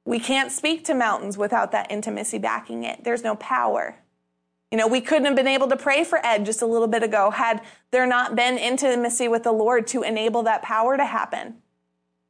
We 0.05 0.19
can't 0.19 0.51
speak 0.51 0.83
to 0.85 0.93
mountains 0.93 1.37
without 1.37 1.71
that 1.71 1.91
intimacy 1.91 2.37
backing 2.37 2.83
it. 2.83 3.03
There's 3.03 3.23
no 3.23 3.35
power. 3.35 3.97
You 4.71 4.77
know, 4.77 4.87
we 4.87 5.01
couldn't 5.01 5.25
have 5.25 5.35
been 5.35 5.47
able 5.47 5.67
to 5.67 5.75
pray 5.75 6.05
for 6.05 6.25
Ed 6.25 6.45
just 6.45 6.61
a 6.61 6.65
little 6.65 6.87
bit 6.87 7.03
ago 7.03 7.29
had 7.29 7.61
there 7.91 8.07
not 8.07 8.37
been 8.37 8.57
intimacy 8.57 9.27
with 9.27 9.43
the 9.43 9.51
Lord 9.51 9.85
to 9.87 10.01
enable 10.01 10.43
that 10.43 10.61
power 10.61 10.95
to 10.95 11.05
happen. 11.05 11.55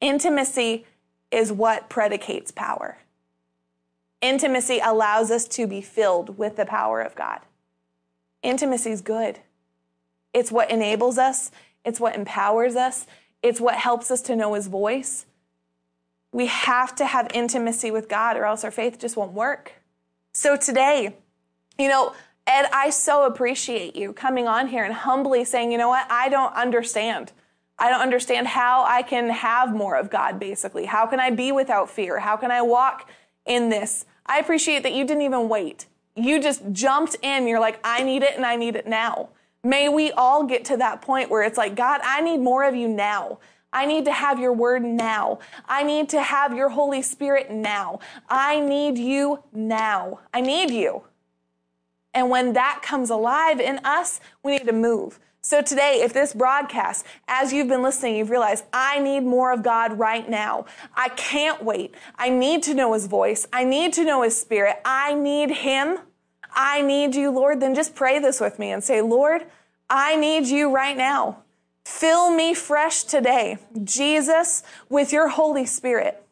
Intimacy 0.02 0.86
is 1.30 1.52
what 1.52 1.88
predicates 1.88 2.52
power. 2.52 2.98
Intimacy 4.22 4.80
allows 4.84 5.30
us 5.30 5.48
to 5.50 5.68
be 5.68 5.82
filled 5.82 6.38
with 6.38 6.56
the 6.56 6.66
power 6.66 7.02
of 7.02 7.16
God. 7.16 7.42
Intimacy 8.42 8.92
is 8.92 9.02
good. 9.02 9.40
It's 10.34 10.52
what 10.52 10.72
enables 10.72 11.18
us, 11.18 11.52
it's 11.86 12.00
what 12.00 12.16
empowers 12.16 12.76
us, 12.76 13.06
it's 13.44 13.60
what 13.60 13.76
helps 13.76 14.10
us 14.10 14.22
to 14.24 14.36
know 14.36 14.54
his 14.54 14.68
voice. 14.68 15.26
We 16.32 16.46
have 16.48 16.96
to 16.96 17.06
have 17.06 17.28
intimacy 17.34 17.92
with 17.92 18.08
God 18.08 18.38
or 18.38 18.46
else 18.46 18.64
our 18.64 18.72
faith 18.72 18.98
just 18.98 19.18
won't 19.18 19.34
work. 19.34 19.74
So 20.32 20.56
today, 20.56 21.16
you 21.78 21.90
know, 21.90 22.14
Ed, 22.48 22.68
I 22.74 22.90
so 22.90 23.26
appreciate 23.26 23.96
you 23.96 24.14
coming 24.14 24.48
on 24.48 24.68
here 24.68 24.84
and 24.84 24.94
humbly 24.94 25.44
saying, 25.46 25.72
you 25.72 25.78
know 25.78 25.90
what, 25.90 26.08
I 26.10 26.30
don't 26.30 26.54
understand. 26.56 27.32
I 27.78 27.90
don't 27.90 28.02
understand 28.02 28.48
how 28.48 28.86
I 28.86 29.02
can 29.02 29.30
have 29.30 29.74
more 29.74 29.96
of 29.96 30.10
God, 30.10 30.40
basically. 30.40 30.86
How 30.86 31.06
can 31.06 31.20
I 31.20 31.32
be 31.32 31.52
without 31.52 31.90
fear? 31.90 32.20
How 32.20 32.38
can 32.38 32.52
I 32.52 32.62
walk 32.62 33.10
in 33.46 33.70
this? 33.70 34.06
I 34.26 34.40
appreciate 34.40 34.84
that 34.84 34.94
you 34.94 35.06
didn't 35.06 35.24
even 35.24 35.50
wait. 35.50 35.88
You 36.16 36.42
just 36.42 36.62
jumped 36.72 37.16
in. 37.22 37.48
You're 37.48 37.60
like, 37.60 37.80
I 37.84 38.04
need 38.04 38.22
it 38.24 38.36
and 38.36 38.46
I 38.46 38.56
need 38.56 38.76
it 38.76 38.86
now. 38.86 39.30
May 39.64 39.90
we 39.90 40.12
all 40.12 40.44
get 40.44 40.66
to 40.66 40.78
that 40.78 41.02
point 41.02 41.30
where 41.30 41.44
it's 41.44 41.58
like, 41.58 41.76
God, 41.76 42.02
I 42.04 42.22
need 42.22 42.40
more 42.40 42.64
of 42.64 42.76
you 42.76 42.88
now. 42.88 43.40
I 43.74 43.86
need 43.86 44.06
to 44.06 44.12
have 44.12 44.40
your 44.40 44.54
word 44.54 44.84
now. 44.84 45.40
I 45.68 45.84
need 45.84 46.10
to 46.10 46.22
have 46.22 46.56
your 46.56 46.70
Holy 46.70 47.02
Spirit 47.02 47.50
now. 47.50 48.00
I 48.28 48.60
need 48.60 48.98
you 48.98 49.44
now. 49.54 50.20
I 50.34 50.42
need 50.42 50.72
you. 50.72 51.04
And 52.14 52.30
when 52.30 52.54
that 52.54 52.82
comes 52.84 53.10
alive 53.10 53.60
in 53.60 53.80
us, 53.86 54.20
we 54.44 54.54
need 54.54 54.68
to 54.68 54.74
move. 54.74 55.20
So 55.44 55.62
today, 55.62 56.02
if 56.04 56.14
this 56.14 56.34
broadcast, 56.34 57.06
as 57.28 57.52
you've 57.52 57.68
been 57.68 57.82
listening, 57.82 58.16
you've 58.16 58.30
realized, 58.30 58.64
I 58.72 59.00
need 59.00 59.22
more 59.22 59.52
of 59.52 59.64
God 59.64 59.98
right 59.98 60.30
now. 60.30 60.66
I 60.94 61.10
can't 61.10 61.64
wait. 61.64 61.96
I 62.16 62.30
need 62.30 62.62
to 62.64 62.76
know 62.76 62.94
his 62.94 63.08
voice. 63.08 63.48
I 63.52 63.64
need 63.64 63.94
to 63.94 64.04
know 64.04 64.22
his 64.22 64.40
spirit. 64.40 64.80
I 64.86 65.16
need 65.16 65.50
him. 65.50 65.98
I 66.54 66.82
need 66.82 67.16
you, 67.16 67.32
Lord, 67.32 67.60
then 67.60 67.74
just 67.74 67.96
pray 67.96 68.20
this 68.20 68.40
with 68.40 68.60
me 68.60 68.72
and 68.72 68.84
say, 68.84 69.02
Lord, 69.02 69.46
I 69.90 70.16
need 70.16 70.48
you 70.48 70.70
right 70.70 70.96
now. 70.96 71.44
Fill 71.86 72.30
me 72.32 72.54
fresh 72.54 73.04
today, 73.04 73.58
Jesus, 73.84 74.62
with 74.90 75.12
your 75.12 75.30
Holy 75.30 75.66
Spirit. 75.66 76.24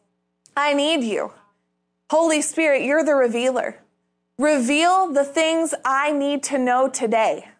I 0.56 0.74
need 0.74 1.02
you. 1.02 1.32
Holy 2.10 2.42
Spirit, 2.42 2.82
you're 2.82 3.04
the 3.04 3.14
revealer. 3.14 3.78
Reveal 4.40 5.12
the 5.12 5.26
things 5.26 5.74
I 5.84 6.12
need 6.12 6.42
to 6.44 6.56
know 6.56 6.88
today. 6.88 7.50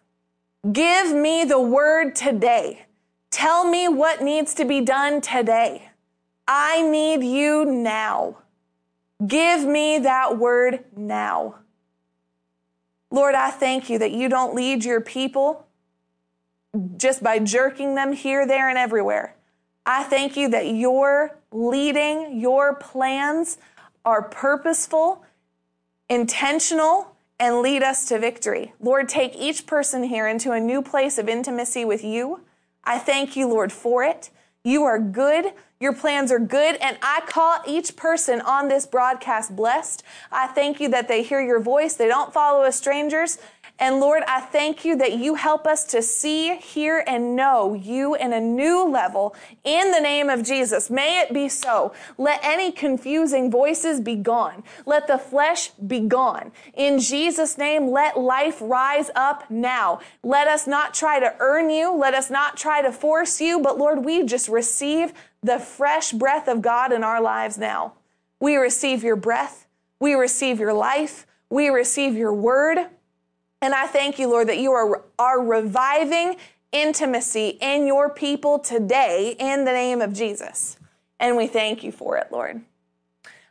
Give 0.71 1.13
me 1.13 1.43
the 1.43 1.61
word 1.61 2.15
today. 2.15 2.87
Tell 3.29 3.69
me 3.69 3.87
what 3.87 4.23
needs 4.23 4.55
to 4.55 4.65
be 4.65 4.81
done 4.81 5.21
today. 5.21 5.91
I 6.47 6.81
need 6.81 7.23
you 7.23 7.65
now. 7.65 8.39
Give 9.27 9.63
me 9.63 9.99
that 9.99 10.39
word 10.39 10.83
now. 10.97 11.59
Lord, 13.11 13.35
I 13.35 13.51
thank 13.51 13.87
you 13.87 13.99
that 13.99 14.13
you 14.13 14.27
don't 14.27 14.55
lead 14.55 14.83
your 14.83 15.01
people 15.01 15.67
just 16.97 17.21
by 17.21 17.37
jerking 17.37 17.93
them 17.93 18.11
here, 18.11 18.47
there, 18.47 18.69
and 18.69 18.77
everywhere. 18.79 19.35
I 19.85 20.01
thank 20.01 20.35
you 20.35 20.49
that 20.49 20.65
your 20.65 21.37
leading, 21.51 22.39
your 22.39 22.73
plans 22.73 23.59
are 24.03 24.23
purposeful, 24.23 25.23
intentional, 26.11 27.15
and 27.39 27.61
lead 27.61 27.81
us 27.81 28.05
to 28.09 28.19
victory. 28.19 28.73
Lord, 28.79 29.07
take 29.07 29.35
each 29.35 29.65
person 29.65 30.03
here 30.03 30.27
into 30.27 30.51
a 30.51 30.59
new 30.59 30.81
place 30.81 31.17
of 31.17 31.29
intimacy 31.29 31.85
with 31.85 32.03
you. 32.03 32.41
I 32.83 32.99
thank 32.99 33.35
you, 33.35 33.47
Lord, 33.47 33.71
for 33.71 34.03
it. 34.03 34.29
You 34.63 34.83
are 34.83 34.99
good. 34.99 35.53
Your 35.79 35.93
plans 35.93 36.31
are 36.31 36.39
good. 36.39 36.75
And 36.75 36.97
I 37.01 37.21
call 37.25 37.59
each 37.65 37.95
person 37.95 38.41
on 38.41 38.67
this 38.67 38.85
broadcast 38.85 39.55
blessed. 39.55 40.03
I 40.31 40.47
thank 40.47 40.79
you 40.79 40.89
that 40.89 41.07
they 41.07 41.23
hear 41.23 41.41
your 41.41 41.61
voice. 41.61 41.95
They 41.95 42.07
don't 42.07 42.33
follow 42.33 42.63
as 42.63 42.75
strangers. 42.75 43.39
And 43.81 43.99
Lord, 43.99 44.21
I 44.27 44.41
thank 44.41 44.85
you 44.85 44.95
that 44.97 45.13
you 45.13 45.33
help 45.33 45.65
us 45.65 45.83
to 45.85 46.03
see, 46.03 46.55
hear, 46.57 47.03
and 47.07 47.35
know 47.35 47.73
you 47.73 48.13
in 48.13 48.31
a 48.31 48.39
new 48.39 48.87
level 48.87 49.35
in 49.63 49.89
the 49.89 49.99
name 49.99 50.29
of 50.29 50.43
Jesus. 50.43 50.91
May 50.91 51.19
it 51.19 51.33
be 51.33 51.49
so. 51.49 51.91
Let 52.19 52.39
any 52.43 52.71
confusing 52.71 53.49
voices 53.49 53.99
be 53.99 54.15
gone. 54.15 54.63
Let 54.85 55.07
the 55.07 55.17
flesh 55.17 55.71
be 55.71 56.01
gone. 56.01 56.51
In 56.75 56.99
Jesus' 56.99 57.57
name, 57.57 57.89
let 57.89 58.19
life 58.19 58.59
rise 58.61 59.09
up 59.15 59.49
now. 59.49 59.99
Let 60.21 60.47
us 60.47 60.67
not 60.67 60.93
try 60.93 61.19
to 61.19 61.33
earn 61.39 61.71
you. 61.71 61.91
Let 61.91 62.13
us 62.13 62.29
not 62.29 62.57
try 62.57 62.83
to 62.83 62.91
force 62.91 63.41
you. 63.41 63.59
But 63.59 63.79
Lord, 63.79 64.05
we 64.05 64.23
just 64.25 64.47
receive 64.47 65.11
the 65.41 65.57
fresh 65.57 66.11
breath 66.11 66.47
of 66.47 66.61
God 66.61 66.93
in 66.93 67.03
our 67.03 67.19
lives 67.19 67.57
now. 67.57 67.93
We 68.39 68.57
receive 68.57 69.03
your 69.03 69.15
breath. 69.15 69.65
We 69.99 70.13
receive 70.13 70.59
your 70.59 70.73
life. 70.73 71.25
We 71.49 71.69
receive 71.69 72.13
your 72.13 72.33
word. 72.33 72.85
And 73.61 73.73
I 73.73 73.87
thank 73.87 74.17
you, 74.17 74.27
Lord, 74.27 74.49
that 74.49 74.57
you 74.57 74.71
are, 74.71 75.03
are 75.19 75.41
reviving 75.41 76.37
intimacy 76.71 77.57
in 77.61 77.85
your 77.85 78.09
people 78.09 78.57
today 78.57 79.35
in 79.39 79.65
the 79.65 79.71
name 79.71 80.01
of 80.01 80.13
Jesus. 80.13 80.77
And 81.19 81.37
we 81.37 81.47
thank 81.47 81.83
you 81.83 81.91
for 81.91 82.17
it, 82.17 82.31
Lord. 82.31 82.61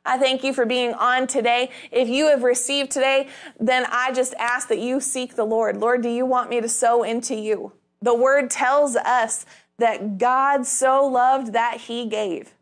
I 0.05 0.19
thank 0.19 0.43
you 0.43 0.53
for 0.53 0.65
being 0.65 0.95
on 0.95 1.27
today. 1.27 1.71
If 1.93 2.09
you 2.09 2.29
have 2.29 2.43
received 2.43 2.91
today, 2.91 3.29
then 3.61 3.87
I 3.91 4.13
just 4.13 4.35
ask 4.39 4.69
that 4.69 4.79
you 4.79 4.99
seek 5.01 5.37
the 5.37 5.45
Lord. 5.45 5.77
Lord, 5.77 6.03
do 6.03 6.09
you 6.09 6.25
want 6.25 6.51
me 6.51 6.61
to 6.61 6.69
sow 6.69 7.03
into 7.03 7.35
you? 7.35 7.73
The 8.03 8.15
word 8.15 8.51
tells 8.51 8.97
us 8.97 9.45
that 9.79 10.19
God 10.19 10.67
so 10.67 11.07
loved 11.07 11.53
that 11.53 11.83
he 11.83 12.07
gave. 12.07 12.55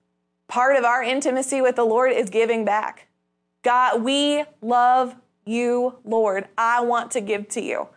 Part 0.48 0.76
of 0.76 0.84
our 0.84 1.02
intimacy 1.02 1.60
with 1.60 1.76
the 1.76 1.84
Lord 1.84 2.12
is 2.12 2.28
giving 2.28 2.64
back. 2.64 3.06
God, 3.62 4.02
we 4.02 4.44
love 4.60 5.14
you, 5.48 5.98
Lord. 6.04 6.48
I 6.56 6.80
want 6.80 7.10
to 7.12 7.20
give 7.20 7.48
to 7.50 7.60
you. 7.60 7.88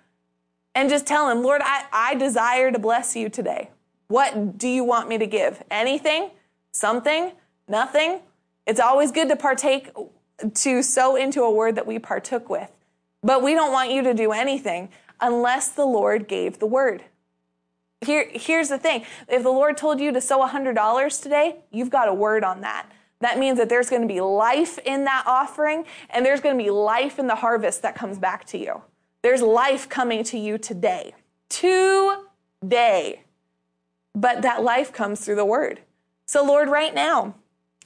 And 0.73 0.89
just 0.89 1.05
tell 1.05 1.29
him, 1.29 1.43
Lord, 1.43 1.61
I, 1.63 1.85
I 1.91 2.15
desire 2.15 2.71
to 2.71 2.79
bless 2.79 3.15
you 3.15 3.29
today. 3.29 3.69
What 4.07 4.57
do 4.57 4.67
you 4.67 4.83
want 4.83 5.09
me 5.09 5.17
to 5.17 5.27
give? 5.27 5.61
Anything? 5.69 6.31
Something? 6.71 7.33
Nothing? 7.67 8.19
It's 8.65 8.79
always 8.79 9.11
good 9.11 9.29
to 9.29 9.35
partake 9.35 9.91
to 10.53 10.81
sow 10.81 11.15
into 11.15 11.43
a 11.43 11.51
word 11.51 11.75
that 11.75 11.85
we 11.85 11.99
partook 11.99 12.49
with. 12.49 12.71
But 13.21 13.43
we 13.43 13.53
don't 13.53 13.71
want 13.71 13.91
you 13.91 14.01
to 14.03 14.13
do 14.13 14.31
anything 14.31 14.89
unless 15.19 15.69
the 15.69 15.85
Lord 15.85 16.27
gave 16.27 16.59
the 16.59 16.65
word. 16.65 17.03
Here, 18.03 18.27
here's 18.31 18.69
the 18.69 18.79
thing 18.79 19.05
if 19.27 19.43
the 19.43 19.51
Lord 19.51 19.77
told 19.77 19.99
you 19.99 20.11
to 20.11 20.21
sow 20.21 20.45
$100 20.45 21.21
today, 21.21 21.57
you've 21.71 21.91
got 21.91 22.07
a 22.07 22.13
word 22.13 22.43
on 22.43 22.61
that. 22.61 22.87
That 23.21 23.37
means 23.37 23.57
that 23.59 23.69
there's 23.69 23.89
going 23.89 24.01
to 24.01 24.07
be 24.07 24.19
life 24.19 24.77
in 24.79 25.05
that 25.05 25.23
offering 25.25 25.85
and 26.09 26.25
there's 26.25 26.41
going 26.41 26.57
to 26.57 26.63
be 26.63 26.69
life 26.69 27.19
in 27.19 27.27
the 27.27 27.35
harvest 27.35 27.81
that 27.83 27.95
comes 27.95 28.17
back 28.17 28.45
to 28.45 28.57
you. 28.57 28.81
There's 29.21 29.41
life 29.41 29.87
coming 29.87 30.23
to 30.25 30.37
you 30.37 30.57
today. 30.57 31.13
Today. 31.49 33.21
But 34.13 34.41
that 34.41 34.63
life 34.63 34.91
comes 34.91 35.23
through 35.23 35.35
the 35.35 35.45
word. 35.45 35.81
So, 36.25 36.43
Lord, 36.43 36.69
right 36.69 36.93
now, 36.93 37.35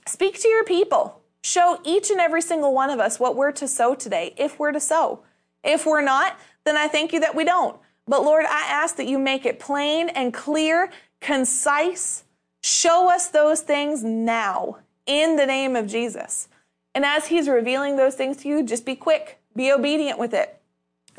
speak 0.08 0.40
to 0.42 0.48
your 0.48 0.64
people. 0.64 1.22
Show 1.44 1.80
each 1.84 2.10
and 2.10 2.20
every 2.20 2.42
single 2.42 2.74
one 2.74 2.90
of 2.90 3.00
us 3.00 3.20
what 3.20 3.36
we're 3.36 3.52
to 3.52 3.68
sow 3.68 3.94
today, 3.94 4.34
if 4.38 4.58
we're 4.58 4.72
to 4.72 4.80
sow. 4.80 5.24
If 5.64 5.86
we're 5.86 6.02
not, 6.02 6.40
then 6.64 6.78
I 6.78 6.88
thank 6.88 7.12
you 7.12 7.20
that 7.20 7.36
we 7.36 7.44
don't. 7.44 7.78
But 8.08 8.24
Lord, 8.24 8.46
I 8.46 8.66
ask 8.68 8.96
that 8.96 9.08
you 9.08 9.20
make 9.20 9.46
it 9.46 9.60
plain 9.60 10.10
and 10.10 10.34
clear, 10.34 10.92
concise. 11.22 12.24
Show 12.62 13.12
us 13.12 13.28
those 13.28 13.62
things 13.62 14.04
now 14.04 14.78
in 15.06 15.36
the 15.36 15.46
name 15.46 15.76
of 15.76 15.88
Jesus. 15.88 16.48
And 16.94 17.06
as 17.06 17.28
He's 17.28 17.48
revealing 17.48 17.98
those 17.98 18.16
things 18.16 18.38
to 18.38 18.48
you, 18.48 18.64
just 18.64 18.86
be 18.86 18.96
quick, 18.96 19.40
be 19.56 19.72
obedient 19.72 20.20
with 20.20 20.34
it. 20.34 20.60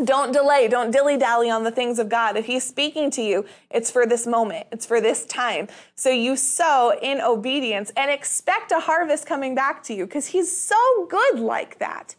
Don't 0.04 0.30
delay, 0.30 0.68
don't 0.68 0.90
dilly 0.90 1.16
dally 1.16 1.48
on 1.48 1.64
the 1.64 1.70
things 1.70 1.98
of 1.98 2.08
God. 2.08 2.36
If 2.36 2.46
He's 2.46 2.64
speaking 2.64 3.10
to 3.12 3.22
you, 3.22 3.46
it's 3.70 3.90
for 3.90 4.06
this 4.06 4.26
moment, 4.26 4.66
it's 4.70 4.84
for 4.84 5.00
this 5.00 5.24
time. 5.24 5.68
So 5.94 6.10
you 6.10 6.36
sow 6.36 6.98
in 7.00 7.20
obedience 7.20 7.92
and 7.96 8.10
expect 8.10 8.72
a 8.72 8.80
harvest 8.80 9.26
coming 9.26 9.54
back 9.54 9.82
to 9.84 9.94
you 9.94 10.04
because 10.06 10.26
He's 10.26 10.54
so 10.54 11.06
good 11.08 11.40
like 11.40 11.78
that. 11.78 12.14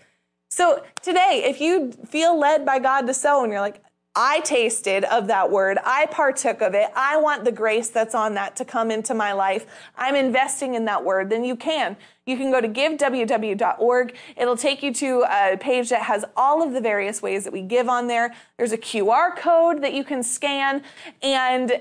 So 0.49 0.83
today, 1.03 1.43
if 1.45 1.61
you 1.61 1.91
feel 1.91 2.39
led 2.39 2.65
by 2.65 2.79
God 2.79 3.05
to 3.07 3.13
sow 3.13 3.43
and 3.43 3.51
you're 3.51 3.61
like, 3.61 3.81
I 4.19 4.39
tasted 4.39 5.03
of 5.03 5.27
that 5.27 5.51
word. 5.51 5.77
I 5.85 6.07
partook 6.07 6.61
of 6.61 6.73
it. 6.73 6.89
I 6.95 7.17
want 7.17 7.45
the 7.45 7.51
grace 7.51 7.89
that's 7.89 8.15
on 8.15 8.33
that 8.33 8.55
to 8.55 8.65
come 8.65 8.89
into 8.89 9.13
my 9.13 9.31
life. 9.31 9.67
I'm 9.95 10.15
investing 10.15 10.73
in 10.73 10.85
that 10.85 11.05
word. 11.05 11.29
Then 11.29 11.43
you 11.43 11.55
can. 11.55 11.95
You 12.25 12.35
can 12.35 12.49
go 12.49 12.59
to 12.59 12.67
giveww.org. 12.67 14.15
It'll 14.35 14.57
take 14.57 14.81
you 14.81 14.91
to 14.95 15.23
a 15.29 15.57
page 15.57 15.89
that 15.89 16.01
has 16.01 16.25
all 16.35 16.63
of 16.63 16.73
the 16.73 16.81
various 16.81 17.21
ways 17.21 17.43
that 17.43 17.53
we 17.53 17.61
give 17.61 17.87
on 17.87 18.07
there. 18.07 18.33
There's 18.57 18.71
a 18.71 18.77
QR 18.77 19.37
code 19.37 19.83
that 19.83 19.93
you 19.93 20.03
can 20.03 20.23
scan 20.23 20.81
and 21.21 21.79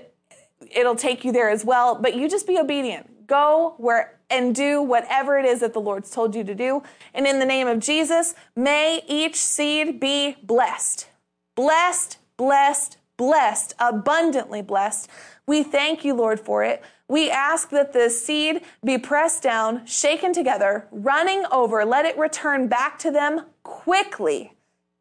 it'll 0.70 0.94
take 0.94 1.24
you 1.24 1.32
there 1.32 1.48
as 1.48 1.64
well. 1.64 1.94
But 1.94 2.16
you 2.16 2.28
just 2.28 2.46
be 2.46 2.58
obedient. 2.58 3.26
Go 3.26 3.76
where 3.78 4.18
and 4.28 4.54
do 4.54 4.82
whatever 4.82 5.38
it 5.38 5.46
is 5.46 5.60
that 5.60 5.72
the 5.72 5.80
Lord's 5.80 6.10
told 6.10 6.34
you 6.34 6.44
to 6.44 6.54
do. 6.54 6.82
And 7.14 7.26
in 7.26 7.38
the 7.38 7.46
name 7.46 7.66
of 7.66 7.78
Jesus, 7.78 8.34
may 8.54 9.02
each 9.08 9.36
seed 9.36 9.98
be 9.98 10.36
blessed. 10.42 11.08
Blessed 11.54 12.18
blessed, 12.36 12.98
blessed, 13.16 13.74
abundantly 13.78 14.62
blessed. 14.62 15.08
We 15.46 15.62
thank 15.62 16.04
you, 16.04 16.14
Lord, 16.14 16.40
for 16.40 16.64
it. 16.64 16.82
We 17.08 17.30
ask 17.30 17.70
that 17.70 17.92
the 17.92 18.10
seed 18.10 18.62
be 18.84 18.98
pressed 18.98 19.42
down, 19.42 19.86
shaken 19.86 20.32
together, 20.32 20.88
running 20.90 21.44
over. 21.52 21.84
Let 21.84 22.04
it 22.04 22.18
return 22.18 22.66
back 22.66 22.98
to 23.00 23.10
them 23.10 23.42
quickly 23.62 24.52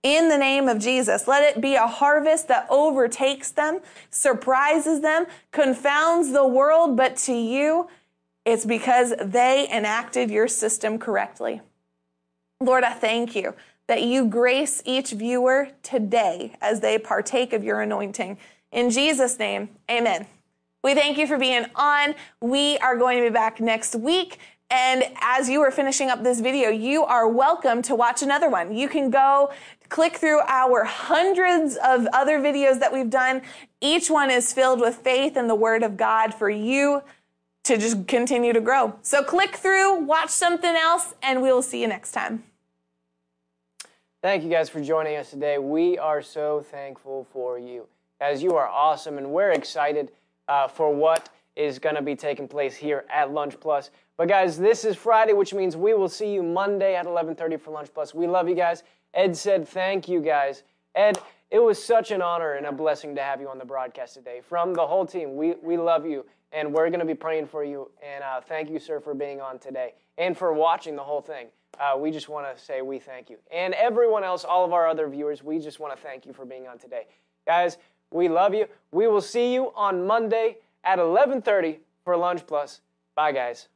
in 0.03 0.29
the 0.29 0.37
name 0.37 0.69
of 0.69 0.77
Jesus. 0.77 1.27
Let 1.27 1.41
it 1.43 1.61
be 1.61 1.73
a 1.73 1.87
harvest 1.87 2.47
that 2.47 2.67
overtakes 2.69 3.49
them, 3.49 3.79
surprises 4.11 5.01
them, 5.01 5.25
confounds 5.51 6.31
the 6.31 6.47
world, 6.47 6.95
but 6.95 7.17
to 7.17 7.33
you, 7.33 7.89
it's 8.45 8.65
because 8.65 9.15
they 9.19 9.67
enacted 9.71 10.29
your 10.29 10.47
system 10.47 10.99
correctly. 10.99 11.61
Lord, 12.61 12.83
I 12.83 12.93
thank 12.93 13.35
you 13.35 13.55
that 13.87 14.03
you 14.03 14.25
grace 14.25 14.81
each 14.85 15.11
viewer 15.11 15.69
today 15.83 16.55
as 16.61 16.79
they 16.79 16.97
partake 16.97 17.53
of 17.53 17.63
your 17.63 17.81
anointing. 17.81 18.37
In 18.71 18.89
Jesus' 18.89 19.37
name, 19.39 19.69
amen. 19.89 20.27
We 20.83 20.93
thank 20.93 21.17
you 21.17 21.27
for 21.27 21.37
being 21.37 21.65
on. 21.75 22.15
We 22.41 22.77
are 22.79 22.97
going 22.97 23.17
to 23.17 23.23
be 23.23 23.33
back 23.33 23.59
next 23.59 23.95
week. 23.95 24.37
And 24.69 25.03
as 25.21 25.49
you 25.49 25.61
are 25.61 25.71
finishing 25.71 26.09
up 26.09 26.23
this 26.23 26.39
video, 26.39 26.69
you 26.69 27.03
are 27.03 27.27
welcome 27.27 27.81
to 27.83 27.95
watch 27.95 28.23
another 28.23 28.49
one. 28.49 28.75
You 28.75 28.87
can 28.87 29.11
go 29.11 29.51
click 29.89 30.17
through 30.17 30.41
our 30.47 30.83
hundreds 30.83 31.77
of 31.77 32.07
other 32.13 32.39
videos 32.39 32.79
that 32.79 32.91
we've 32.91 33.09
done. 33.09 33.43
Each 33.81 34.09
one 34.09 34.31
is 34.31 34.51
filled 34.51 34.81
with 34.81 34.95
faith 34.95 35.37
and 35.37 35.49
the 35.49 35.55
word 35.55 35.83
of 35.83 35.97
God 35.97 36.33
for 36.33 36.49
you 36.49 37.03
to 37.63 37.77
just 37.77 38.07
continue 38.07 38.53
to 38.53 38.61
grow. 38.61 38.95
So 39.01 39.23
click 39.23 39.55
through, 39.55 40.01
watch 40.01 40.29
something 40.29 40.75
else, 40.75 41.13
and 41.21 41.41
we 41.41 41.51
will 41.51 41.61
see 41.61 41.81
you 41.81 41.87
next 41.87 42.11
time. 42.11 42.43
Thank 44.25 44.43
you 44.43 44.49
guys 44.49 44.69
for 44.69 44.81
joining 44.81 45.17
us 45.17 45.29
today. 45.29 45.59
We 45.59 45.99
are 45.99 46.19
so 46.19 46.65
thankful 46.71 47.27
for 47.31 47.59
you. 47.59 47.85
Guys, 48.19 48.41
you 48.41 48.55
are 48.55 48.67
awesome, 48.67 49.19
and 49.19 49.29
we're 49.29 49.51
excited 49.51 50.09
uh, 50.47 50.67
for 50.67 50.91
what 50.91 51.29
is 51.55 51.77
going 51.77 51.93
to 51.93 52.01
be 52.01 52.15
taking 52.15 52.47
place 52.47 52.75
here 52.75 53.05
at 53.13 53.31
Lunch 53.31 53.59
Plus. 53.59 53.91
But 54.17 54.27
guys, 54.27 54.57
this 54.57 54.83
is 54.83 54.95
Friday, 54.95 55.33
which 55.33 55.53
means 55.53 55.77
we 55.77 55.93
will 55.93 56.09
see 56.09 56.33
you 56.33 56.41
Monday 56.41 56.95
at 56.95 57.05
11:30 57.05 57.61
for 57.61 57.69
Lunch 57.69 57.93
Plus. 57.93 58.15
We 58.15 58.25
love 58.25 58.49
you 58.49 58.55
guys. 58.55 58.81
Ed 59.13 59.37
said 59.37 59.67
thank 59.67 60.07
you 60.07 60.21
guys. 60.21 60.63
Ed, 60.95 61.19
it 61.51 61.59
was 61.59 61.77
such 61.83 62.09
an 62.09 62.23
honor 62.23 62.53
and 62.53 62.65
a 62.65 62.71
blessing 62.71 63.13
to 63.17 63.21
have 63.21 63.39
you 63.39 63.47
on 63.47 63.59
the 63.59 63.65
broadcast 63.65 64.15
today. 64.15 64.41
From 64.41 64.73
the 64.73 64.87
whole 64.87 65.05
team, 65.05 65.35
we, 65.35 65.53
we 65.61 65.77
love 65.77 66.03
you, 66.03 66.25
and 66.51 66.73
we're 66.73 66.89
going 66.89 66.99
to 66.99 67.05
be 67.05 67.13
praying 67.13 67.45
for 67.45 67.63
you. 67.63 67.91
And 68.01 68.23
uh, 68.23 68.41
thank 68.41 68.71
you, 68.71 68.79
sir, 68.79 68.99
for 68.99 69.13
being 69.13 69.39
on 69.39 69.59
today 69.59 69.93
and 70.17 70.35
for 70.35 70.51
watching 70.51 70.95
the 70.95 71.03
whole 71.03 71.21
thing 71.21 71.49
uh, 71.79 71.97
we 71.97 72.11
just 72.11 72.29
want 72.29 72.55
to 72.55 72.63
say 72.63 72.81
we 72.81 72.99
thank 72.99 73.29
you. 73.29 73.37
And 73.51 73.73
everyone 73.73 74.23
else, 74.23 74.43
all 74.43 74.65
of 74.65 74.73
our 74.73 74.87
other 74.87 75.07
viewers, 75.07 75.43
we 75.43 75.59
just 75.59 75.79
want 75.79 75.95
to 75.95 76.01
thank 76.01 76.25
you 76.25 76.33
for 76.33 76.45
being 76.45 76.67
on 76.67 76.77
today. 76.77 77.07
Guys, 77.45 77.77
we 78.11 78.27
love 78.29 78.53
you. 78.53 78.67
We 78.91 79.07
will 79.07 79.21
see 79.21 79.53
you 79.53 79.71
on 79.75 80.05
Monday 80.05 80.57
at 80.83 80.99
11:30 80.99 81.79
for 82.03 82.15
Lunch 82.15 82.45
Plus. 82.47 82.81
Bye 83.15 83.31
guys. 83.31 83.69